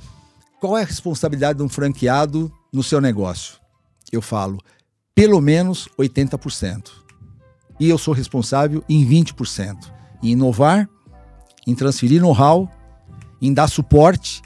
qual 0.65 0.79
é 0.79 0.81
a 0.81 0.85
responsabilidade 0.85 1.59
de 1.59 1.63
um 1.63 1.69
franqueado 1.69 2.51
no 2.73 2.81
seu 2.81 2.99
negócio? 2.99 3.59
Eu 4.11 4.19
falo, 4.19 4.59
pelo 5.13 5.39
menos 5.39 5.87
80%. 5.95 6.89
E 7.79 7.87
eu 7.87 7.99
sou 7.99 8.15
responsável 8.15 8.83
em 8.89 9.07
20%. 9.07 9.77
Em 10.23 10.29
inovar, 10.29 10.89
em 11.67 11.75
transferir 11.75 12.19
know-how 12.19 12.67
em 13.39 13.53
dar 13.53 13.67
suporte, 13.67 14.41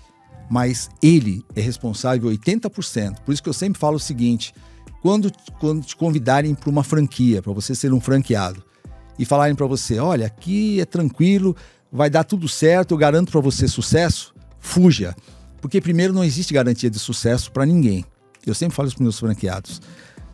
mas 0.49 0.89
ele 1.01 1.45
é 1.55 1.61
responsável 1.61 2.30
80%. 2.30 3.20
Por 3.22 3.32
isso 3.32 3.41
que 3.41 3.47
eu 3.47 3.53
sempre 3.53 3.80
falo 3.80 3.95
o 3.95 3.99
seguinte: 3.99 4.53
quando, 5.01 5.32
quando 5.57 5.86
te 5.86 5.95
convidarem 5.95 6.53
para 6.53 6.70
uma 6.70 6.84
franquia, 6.84 7.41
para 7.41 7.53
você 7.53 7.74
ser 7.74 7.93
um 7.93 8.01
franqueado, 8.01 8.61
e 9.17 9.24
falarem 9.24 9.55
para 9.55 9.67
você, 9.67 9.99
olha, 9.99 10.26
aqui 10.26 10.82
é 10.82 10.86
tranquilo, 10.86 11.55
vai 11.89 12.09
dar 12.09 12.26
tudo 12.26 12.49
certo, 12.49 12.93
eu 12.93 12.97
garanto 12.97 13.32
para 13.32 13.39
você 13.39 13.70
sucesso, 13.70 14.34
fuja. 14.59 15.15
Porque 15.62 15.82
primeiro 15.82 16.14
não 16.14 16.24
existe 16.24 16.53
garantia 16.53 16.89
de 16.89 16.99
sucesso 16.99 17.51
para 17.51 17.66
ninguém. 17.66 18.05
Eu 18.45 18.53
sempre 18.53 18.76
falo 18.76 18.88
isso 18.88 18.97
para 18.97 19.03
meus 19.03 19.20
franqueados. 19.20 19.82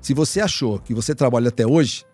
Se 0.01 0.13
você 0.13 0.39
achou 0.39 0.79
que 0.79 0.93
você 0.93 1.15
trabalha 1.15 1.49
até 1.49 1.65
hoje, 1.65 2.05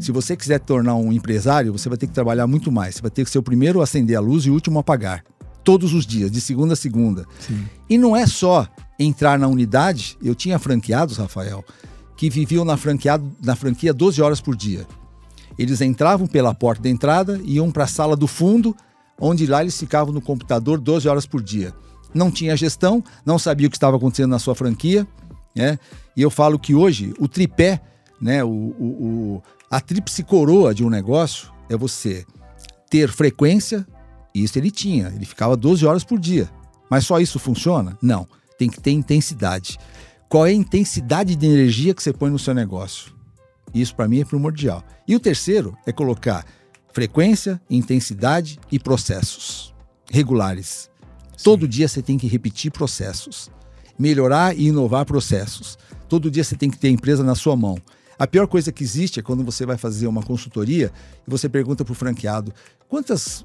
se 0.00 0.10
você 0.10 0.36
quiser 0.36 0.58
tornar 0.60 0.94
um 0.96 1.12
empresário, 1.12 1.72
você 1.72 1.88
vai 1.88 1.98
ter 1.98 2.06
que 2.06 2.12
trabalhar 2.12 2.46
muito 2.46 2.72
mais. 2.72 2.96
Você 2.96 3.02
vai 3.02 3.10
ter 3.10 3.24
que 3.24 3.30
ser 3.30 3.38
o 3.38 3.42
primeiro 3.42 3.80
a 3.80 3.84
acender 3.84 4.16
a 4.16 4.20
luz 4.20 4.44
e 4.44 4.50
o 4.50 4.54
último 4.54 4.78
a 4.78 4.80
apagar 4.80 5.22
todos 5.62 5.92
os 5.92 6.06
dias, 6.06 6.30
de 6.30 6.40
segunda 6.40 6.74
a 6.74 6.76
segunda. 6.76 7.26
Sim. 7.40 7.66
E 7.90 7.98
não 7.98 8.16
é 8.16 8.24
só 8.24 8.68
entrar 8.98 9.36
na 9.36 9.48
unidade, 9.48 10.16
eu 10.22 10.32
tinha 10.32 10.60
franqueados, 10.60 11.16
Rafael, 11.16 11.64
que 12.16 12.30
viviam 12.30 12.64
na, 12.64 12.76
franqueado, 12.76 13.30
na 13.42 13.56
franquia 13.56 13.92
12 13.92 14.22
horas 14.22 14.40
por 14.40 14.54
dia. 14.54 14.86
Eles 15.58 15.80
entravam 15.80 16.26
pela 16.26 16.54
porta 16.54 16.84
da 16.84 16.88
entrada 16.88 17.40
e 17.44 17.56
iam 17.56 17.70
para 17.72 17.82
a 17.84 17.88
sala 17.88 18.16
do 18.16 18.28
fundo, 18.28 18.76
onde 19.20 19.44
lá 19.44 19.60
eles 19.60 19.76
ficavam 19.76 20.14
no 20.14 20.20
computador 20.20 20.78
12 20.78 21.08
horas 21.08 21.26
por 21.26 21.42
dia. 21.42 21.74
Não 22.16 22.30
tinha 22.30 22.56
gestão, 22.56 23.04
não 23.24 23.38
sabia 23.38 23.66
o 23.66 23.70
que 23.70 23.76
estava 23.76 23.96
acontecendo 23.96 24.30
na 24.30 24.38
sua 24.38 24.54
franquia. 24.54 25.06
Né? 25.54 25.78
E 26.16 26.22
eu 26.22 26.30
falo 26.30 26.58
que 26.58 26.74
hoje 26.74 27.14
o 27.18 27.28
tripé, 27.28 27.80
né, 28.20 28.42
o, 28.42 28.48
o, 28.48 28.84
o 28.84 29.42
a 29.70 29.80
tríplice 29.80 30.22
coroa 30.22 30.74
de 30.74 30.82
um 30.82 30.88
negócio 30.88 31.52
é 31.68 31.76
você 31.76 32.24
ter 32.88 33.10
frequência, 33.10 33.86
isso 34.34 34.58
ele 34.58 34.70
tinha, 34.70 35.08
ele 35.08 35.26
ficava 35.26 35.56
12 35.56 35.84
horas 35.84 36.04
por 36.04 36.18
dia. 36.18 36.50
Mas 36.88 37.04
só 37.04 37.20
isso 37.20 37.38
funciona? 37.38 37.98
Não. 38.00 38.26
Tem 38.58 38.70
que 38.70 38.80
ter 38.80 38.92
intensidade. 38.92 39.78
Qual 40.28 40.46
é 40.46 40.50
a 40.50 40.54
intensidade 40.54 41.36
de 41.36 41.46
energia 41.46 41.92
que 41.94 42.02
você 42.02 42.12
põe 42.12 42.30
no 42.30 42.38
seu 42.38 42.54
negócio? 42.54 43.12
Isso 43.74 43.94
para 43.94 44.08
mim 44.08 44.20
é 44.20 44.24
primordial. 44.24 44.82
E 45.06 45.14
o 45.14 45.20
terceiro 45.20 45.76
é 45.84 45.92
colocar 45.92 46.46
frequência, 46.92 47.60
intensidade 47.68 48.58
e 48.72 48.78
processos 48.78 49.74
regulares. 50.10 50.88
Todo 51.42 51.68
dia 51.68 51.88
você 51.88 52.02
tem 52.02 52.18
que 52.18 52.26
repetir 52.26 52.70
processos, 52.70 53.50
melhorar 53.98 54.56
e 54.56 54.68
inovar 54.68 55.04
processos. 55.04 55.78
Todo 56.08 56.30
dia 56.30 56.44
você 56.44 56.56
tem 56.56 56.70
que 56.70 56.78
ter 56.78 56.88
a 56.88 56.92
empresa 56.92 57.22
na 57.22 57.34
sua 57.34 57.56
mão. 57.56 57.78
A 58.18 58.26
pior 58.26 58.46
coisa 58.46 58.72
que 58.72 58.82
existe 58.82 59.20
é 59.20 59.22
quando 59.22 59.44
você 59.44 59.66
vai 59.66 59.76
fazer 59.76 60.06
uma 60.06 60.22
consultoria 60.22 60.90
e 61.26 61.30
você 61.30 61.48
pergunta 61.48 61.84
para 61.84 61.92
o 61.92 61.94
franqueado 61.94 62.52
quantas 62.88 63.44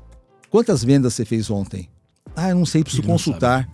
Quantas 0.52 0.84
vendas 0.84 1.14
você 1.14 1.24
fez 1.24 1.50
ontem? 1.50 1.90
Ah, 2.36 2.50
eu 2.50 2.58
não 2.58 2.66
sei, 2.66 2.84
preciso 2.84 3.04
consultar. 3.04 3.68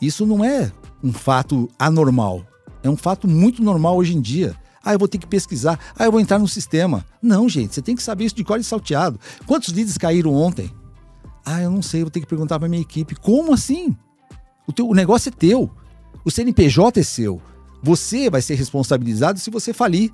Isso 0.00 0.26
não 0.26 0.44
é 0.44 0.72
um 1.02 1.12
fato 1.12 1.70
anormal. 1.78 2.44
É 2.82 2.90
um 2.90 2.96
fato 2.96 3.28
muito 3.28 3.62
normal 3.62 3.96
hoje 3.96 4.16
em 4.16 4.20
dia. 4.20 4.52
Ah, 4.84 4.92
eu 4.92 4.98
vou 4.98 5.06
ter 5.06 5.18
que 5.18 5.28
pesquisar. 5.28 5.78
Ah, 5.96 6.04
eu 6.04 6.10
vou 6.10 6.20
entrar 6.20 6.40
no 6.40 6.48
sistema. 6.48 7.06
Não, 7.22 7.48
gente, 7.48 7.72
você 7.72 7.80
tem 7.80 7.94
que 7.94 8.02
saber 8.02 8.24
isso 8.24 8.34
de 8.34 8.42
cor 8.42 8.58
e 8.58 8.64
salteado. 8.64 9.20
Quantos 9.46 9.72
leads 9.72 9.96
caíram 9.96 10.34
ontem? 10.34 10.72
Ah, 11.44 11.60
eu 11.60 11.70
não 11.70 11.82
sei, 11.82 12.02
vou 12.02 12.10
ter 12.10 12.20
que 12.20 12.26
perguntar 12.26 12.58
para 12.58 12.68
minha 12.68 12.82
equipe. 12.82 13.14
Como 13.14 13.52
assim? 13.52 13.96
O, 14.66 14.72
teu, 14.72 14.88
o 14.88 14.94
negócio 14.94 15.28
é 15.28 15.32
teu. 15.32 15.70
O 16.24 16.30
CNPJ 16.30 17.00
é 17.00 17.02
seu. 17.02 17.40
Você 17.82 18.30
vai 18.30 18.40
ser 18.40 18.54
responsabilizado 18.54 19.38
se 19.38 19.50
você 19.50 19.72
falir. 19.72 20.12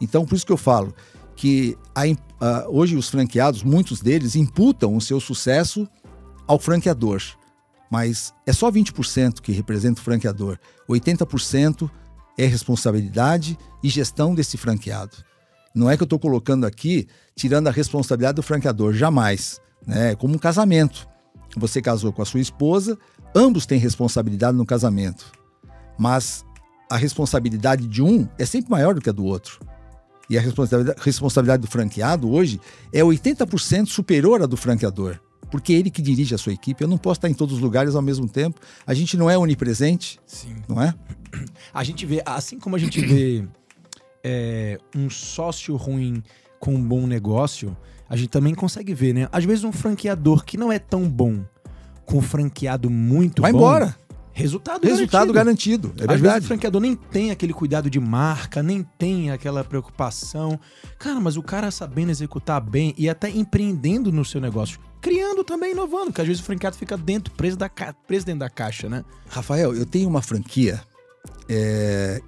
Então, 0.00 0.24
por 0.24 0.36
isso 0.36 0.46
que 0.46 0.52
eu 0.52 0.56
falo 0.56 0.94
que 1.34 1.76
a, 1.94 2.02
a, 2.40 2.68
hoje 2.68 2.96
os 2.96 3.08
franqueados, 3.08 3.62
muitos 3.62 4.00
deles, 4.00 4.36
imputam 4.36 4.94
o 4.94 5.00
seu 5.00 5.18
sucesso 5.18 5.88
ao 6.46 6.58
franqueador. 6.58 7.22
Mas 7.90 8.32
é 8.46 8.52
só 8.52 8.70
20% 8.70 9.40
que 9.40 9.50
representa 9.50 10.00
o 10.00 10.04
franqueador. 10.04 10.58
80% 10.88 11.90
é 12.38 12.46
responsabilidade 12.46 13.58
e 13.82 13.88
gestão 13.88 14.34
desse 14.34 14.56
franqueado. 14.56 15.16
Não 15.74 15.90
é 15.90 15.96
que 15.96 16.02
eu 16.02 16.06
estou 16.06 16.18
colocando 16.18 16.66
aqui, 16.66 17.08
tirando 17.34 17.68
a 17.68 17.70
responsabilidade 17.70 18.36
do 18.36 18.42
franqueador, 18.42 18.92
jamais. 18.92 19.60
Né? 19.86 20.12
É 20.12 20.14
como 20.14 20.34
um 20.34 20.38
casamento. 20.38 21.08
Você 21.56 21.82
casou 21.82 22.12
com 22.12 22.22
a 22.22 22.24
sua 22.24 22.40
esposa, 22.40 22.98
ambos 23.34 23.66
têm 23.66 23.78
responsabilidade 23.78 24.56
no 24.56 24.64
casamento. 24.64 25.32
Mas 25.98 26.44
a 26.88 26.96
responsabilidade 26.96 27.86
de 27.86 28.02
um 28.02 28.28
é 28.38 28.44
sempre 28.44 28.70
maior 28.70 28.94
do 28.94 29.00
que 29.00 29.08
a 29.08 29.12
do 29.12 29.24
outro. 29.24 29.60
E 30.28 30.38
a 30.38 30.40
responsabilidade, 30.40 31.00
responsabilidade 31.02 31.62
do 31.62 31.68
franqueado 31.68 32.30
hoje 32.30 32.60
é 32.92 33.00
80% 33.00 33.86
superior 33.86 34.42
à 34.42 34.46
do 34.46 34.56
franqueador. 34.56 35.18
Porque 35.50 35.72
é 35.72 35.76
ele 35.76 35.90
que 35.90 36.00
dirige 36.00 36.34
a 36.34 36.38
sua 36.38 36.52
equipe. 36.52 36.82
Eu 36.82 36.88
não 36.88 36.96
posso 36.96 37.18
estar 37.18 37.28
em 37.28 37.34
todos 37.34 37.56
os 37.56 37.60
lugares 37.60 37.96
ao 37.96 38.02
mesmo 38.02 38.28
tempo. 38.28 38.60
A 38.86 38.94
gente 38.94 39.16
não 39.16 39.28
é 39.28 39.36
onipresente. 39.36 40.20
Sim. 40.24 40.54
Não 40.68 40.80
é? 40.80 40.94
A 41.74 41.82
gente 41.82 42.06
vê, 42.06 42.22
assim 42.24 42.58
como 42.58 42.74
a 42.74 42.78
gente 42.78 43.00
vê 43.00 43.44
é, 44.22 44.78
um 44.94 45.08
sócio 45.08 45.76
ruim 45.76 46.22
com 46.58 46.74
um 46.74 46.82
bom 46.82 47.06
negócio, 47.06 47.76
a 48.10 48.16
gente 48.16 48.28
também 48.28 48.54
consegue 48.54 48.92
ver, 48.92 49.14
né? 49.14 49.28
Às 49.30 49.44
vezes 49.44 49.64
um 49.64 49.72
franqueador 49.72 50.44
que 50.44 50.56
não 50.58 50.70
é 50.70 50.78
tão 50.78 51.08
bom 51.08 51.44
com 52.04 52.18
um 52.18 52.22
franqueado 52.22 52.90
muito 52.90 53.40
Vai 53.40 53.52
bom. 53.52 53.60
Vai 53.60 53.68
embora. 53.68 53.96
Resultado, 54.32 54.84
Resultado 54.86 55.32
garantido. 55.32 55.88
garantido. 55.88 56.00
É 56.00 56.04
Às 56.12 56.20
verdade. 56.20 56.22
vezes 56.22 56.44
o 56.44 56.48
franqueador 56.48 56.80
nem 56.80 56.94
tem 56.94 57.30
aquele 57.30 57.52
cuidado 57.52 57.88
de 57.88 57.98
marca, 57.98 58.62
nem 58.62 58.82
tem 58.98 59.30
aquela 59.30 59.64
preocupação. 59.64 60.58
Cara, 60.98 61.20
mas 61.20 61.36
o 61.36 61.42
cara 61.42 61.70
sabendo 61.70 62.10
executar 62.10 62.60
bem 62.60 62.94
e 62.98 63.08
até 63.08 63.30
empreendendo 63.30 64.12
no 64.12 64.24
seu 64.24 64.40
negócio, 64.40 64.78
criando 65.00 65.42
também, 65.44 65.72
inovando, 65.72 66.06
porque 66.06 66.20
às 66.20 66.26
vezes 66.26 66.42
o 66.42 66.44
franqueado 66.44 66.76
fica 66.76 66.96
dentro, 66.96 67.32
preso, 67.34 67.56
da 67.56 67.68
ca... 67.68 67.94
preso 68.06 68.26
dentro 68.26 68.40
da 68.40 68.50
caixa, 68.50 68.88
né? 68.88 69.04
Rafael, 69.28 69.74
eu 69.74 69.86
tenho 69.86 70.08
uma 70.08 70.20
franquia 70.22 70.80
é, 71.48 72.20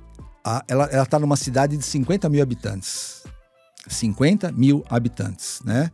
ela 0.66 0.88
está 1.02 1.18
numa 1.18 1.36
cidade 1.36 1.76
de 1.76 1.84
50 1.84 2.28
mil 2.28 2.42
habitantes. 2.42 3.21
50 3.86 4.52
mil 4.52 4.84
habitantes, 4.88 5.60
né? 5.64 5.90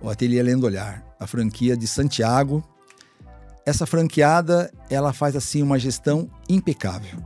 O 0.00 0.08
Ateliê 0.08 0.42
Lendo 0.42 0.64
Olhar, 0.64 1.04
a 1.18 1.26
franquia 1.26 1.76
de 1.76 1.86
Santiago. 1.86 2.62
Essa 3.66 3.86
franqueada, 3.86 4.70
ela 4.90 5.12
faz 5.12 5.34
assim 5.34 5.62
uma 5.62 5.78
gestão 5.78 6.28
impecável. 6.48 7.18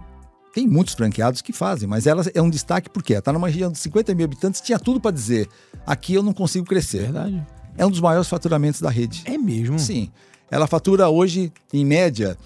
Tem 0.54 0.66
muitos 0.66 0.94
franqueados 0.94 1.42
que 1.42 1.52
fazem, 1.52 1.88
mas 1.88 2.06
ela 2.06 2.22
é 2.34 2.40
um 2.40 2.50
destaque 2.50 2.88
porque 2.88 3.14
está 3.14 3.32
numa 3.32 3.48
região 3.48 3.70
de 3.70 3.78
50 3.78 4.14
mil 4.14 4.24
habitantes, 4.24 4.60
tinha 4.60 4.78
tudo 4.78 5.00
para 5.00 5.10
dizer: 5.10 5.48
aqui 5.86 6.14
eu 6.14 6.22
não 6.22 6.32
consigo 6.32 6.66
crescer. 6.66 7.02
Verdade. 7.02 7.46
É 7.76 7.86
um 7.86 7.90
dos 7.90 8.00
maiores 8.00 8.28
faturamentos 8.28 8.80
da 8.80 8.90
rede. 8.90 9.22
É 9.24 9.38
mesmo? 9.38 9.78
Sim. 9.78 10.10
Ela 10.50 10.66
fatura 10.66 11.08
hoje, 11.08 11.52
em 11.72 11.84
média, 11.84 12.36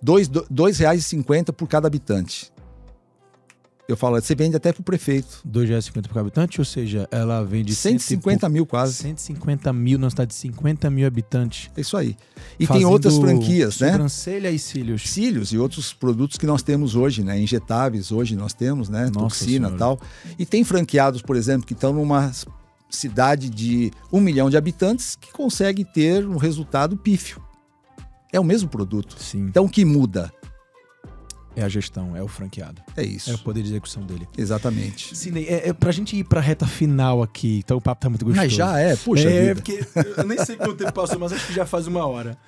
R$ 0.00 0.12
2,50 0.12 1.52
por 1.52 1.68
cada 1.68 1.86
habitante. 1.86 2.51
Eu 3.92 3.96
falo, 3.96 4.18
você 4.18 4.34
vende 4.34 4.56
até 4.56 4.72
pro 4.72 4.82
prefeito. 4.82 5.42
R$ 5.44 5.50
2,50 5.50 6.08
por 6.08 6.18
habitante, 6.18 6.58
ou 6.58 6.64
seja, 6.64 7.06
ela 7.10 7.44
vende 7.44 7.74
150 7.74 8.48
mil 8.48 8.64
quase. 8.64 8.94
150 8.94 9.70
mil 9.70 9.98
numa 9.98 10.08
cidade 10.08 10.30
de 10.30 10.34
50 10.36 10.88
mil 10.88 11.06
habitantes. 11.06 11.70
É 11.76 11.82
isso 11.82 11.94
aí. 11.94 12.16
E 12.58 12.66
tem 12.66 12.86
outras 12.86 13.18
franquias, 13.18 13.78
né? 13.80 13.92
Sobrancelha 13.92 14.50
e 14.50 14.58
cílios. 14.58 15.02
Cílios 15.02 15.52
e 15.52 15.58
outros 15.58 15.92
produtos 15.92 16.38
que 16.38 16.46
nós 16.46 16.62
temos 16.62 16.94
hoje, 16.94 17.22
né? 17.22 17.38
Injetáveis 17.38 18.10
hoje 18.10 18.34
nós 18.34 18.54
temos, 18.54 18.88
né? 18.88 19.10
Nossa 19.12 19.44
Toxina 19.44 19.68
e 19.68 19.76
tal. 19.76 20.00
E 20.38 20.46
tem 20.46 20.64
franqueados, 20.64 21.20
por 21.20 21.36
exemplo, 21.36 21.66
que 21.66 21.74
estão 21.74 21.92
numa 21.92 22.32
cidade 22.88 23.50
de 23.50 23.90
um 24.10 24.20
milhão 24.20 24.48
de 24.48 24.56
habitantes 24.56 25.16
que 25.16 25.30
consegue 25.32 25.84
ter 25.84 26.26
um 26.26 26.38
resultado 26.38 26.96
pífio. 26.96 27.42
É 28.32 28.40
o 28.40 28.44
mesmo 28.44 28.70
produto. 28.70 29.16
Sim. 29.18 29.48
Então 29.48 29.66
o 29.66 29.68
que 29.68 29.84
muda? 29.84 30.32
É 31.54 31.62
a 31.62 31.68
gestão, 31.68 32.16
é 32.16 32.22
o 32.22 32.28
franqueado. 32.28 32.80
É 32.96 33.02
isso. 33.04 33.30
É 33.30 33.34
o 33.34 33.38
poder 33.38 33.62
de 33.62 33.68
execução 33.68 34.02
dele. 34.04 34.26
Exatamente. 34.36 35.16
Cine, 35.16 35.44
é, 35.44 35.68
é, 35.68 35.72
pra 35.72 35.92
gente 35.92 36.16
ir 36.16 36.24
pra 36.24 36.40
reta 36.40 36.66
final 36.66 37.22
aqui, 37.22 37.58
então 37.58 37.76
o 37.76 37.80
papo 37.80 38.00
tá 38.00 38.08
muito 38.08 38.24
gostoso. 38.24 38.44
Mas 38.44 38.52
já 38.52 38.78
é, 38.78 38.96
puxa. 38.96 39.28
É, 39.28 39.54
vida. 39.54 39.54
porque 39.56 39.86
eu 40.16 40.24
nem 40.26 40.42
sei 40.44 40.56
quanto 40.56 40.74
tempo 40.76 40.92
passou, 40.92 41.18
mas 41.18 41.32
acho 41.32 41.46
que 41.46 41.52
já 41.52 41.66
faz 41.66 41.86
uma 41.86 42.06
hora. 42.06 42.38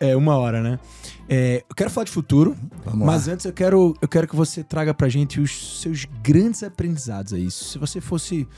É, 0.00 0.16
uma 0.16 0.36
hora, 0.36 0.62
né? 0.62 0.80
É, 1.28 1.62
eu 1.68 1.74
quero 1.76 1.90
falar 1.90 2.06
de 2.06 2.10
futuro, 2.10 2.56
Vamos 2.84 3.06
mas 3.06 3.26
lá. 3.26 3.34
antes 3.34 3.44
eu 3.44 3.52
quero, 3.52 3.94
eu 4.00 4.08
quero 4.08 4.26
que 4.26 4.34
você 4.34 4.64
traga 4.64 4.94
pra 4.94 5.08
gente 5.08 5.38
os 5.38 5.80
seus 5.80 6.06
grandes 6.22 6.62
aprendizados 6.62 7.34
aí. 7.34 7.50
Se 7.50 7.78
você 7.78 8.00
fosse 8.00 8.48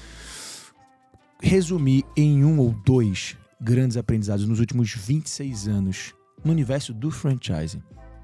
resumir 1.40 2.04
em 2.16 2.44
um 2.44 2.60
ou 2.60 2.70
dois 2.84 3.36
grandes 3.60 3.96
aprendizados 3.96 4.46
nos 4.46 4.60
últimos 4.60 4.94
26 4.94 5.68
anos 5.68 6.14
no 6.44 6.52
universo 6.52 6.94
do 6.94 7.10
franchising, 7.10 7.82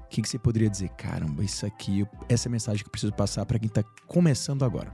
o 0.09 0.11
que, 0.11 0.23
que, 0.23 0.27
você 0.27 0.39
poderia 0.39 0.67
dizer? 0.67 0.89
Caramba, 0.97 1.43
isso 1.43 1.67
aqui, 1.67 2.03
essa 2.27 2.47
é 2.47 2.49
a 2.49 2.51
mensagem 2.51 2.81
que 2.81 2.87
eu 2.87 2.91
preciso 2.91 3.13
passar 3.13 3.45
para 3.45 3.59
quem 3.59 3.67
está 3.67 3.83
começando 4.07 4.65
agora. 4.65 4.91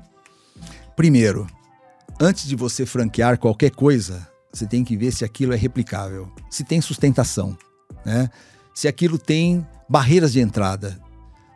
Primeiro, 0.94 1.48
antes 2.20 2.46
de 2.46 2.54
você 2.54 2.86
franquear 2.86 3.40
qualquer 3.40 3.72
coisa, 3.72 4.28
você 4.52 4.68
tem 4.68 4.84
que 4.84 4.98
ver 4.98 5.14
se 5.14 5.24
aquilo 5.24 5.54
é 5.54 5.56
replicável, 5.56 6.30
se 6.50 6.66
tem 6.66 6.82
sustentação, 6.82 7.58
né? 8.06 8.30
se 8.74 8.90
aquilo 8.90 9.18
tem 9.18 9.66
barreiras 9.88 10.34
de 10.34 10.42
entrada. 10.42 11.00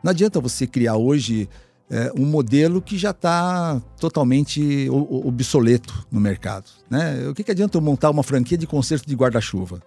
Não 0.02 0.12
adianta 0.12 0.40
você 0.40 0.66
criar 0.66 0.96
hoje 0.96 1.50
é, 1.90 2.14
um 2.18 2.26
modelo 2.26 2.82
que 2.82 2.98
já 2.98 3.12
está 3.12 3.82
totalmente 4.00 4.88
obsoleto 4.90 6.08
no 6.10 6.22
mercado. 6.22 6.70
Né? 6.90 7.28
O 7.28 7.36
que, 7.36 7.44
que 7.44 7.52
adianta 7.52 7.78
eu 7.78 7.82
montar 7.82 8.10
uma 8.10 8.24
franquia 8.24 8.58
de 8.58 8.66
conserto 8.66 9.06
de 9.06 9.16
guarda-chuva? 9.16 9.82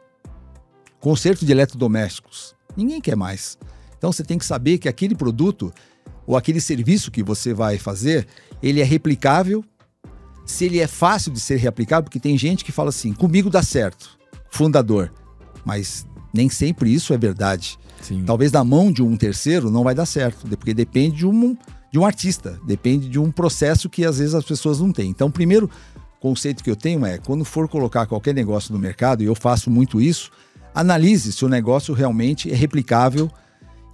Conserto 1.01 1.47
de 1.47 1.53
eletrodomésticos. 1.53 2.55
Ninguém 2.77 3.01
quer 3.01 3.17
mais. 3.17 3.59
Então 3.97 4.13
você 4.13 4.25
tem 4.25 4.39
que 4.39 4.45
saber 4.45 4.79
que 4.79 4.89
aquele 4.89 5.15
produto 5.15 5.73
ou 6.27 6.37
aquele 6.37 6.61
serviço 6.61 7.11
que 7.11 7.23
você 7.23 7.53
vai 7.53 7.79
fazer, 7.79 8.27
ele 8.63 8.81
é 8.81 8.85
replicável. 8.85 9.65
Se 10.45 10.65
ele 10.65 10.81
é 10.81 10.87
fácil 10.87 11.33
de 11.33 11.41
ser 11.41 11.57
replicável, 11.57 12.05
porque 12.05 12.19
tem 12.19 12.37
gente 12.37 12.65
que 12.65 12.73
fala 12.73 12.89
assim: 12.89 13.13
comigo 13.13 13.49
dá 13.49 13.63
certo, 13.63 14.19
fundador. 14.51 15.13
Mas 15.65 16.07
nem 16.35 16.49
sempre 16.49 16.93
isso 16.93 17.13
é 17.13 17.19
verdade. 17.19 17.79
Sim. 18.01 18.25
Talvez 18.25 18.51
na 18.51 18.65
mão 18.65 18.91
de 18.91 19.03
um 19.03 19.17
terceiro 19.17 19.71
não 19.71 19.85
vai 19.85 19.95
dar 19.95 20.07
certo, 20.07 20.49
porque 20.49 20.75
depende 20.75 21.19
de 21.19 21.27
um, 21.27 21.57
de 21.93 21.99
um 21.99 22.05
artista, 22.05 22.59
depende 22.67 23.09
de 23.09 23.19
um 23.19 23.31
processo 23.31 23.89
que 23.89 24.05
às 24.05 24.19
vezes 24.19 24.35
as 24.35 24.45
pessoas 24.45 24.81
não 24.81 24.93
têm. 24.93 25.11
Então, 25.11 25.31
primeiro 25.31 25.71
conceito 26.21 26.65
que 26.65 26.71
eu 26.71 26.77
tenho 26.77 27.05
é: 27.07 27.19
quando 27.19 27.45
for 27.45 27.69
colocar 27.69 28.07
qualquer 28.07 28.35
negócio 28.35 28.73
no 28.73 28.79
mercado, 28.79 29.23
e 29.23 29.27
eu 29.27 29.35
faço 29.35 29.71
muito 29.71 30.01
isso, 30.01 30.31
analise 30.75 31.33
se 31.33 31.45
o 31.45 31.49
negócio 31.49 31.95
realmente 31.95 32.51
é 32.51 32.55
replicável 32.55 33.31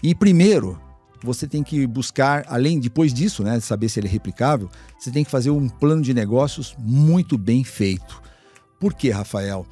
e 0.02 0.14
primeiro 0.14 0.80
você 1.22 1.48
tem 1.48 1.62
que 1.62 1.86
buscar, 1.86 2.44
além 2.48 2.78
depois 2.78 3.12
disso, 3.12 3.42
né, 3.42 3.59
saber 3.60 3.88
se 3.88 3.98
ele 3.98 4.06
é 4.06 4.10
replicável, 4.10 4.70
você 4.98 5.10
tem 5.10 5.24
que 5.24 5.30
fazer 5.30 5.50
um 5.50 5.68
plano 5.68 6.02
de 6.02 6.14
negócios 6.14 6.76
muito 6.78 7.36
bem 7.36 7.64
feito. 7.64 8.22
Por 8.78 8.94
quê, 8.94 9.10
Rafael? 9.10 9.66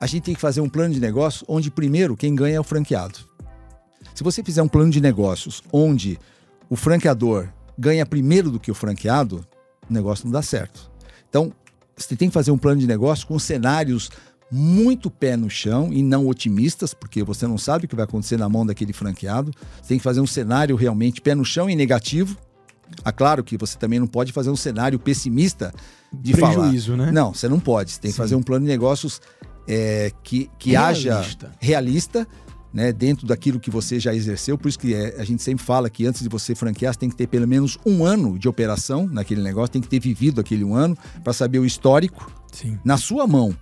A 0.00 0.06
gente 0.06 0.24
tem 0.24 0.34
que 0.34 0.40
fazer 0.40 0.60
um 0.60 0.68
plano 0.68 0.92
de 0.92 1.00
negócios 1.00 1.44
onde 1.46 1.70
primeiro 1.70 2.16
quem 2.16 2.34
ganha 2.34 2.56
é 2.56 2.60
o 2.60 2.64
franqueado. 2.64 3.20
Se 4.12 4.24
você 4.24 4.42
fizer 4.42 4.62
um 4.62 4.68
plano 4.68 4.90
de 4.90 5.00
negócios 5.00 5.62
onde 5.72 6.18
o 6.68 6.74
franqueador 6.74 7.48
ganha 7.78 8.04
primeiro 8.04 8.50
do 8.50 8.58
que 8.58 8.70
o 8.70 8.74
franqueado, 8.74 9.46
o 9.88 9.92
negócio 9.92 10.24
não 10.24 10.32
dá 10.32 10.42
certo. 10.42 10.90
Então, 11.28 11.52
você 11.96 12.16
tem 12.16 12.28
que 12.28 12.34
fazer 12.34 12.50
um 12.50 12.58
plano 12.58 12.80
de 12.80 12.86
negócio 12.86 13.26
com 13.26 13.38
cenários 13.38 14.10
muito 14.52 15.10
pé 15.10 15.34
no 15.34 15.48
chão 15.48 15.88
e 15.90 16.02
não 16.02 16.28
otimistas, 16.28 16.92
porque 16.92 17.22
você 17.22 17.46
não 17.46 17.56
sabe 17.56 17.86
o 17.86 17.88
que 17.88 17.96
vai 17.96 18.04
acontecer 18.04 18.36
na 18.36 18.48
mão 18.50 18.66
daquele 18.66 18.92
franqueado. 18.92 19.50
Você 19.80 19.88
tem 19.88 19.98
que 19.98 20.04
fazer 20.04 20.20
um 20.20 20.26
cenário 20.26 20.76
realmente 20.76 21.22
pé 21.22 21.34
no 21.34 21.44
chão 21.44 21.70
e 21.70 21.74
negativo. 21.74 22.36
Ah, 23.02 23.10
claro 23.10 23.42
que 23.42 23.56
você 23.56 23.78
também 23.78 23.98
não 23.98 24.06
pode 24.06 24.30
fazer 24.30 24.50
um 24.50 24.56
cenário 24.56 24.98
pessimista 24.98 25.72
de 26.12 26.34
Prejuízo, 26.34 26.92
falar. 26.92 27.06
né? 27.06 27.12
Não, 27.12 27.32
você 27.32 27.48
não 27.48 27.58
pode. 27.58 27.92
Você 27.92 28.00
tem 28.00 28.10
Sim. 28.10 28.14
que 28.14 28.18
fazer 28.18 28.34
um 28.34 28.42
plano 28.42 28.66
de 28.66 28.70
negócios 28.70 29.22
é, 29.66 30.12
que, 30.22 30.50
que 30.58 30.72
realista. 30.72 31.18
haja 31.18 31.50
realista, 31.58 32.28
né, 32.74 32.92
dentro 32.92 33.26
daquilo 33.26 33.58
que 33.58 33.70
você 33.70 33.98
já 33.98 34.14
exerceu. 34.14 34.58
Por 34.58 34.68
isso 34.68 34.78
que 34.78 34.92
é, 34.92 35.16
a 35.18 35.24
gente 35.24 35.42
sempre 35.42 35.64
fala 35.64 35.88
que 35.88 36.04
antes 36.04 36.20
de 36.20 36.28
você 36.28 36.54
franquear, 36.54 36.92
você 36.92 37.00
tem 37.00 37.08
que 37.08 37.16
ter 37.16 37.26
pelo 37.26 37.48
menos 37.48 37.78
um 37.86 38.04
ano 38.04 38.38
de 38.38 38.48
operação 38.48 39.08
naquele 39.10 39.40
negócio, 39.40 39.72
tem 39.72 39.80
que 39.80 39.88
ter 39.88 39.98
vivido 39.98 40.42
aquele 40.42 40.62
um 40.62 40.74
ano 40.74 40.94
para 41.24 41.32
saber 41.32 41.58
o 41.58 41.64
histórico 41.64 42.30
Sim. 42.52 42.78
na 42.84 42.98
sua 42.98 43.26
mão 43.26 43.56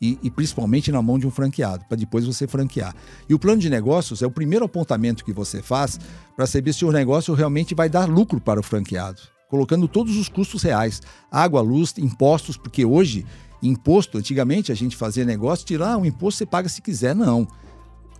e, 0.00 0.18
e 0.22 0.30
principalmente 0.30 0.92
na 0.92 1.00
mão 1.00 1.18
de 1.18 1.26
um 1.26 1.30
franqueado, 1.30 1.84
para 1.86 1.96
depois 1.96 2.26
você 2.26 2.46
franquear. 2.46 2.94
E 3.28 3.34
o 3.34 3.38
plano 3.38 3.60
de 3.60 3.70
negócios 3.70 4.22
é 4.22 4.26
o 4.26 4.30
primeiro 4.30 4.64
apontamento 4.64 5.24
que 5.24 5.32
você 5.32 5.62
faz 5.62 5.98
para 6.36 6.46
saber 6.46 6.72
se 6.72 6.84
o 6.84 6.92
negócio 6.92 7.32
realmente 7.34 7.74
vai 7.74 7.88
dar 7.88 8.08
lucro 8.08 8.40
para 8.40 8.60
o 8.60 8.62
franqueado, 8.62 9.20
colocando 9.48 9.88
todos 9.88 10.16
os 10.16 10.28
custos 10.28 10.62
reais: 10.62 11.00
água, 11.30 11.60
luz, 11.60 11.94
impostos, 11.98 12.56
porque 12.56 12.84
hoje 12.84 13.24
Imposto, 13.64 14.18
antigamente 14.18 14.70
a 14.70 14.74
gente 14.74 14.94
fazia 14.94 15.24
negócio, 15.24 15.64
tirar 15.64 15.96
um 15.96 16.04
imposto 16.04 16.38
você 16.38 16.46
paga 16.46 16.68
se 16.68 16.82
quiser. 16.82 17.14
Não. 17.14 17.48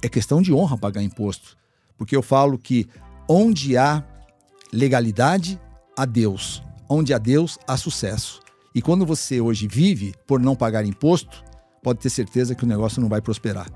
É 0.01 0.09
questão 0.09 0.41
de 0.41 0.53
honra 0.53 0.79
pagar 0.79 1.03
imposto. 1.03 1.57
Porque 1.99 2.17
eu 2.17 2.23
falo 2.23 2.57
que 2.57 2.89
onde 3.29 3.77
há 3.77 4.03
legalidade, 4.73 5.61
há 5.97 6.07
Deus. 6.07 6.63
Onde 6.89 7.13
há 7.13 7.19
Deus, 7.19 7.59
há 7.69 7.77
sucesso. 7.77 8.41
E 8.75 8.81
quando 8.81 9.05
você 9.05 9.41
hoje 9.41 9.69
vive 9.69 10.15
por 10.27 10.41
não 10.41 10.57
pagar 10.57 10.85
imposto, 10.85 11.45
pode 11.85 12.01
ter 12.01 12.09
certeza 12.09 12.55
que 12.55 12.65
o 12.65 12.67
negócio 12.67 13.01
não 13.01 13.09
vai 13.09 13.21
prosperar. 13.21 13.71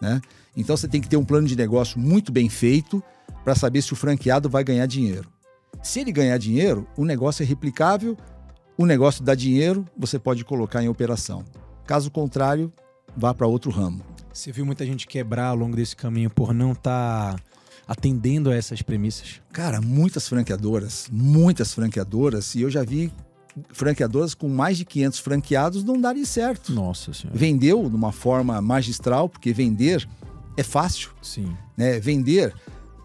Né? 0.00 0.20
Então 0.54 0.76
você 0.76 0.86
tem 0.86 1.00
que 1.00 1.08
ter 1.08 1.16
um 1.16 1.24
plano 1.24 1.48
de 1.48 1.56
negócio 1.56 1.98
muito 1.98 2.30
bem 2.30 2.48
feito 2.48 3.02
para 3.42 3.54
saber 3.54 3.82
se 3.82 3.92
o 3.92 3.96
franqueado 3.96 4.48
vai 4.48 4.62
ganhar 4.62 4.86
dinheiro. 4.86 5.28
Se 5.82 6.00
ele 6.00 6.12
ganhar 6.12 6.36
dinheiro, 6.38 6.86
o 6.96 7.04
negócio 7.04 7.42
é 7.42 7.46
replicável, 7.46 8.16
o 8.76 8.84
negócio 8.84 9.24
dá 9.24 9.34
dinheiro, 9.34 9.86
você 9.96 10.18
pode 10.18 10.44
colocar 10.44 10.82
em 10.82 10.88
operação. 10.88 11.44
Caso 11.86 12.10
contrário, 12.10 12.70
vá 13.16 13.32
para 13.32 13.46
outro 13.46 13.70
ramo. 13.70 14.02
Você 14.32 14.52
viu 14.52 14.66
muita 14.66 14.84
gente 14.84 15.06
quebrar 15.06 15.46
ao 15.46 15.56
longo 15.56 15.74
desse 15.74 15.96
caminho 15.96 16.30
por 16.30 16.52
não 16.52 16.72
estar 16.72 17.34
tá 17.34 17.42
atendendo 17.88 18.50
a 18.50 18.54
essas 18.54 18.82
premissas? 18.82 19.40
Cara, 19.52 19.80
muitas 19.80 20.28
franqueadoras, 20.28 21.08
muitas 21.10 21.72
franqueadoras, 21.72 22.54
e 22.54 22.60
eu 22.60 22.70
já 22.70 22.84
vi 22.84 23.10
franqueadoras 23.72 24.34
com 24.34 24.48
mais 24.48 24.76
de 24.78 24.84
500 24.84 25.18
franqueados 25.18 25.84
não 25.84 26.00
darem 26.00 26.24
certo. 26.24 26.72
Nossa 26.72 27.12
senhora. 27.12 27.38
Vendeu 27.38 27.88
de 27.88 27.96
uma 27.96 28.12
forma 28.12 28.60
magistral, 28.60 29.28
porque 29.28 29.52
vender 29.52 30.08
é 30.56 30.62
fácil. 30.62 31.10
Sim. 31.22 31.56
Né? 31.76 31.98
Vender, 32.00 32.54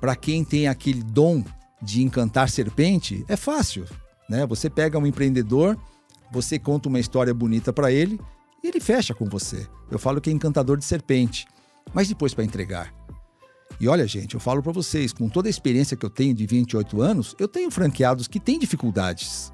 para 0.01 0.15
quem 0.15 0.43
tem 0.43 0.67
aquele 0.67 1.03
dom 1.03 1.43
de 1.81 2.01
encantar 2.01 2.49
serpente, 2.49 3.23
é 3.27 3.35
fácil. 3.35 3.85
Né? 4.29 4.45
Você 4.47 4.69
pega 4.69 4.97
um 4.97 5.05
empreendedor, 5.05 5.77
você 6.31 6.57
conta 6.57 6.89
uma 6.89 6.99
história 6.99 7.33
bonita 7.33 7.71
para 7.71 7.91
ele 7.91 8.19
e 8.63 8.67
ele 8.67 8.79
fecha 8.79 9.13
com 9.13 9.25
você. 9.25 9.67
Eu 9.91 9.99
falo 9.99 10.19
que 10.19 10.29
é 10.29 10.33
encantador 10.33 10.77
de 10.77 10.85
serpente. 10.85 11.45
Mas 11.93 12.07
depois 12.07 12.33
para 12.33 12.43
entregar. 12.43 12.91
E 13.79 13.87
olha, 13.87 14.07
gente, 14.07 14.33
eu 14.33 14.39
falo 14.39 14.63
para 14.63 14.71
vocês, 14.71 15.13
com 15.13 15.29
toda 15.29 15.47
a 15.47 15.51
experiência 15.51 15.95
que 15.95 16.05
eu 16.05 16.09
tenho 16.09 16.33
de 16.33 16.45
28 16.45 17.01
anos, 17.01 17.35
eu 17.39 17.47
tenho 17.47 17.69
franqueados 17.69 18.27
que 18.27 18.39
têm 18.39 18.57
dificuldades. 18.57 19.52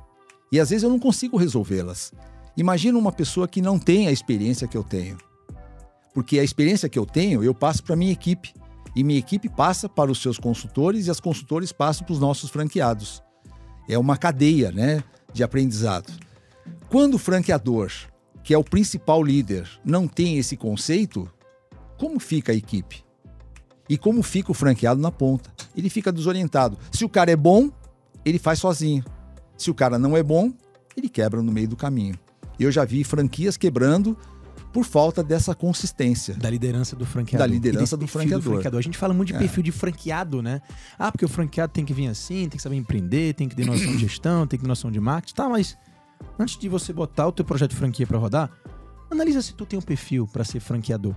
E 0.52 0.60
às 0.60 0.70
vezes 0.70 0.84
eu 0.84 0.90
não 0.90 1.00
consigo 1.00 1.38
resolvê-las. 1.38 2.12
Imagina 2.58 2.98
uma 2.98 3.12
pessoa 3.12 3.48
que 3.48 3.62
não 3.62 3.78
tem 3.80 4.08
a 4.08 4.12
experiência 4.12 4.68
que 4.68 4.76
eu 4.76 4.84
tenho. 4.84 5.18
Porque 6.14 6.40
a 6.40 6.44
experiência 6.44 6.90
que 6.90 6.98
eu 6.98 7.06
tenho, 7.06 7.44
eu 7.44 7.54
passo 7.54 7.84
para 7.84 7.96
minha 7.96 8.12
equipe. 8.12 8.54
E 8.96 9.04
minha 9.04 9.20
equipe 9.20 9.48
passa 9.48 9.88
para 9.88 10.12
os 10.12 10.22
seus 10.22 10.40
consultores 10.40 11.08
e 11.08 11.12
as 11.12 11.20
consultores 11.20 11.72
passam 11.72 12.06
para 12.06 12.14
os 12.14 12.20
nossos 12.20 12.50
franqueados. 12.50 13.22
É 13.88 13.98
uma 13.98 14.18
cadeia 14.18 14.72
né, 14.72 15.04
de 15.32 15.44
aprendizado. 15.44 16.12
Quando 16.90 17.14
o 17.14 17.20
franqueador, 17.20 17.92
que 18.44 18.54
é 18.54 18.58
o 18.58 18.64
principal 18.64 19.24
líder, 19.24 19.70
não 19.86 20.08
tem 20.08 20.38
esse 20.38 20.58
conceito, 20.58 21.32
como 21.98 22.20
fica 22.20 22.52
a 22.52 22.56
equipe? 22.56 23.04
E 23.88 23.98
como 23.98 24.22
fica 24.22 24.52
o 24.52 24.56
franqueado 24.56 25.00
na 25.00 25.12
ponta? 25.12 25.52
Ele 25.76 25.90
fica 25.90 26.12
desorientado. 26.12 26.78
Se 26.92 27.06
o 27.06 27.10
cara 27.10 27.32
é 27.32 27.36
bom, 27.36 27.72
ele 28.26 28.40
faz 28.40 28.60
sozinho. 28.60 29.04
Se 29.60 29.70
o 29.70 29.74
cara 29.74 30.00
não 30.00 30.16
é 30.16 30.24
bom, 30.24 30.54
ele 30.96 31.10
quebra 31.10 31.44
no 31.44 31.52
meio 31.52 31.68
do 31.68 31.76
caminho. 31.76 32.18
Eu 32.58 32.72
já 32.72 32.86
vi 32.86 33.04
franquias 33.04 33.58
quebrando 33.58 34.18
por 34.72 34.86
falta 34.86 35.22
dessa 35.22 35.54
consistência. 35.54 36.34
Da 36.36 36.50
liderança 36.50 36.96
do 36.96 37.06
franqueador. 37.06 37.46
Da 37.46 37.54
liderança 37.54 37.98
do 37.98 38.08
franqueador. 38.08 38.42
do 38.42 38.52
franqueador. 38.52 38.80
A 38.80 38.82
gente 38.82 38.98
fala 38.98 39.14
muito 39.14 39.28
de 39.28 39.36
é. 39.36 39.38
perfil 39.38 39.62
de 39.62 39.74
franqueado, 39.74 40.42
né? 40.42 40.62
Ah, 40.98 41.12
porque 41.12 41.26
o 41.26 41.28
franqueado 41.28 41.74
tem 41.74 41.84
que 41.84 41.94
vir 41.94 42.08
assim, 42.08 42.48
tem 42.48 42.52
que 42.52 42.62
saber 42.62 42.78
empreender, 42.78 43.34
tem 43.34 43.50
que 43.50 43.56
ter 43.56 43.66
noção 43.66 43.92
de 43.92 43.98
gestão, 43.98 44.48
tem 44.48 44.58
que 44.58 44.64
ter 44.64 44.70
noção 44.70 44.90
de 44.90 45.00
marketing. 45.02 45.36
Tá, 45.36 45.50
mas 45.50 45.78
antes 46.40 46.58
de 46.58 46.70
você 46.70 46.94
botar 46.94 47.28
o 47.28 47.32
teu 47.34 47.44
projeto 47.44 47.72
de 47.72 47.76
franquia 47.76 48.08
para 48.08 48.18
rodar, 48.18 48.50
analisa 49.12 49.42
se 49.42 49.54
tu 49.54 49.66
tem 49.66 49.78
um 49.78 49.82
perfil 49.82 50.26
para 50.26 50.46
ser 50.46 50.62
franqueador. 50.62 51.14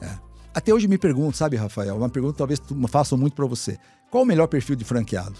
É. 0.00 0.18
Até 0.52 0.74
hoje 0.74 0.88
me 0.88 0.98
pergunto, 0.98 1.36
sabe, 1.36 1.56
Rafael? 1.56 1.96
Uma 1.96 2.08
pergunta 2.08 2.38
talvez 2.38 2.60
façam 2.88 3.16
muito 3.16 3.34
para 3.34 3.46
você. 3.46 3.78
Qual 4.10 4.24
o 4.24 4.26
melhor 4.26 4.48
perfil 4.48 4.74
de 4.74 4.84
franqueado? 4.84 5.36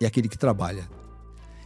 É 0.00 0.06
aquele 0.06 0.28
que 0.28 0.38
trabalha 0.38 0.88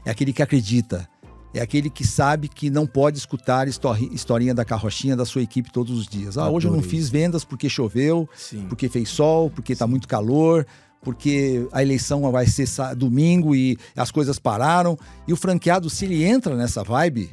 é 0.05 0.11
aquele 0.11 0.33
que 0.33 0.43
acredita, 0.43 1.09
é 1.55 1.61
aquele 1.61 1.91
que 1.91 2.07
sabe 2.07 2.49
que 2.49 2.71
não 2.71 2.87
pode 2.87 3.19
escutar 3.19 3.69
historinha 3.69 4.55
da 4.55 4.65
carrochinha 4.65 5.15
da 5.15 5.25
sua 5.25 5.43
equipe 5.43 5.71
todos 5.71 5.99
os 5.99 6.07
dias. 6.07 6.39
Ah, 6.39 6.49
hoje 6.49 6.67
eu 6.67 6.73
não 6.73 6.83
fiz 6.83 7.11
vendas 7.11 7.45
porque 7.45 7.69
choveu, 7.69 8.29
Sim. 8.35 8.67
porque 8.69 8.89
fez 8.89 9.11
sol, 9.11 9.51
porque 9.51 9.75
está 9.75 9.87
muito 9.87 10.09
calor, 10.09 10.67
porque 11.03 11.67
a 11.73 11.83
eleição 11.83 12.31
vai 12.31 12.47
ser 12.47 12.67
domingo 12.97 13.55
e 13.55 13.77
as 13.95 14.11
coisas 14.11 14.39
pararam. 14.39 14.99
E 15.29 15.33
o 15.33 15.37
franqueado, 15.37 15.91
se 15.91 16.07
ele 16.07 16.25
entra 16.25 16.57
nessa 16.57 16.83
vibe, 16.83 17.31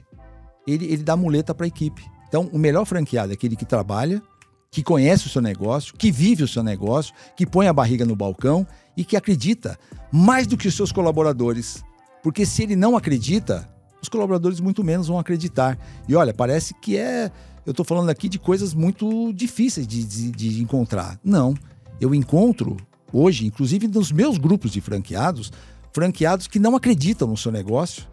ele, 0.68 0.86
ele 0.86 1.04
dá 1.04 1.16
muleta 1.16 1.56
para 1.56 1.66
a 1.66 1.68
equipe. 1.68 2.04
Então, 2.28 2.50
o 2.52 2.58
melhor 2.58 2.86
franqueado 2.86 3.32
é 3.32 3.36
aquele 3.36 3.56
que 3.56 3.66
trabalha, 3.66 4.22
que 4.70 4.84
conhece 4.84 5.28
o 5.28 5.30
seu 5.30 5.42
negócio, 5.42 5.94
que 5.96 6.12
vive 6.12 6.44
o 6.44 6.48
seu 6.48 6.62
negócio, 6.62 7.14
que 7.38 7.46
põe 7.46 7.68
a 7.68 7.74
barriga 7.74 8.06
no 8.06 8.16
balcão 8.16 8.68
e 8.98 9.06
que 9.06 9.16
acredita 9.16 9.80
mais 10.12 10.46
do 10.46 10.58
que 10.58 10.68
os 10.68 10.76
seus 10.76 10.92
colaboradores 10.92 11.84
porque 12.24 12.46
se 12.46 12.64
ele 12.64 12.76
não 12.76 12.96
acredita, 12.98 13.68
os 14.02 14.10
colaboradores 14.10 14.60
muito 14.60 14.84
menos 14.84 15.08
vão 15.08 15.20
acreditar. 15.20 15.78
E 16.08 16.16
olha, 16.16 16.34
parece 16.34 16.74
que 16.76 16.98
é. 16.98 17.32
Eu 17.66 17.72
estou 17.72 17.86
falando 17.86 18.10
aqui 18.10 18.28
de 18.28 18.40
coisas 18.40 18.74
muito 18.74 19.32
difíceis 19.34 19.86
de, 19.86 20.04
de, 20.04 20.32
de 20.32 20.62
encontrar. 20.62 21.20
Não. 21.24 21.54
Eu 22.00 22.16
encontro 22.16 22.78
hoje, 23.12 23.46
inclusive 23.46 23.88
nos 23.88 24.12
meus 24.12 24.38
grupos 24.38 24.72
de 24.72 24.82
franqueados, 24.82 25.52
franqueados 25.94 26.48
que 26.48 26.60
não 26.60 26.76
acreditam 26.76 27.28
no 27.28 27.38
seu 27.38 27.52
negócio. 27.52 28.08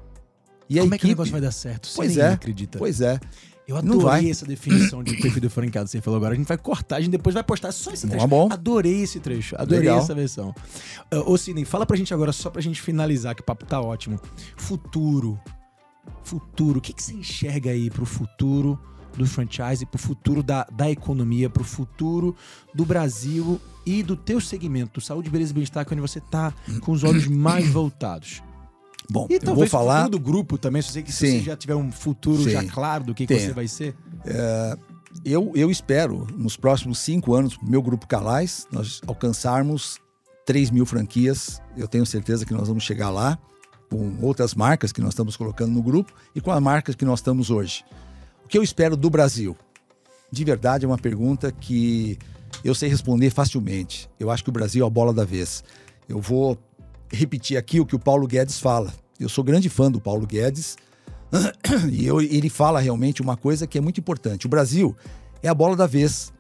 E 0.69 0.79
Como 0.81 0.95
é 0.95 0.99
que 0.99 1.05
o 1.05 1.09
negócio 1.09 1.33
vai 1.33 1.41
dar 1.41 1.53
certo? 1.53 1.89
Pois 1.95 2.17
é, 2.17 2.29
acredita. 2.33 2.79
Pois 2.79 3.01
é. 3.01 3.21
Eu 3.67 3.77
adorei 3.77 4.31
essa 4.31 4.47
definição 4.47 5.03
de 5.03 5.17
perfil 5.17 5.41
do 5.41 5.51
franqueado 5.51 5.87
que 5.87 5.93
você 5.93 6.01
falou 6.01 6.19
agora. 6.19 6.35
A 6.35 6.37
gente 6.37 6.47
vai 6.47 6.57
cortar, 6.57 6.97
a 6.97 7.01
gente 7.01 7.11
depois 7.11 7.35
vai 7.35 7.43
postar 7.43 7.73
só 7.73 7.91
esse 7.91 8.07
trecho. 8.07 8.27
bom. 8.29 8.49
Adorei 8.51 9.03
esse 9.03 9.19
trecho, 9.19 9.57
adorei 9.57 9.81
Legal. 9.81 9.99
essa 9.99 10.15
versão. 10.15 10.55
Uh, 11.13 11.31
ô, 11.31 11.37
Sidney, 11.37 11.65
fala 11.65 11.85
pra 11.85 11.97
gente 11.97 12.15
agora, 12.15 12.33
só 12.33 12.49
pra 12.49 12.63
gente 12.63 12.81
finalizar, 12.81 13.35
que 13.35 13.43
o 13.43 13.45
papo 13.45 13.67
tá 13.67 13.81
ótimo. 13.81 14.21
Futuro. 14.57 15.39
Futuro. 16.23 16.79
O 16.79 16.81
que, 16.81 16.93
que 16.93 17.03
você 17.03 17.15
enxerga 17.15 17.71
aí 17.71 17.91
pro 17.91 18.07
futuro 18.07 18.79
do 19.17 19.27
franchise, 19.27 19.85
pro 19.85 19.99
futuro 19.99 20.43
da, 20.43 20.65
da 20.73 20.89
economia, 20.89 21.51
pro 21.51 21.65
futuro 21.65 22.37
do 22.73 22.85
Brasil 22.85 23.61
e 23.85 24.03
do 24.03 24.17
teu 24.17 24.41
segmento, 24.41 25.01
saúde, 25.01 25.31
beleza 25.31 25.53
e 25.53 25.55
bem-estar, 25.55 25.85
que 25.85 25.93
é 25.93 25.97
onde 25.97 26.03
você 26.03 26.21
tá 26.21 26.53
com 26.81 26.93
os 26.93 27.03
olhos 27.03 27.27
mais 27.27 27.69
voltados? 27.69 28.43
Bom, 29.11 29.27
e 29.31 29.39
eu 29.43 29.55
vou 29.55 29.67
falar 29.67 30.09
do 30.09 30.19
grupo 30.19 30.59
também, 30.59 30.83
se 30.83 30.91
você, 30.91 31.05
se 31.07 31.13
você 31.13 31.41
já 31.41 31.57
tiver 31.57 31.75
um 31.75 31.93
futuro 31.93 32.43
Sim. 32.43 32.51
já 32.51 32.65
claro 32.65 33.05
do 33.05 33.15
que, 33.15 33.27
que 33.27 33.39
você 33.39 33.53
vai 33.53 33.69
ser. 33.69 33.95
É, 34.25 34.77
eu, 35.25 35.53
eu 35.55 35.71
espero, 35.71 36.27
nos 36.37 36.57
próximos 36.57 36.99
cinco 36.99 37.35
anos, 37.35 37.57
meu 37.63 37.81
grupo 37.81 38.07
Calais, 38.07 38.67
nós 38.71 39.01
alcançarmos 39.07 39.99
3 40.45 40.71
mil 40.71 40.87
franquias. 40.87 41.61
Eu 41.77 41.89
tenho 41.89 42.07
certeza 42.07 42.47
que 42.47 42.55
nós 42.55 42.69
vamos 42.69 42.85
chegar 42.85 43.11
lá 43.11 43.39
com 43.91 44.17
outras 44.23 44.55
marcas 44.55 44.93
que 44.93 45.01
nós 45.01 45.11
estamos 45.11 45.37
colocando 45.37 45.73
no 45.73 45.83
grupo 45.83 46.13
e 46.35 46.41
com 46.41 46.51
as 46.51 46.63
marcas 46.63 46.95
que 46.95 47.05
nós 47.05 47.21
estamos 47.21 47.51
hoje. 47.51 47.85
O 48.45 48.49
que 48.49 48.57
eu 48.57 48.63
espero 48.63 48.97
do 48.97 49.11
Brasil? 49.11 49.57
De 50.31 50.45
verdade, 50.45 50.85
é 50.85 50.89
uma 50.89 50.99
pergunta 50.99 51.53
que 51.53 52.19
eu 52.65 52.75
sei 52.75 52.89
responder 52.89 53.31
facilmente. 53.31 54.09
Eu 54.19 54.31
acho 54.31 54.43
que 54.43 54.51
o 54.51 54.53
Brasil 54.53 54.85
é 54.85 54.87
a 54.87 54.91
bola 54.91 55.13
da 55.13 55.25
vez. 55.25 55.63
Eu 56.09 56.21
vou 56.21 56.59
repetir 57.11 57.57
aqui 57.57 57.81
o 57.81 57.87
que 57.87 57.97
o 57.97 57.99
Paulo 57.99 58.27
Guedes 58.27 58.59
fala. 58.59 58.93
Eu 59.19 59.29
sou 59.29 59.43
grande 59.43 59.69
fã 59.69 59.91
do 59.91 60.01
Paulo 60.01 60.27
Guedes 60.27 60.77
e 61.91 62.07
eu, 62.07 62.21
ele 62.21 62.49
fala 62.49 62.81
realmente 62.81 63.23
uma 63.23 63.37
coisa 63.37 63.67
que 63.67 63.79
é 63.79 63.81
muito 63.81 64.01
importante. 64.01 64.47
O 64.47 64.49
Brasil 64.49 64.97
é 65.43 65.49
a 65.49 65.55
bola 65.55 65.77
da 65.77 65.87
vez. 65.87 66.33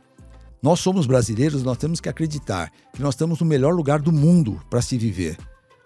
Nós 0.62 0.80
somos 0.80 1.06
brasileiros, 1.06 1.62
nós 1.62 1.78
temos 1.78 2.00
que 2.00 2.08
acreditar 2.08 2.72
que 2.92 3.02
nós 3.02 3.14
estamos 3.14 3.40
no 3.40 3.46
melhor 3.46 3.74
lugar 3.74 4.00
do 4.00 4.12
mundo 4.12 4.60
para 4.68 4.82
se 4.82 4.96
viver. 4.98 5.36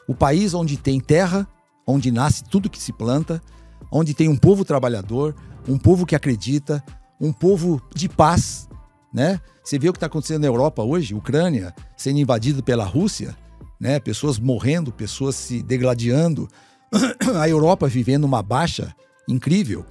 O 0.08 0.14
país 0.14 0.54
onde 0.54 0.76
tem 0.76 0.98
terra, 1.00 1.46
onde 1.86 2.10
nasce 2.10 2.44
tudo 2.44 2.70
que 2.70 2.80
se 2.80 2.92
planta, 2.92 3.42
onde 3.90 4.14
tem 4.14 4.28
um 4.28 4.36
povo 4.36 4.64
trabalhador, 4.64 5.34
um 5.68 5.78
povo 5.78 6.06
que 6.06 6.14
acredita, 6.14 6.82
um 7.20 7.32
povo 7.32 7.82
de 7.94 8.08
paz, 8.08 8.68
né? 9.12 9.40
Você 9.62 9.78
vê 9.78 9.88
o 9.88 9.92
que 9.92 9.98
está 9.98 10.06
acontecendo 10.06 10.40
na 10.40 10.46
Europa 10.46 10.82
hoje, 10.82 11.14
Ucrânia 11.14 11.74
sendo 11.96 12.18
invadido 12.18 12.62
pela 12.62 12.84
Rússia 12.84 13.36
né? 13.80 13.98
Pessoas 13.98 14.38
morrendo, 14.38 14.92
pessoas 14.92 15.34
se 15.34 15.62
degladiando, 15.62 16.48
a 17.40 17.48
Europa 17.48 17.88
vivendo 17.88 18.24
uma 18.24 18.42
baixa 18.42 18.94
incrível. 19.26 19.84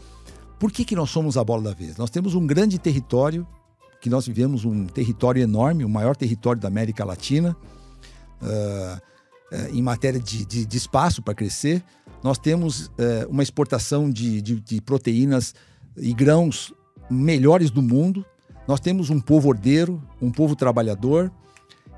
Por 0.59 0.71
que, 0.71 0.85
que 0.85 0.95
nós 0.95 1.09
somos 1.09 1.37
a 1.37 1.43
bola 1.43 1.63
da 1.63 1.73
vez? 1.73 1.97
Nós 1.97 2.09
temos 2.09 2.35
um 2.35 2.45
grande 2.45 2.77
território, 2.77 3.47
que 4.01 4.09
nós 4.09 4.27
vivemos 4.27 4.65
um 4.65 4.85
território 4.85 5.41
enorme, 5.41 5.85
o 5.85 5.89
maior 5.89 6.15
território 6.15 6.61
da 6.61 6.67
América 6.67 7.03
Latina, 7.05 7.55
uh, 8.41 8.97
uh, 9.55 9.69
em 9.73 9.81
matéria 9.81 10.19
de, 10.19 10.45
de, 10.45 10.65
de 10.65 10.77
espaço 10.77 11.21
para 11.21 11.33
crescer. 11.33 11.83
Nós 12.21 12.37
temos 12.37 12.87
uh, 12.87 12.91
uma 13.29 13.41
exportação 13.41 14.09
de, 14.09 14.41
de, 14.41 14.81
proteínas 14.81 15.55
e 15.97 16.13
grãos 16.13 16.73
melhores 17.09 17.71
do 17.71 17.81
mundo. 17.81 18.25
Nós 18.67 18.81
temos 18.81 19.09
um 19.09 19.19
povo 19.19 19.47
ordeiro, 19.49 20.01
um 20.21 20.29
povo 20.29 20.55
trabalhador, 20.55 21.31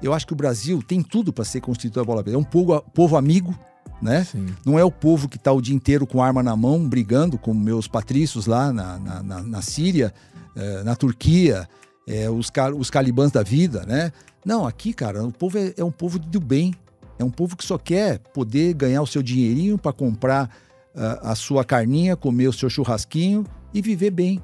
eu 0.01 0.13
acho 0.13 0.25
que 0.25 0.33
o 0.33 0.35
Brasil 0.35 0.81
tem 0.81 1.01
tudo 1.01 1.31
para 1.31 1.45
ser 1.45 1.61
constituído 1.61 1.99
a 2.01 2.03
bola 2.03 2.23
presa. 2.23 2.37
É 2.37 2.39
um 2.39 2.43
povo, 2.43 2.81
povo 2.93 3.15
amigo, 3.15 3.57
né? 4.01 4.25
Não 4.65 4.79
é 4.79 4.83
o 4.83 4.91
povo 4.91 5.29
que 5.29 5.37
está 5.37 5.51
o 5.51 5.61
dia 5.61 5.75
inteiro 5.75 6.07
com 6.07 6.21
arma 6.21 6.41
na 6.41 6.55
mão, 6.55 6.87
brigando 6.87 7.37
com 7.37 7.53
meus 7.53 7.87
patrícios 7.87 8.47
lá 8.47 8.73
na, 8.73 8.97
na, 8.97 9.23
na, 9.23 9.41
na 9.43 9.61
Síria, 9.61 10.13
eh, 10.55 10.83
na 10.83 10.95
Turquia, 10.95 11.69
eh, 12.07 12.29
os, 12.29 12.51
os 12.77 12.89
calibãs 12.89 13.31
da 13.31 13.43
vida, 13.43 13.85
né? 13.85 14.11
Não, 14.43 14.65
aqui, 14.65 14.91
cara, 14.91 15.23
o 15.23 15.31
povo 15.31 15.57
é, 15.57 15.73
é, 15.77 15.83
um 15.83 15.91
povo 15.91 16.17
do 16.17 16.39
bem. 16.39 16.73
É 17.19 17.23
um 17.23 17.29
povo 17.29 17.55
que 17.55 17.63
só 17.63 17.77
quer 17.77 18.17
poder 18.17 18.73
ganhar 18.73 19.01
o 19.03 19.07
seu 19.07 19.21
dinheirinho 19.21 19.77
para 19.77 19.93
comprar 19.93 20.47
uh, 20.95 21.19
a 21.21 21.35
sua 21.35 21.63
carninha, 21.63 22.15
comer 22.15 22.47
o 22.47 22.53
seu 22.53 22.67
churrasquinho 22.67 23.45
e 23.71 23.79
viver 23.79 24.09
bem, 24.09 24.41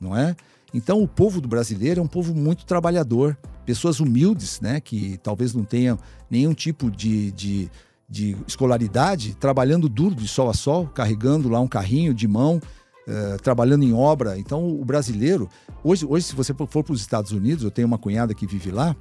não 0.00 0.16
é? 0.16 0.36
Então, 0.72 1.02
o 1.02 1.08
povo 1.08 1.40
do 1.40 1.48
brasileiro 1.48 2.00
é 2.00 2.02
um 2.02 2.06
povo 2.06 2.32
muito 2.32 2.64
trabalhador, 2.64 3.36
pessoas 3.66 4.00
humildes, 4.00 4.60
né, 4.60 4.80
que 4.80 5.18
talvez 5.22 5.54
não 5.54 5.64
tenham 5.64 5.98
nenhum 6.30 6.54
tipo 6.54 6.90
de, 6.90 7.30
de 7.32 7.70
de 8.10 8.36
escolaridade, 8.46 9.36
trabalhando 9.36 9.88
duro 9.88 10.16
de 10.16 10.26
sol 10.26 10.50
a 10.50 10.54
sol, 10.54 10.88
carregando 10.88 11.48
lá 11.48 11.60
um 11.60 11.68
carrinho 11.68 12.12
de 12.12 12.26
mão, 12.26 12.60
uh, 13.06 13.40
trabalhando 13.40 13.84
em 13.84 13.92
obra. 13.92 14.36
Então, 14.36 14.68
o 14.68 14.84
brasileiro, 14.84 15.48
hoje, 15.84 16.04
hoje 16.04 16.26
se 16.26 16.34
você 16.34 16.52
for 16.52 16.66
para 16.66 16.92
os 16.92 17.00
Estados 17.00 17.30
Unidos, 17.30 17.62
eu 17.62 17.70
tenho 17.70 17.86
uma 17.86 17.98
cunhada 17.98 18.34
que 18.34 18.48
vive 18.48 18.72
lá, 18.72 18.96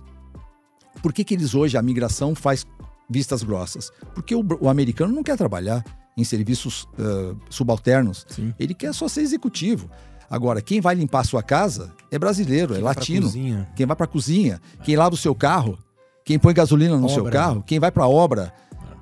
por 1.02 1.12
que, 1.12 1.24
que 1.24 1.34
eles 1.34 1.56
hoje, 1.56 1.76
a 1.76 1.82
migração 1.82 2.36
faz 2.36 2.68
vistas 3.10 3.42
grossas? 3.42 3.92
Porque 4.14 4.36
o, 4.36 4.46
o 4.62 4.70
americano 4.70 5.14
não 5.14 5.24
quer 5.24 5.36
trabalhar 5.36 5.84
em 6.16 6.24
serviços 6.24 6.84
uh, 6.84 7.36
subalternos, 7.50 8.28
Sim. 8.30 8.54
ele 8.60 8.76
quer 8.76 8.94
só 8.94 9.08
ser 9.08 9.22
executivo. 9.22 9.90
Agora, 10.30 10.62
quem 10.62 10.80
vai 10.80 10.94
limpar 10.96 11.22
a 11.22 11.24
sua 11.24 11.42
casa 11.42 11.92
é 12.12 12.20
brasileiro, 12.20 12.74
é 12.74 12.76
quem 12.76 12.82
é 12.82 12.86
latino. 12.86 13.68
Quem 13.76 13.86
vai 13.86 13.96
para 13.96 14.06
a 14.06 14.08
cozinha, 14.08 14.62
quem 14.84 14.96
lava 14.96 15.16
o 15.16 15.18
seu 15.18 15.34
carro, 15.34 15.78
quem 16.24 16.38
põe 16.38 16.54
gasolina 16.54 16.96
no 16.96 17.06
obra. 17.06 17.14
seu 17.14 17.26
carro, 17.26 17.64
quem 17.66 17.80
vai 17.80 17.92
para 17.92 18.04
a 18.04 18.08
obra 18.08 18.54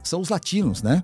são 0.04 0.22
os 0.22 0.30
latinos, 0.30 0.82
né? 0.82 1.04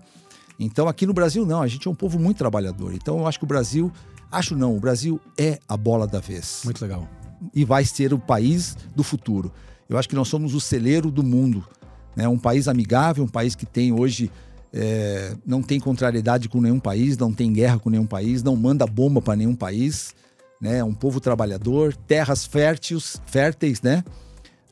Então 0.57 0.87
aqui 0.87 1.05
no 1.05 1.13
Brasil 1.13 1.45
não, 1.45 1.61
a 1.61 1.67
gente 1.67 1.87
é 1.87 1.91
um 1.91 1.95
povo 1.95 2.17
muito 2.17 2.37
trabalhador. 2.37 2.93
Então 2.93 3.19
eu 3.19 3.27
acho 3.27 3.37
que 3.37 3.43
o 3.43 3.47
Brasil, 3.47 3.91
acho 4.31 4.55
não, 4.55 4.77
o 4.77 4.79
Brasil 4.79 5.19
é 5.37 5.59
a 5.67 5.75
bola 5.75 6.07
da 6.07 6.19
vez. 6.19 6.61
Muito 6.63 6.81
legal. 6.81 7.07
E 7.53 7.65
vai 7.65 7.83
ser 7.83 8.13
o 8.13 8.19
país 8.19 8.77
do 8.95 9.03
futuro. 9.03 9.51
Eu 9.89 9.97
acho 9.97 10.07
que 10.07 10.15
nós 10.15 10.29
somos 10.29 10.53
o 10.53 10.61
celeiro 10.61 11.11
do 11.11 11.23
mundo. 11.23 11.67
Né? 12.15 12.27
Um 12.27 12.37
país 12.37 12.67
amigável, 12.69 13.23
um 13.23 13.27
país 13.27 13.55
que 13.55 13.65
tem 13.65 13.91
hoje 13.91 14.31
é, 14.73 15.35
não 15.45 15.61
tem 15.61 15.79
contrariedade 15.79 16.49
com 16.49 16.59
nenhum 16.59 16.79
país, 16.79 17.15
não 17.17 17.31
tem 17.31 17.53
guerra 17.53 17.77
com 17.77 17.89
nenhum 17.89 18.07
país, 18.07 18.41
não 18.41 18.55
manda 18.55 18.87
bomba 18.87 19.21
para 19.21 19.35
nenhum 19.35 19.55
país, 19.55 20.15
né? 20.59 20.83
Um 20.83 20.93
povo 20.93 21.19
trabalhador, 21.19 21.95
terras 21.95 22.45
férteis, 22.45 23.21
férteis, 23.27 23.81
né? 23.81 24.03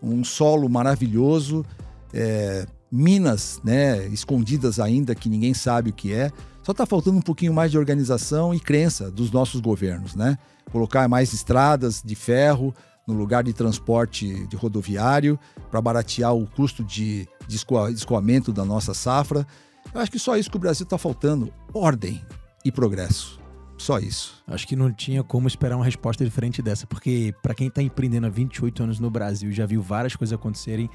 Um 0.02 0.23
solo 0.23 0.68
maravilhoso, 0.68 1.64
é, 2.11 2.65
minas, 2.91 3.61
né, 3.64 4.06
escondidas 4.07 4.80
ainda 4.80 5.15
que 5.15 5.30
ninguém 5.30 5.53
sabe 5.53 5.91
o 5.91 5.94
que 5.94 6.11
é. 6.11 6.32
Só 6.64 6.72
está 6.72 6.86
faltando 6.86 7.18
um 7.18 7.22
pouquinho 7.22 7.53
mais 7.53 7.72
de 7.72 7.78
organização 7.78 8.53
e 8.53 8.60
crença 8.60 9.10
dos 9.10 9.32
nossos 9.32 9.61
governos, 9.61 10.15
né? 10.15 10.38
Colocar 10.72 11.07
mais 11.07 11.34
estradas 11.34 12.02
de 12.03 12.15
ferro 12.15 12.73
no 13.07 13.14
lugar 13.14 13.44
de 13.44 13.53
transporte 13.53 14.48
de 14.48 14.56
rodoviário 14.56 15.40
para 15.69 15.82
baratear 15.82 16.36
o 16.36 16.45
custo 16.48 16.84
de, 16.84 17.28
de 17.48 17.64
escoamento 17.95 18.52
da 18.52 18.64
nossa 18.64 18.94
safra. 18.94 19.45
Eu 19.93 20.01
acho 20.01 20.11
que 20.11 20.19
só 20.19 20.38
isso 20.38 20.49
que 20.49 20.57
o 20.57 20.59
Brasil 20.59 20.84
está 20.84 20.97
faltando: 20.97 21.51
ordem 21.73 22.22
e 22.63 22.72
progresso. 22.72 23.39
Só 23.77 23.97
isso. 23.97 24.35
Acho 24.45 24.68
que 24.68 24.76
não 24.76 24.93
tinha 24.93 25.23
como 25.23 25.47
esperar 25.47 25.76
uma 25.76 25.85
resposta 25.85 26.23
diferente 26.23 26.61
dessa, 26.61 26.85
porque 26.85 27.34
para 27.41 27.55
quem 27.55 27.68
está 27.68 27.81
empreendendo 27.81 28.27
há 28.27 28.30
28 28.30 28.84
anos 28.84 28.99
no 28.99 29.09
Brasil 29.09 29.49
e 29.49 29.53
já 29.53 29.65
viu 29.65 29.81
várias 29.81 30.15
coisas 30.15 30.34
acontecerem, 30.34 30.88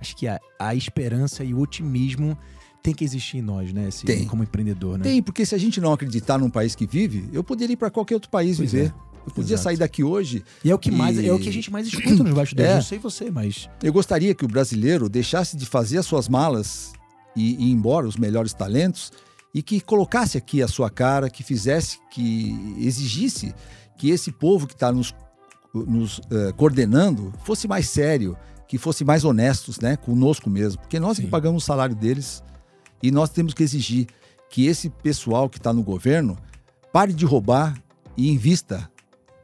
acho 0.00 0.16
que 0.16 0.26
a, 0.26 0.40
a 0.58 0.74
esperança 0.74 1.44
e 1.44 1.54
o 1.54 1.60
otimismo 1.60 2.36
tem 2.82 2.92
que 2.92 3.04
existir 3.04 3.38
em 3.38 3.42
nós, 3.42 3.72
né? 3.72 3.88
Esse, 3.88 4.04
tem. 4.04 4.26
Como 4.26 4.42
empreendedor, 4.42 4.98
né? 4.98 5.04
Tem, 5.04 5.22
porque 5.22 5.46
se 5.46 5.54
a 5.54 5.58
gente 5.58 5.80
não 5.80 5.92
acreditar 5.92 6.36
num 6.36 6.50
país 6.50 6.74
que 6.74 6.84
vive, 6.84 7.28
eu 7.32 7.44
poderia 7.44 7.74
ir 7.74 7.76
para 7.76 7.90
qualquer 7.90 8.14
outro 8.14 8.28
país 8.28 8.56
pois 8.56 8.72
viver. 8.72 8.88
É. 9.08 9.12
Eu 9.24 9.32
podia 9.32 9.54
Exato. 9.54 9.62
sair 9.62 9.76
daqui 9.76 10.02
hoje. 10.02 10.42
E 10.64 10.70
é 10.72 10.74
o 10.74 10.78
que 10.78 10.88
e... 10.88 10.92
mais 10.92 11.16
é 11.16 11.32
o 11.32 11.38
que 11.38 11.48
a 11.48 11.52
gente 11.52 11.70
mais 11.70 11.86
escuta 11.86 12.24
nos 12.24 12.34
bastidores. 12.34 12.72
É. 12.72 12.74
Não 12.74 12.82
sei 12.82 12.98
você, 12.98 13.30
mas 13.30 13.70
eu 13.80 13.92
gostaria 13.92 14.34
que 14.34 14.44
o 14.44 14.48
brasileiro 14.48 15.08
deixasse 15.08 15.56
de 15.56 15.64
fazer 15.64 15.98
as 15.98 16.06
suas 16.06 16.28
malas 16.28 16.92
e, 17.36 17.54
e 17.56 17.68
ir 17.68 17.72
embora 17.72 18.06
os 18.06 18.16
melhores 18.16 18.52
talentos 18.52 19.12
e 19.54 19.62
que 19.62 19.80
colocasse 19.80 20.38
aqui 20.38 20.62
a 20.62 20.68
sua 20.68 20.88
cara, 20.88 21.28
que 21.28 21.42
fizesse, 21.42 21.98
que 22.10 22.76
exigisse 22.78 23.54
que 23.98 24.10
esse 24.10 24.32
povo 24.32 24.66
que 24.66 24.72
está 24.72 24.90
nos, 24.90 25.14
nos 25.74 26.18
uh, 26.18 26.52
coordenando 26.56 27.32
fosse 27.44 27.68
mais 27.68 27.88
sério, 27.88 28.36
que 28.66 28.78
fossem 28.78 29.06
mais 29.06 29.24
honestos, 29.24 29.78
né, 29.78 29.96
conosco 29.96 30.48
mesmo, 30.48 30.80
porque 30.80 30.98
nós 30.98 31.16
Sim. 31.16 31.24
que 31.24 31.28
pagamos 31.28 31.62
o 31.62 31.66
salário 31.66 31.94
deles 31.94 32.42
e 33.02 33.10
nós 33.10 33.28
temos 33.28 33.52
que 33.52 33.62
exigir 33.62 34.06
que 34.48 34.66
esse 34.66 34.88
pessoal 34.88 35.48
que 35.48 35.58
está 35.58 35.72
no 35.72 35.82
governo 35.82 36.36
pare 36.92 37.12
de 37.12 37.24
roubar 37.24 37.80
e 38.16 38.30
invista 38.30 38.90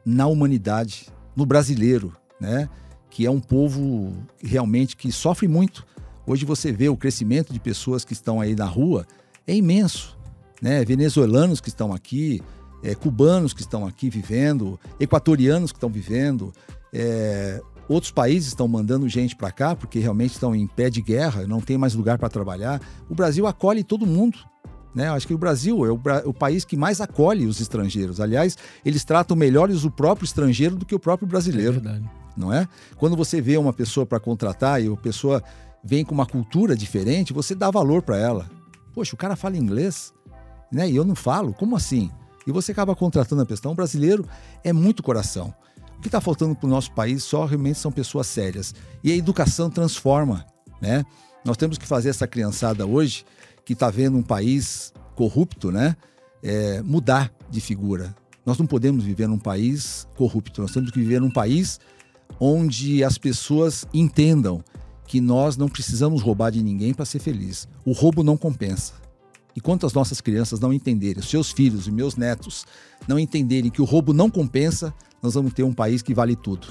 na 0.05 0.27
humanidade, 0.27 1.07
no 1.35 1.45
brasileiro, 1.45 2.15
né, 2.39 2.69
que 3.09 3.25
é 3.25 3.31
um 3.31 3.39
povo 3.39 4.13
realmente 4.41 4.95
que 4.95 5.11
sofre 5.11 5.47
muito. 5.47 5.85
Hoje 6.29 6.45
você 6.45 6.71
vê 6.71 6.87
o 6.87 6.95
crescimento 6.95 7.51
de 7.51 7.59
pessoas 7.59 8.05
que 8.05 8.13
estão 8.13 8.39
aí 8.39 8.55
na 8.55 8.65
rua 8.65 9.03
é 9.47 9.55
imenso, 9.55 10.15
né? 10.61 10.85
Venezuelanos 10.85 11.59
que 11.59 11.69
estão 11.69 11.91
aqui, 11.91 12.39
é, 12.83 12.93
cubanos 12.93 13.51
que 13.51 13.61
estão 13.61 13.87
aqui 13.87 14.11
vivendo, 14.11 14.79
equatorianos 14.99 15.71
que 15.71 15.77
estão 15.77 15.89
vivendo, 15.89 16.53
é, 16.93 17.59
Outros 17.87 18.11
países 18.11 18.49
estão 18.49 18.67
mandando 18.67 19.09
gente 19.09 19.35
para 19.35 19.51
cá 19.51 19.75
porque 19.75 19.97
realmente 19.97 20.33
estão 20.33 20.55
em 20.55 20.67
pé 20.67 20.91
de 20.91 21.01
guerra, 21.01 21.47
não 21.47 21.59
tem 21.59 21.75
mais 21.75 21.95
lugar 21.95 22.19
para 22.19 22.29
trabalhar. 22.29 22.79
O 23.09 23.15
Brasil 23.15 23.47
acolhe 23.47 23.83
todo 23.83 24.05
mundo. 24.05 24.37
Né? 24.93 25.09
Acho 25.09 25.25
que 25.25 25.33
o 25.33 25.37
Brasil 25.39 25.83
é 25.83 25.91
o, 25.91 25.99
o, 26.25 26.33
país 26.33 26.63
que 26.63 26.77
mais 26.77 27.01
acolhe 27.01 27.47
os 27.47 27.59
estrangeiros. 27.59 28.21
Aliás, 28.21 28.55
eles 28.85 29.03
tratam 29.03 29.35
melhores 29.35 29.83
o 29.85 29.89
próprio 29.89 30.25
estrangeiro 30.25 30.75
do 30.75 30.85
que 30.85 30.93
o 30.93 30.99
próprio 30.99 31.27
brasileiro. 31.27 31.69
É 31.69 31.79
verdade. 31.79 32.09
Não 32.37 32.53
é? 32.53 32.67
Quando 32.95 33.17
você 33.17 33.41
vê 33.41 33.57
uma 33.57 33.73
pessoa 33.73 34.05
para 34.05 34.19
contratar 34.19 34.83
e 34.83 34.87
a 34.87 34.95
pessoa 34.95 35.43
vem 35.83 36.03
com 36.03 36.13
uma 36.13 36.25
cultura 36.25 36.75
diferente, 36.75 37.33
você 37.33 37.55
dá 37.55 37.71
valor 37.71 38.01
para 38.01 38.17
ela. 38.17 38.49
Poxa, 38.93 39.15
o 39.15 39.17
cara 39.17 39.35
fala 39.35 39.57
inglês, 39.57 40.13
né? 40.71 40.89
E 40.89 40.95
eu 40.95 41.05
não 41.05 41.15
falo. 41.15 41.53
Como 41.53 41.75
assim? 41.75 42.11
E 42.45 42.51
você 42.51 42.71
acaba 42.71 42.95
contratando 42.95 43.41
a 43.41 43.45
pessoa. 43.45 43.71
O 43.71 43.75
brasileiro 43.75 44.27
é 44.63 44.73
muito 44.73 45.03
coração. 45.03 45.53
O 45.97 46.01
que 46.01 46.07
está 46.07 46.21
faltando 46.21 46.55
para 46.55 46.65
o 46.65 46.69
nosso 46.69 46.91
país 46.93 47.23
só 47.23 47.45
realmente 47.45 47.77
são 47.77 47.91
pessoas 47.91 48.27
sérias. 48.27 48.73
E 49.03 49.11
a 49.11 49.15
educação 49.15 49.69
transforma, 49.69 50.45
né? 50.81 51.03
Nós 51.43 51.57
temos 51.57 51.77
que 51.77 51.85
fazer 51.85 52.09
essa 52.09 52.27
criançada 52.27 52.85
hoje, 52.85 53.25
que 53.65 53.73
está 53.73 53.89
vendo 53.89 54.17
um 54.17 54.23
país 54.23 54.93
corrupto, 55.15 55.71
né? 55.71 55.95
É, 56.41 56.81
mudar 56.81 57.31
de 57.49 57.59
figura. 57.59 58.15
Nós 58.45 58.57
não 58.57 58.65
podemos 58.65 59.03
viver 59.03 59.27
num 59.27 59.37
país 59.37 60.07
corrupto. 60.15 60.61
Nós 60.61 60.71
temos 60.71 60.91
que 60.91 60.99
viver 60.99 61.19
num 61.19 61.29
país 61.29 61.79
onde 62.39 63.03
as 63.03 63.17
pessoas 63.17 63.85
entendam 63.93 64.63
que 65.09 65.19
nós 65.19 65.57
não 65.57 65.67
precisamos 65.67 66.21
roubar 66.21 66.51
de 66.51 66.61
ninguém 66.61 66.93
para 66.93 67.03
ser 67.03 67.17
feliz. 67.17 67.67
O 67.83 67.93
roubo 67.93 68.21
não 68.21 68.37
compensa. 68.37 68.93
E 69.55 69.59
quanto 69.59 69.87
as 69.87 69.91
nossas 69.91 70.21
crianças 70.21 70.59
não 70.59 70.71
entenderem, 70.71 71.19
os 71.19 71.27
seus 71.27 71.51
filhos 71.51 71.87
e 71.87 71.91
meus 71.91 72.15
netos 72.15 72.63
não 73.07 73.17
entenderem 73.17 73.71
que 73.71 73.81
o 73.81 73.85
roubo 73.85 74.13
não 74.13 74.29
compensa, 74.29 74.93
nós 75.21 75.33
vamos 75.33 75.51
ter 75.51 75.63
um 75.63 75.73
país 75.73 76.03
que 76.03 76.13
vale 76.13 76.35
tudo. 76.35 76.67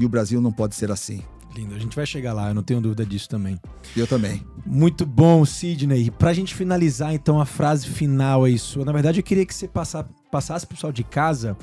E 0.00 0.06
o 0.06 0.08
Brasil 0.08 0.40
não 0.40 0.50
pode 0.50 0.74
ser 0.74 0.90
assim. 0.90 1.22
Lindo, 1.54 1.74
a 1.74 1.78
gente 1.78 1.94
vai 1.94 2.06
chegar 2.06 2.32
lá, 2.32 2.48
eu 2.48 2.54
não 2.54 2.62
tenho 2.62 2.80
dúvida 2.80 3.04
disso 3.04 3.28
também. 3.28 3.60
Eu 3.94 4.06
também. 4.06 4.42
Muito 4.64 5.04
bom, 5.04 5.44
Sidney. 5.44 6.10
Pra 6.10 6.32
gente 6.32 6.54
finalizar, 6.54 7.12
então, 7.12 7.38
a 7.38 7.44
frase 7.44 7.86
final 7.86 8.44
aí 8.44 8.58
sua. 8.58 8.86
Na 8.86 8.92
verdade, 8.92 9.20
eu 9.20 9.24
queria 9.24 9.44
que 9.44 9.54
você 9.54 9.68
passasse 9.68 10.66
pro 10.66 10.74
pessoal 10.74 10.92
de 10.92 11.04
casa 11.04 11.56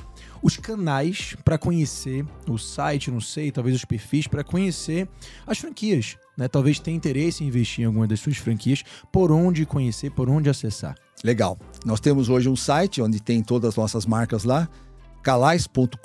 os 0.43 0.57
canais 0.57 1.35
para 1.43 1.57
conhecer 1.57 2.25
o 2.47 2.57
site, 2.57 3.09
não 3.09 3.21
sei, 3.21 3.49
talvez 3.49 3.77
os 3.77 3.85
perfis, 3.85 4.27
para 4.27 4.43
conhecer 4.43 5.07
as 5.47 5.57
franquias. 5.57 6.17
Né? 6.37 6.49
Talvez 6.49 6.79
tenha 6.79 6.97
interesse 6.97 7.43
em 7.43 7.47
investir 7.47 7.83
em 7.83 7.87
alguma 7.87 8.05
das 8.05 8.19
suas 8.19 8.37
franquias, 8.37 8.83
por 9.11 9.31
onde 9.31 9.65
conhecer, 9.65 10.11
por 10.11 10.29
onde 10.29 10.49
acessar. 10.49 10.95
Legal. 11.23 11.57
Nós 11.85 12.01
temos 12.01 12.27
hoje 12.27 12.49
um 12.49 12.55
site 12.55 13.01
onde 13.01 13.21
tem 13.21 13.41
todas 13.41 13.69
as 13.69 13.75
nossas 13.77 14.05
marcas 14.05 14.43
lá 14.43 14.67
calais.com.br 15.21 15.97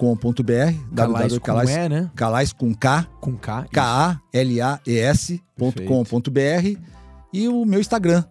Calais 0.95 1.33
com 1.33 1.41
Calais, 1.41 1.71
e, 1.71 1.89
né? 1.89 2.09
Calais 2.15 2.53
com 2.53 2.73
K 2.73 3.05
com 3.21 3.37
K 3.37 3.67
K-A-L-A-E-S.com.br 3.73 4.21
e 7.33 7.49
o 7.49 7.65
meu 7.65 7.81
Instagram 7.81 8.23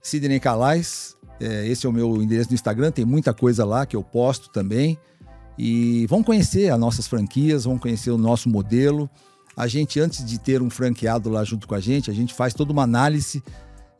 Sidney 0.00 0.40
Calais 0.40 1.14
é, 1.38 1.68
esse 1.68 1.84
é 1.84 1.88
o 1.88 1.92
meu 1.92 2.22
endereço 2.22 2.48
no 2.48 2.54
Instagram 2.54 2.90
tem 2.90 3.04
muita 3.04 3.34
coisa 3.34 3.62
lá 3.66 3.84
que 3.84 3.94
eu 3.94 4.02
posto 4.02 4.48
também 4.48 4.98
e 5.58 6.06
vão 6.06 6.22
conhecer 6.22 6.70
as 6.70 6.78
nossas 6.78 7.06
franquias 7.06 7.64
vão 7.64 7.78
conhecer 7.78 8.10
o 8.10 8.18
nosso 8.18 8.48
modelo 8.48 9.08
a 9.56 9.66
gente 9.66 9.98
antes 9.98 10.24
de 10.24 10.38
ter 10.38 10.60
um 10.60 10.70
franqueado 10.70 11.30
lá 11.30 11.44
junto 11.44 11.66
com 11.66 11.74
a 11.74 11.80
gente 11.80 12.10
a 12.10 12.14
gente 12.14 12.34
faz 12.34 12.54
toda 12.54 12.72
uma 12.72 12.82
análise 12.82 13.42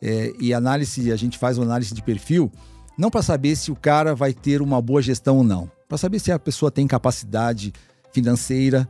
é, 0.03 0.33
e 0.39 0.53
análise 0.53 1.11
a 1.11 1.17
gente 1.17 1.39
faz 1.39 1.59
uma 1.59 1.65
análise 1.65 1.95
de 1.95 2.03
perfil 2.03 2.51
não 2.99 3.11
para 3.11 3.23
saber 3.23 3.57
se 3.57 3.71
o 3.71 3.77
cara 3.77 4.15
vai 4.15 4.33
ter 4.33 4.61
uma 4.61 4.81
boa 4.81 5.01
gestão 5.03 5.39
ou 5.39 5.45
não 5.45 5.71
para 5.89 5.99
saber 5.99 6.19
se 6.19 6.33
a 6.33 6.39
pessoa 6.39 6.71
tem 6.71 6.87
capacidade 6.87 7.73
financeira, 8.13 8.89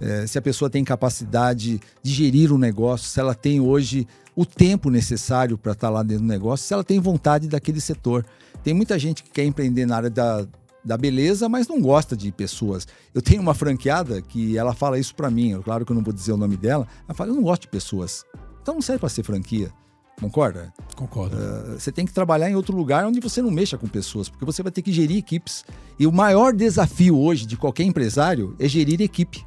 é, 0.00 0.26
se 0.26 0.38
a 0.38 0.42
pessoa 0.42 0.70
tem 0.70 0.82
capacidade 0.84 1.80
de 2.02 2.12
gerir 2.12 2.52
um 2.52 2.58
negócio, 2.58 3.08
se 3.08 3.20
ela 3.20 3.34
tem 3.34 3.60
hoje 3.60 4.06
o 4.34 4.44
tempo 4.44 4.90
necessário 4.90 5.58
para 5.58 5.72
estar 5.72 5.88
tá 5.88 5.92
lá 5.92 6.02
dentro 6.02 6.24
do 6.24 6.28
negócio, 6.28 6.66
se 6.66 6.72
ela 6.72 6.84
tem 6.84 6.98
vontade 6.98 7.48
daquele 7.48 7.80
setor. 7.80 8.24
Tem 8.62 8.74
muita 8.74 8.98
gente 8.98 9.22
que 9.22 9.30
quer 9.30 9.44
empreender 9.44 9.86
na 9.86 9.96
área 9.96 10.10
da, 10.10 10.46
da 10.86 10.96
beleza, 10.96 11.48
mas 11.48 11.66
não 11.66 11.80
gosta 11.80 12.16
de 12.16 12.30
pessoas. 12.30 12.86
Eu 13.12 13.20
tenho 13.20 13.42
uma 13.42 13.54
franqueada 13.54 14.22
que 14.22 14.56
ela 14.56 14.72
fala 14.72 14.98
isso 14.98 15.16
para 15.16 15.28
mim, 15.28 15.60
claro 15.62 15.84
que 15.84 15.90
eu 15.90 15.96
não 15.96 16.02
vou 16.02 16.14
dizer 16.14 16.32
o 16.32 16.36
nome 16.36 16.56
dela, 16.56 16.86
ela 17.08 17.14
fala: 17.14 17.30
eu 17.30 17.34
não 17.34 17.42
gosto 17.42 17.62
de 17.62 17.68
pessoas. 17.68 18.24
Então 18.62 18.74
não 18.74 18.80
serve 18.80 19.00
para 19.00 19.08
ser 19.08 19.24
franquia. 19.24 19.72
Concorda? 20.20 20.72
Concordo. 20.94 21.36
Uh, 21.36 21.78
você 21.78 21.92
tem 21.92 22.06
que 22.06 22.12
trabalhar 22.12 22.48
em 22.48 22.54
outro 22.54 22.74
lugar 22.74 23.04
onde 23.04 23.20
você 23.20 23.42
não 23.42 23.50
mexa 23.50 23.76
com 23.76 23.86
pessoas, 23.86 24.28
porque 24.28 24.44
você 24.44 24.62
vai 24.62 24.72
ter 24.72 24.80
que 24.80 24.92
gerir 24.92 25.18
equipes. 25.18 25.64
E 25.98 26.06
o 26.06 26.12
maior 26.12 26.54
desafio 26.54 27.18
hoje 27.18 27.44
de 27.44 27.56
qualquer 27.56 27.82
empresário 27.82 28.54
é 28.58 28.66
gerir 28.66 29.02
equipe. 29.02 29.44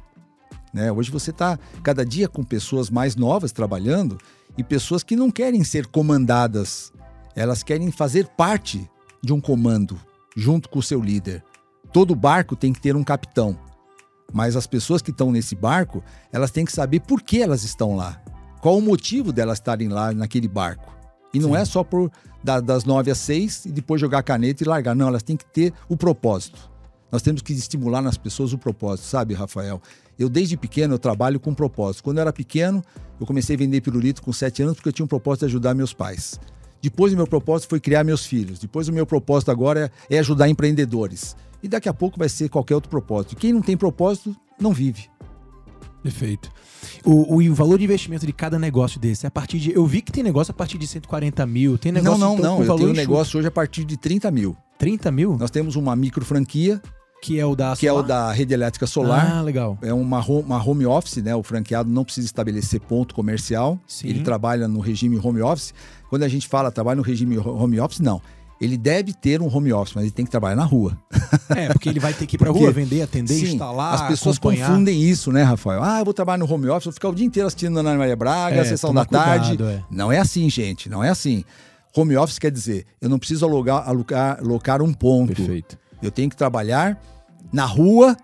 Né? 0.72 0.92
Hoje 0.92 1.10
você 1.10 1.30
está 1.30 1.58
cada 1.82 2.04
dia 2.04 2.28
com 2.28 2.44
pessoas 2.44 2.88
mais 2.88 3.16
novas 3.16 3.50
trabalhando 3.50 4.16
e 4.56 4.62
pessoas 4.62 5.02
que 5.02 5.16
não 5.16 5.30
querem 5.30 5.64
ser 5.64 5.86
comandadas, 5.86 6.92
elas 7.34 7.64
querem 7.64 7.90
fazer 7.90 8.28
parte 8.28 8.88
de 9.22 9.32
um 9.32 9.40
comando 9.40 9.98
junto 10.40 10.70
com 10.70 10.78
o 10.78 10.82
seu 10.82 11.00
líder. 11.00 11.44
Todo 11.92 12.14
barco 12.14 12.56
tem 12.56 12.72
que 12.72 12.80
ter 12.80 12.96
um 12.96 13.04
capitão, 13.04 13.58
mas 14.32 14.56
as 14.56 14.66
pessoas 14.66 15.02
que 15.02 15.10
estão 15.10 15.30
nesse 15.30 15.54
barco, 15.54 16.02
elas 16.32 16.50
têm 16.50 16.64
que 16.64 16.72
saber 16.72 17.00
por 17.00 17.20
que 17.20 17.42
elas 17.42 17.62
estão 17.62 17.94
lá. 17.94 18.22
Qual 18.60 18.78
o 18.78 18.82
motivo 18.82 19.32
delas 19.32 19.58
estarem 19.58 19.88
lá 19.88 20.12
naquele 20.12 20.48
barco? 20.48 20.96
E 21.32 21.38
não 21.38 21.50
Sim. 21.50 21.56
é 21.56 21.64
só 21.64 21.84
por 21.84 22.10
da, 22.42 22.58
das 22.58 22.84
nove 22.84 23.10
às 23.10 23.18
seis 23.18 23.66
e 23.66 23.70
depois 23.70 24.00
jogar 24.00 24.22
caneta 24.22 24.62
e 24.62 24.66
largar. 24.66 24.94
Não, 24.96 25.08
elas 25.08 25.22
têm 25.22 25.36
que 25.36 25.44
ter 25.44 25.72
o 25.88 25.96
propósito. 25.96 26.70
Nós 27.12 27.22
temos 27.22 27.42
que 27.42 27.52
estimular 27.52 28.00
nas 28.00 28.16
pessoas 28.16 28.52
o 28.52 28.58
propósito, 28.58 29.06
sabe, 29.06 29.34
Rafael? 29.34 29.80
Eu, 30.18 30.28
desde 30.28 30.56
pequeno, 30.56 30.94
eu 30.94 30.98
trabalho 30.98 31.40
com 31.40 31.52
propósito. 31.52 32.04
Quando 32.04 32.18
eu 32.18 32.22
era 32.22 32.32
pequeno, 32.32 32.82
eu 33.18 33.26
comecei 33.26 33.56
a 33.56 33.58
vender 33.58 33.80
pirulito 33.80 34.22
com 34.22 34.32
sete 34.32 34.62
anos 34.62 34.76
porque 34.76 34.88
eu 34.88 34.92
tinha 34.92 35.04
um 35.04 35.08
propósito 35.08 35.40
de 35.40 35.46
ajudar 35.46 35.74
meus 35.74 35.92
pais. 35.92 36.38
Depois, 36.82 37.12
o 37.12 37.16
meu 37.16 37.26
propósito 37.26 37.68
foi 37.68 37.80
criar 37.80 38.04
meus 38.04 38.24
filhos. 38.24 38.58
Depois, 38.58 38.88
o 38.88 38.92
meu 38.92 39.06
propósito 39.06 39.50
agora 39.50 39.90
é, 40.08 40.16
é 40.16 40.18
ajudar 40.18 40.48
empreendedores. 40.48 41.36
E 41.62 41.68
daqui 41.68 41.88
a 41.88 41.94
pouco 41.94 42.18
vai 42.18 42.28
ser 42.28 42.48
qualquer 42.48 42.74
outro 42.74 42.90
propósito. 42.90 43.36
Quem 43.36 43.52
não 43.52 43.60
tem 43.60 43.76
propósito, 43.76 44.34
não 44.58 44.72
vive. 44.72 45.08
Perfeito. 46.02 46.50
O, 47.04 47.36
o, 47.36 47.42
o, 47.42 47.54
valor 47.54 47.78
de 47.78 47.84
investimento 47.84 48.26
de 48.26 48.32
cada 48.32 48.58
negócio 48.58 48.98
desse 48.98 49.26
é 49.26 49.28
a 49.28 49.30
partir 49.30 49.58
de. 49.58 49.72
Eu 49.72 49.86
vi 49.86 50.00
que 50.00 50.10
tem 50.10 50.22
negócio 50.22 50.50
a 50.50 50.54
partir 50.54 50.78
de 50.78 50.86
140 50.86 51.46
mil. 51.46 51.76
Tem 51.76 51.92
negócio 51.92 52.18
Não, 52.18 52.28
não, 52.28 52.38
então, 52.38 52.58
não. 52.58 52.64
Eu 52.64 52.76
tenho 52.76 52.90
um 52.90 52.94
negócio 52.94 53.38
hoje 53.38 53.48
a 53.48 53.50
partir 53.50 53.84
de 53.84 53.96
30 53.96 54.30
mil. 54.30 54.56
30 54.78 55.10
mil? 55.10 55.36
Nós 55.36 55.50
temos 55.50 55.76
uma 55.76 55.94
micro 55.94 56.24
franquia. 56.24 56.80
Que 57.22 57.38
é 57.38 57.44
o 57.44 57.54
da 57.54 57.76
Que 57.76 57.86
é 57.86 57.92
o 57.92 58.02
da 58.02 58.32
rede 58.32 58.54
elétrica 58.54 58.86
solar. 58.86 59.30
Ah, 59.30 59.42
legal. 59.42 59.76
É 59.82 59.92
uma, 59.92 60.24
uma 60.24 60.66
home 60.66 60.86
office, 60.86 61.18
né? 61.18 61.34
O 61.34 61.42
franqueado 61.42 61.90
não 61.90 62.02
precisa 62.02 62.26
estabelecer 62.26 62.80
ponto 62.80 63.14
comercial. 63.14 63.78
Sim. 63.86 64.08
Ele 64.08 64.22
trabalha 64.22 64.66
no 64.66 64.80
regime 64.80 65.20
home 65.22 65.42
office. 65.42 65.74
Quando 66.10 66.24
a 66.24 66.28
gente 66.28 66.46
fala 66.46 66.70
trabalha 66.70 66.96
no 66.96 67.02
regime 67.02 67.38
home 67.38 67.80
office, 67.80 68.00
não 68.00 68.20
ele 68.60 68.76
deve 68.76 69.14
ter 69.14 69.40
um 69.40 69.46
home 69.46 69.72
office, 69.72 69.94
mas 69.94 70.04
ele 70.04 70.12
tem 70.12 70.24
que 70.24 70.30
trabalhar 70.30 70.54
na 70.54 70.64
rua. 70.64 70.96
É, 71.48 71.68
porque 71.68 71.88
ele 71.88 71.98
vai 71.98 72.12
ter 72.12 72.26
que 72.26 72.36
ir 72.36 72.38
pra 72.38 72.50
rua 72.50 72.70
vender, 72.70 73.00
atender, 73.00 73.32
sim, 73.32 73.52
instalar. 73.54 73.94
As 73.94 74.02
pessoas 74.02 74.36
acompanhar. 74.36 74.68
confundem 74.68 75.02
isso, 75.02 75.32
né, 75.32 75.42
Rafael? 75.42 75.82
Ah, 75.82 76.00
eu 76.00 76.04
vou 76.04 76.12
trabalhar 76.12 76.38
no 76.38 76.52
home 76.52 76.68
office, 76.68 76.84
vou 76.84 76.92
ficar 76.92 77.08
o 77.08 77.14
dia 77.14 77.24
inteiro 77.24 77.46
assistindo 77.46 77.78
Ana 77.78 77.94
Maria 77.94 78.14
Braga, 78.14 78.56
é, 78.56 78.60
a 78.60 78.64
sessão 78.64 78.92
da 78.92 79.06
tarde. 79.06 79.56
Cuidado, 79.56 79.70
é. 79.70 79.82
Não 79.90 80.12
é 80.12 80.18
assim, 80.18 80.50
gente, 80.50 80.90
não 80.90 81.02
é 81.02 81.08
assim. 81.08 81.42
Home 81.96 82.16
office 82.16 82.38
quer 82.38 82.50
dizer, 82.50 82.84
eu 83.00 83.08
não 83.08 83.18
preciso 83.18 83.46
alugar, 83.46 83.88
alugar, 83.88 84.38
alocar 84.38 84.82
um 84.82 84.92
ponto. 84.92 85.34
Perfeito. 85.34 85.78
Eu 86.02 86.10
tenho 86.10 86.28
que 86.28 86.36
trabalhar 86.36 87.02
na 87.50 87.64
rua 87.64 88.14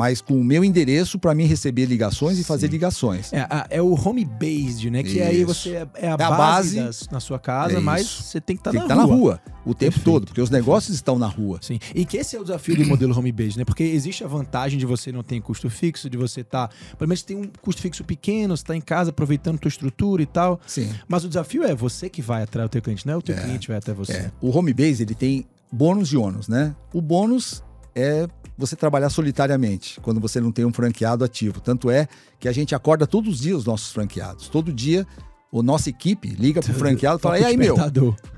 mas 0.00 0.22
com 0.22 0.40
o 0.40 0.42
meu 0.42 0.64
endereço 0.64 1.18
para 1.18 1.34
mim 1.34 1.44
receber 1.44 1.84
ligações 1.84 2.36
Sim. 2.36 2.40
e 2.40 2.44
fazer 2.44 2.68
ligações. 2.68 3.30
É, 3.34 3.46
é 3.68 3.82
o 3.82 3.92
home 3.92 4.24
based, 4.24 4.90
né? 4.90 5.02
Que 5.02 5.10
isso. 5.10 5.22
aí 5.22 5.44
você 5.44 5.70
é, 5.76 5.88
é 5.94 6.08
a, 6.08 6.14
é 6.14 6.16
base, 6.16 6.32
a 6.32 6.36
base 6.36 6.76
das, 6.76 7.08
na 7.10 7.20
sua 7.20 7.38
casa, 7.38 7.76
é 7.76 7.80
mas 7.80 8.06
você 8.06 8.40
tem 8.40 8.56
que 8.56 8.60
estar 8.60 8.72
tá 8.72 8.78
na, 8.78 8.88
tá 8.88 8.94
rua. 8.94 9.06
na 9.06 9.14
rua 9.14 9.40
o 9.62 9.74
tempo 9.74 9.92
Perfeito. 9.92 10.04
todo, 10.04 10.26
porque 10.26 10.40
os 10.40 10.48
negócios 10.48 10.94
estão 10.94 11.18
na 11.18 11.26
rua. 11.26 11.58
Sim. 11.60 11.78
E 11.94 12.06
que 12.06 12.16
esse 12.16 12.34
é 12.34 12.40
o 12.40 12.42
desafio 12.42 12.76
do 12.76 12.86
modelo 12.86 13.14
home 13.14 13.30
based, 13.30 13.58
né? 13.58 13.64
Porque 13.66 13.82
existe 13.82 14.24
a 14.24 14.26
vantagem 14.26 14.78
de 14.78 14.86
você 14.86 15.12
não 15.12 15.22
ter 15.22 15.38
custo 15.42 15.68
fixo, 15.68 16.08
de 16.08 16.16
você 16.16 16.40
estar, 16.40 16.68
tá, 16.68 16.74
pelo 16.96 17.06
menos 17.06 17.22
tem 17.22 17.36
um 17.36 17.44
custo 17.60 17.82
fixo 17.82 18.02
pequeno, 18.02 18.56
você 18.56 18.62
está 18.62 18.74
em 18.74 18.80
casa 18.80 19.10
aproveitando 19.10 19.58
tua 19.58 19.68
estrutura 19.68 20.22
e 20.22 20.26
tal. 20.26 20.58
Sim. 20.66 20.90
Mas 21.06 21.24
o 21.24 21.28
desafio 21.28 21.62
é 21.62 21.74
você 21.74 22.08
que 22.08 22.22
vai 22.22 22.42
atrás 22.42 22.70
do 22.70 22.72
teu 22.72 22.80
cliente, 22.80 23.06
não 23.06 23.14
é 23.14 23.16
o 23.18 23.22
teu 23.22 23.36
cliente 23.36 23.68
vai 23.68 23.76
até 23.76 23.92
você. 23.92 24.12
É. 24.12 24.32
O 24.40 24.56
home 24.56 24.72
based 24.72 25.02
ele 25.02 25.14
tem 25.14 25.46
bônus 25.70 26.10
e 26.10 26.16
ônus, 26.16 26.48
né? 26.48 26.74
O 26.92 27.02
bônus 27.02 27.62
é 27.94 28.26
você 28.60 28.76
trabalhar 28.76 29.10
solitariamente, 29.10 29.98
quando 30.00 30.20
você 30.20 30.40
não 30.40 30.52
tem 30.52 30.64
um 30.64 30.72
franqueado 30.72 31.24
ativo. 31.24 31.60
Tanto 31.60 31.90
é 31.90 32.06
que 32.38 32.48
a 32.48 32.52
gente 32.52 32.74
acorda 32.74 33.06
todos 33.06 33.34
os 33.34 33.40
dias 33.40 33.58
os 33.58 33.64
nossos 33.64 33.90
franqueados. 33.90 34.48
Todo 34.48 34.72
dia, 34.72 35.06
a 35.52 35.62
nossa 35.62 35.90
equipe 35.90 36.28
liga 36.28 36.60
pro 36.60 36.74
franqueado 36.74 37.18
e 37.18 37.22
fala: 37.22 37.38
E 37.40 37.44
aí, 37.44 37.56
meu? 37.56 37.74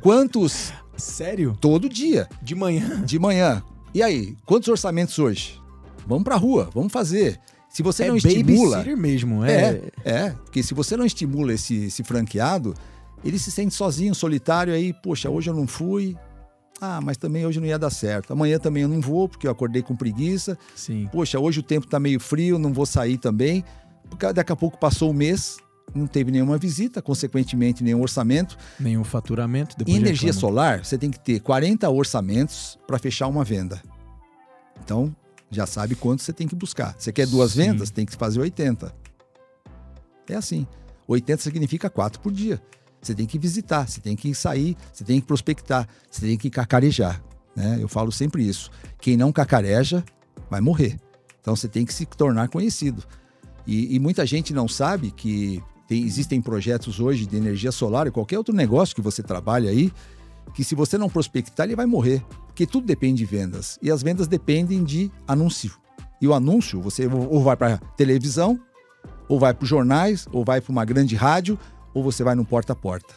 Quantos. 0.01 0.73
Sério? 0.97 1.57
Todo 1.61 1.89
dia. 1.89 2.29
De 2.41 2.55
manhã? 2.55 3.03
De 3.05 3.19
manhã. 3.19 3.63
E 3.95 4.03
aí, 4.03 4.37
quantos 4.47 4.69
orçamentos 4.69 5.19
hoje? 5.19 5.61
Vamos 6.07 6.25
pra 6.25 6.37
rua, 6.37 6.71
vamos 6.73 6.93
fazer. 6.93 7.39
Se 7.69 7.83
você 7.83 8.05
é 8.05 8.09
não 8.09 8.17
estimula. 8.17 8.85
mesmo, 8.97 9.45
é. 9.45 9.53
É, 9.53 10.11
é. 10.11 10.31
Porque 10.31 10.63
se 10.63 10.75
você 10.75 10.97
não 10.97 11.07
estimula 11.07 11.55
esse, 11.55 11.87
esse 11.87 12.05
franqueado, 12.05 12.75
ele 13.25 13.39
se 13.39 13.51
sente 13.51 13.75
sozinho, 13.75 14.15
solitário, 14.15 14.75
aí, 14.75 14.93
poxa, 14.93 15.31
hoje 15.31 15.49
eu 15.49 15.55
não 15.55 15.67
fui, 15.67 16.17
ah, 16.85 17.01
mas 17.01 17.17
também 17.17 17.47
hoje 17.47 17.61
não 17.61 17.67
ia 17.69 17.79
dar 17.79 17.91
certo. 17.91 18.33
Amanhã 18.33 18.59
também 18.59 18.83
eu 18.83 18.89
não 18.89 19.01
vou, 19.01 19.29
porque 19.29 19.47
eu 19.47 19.53
acordei 19.53 19.83
com 19.83 19.95
preguiça. 19.95 20.59
Sim. 20.75 21.09
Poxa, 21.13 21.39
hoje 21.39 21.61
o 21.61 21.63
tempo 21.63 21.87
tá 21.87 22.01
meio 22.01 22.19
frio, 22.19 22.59
não 22.59 22.73
vou 22.73 22.85
sair 22.85 23.19
também. 23.19 23.65
Porque 24.11 24.33
daqui 24.33 24.51
a 24.51 24.57
pouco 24.57 24.77
passou 24.77 25.13
o 25.13 25.15
mês, 25.15 25.59
não 25.95 26.09
teve 26.09 26.33
nenhuma 26.33 26.59
visita, 26.59 27.01
consequentemente 27.01 27.85
nenhum 27.85 28.03
orçamento. 28.03 28.59
Nenhum 28.81 29.05
faturamento. 29.05 29.77
Em 29.87 29.95
energia 29.95 30.33
solar, 30.33 30.85
você 30.85 30.99
tem 30.99 31.09
que 31.09 31.21
ter 31.21 31.39
40 31.39 31.89
orçamentos 31.89 32.77
para 32.85 32.99
fechar 32.99 33.29
uma 33.29 33.45
venda. 33.45 33.81
Então, 34.83 35.15
já 35.53 35.67
sabe 35.67 35.95
quanto 35.95 36.23
você 36.23 36.33
tem 36.33 36.49
que 36.49 36.57
buscar. 36.57 36.97
Você 36.99 37.13
quer 37.13 37.29
duas 37.29 37.53
Sim. 37.53 37.59
vendas, 37.59 37.91
tem 37.91 38.05
que 38.05 38.17
fazer 38.17 38.41
80. 38.41 38.93
É 40.29 40.35
assim. 40.35 40.67
80 41.07 41.43
significa 41.45 41.89
4 41.89 42.21
por 42.21 42.33
dia. 42.33 42.61
Você 43.03 43.15
tem 43.15 43.27
que 43.27 43.39
visitar, 43.39 43.89
você 43.89 44.01
tem 44.01 44.15
que 44.15 44.33
sair, 44.35 44.77
você 44.93 45.03
tem 45.03 45.21
que 45.21 45.27
prospectar, 45.27 45.89
você 46.09 46.27
tem 46.27 46.39
que 46.39 46.49
cacarejar. 46.49 47.21
Né? 47.55 47.79
Eu 47.81 47.89
falo 47.89 48.13
sempre 48.13 48.47
isso. 48.47 48.71
Quem 49.01 49.17
não 49.17 49.33
cacareja 49.33 50.05
vai 50.49 50.61
morrer. 50.61 50.99
Então 51.41 51.57
você 51.57 51.67
tem 51.67 51.85
que 51.85 51.93
se 51.93 52.07
tornar 52.07 52.49
conhecido. 52.49 53.03
E, 53.67 53.97
e 53.97 53.99
muita 53.99 54.25
gente 54.25 54.55
não 54.55 54.69
sabe 54.69 55.11
que 55.11 55.61
tem, 55.89 56.05
existem 56.05 56.41
projetos 56.41 57.01
hoje 57.01 57.27
de 57.27 57.37
energia 57.37 57.73
solar 57.73 58.07
e 58.07 58.11
qualquer 58.11 58.39
outro 58.39 58.55
negócio 58.55 58.95
que 58.95 59.03
você 59.03 59.23
trabalha 59.23 59.71
aí, 59.71 59.93
que 60.55 60.63
se 60.63 60.75
você 60.75 60.97
não 60.97 61.09
prospectar, 61.09 61.67
ele 61.67 61.77
vai 61.77 61.87
morrer. 61.87 62.25
Porque 62.47 62.67
tudo 62.67 62.87
depende 62.87 63.19
de 63.19 63.25
vendas. 63.25 63.79
E 63.83 63.91
as 63.91 64.03
vendas 64.03 64.29
dependem 64.29 64.85
de 64.85 65.11
anúncio. 65.27 65.73
E 66.21 66.29
o 66.29 66.35
anúncio, 66.35 66.81
você 66.81 67.07
ou 67.07 67.43
vai 67.43 67.57
para 67.57 67.79
televisão, 67.97 68.61
ou 69.29 69.41
vai 69.41 69.53
para 69.53 69.67
jornais, 69.67 70.29
ou 70.31 70.45
vai 70.45 70.61
para 70.61 70.71
uma 70.71 70.85
grande 70.85 71.17
rádio, 71.17 71.59
ou 71.95 72.03
você 72.03 72.23
vai 72.23 72.35
no 72.35 72.45
porta 72.45 72.73
a 72.73 72.77
porta. 72.77 73.15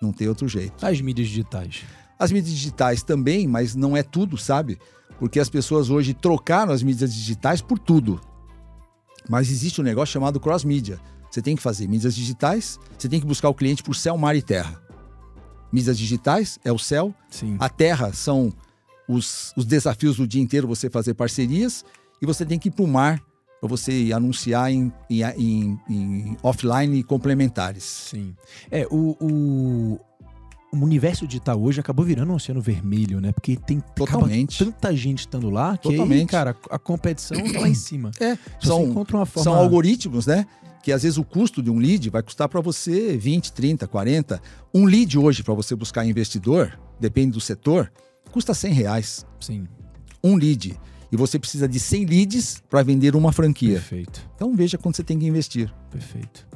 Não 0.00 0.12
tem 0.12 0.28
outro 0.28 0.48
jeito. 0.48 0.84
As 0.84 1.00
mídias 1.00 1.28
digitais. 1.28 1.84
As 2.18 2.32
mídias 2.32 2.54
digitais 2.54 3.02
também, 3.02 3.46
mas 3.46 3.74
não 3.74 3.96
é 3.96 4.02
tudo, 4.02 4.36
sabe? 4.36 4.78
Porque 5.18 5.40
as 5.40 5.48
pessoas 5.48 5.90
hoje 5.90 6.14
trocaram 6.14 6.72
as 6.72 6.82
mídias 6.82 7.12
digitais 7.12 7.60
por 7.60 7.78
tudo. 7.78 8.20
Mas 9.28 9.50
existe 9.50 9.80
um 9.80 9.84
negócio 9.84 10.12
chamado 10.12 10.40
cross-mídia. 10.40 11.00
Você 11.30 11.42
tem 11.42 11.54
que 11.54 11.62
fazer 11.62 11.86
mídias 11.86 12.14
digitais, 12.14 12.78
você 12.96 13.08
tem 13.08 13.20
que 13.20 13.26
buscar 13.26 13.48
o 13.48 13.54
cliente 13.54 13.82
por 13.82 13.94
céu, 13.94 14.16
mar 14.16 14.34
e 14.34 14.42
terra. 14.42 14.80
Mídias 15.70 15.98
digitais 15.98 16.58
é 16.64 16.72
o 16.72 16.78
céu, 16.78 17.14
Sim. 17.28 17.56
a 17.60 17.68
terra 17.68 18.12
são 18.12 18.50
os, 19.06 19.52
os 19.54 19.66
desafios 19.66 20.16
do 20.16 20.26
dia 20.26 20.40
inteiro, 20.40 20.66
você 20.66 20.88
fazer 20.88 21.12
parcerias, 21.14 21.84
e 22.22 22.26
você 22.26 22.46
tem 22.46 22.58
que 22.58 22.68
ir 22.68 22.70
para 22.72 22.84
o 22.84 22.88
mar 22.88 23.22
para 23.60 23.68
você 23.68 24.10
anunciar 24.14 24.70
em, 24.70 24.92
em, 25.10 25.22
em, 25.22 25.80
em, 25.88 26.36
offline 26.42 27.02
complementares. 27.02 27.82
Sim. 27.84 28.34
É, 28.70 28.86
o, 28.90 29.16
o, 29.20 30.00
o, 30.72 30.76
universo 30.84 31.26
digital 31.26 31.60
hoje 31.60 31.80
acabou 31.80 32.04
virando 32.04 32.32
um 32.32 32.36
oceano 32.36 32.60
vermelho, 32.60 33.20
né? 33.20 33.32
Porque 33.32 33.56
tem 33.56 33.80
Totalmente. 33.96 34.64
tanta 34.64 34.94
gente 34.94 35.20
estando 35.20 35.50
lá 35.50 35.76
que 35.76 35.90
Totalmente. 35.90 36.20
Aí, 36.20 36.26
cara, 36.26 36.56
a 36.70 36.78
competição 36.78 37.36
tá 37.52 37.60
lá 37.60 37.68
em 37.68 37.74
cima. 37.74 38.10
É, 38.20 38.38
são, 38.60 38.84
uma 38.84 39.04
forma... 39.04 39.26
são 39.26 39.54
algoritmos, 39.54 40.26
né? 40.26 40.46
Que 40.82 40.92
às 40.92 41.02
vezes 41.02 41.18
o 41.18 41.24
custo 41.24 41.62
de 41.62 41.70
um 41.70 41.78
lead 41.78 42.08
vai 42.08 42.22
custar 42.22 42.48
para 42.48 42.60
você 42.60 43.16
20, 43.16 43.52
30, 43.52 43.86
40. 43.88 44.40
Um 44.72 44.84
lead 44.84 45.18
hoje 45.18 45.42
para 45.42 45.52
você 45.52 45.74
buscar 45.74 46.06
investidor, 46.06 46.78
depende 47.00 47.32
do 47.32 47.40
setor, 47.40 47.92
custa 48.30 48.54
100 48.54 48.72
reais. 48.72 49.26
Sim. 49.40 49.66
Um 50.22 50.36
lead 50.36 50.78
e 51.10 51.16
você 51.16 51.38
precisa 51.38 51.68
de 51.68 51.78
100 51.78 52.04
leads 52.06 52.62
para 52.68 52.82
vender 52.82 53.14
uma 53.14 53.32
franquia. 53.32 53.74
Perfeito. 53.74 54.28
Então 54.34 54.54
veja 54.54 54.78
quanto 54.78 54.96
você 54.96 55.04
tem 55.04 55.18
que 55.18 55.26
investir. 55.26 55.72
Perfeito. 55.90 56.47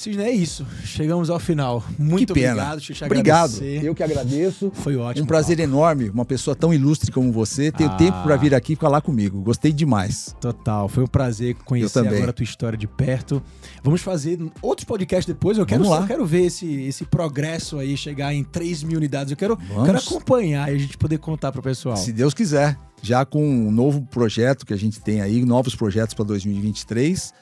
Sidney, 0.00 0.24
é 0.24 0.30
isso. 0.30 0.66
Chegamos 0.82 1.28
ao 1.28 1.38
final. 1.38 1.84
Muito 1.98 2.32
que 2.32 2.40
pena. 2.40 2.54
obrigado. 2.54 2.80
Te 2.80 3.04
obrigado. 3.04 3.62
Eu 3.62 3.94
que 3.94 4.02
agradeço. 4.02 4.72
Foi 4.72 4.96
ótimo. 4.96 5.24
Um 5.24 5.26
prazer 5.26 5.58
papo. 5.58 5.68
enorme. 5.68 6.08
Uma 6.08 6.24
pessoa 6.24 6.56
tão 6.56 6.72
ilustre 6.72 7.12
como 7.12 7.30
você 7.30 7.70
ter 7.70 7.84
ah. 7.84 7.96
tempo 7.96 8.22
para 8.22 8.34
vir 8.36 8.54
aqui 8.54 8.74
falar 8.74 9.02
comigo. 9.02 9.42
Gostei 9.42 9.74
demais. 9.74 10.34
Total. 10.40 10.88
Foi 10.88 11.04
um 11.04 11.06
prazer 11.06 11.54
conhecer 11.66 11.98
agora 11.98 12.30
a 12.30 12.32
tua 12.32 12.44
história 12.44 12.78
de 12.78 12.86
perto. 12.86 13.42
Vamos 13.84 14.00
fazer 14.00 14.40
outros 14.62 14.86
podcasts 14.86 15.26
depois. 15.26 15.58
Eu 15.58 15.66
quero, 15.66 15.84
eu 15.84 16.06
quero 16.06 16.24
ver 16.24 16.46
esse, 16.46 16.66
esse 16.84 17.04
progresso 17.04 17.76
aí 17.76 17.94
chegar 17.94 18.32
em 18.32 18.42
3 18.42 18.82
mil 18.84 18.96
unidades. 18.96 19.30
Eu 19.30 19.36
quero, 19.36 19.58
quero 19.84 19.98
acompanhar 19.98 20.72
e 20.72 20.76
a 20.76 20.78
gente 20.78 20.96
poder 20.96 21.18
contar 21.18 21.52
para 21.52 21.60
o 21.60 21.62
pessoal. 21.62 21.98
Se 21.98 22.10
Deus 22.10 22.32
quiser. 22.32 22.74
Já 23.02 23.24
com 23.24 23.42
um 23.42 23.70
novo 23.70 24.02
projeto 24.02 24.66
que 24.66 24.74
a 24.74 24.76
gente 24.76 25.00
tem 25.00 25.22
aí, 25.22 25.42
novos 25.42 25.74
projetos 25.74 26.12
para 26.12 26.24
2023 26.26 27.32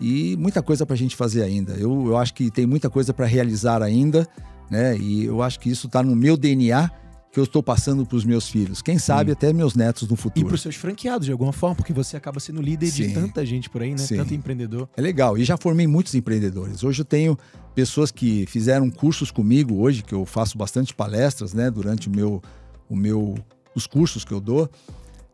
e 0.00 0.36
muita 0.36 0.62
coisa 0.62 0.84
para 0.84 0.94
a 0.94 0.98
gente 0.98 1.16
fazer 1.16 1.42
ainda. 1.42 1.74
Eu, 1.74 2.08
eu 2.08 2.16
acho 2.16 2.34
que 2.34 2.50
tem 2.50 2.66
muita 2.66 2.90
coisa 2.90 3.14
para 3.14 3.26
realizar 3.26 3.82
ainda, 3.82 4.28
né? 4.70 4.96
E 4.98 5.24
eu 5.24 5.42
acho 5.42 5.58
que 5.58 5.70
isso 5.70 5.86
está 5.86 6.02
no 6.02 6.14
meu 6.14 6.36
DNA 6.36 6.90
que 7.36 7.40
eu 7.40 7.44
estou 7.44 7.62
passando 7.62 8.06
para 8.06 8.16
os 8.16 8.24
meus 8.24 8.48
filhos. 8.48 8.80
Quem 8.80 8.98
sabe 8.98 9.30
Sim. 9.30 9.32
até 9.32 9.52
meus 9.52 9.74
netos 9.74 10.08
no 10.08 10.16
futuro. 10.16 10.46
E 10.46 10.48
para 10.48 10.54
os 10.54 10.62
seus 10.62 10.74
franqueados, 10.74 11.26
de 11.26 11.32
alguma 11.32 11.52
forma, 11.52 11.76
porque 11.76 11.92
você 11.92 12.16
acaba 12.16 12.40
sendo 12.40 12.62
líder 12.62 12.86
Sim. 12.86 13.08
de 13.08 13.14
tanta 13.14 13.44
gente 13.44 13.68
por 13.68 13.82
aí, 13.82 13.90
né? 13.90 13.98
Sim. 13.98 14.16
Tanto 14.16 14.32
empreendedor. 14.32 14.88
É 14.96 15.02
legal. 15.02 15.36
E 15.36 15.44
já 15.44 15.54
formei 15.58 15.86
muitos 15.86 16.14
empreendedores. 16.14 16.82
Hoje 16.82 17.02
eu 17.02 17.04
tenho 17.04 17.38
pessoas 17.74 18.10
que 18.10 18.46
fizeram 18.46 18.90
cursos 18.90 19.30
comigo 19.30 19.76
hoje, 19.76 20.02
que 20.02 20.14
eu 20.14 20.24
faço 20.24 20.56
bastante 20.56 20.94
palestras, 20.94 21.52
né? 21.52 21.70
Durante 21.70 22.08
o 22.08 22.10
meu, 22.10 22.42
o 22.88 22.96
meu, 22.96 23.34
os 23.74 23.86
cursos 23.86 24.24
que 24.24 24.32
eu 24.32 24.40
dou. 24.40 24.70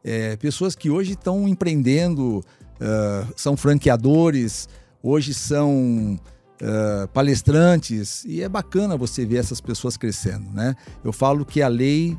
É, 0.02 0.34
pessoas 0.34 0.74
que 0.74 0.90
hoje 0.90 1.12
estão 1.12 1.46
empreendendo, 1.46 2.42
uh, 2.82 3.32
são 3.36 3.56
franqueadores, 3.56 4.68
hoje 5.02 5.32
são 5.32 6.18
uh, 6.60 7.08
palestrantes, 7.08 8.24
e 8.24 8.42
é 8.42 8.48
bacana 8.48 8.96
você 8.96 9.24
ver 9.24 9.36
essas 9.36 9.60
pessoas 9.60 9.96
crescendo. 9.96 10.50
Né? 10.50 10.74
Eu 11.04 11.12
falo 11.12 11.44
que 11.44 11.62
a 11.62 11.68
lei 11.68 12.18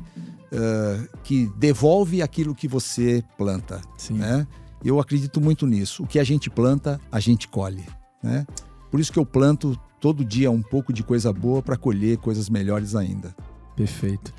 uh, 0.52 1.08
que 1.22 1.46
devolve 1.56 2.22
aquilo 2.22 2.54
que 2.54 2.66
você 2.66 3.22
planta. 3.36 3.80
Sim. 3.96 4.14
Né? 4.14 4.46
Eu 4.84 4.98
acredito 4.98 5.40
muito 5.40 5.66
nisso. 5.66 6.02
O 6.02 6.06
que 6.06 6.18
a 6.18 6.24
gente 6.24 6.50
planta, 6.50 7.00
a 7.12 7.20
gente 7.20 7.46
colhe. 7.48 7.84
Né? 8.22 8.46
Por 8.90 9.00
isso 9.00 9.12
que 9.12 9.18
eu 9.18 9.26
planto 9.26 9.78
todo 10.00 10.24
dia 10.24 10.50
um 10.50 10.62
pouco 10.62 10.92
de 10.92 11.02
coisa 11.02 11.32
boa 11.32 11.62
para 11.62 11.76
colher 11.76 12.18
coisas 12.18 12.48
melhores 12.48 12.94
ainda. 12.94 13.34
Perfeito. 13.76 14.32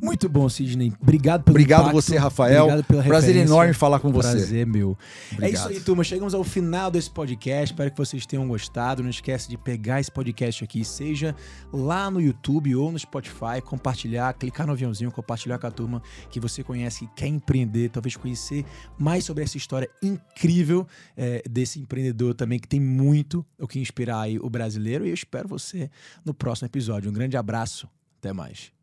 Muito 0.00 0.28
bom, 0.28 0.46
Sidney. 0.48 0.92
Obrigado 1.00 1.44
pelo 1.44 1.54
Obrigado 1.54 1.80
impacto. 1.82 1.94
você, 1.94 2.18
Rafael. 2.18 2.64
Obrigado 2.64 2.84
pela 2.84 3.02
Prazer 3.02 3.36
enorme 3.36 3.72
falar 3.72 3.98
com 4.00 4.12
você. 4.12 4.32
Prazer 4.32 4.66
meu. 4.66 4.98
Obrigado. 5.32 5.50
É 5.50 5.52
isso 5.52 5.68
aí, 5.68 5.80
turma. 5.80 6.04
Chegamos 6.04 6.34
ao 6.34 6.44
final 6.44 6.90
desse 6.90 7.10
podcast. 7.10 7.72
Espero 7.72 7.90
que 7.90 7.96
vocês 7.96 8.26
tenham 8.26 8.46
gostado. 8.46 9.02
Não 9.02 9.08
esquece 9.08 9.48
de 9.48 9.56
pegar 9.56 9.98
esse 9.98 10.10
podcast 10.10 10.62
aqui, 10.62 10.84
seja 10.84 11.34
lá 11.72 12.10
no 12.10 12.20
YouTube 12.20 12.74
ou 12.76 12.92
no 12.92 12.98
Spotify, 12.98 13.62
compartilhar, 13.64 14.30
clicar 14.34 14.66
no 14.66 14.74
aviãozinho, 14.74 15.10
compartilhar 15.10 15.58
com 15.58 15.66
a 15.66 15.70
turma 15.70 16.02
que 16.30 16.38
você 16.38 16.62
conhece, 16.62 17.06
que 17.06 17.14
quer 17.14 17.28
empreender, 17.28 17.88
talvez 17.88 18.14
conhecer 18.14 18.64
mais 18.98 19.24
sobre 19.24 19.42
essa 19.42 19.56
história 19.56 19.88
incrível 20.02 20.86
é, 21.16 21.42
desse 21.48 21.80
empreendedor 21.80 22.34
também, 22.34 22.58
que 22.58 22.68
tem 22.68 22.80
muito 22.80 23.44
o 23.58 23.66
que 23.66 23.80
inspirar 23.80 24.20
aí 24.20 24.38
o 24.38 24.50
brasileiro. 24.50 25.06
E 25.06 25.08
eu 25.08 25.14
espero 25.14 25.48
você 25.48 25.90
no 26.22 26.34
próximo 26.34 26.66
episódio. 26.66 27.10
Um 27.10 27.14
grande 27.14 27.38
abraço. 27.38 27.88
Até 28.18 28.32
mais. 28.32 28.81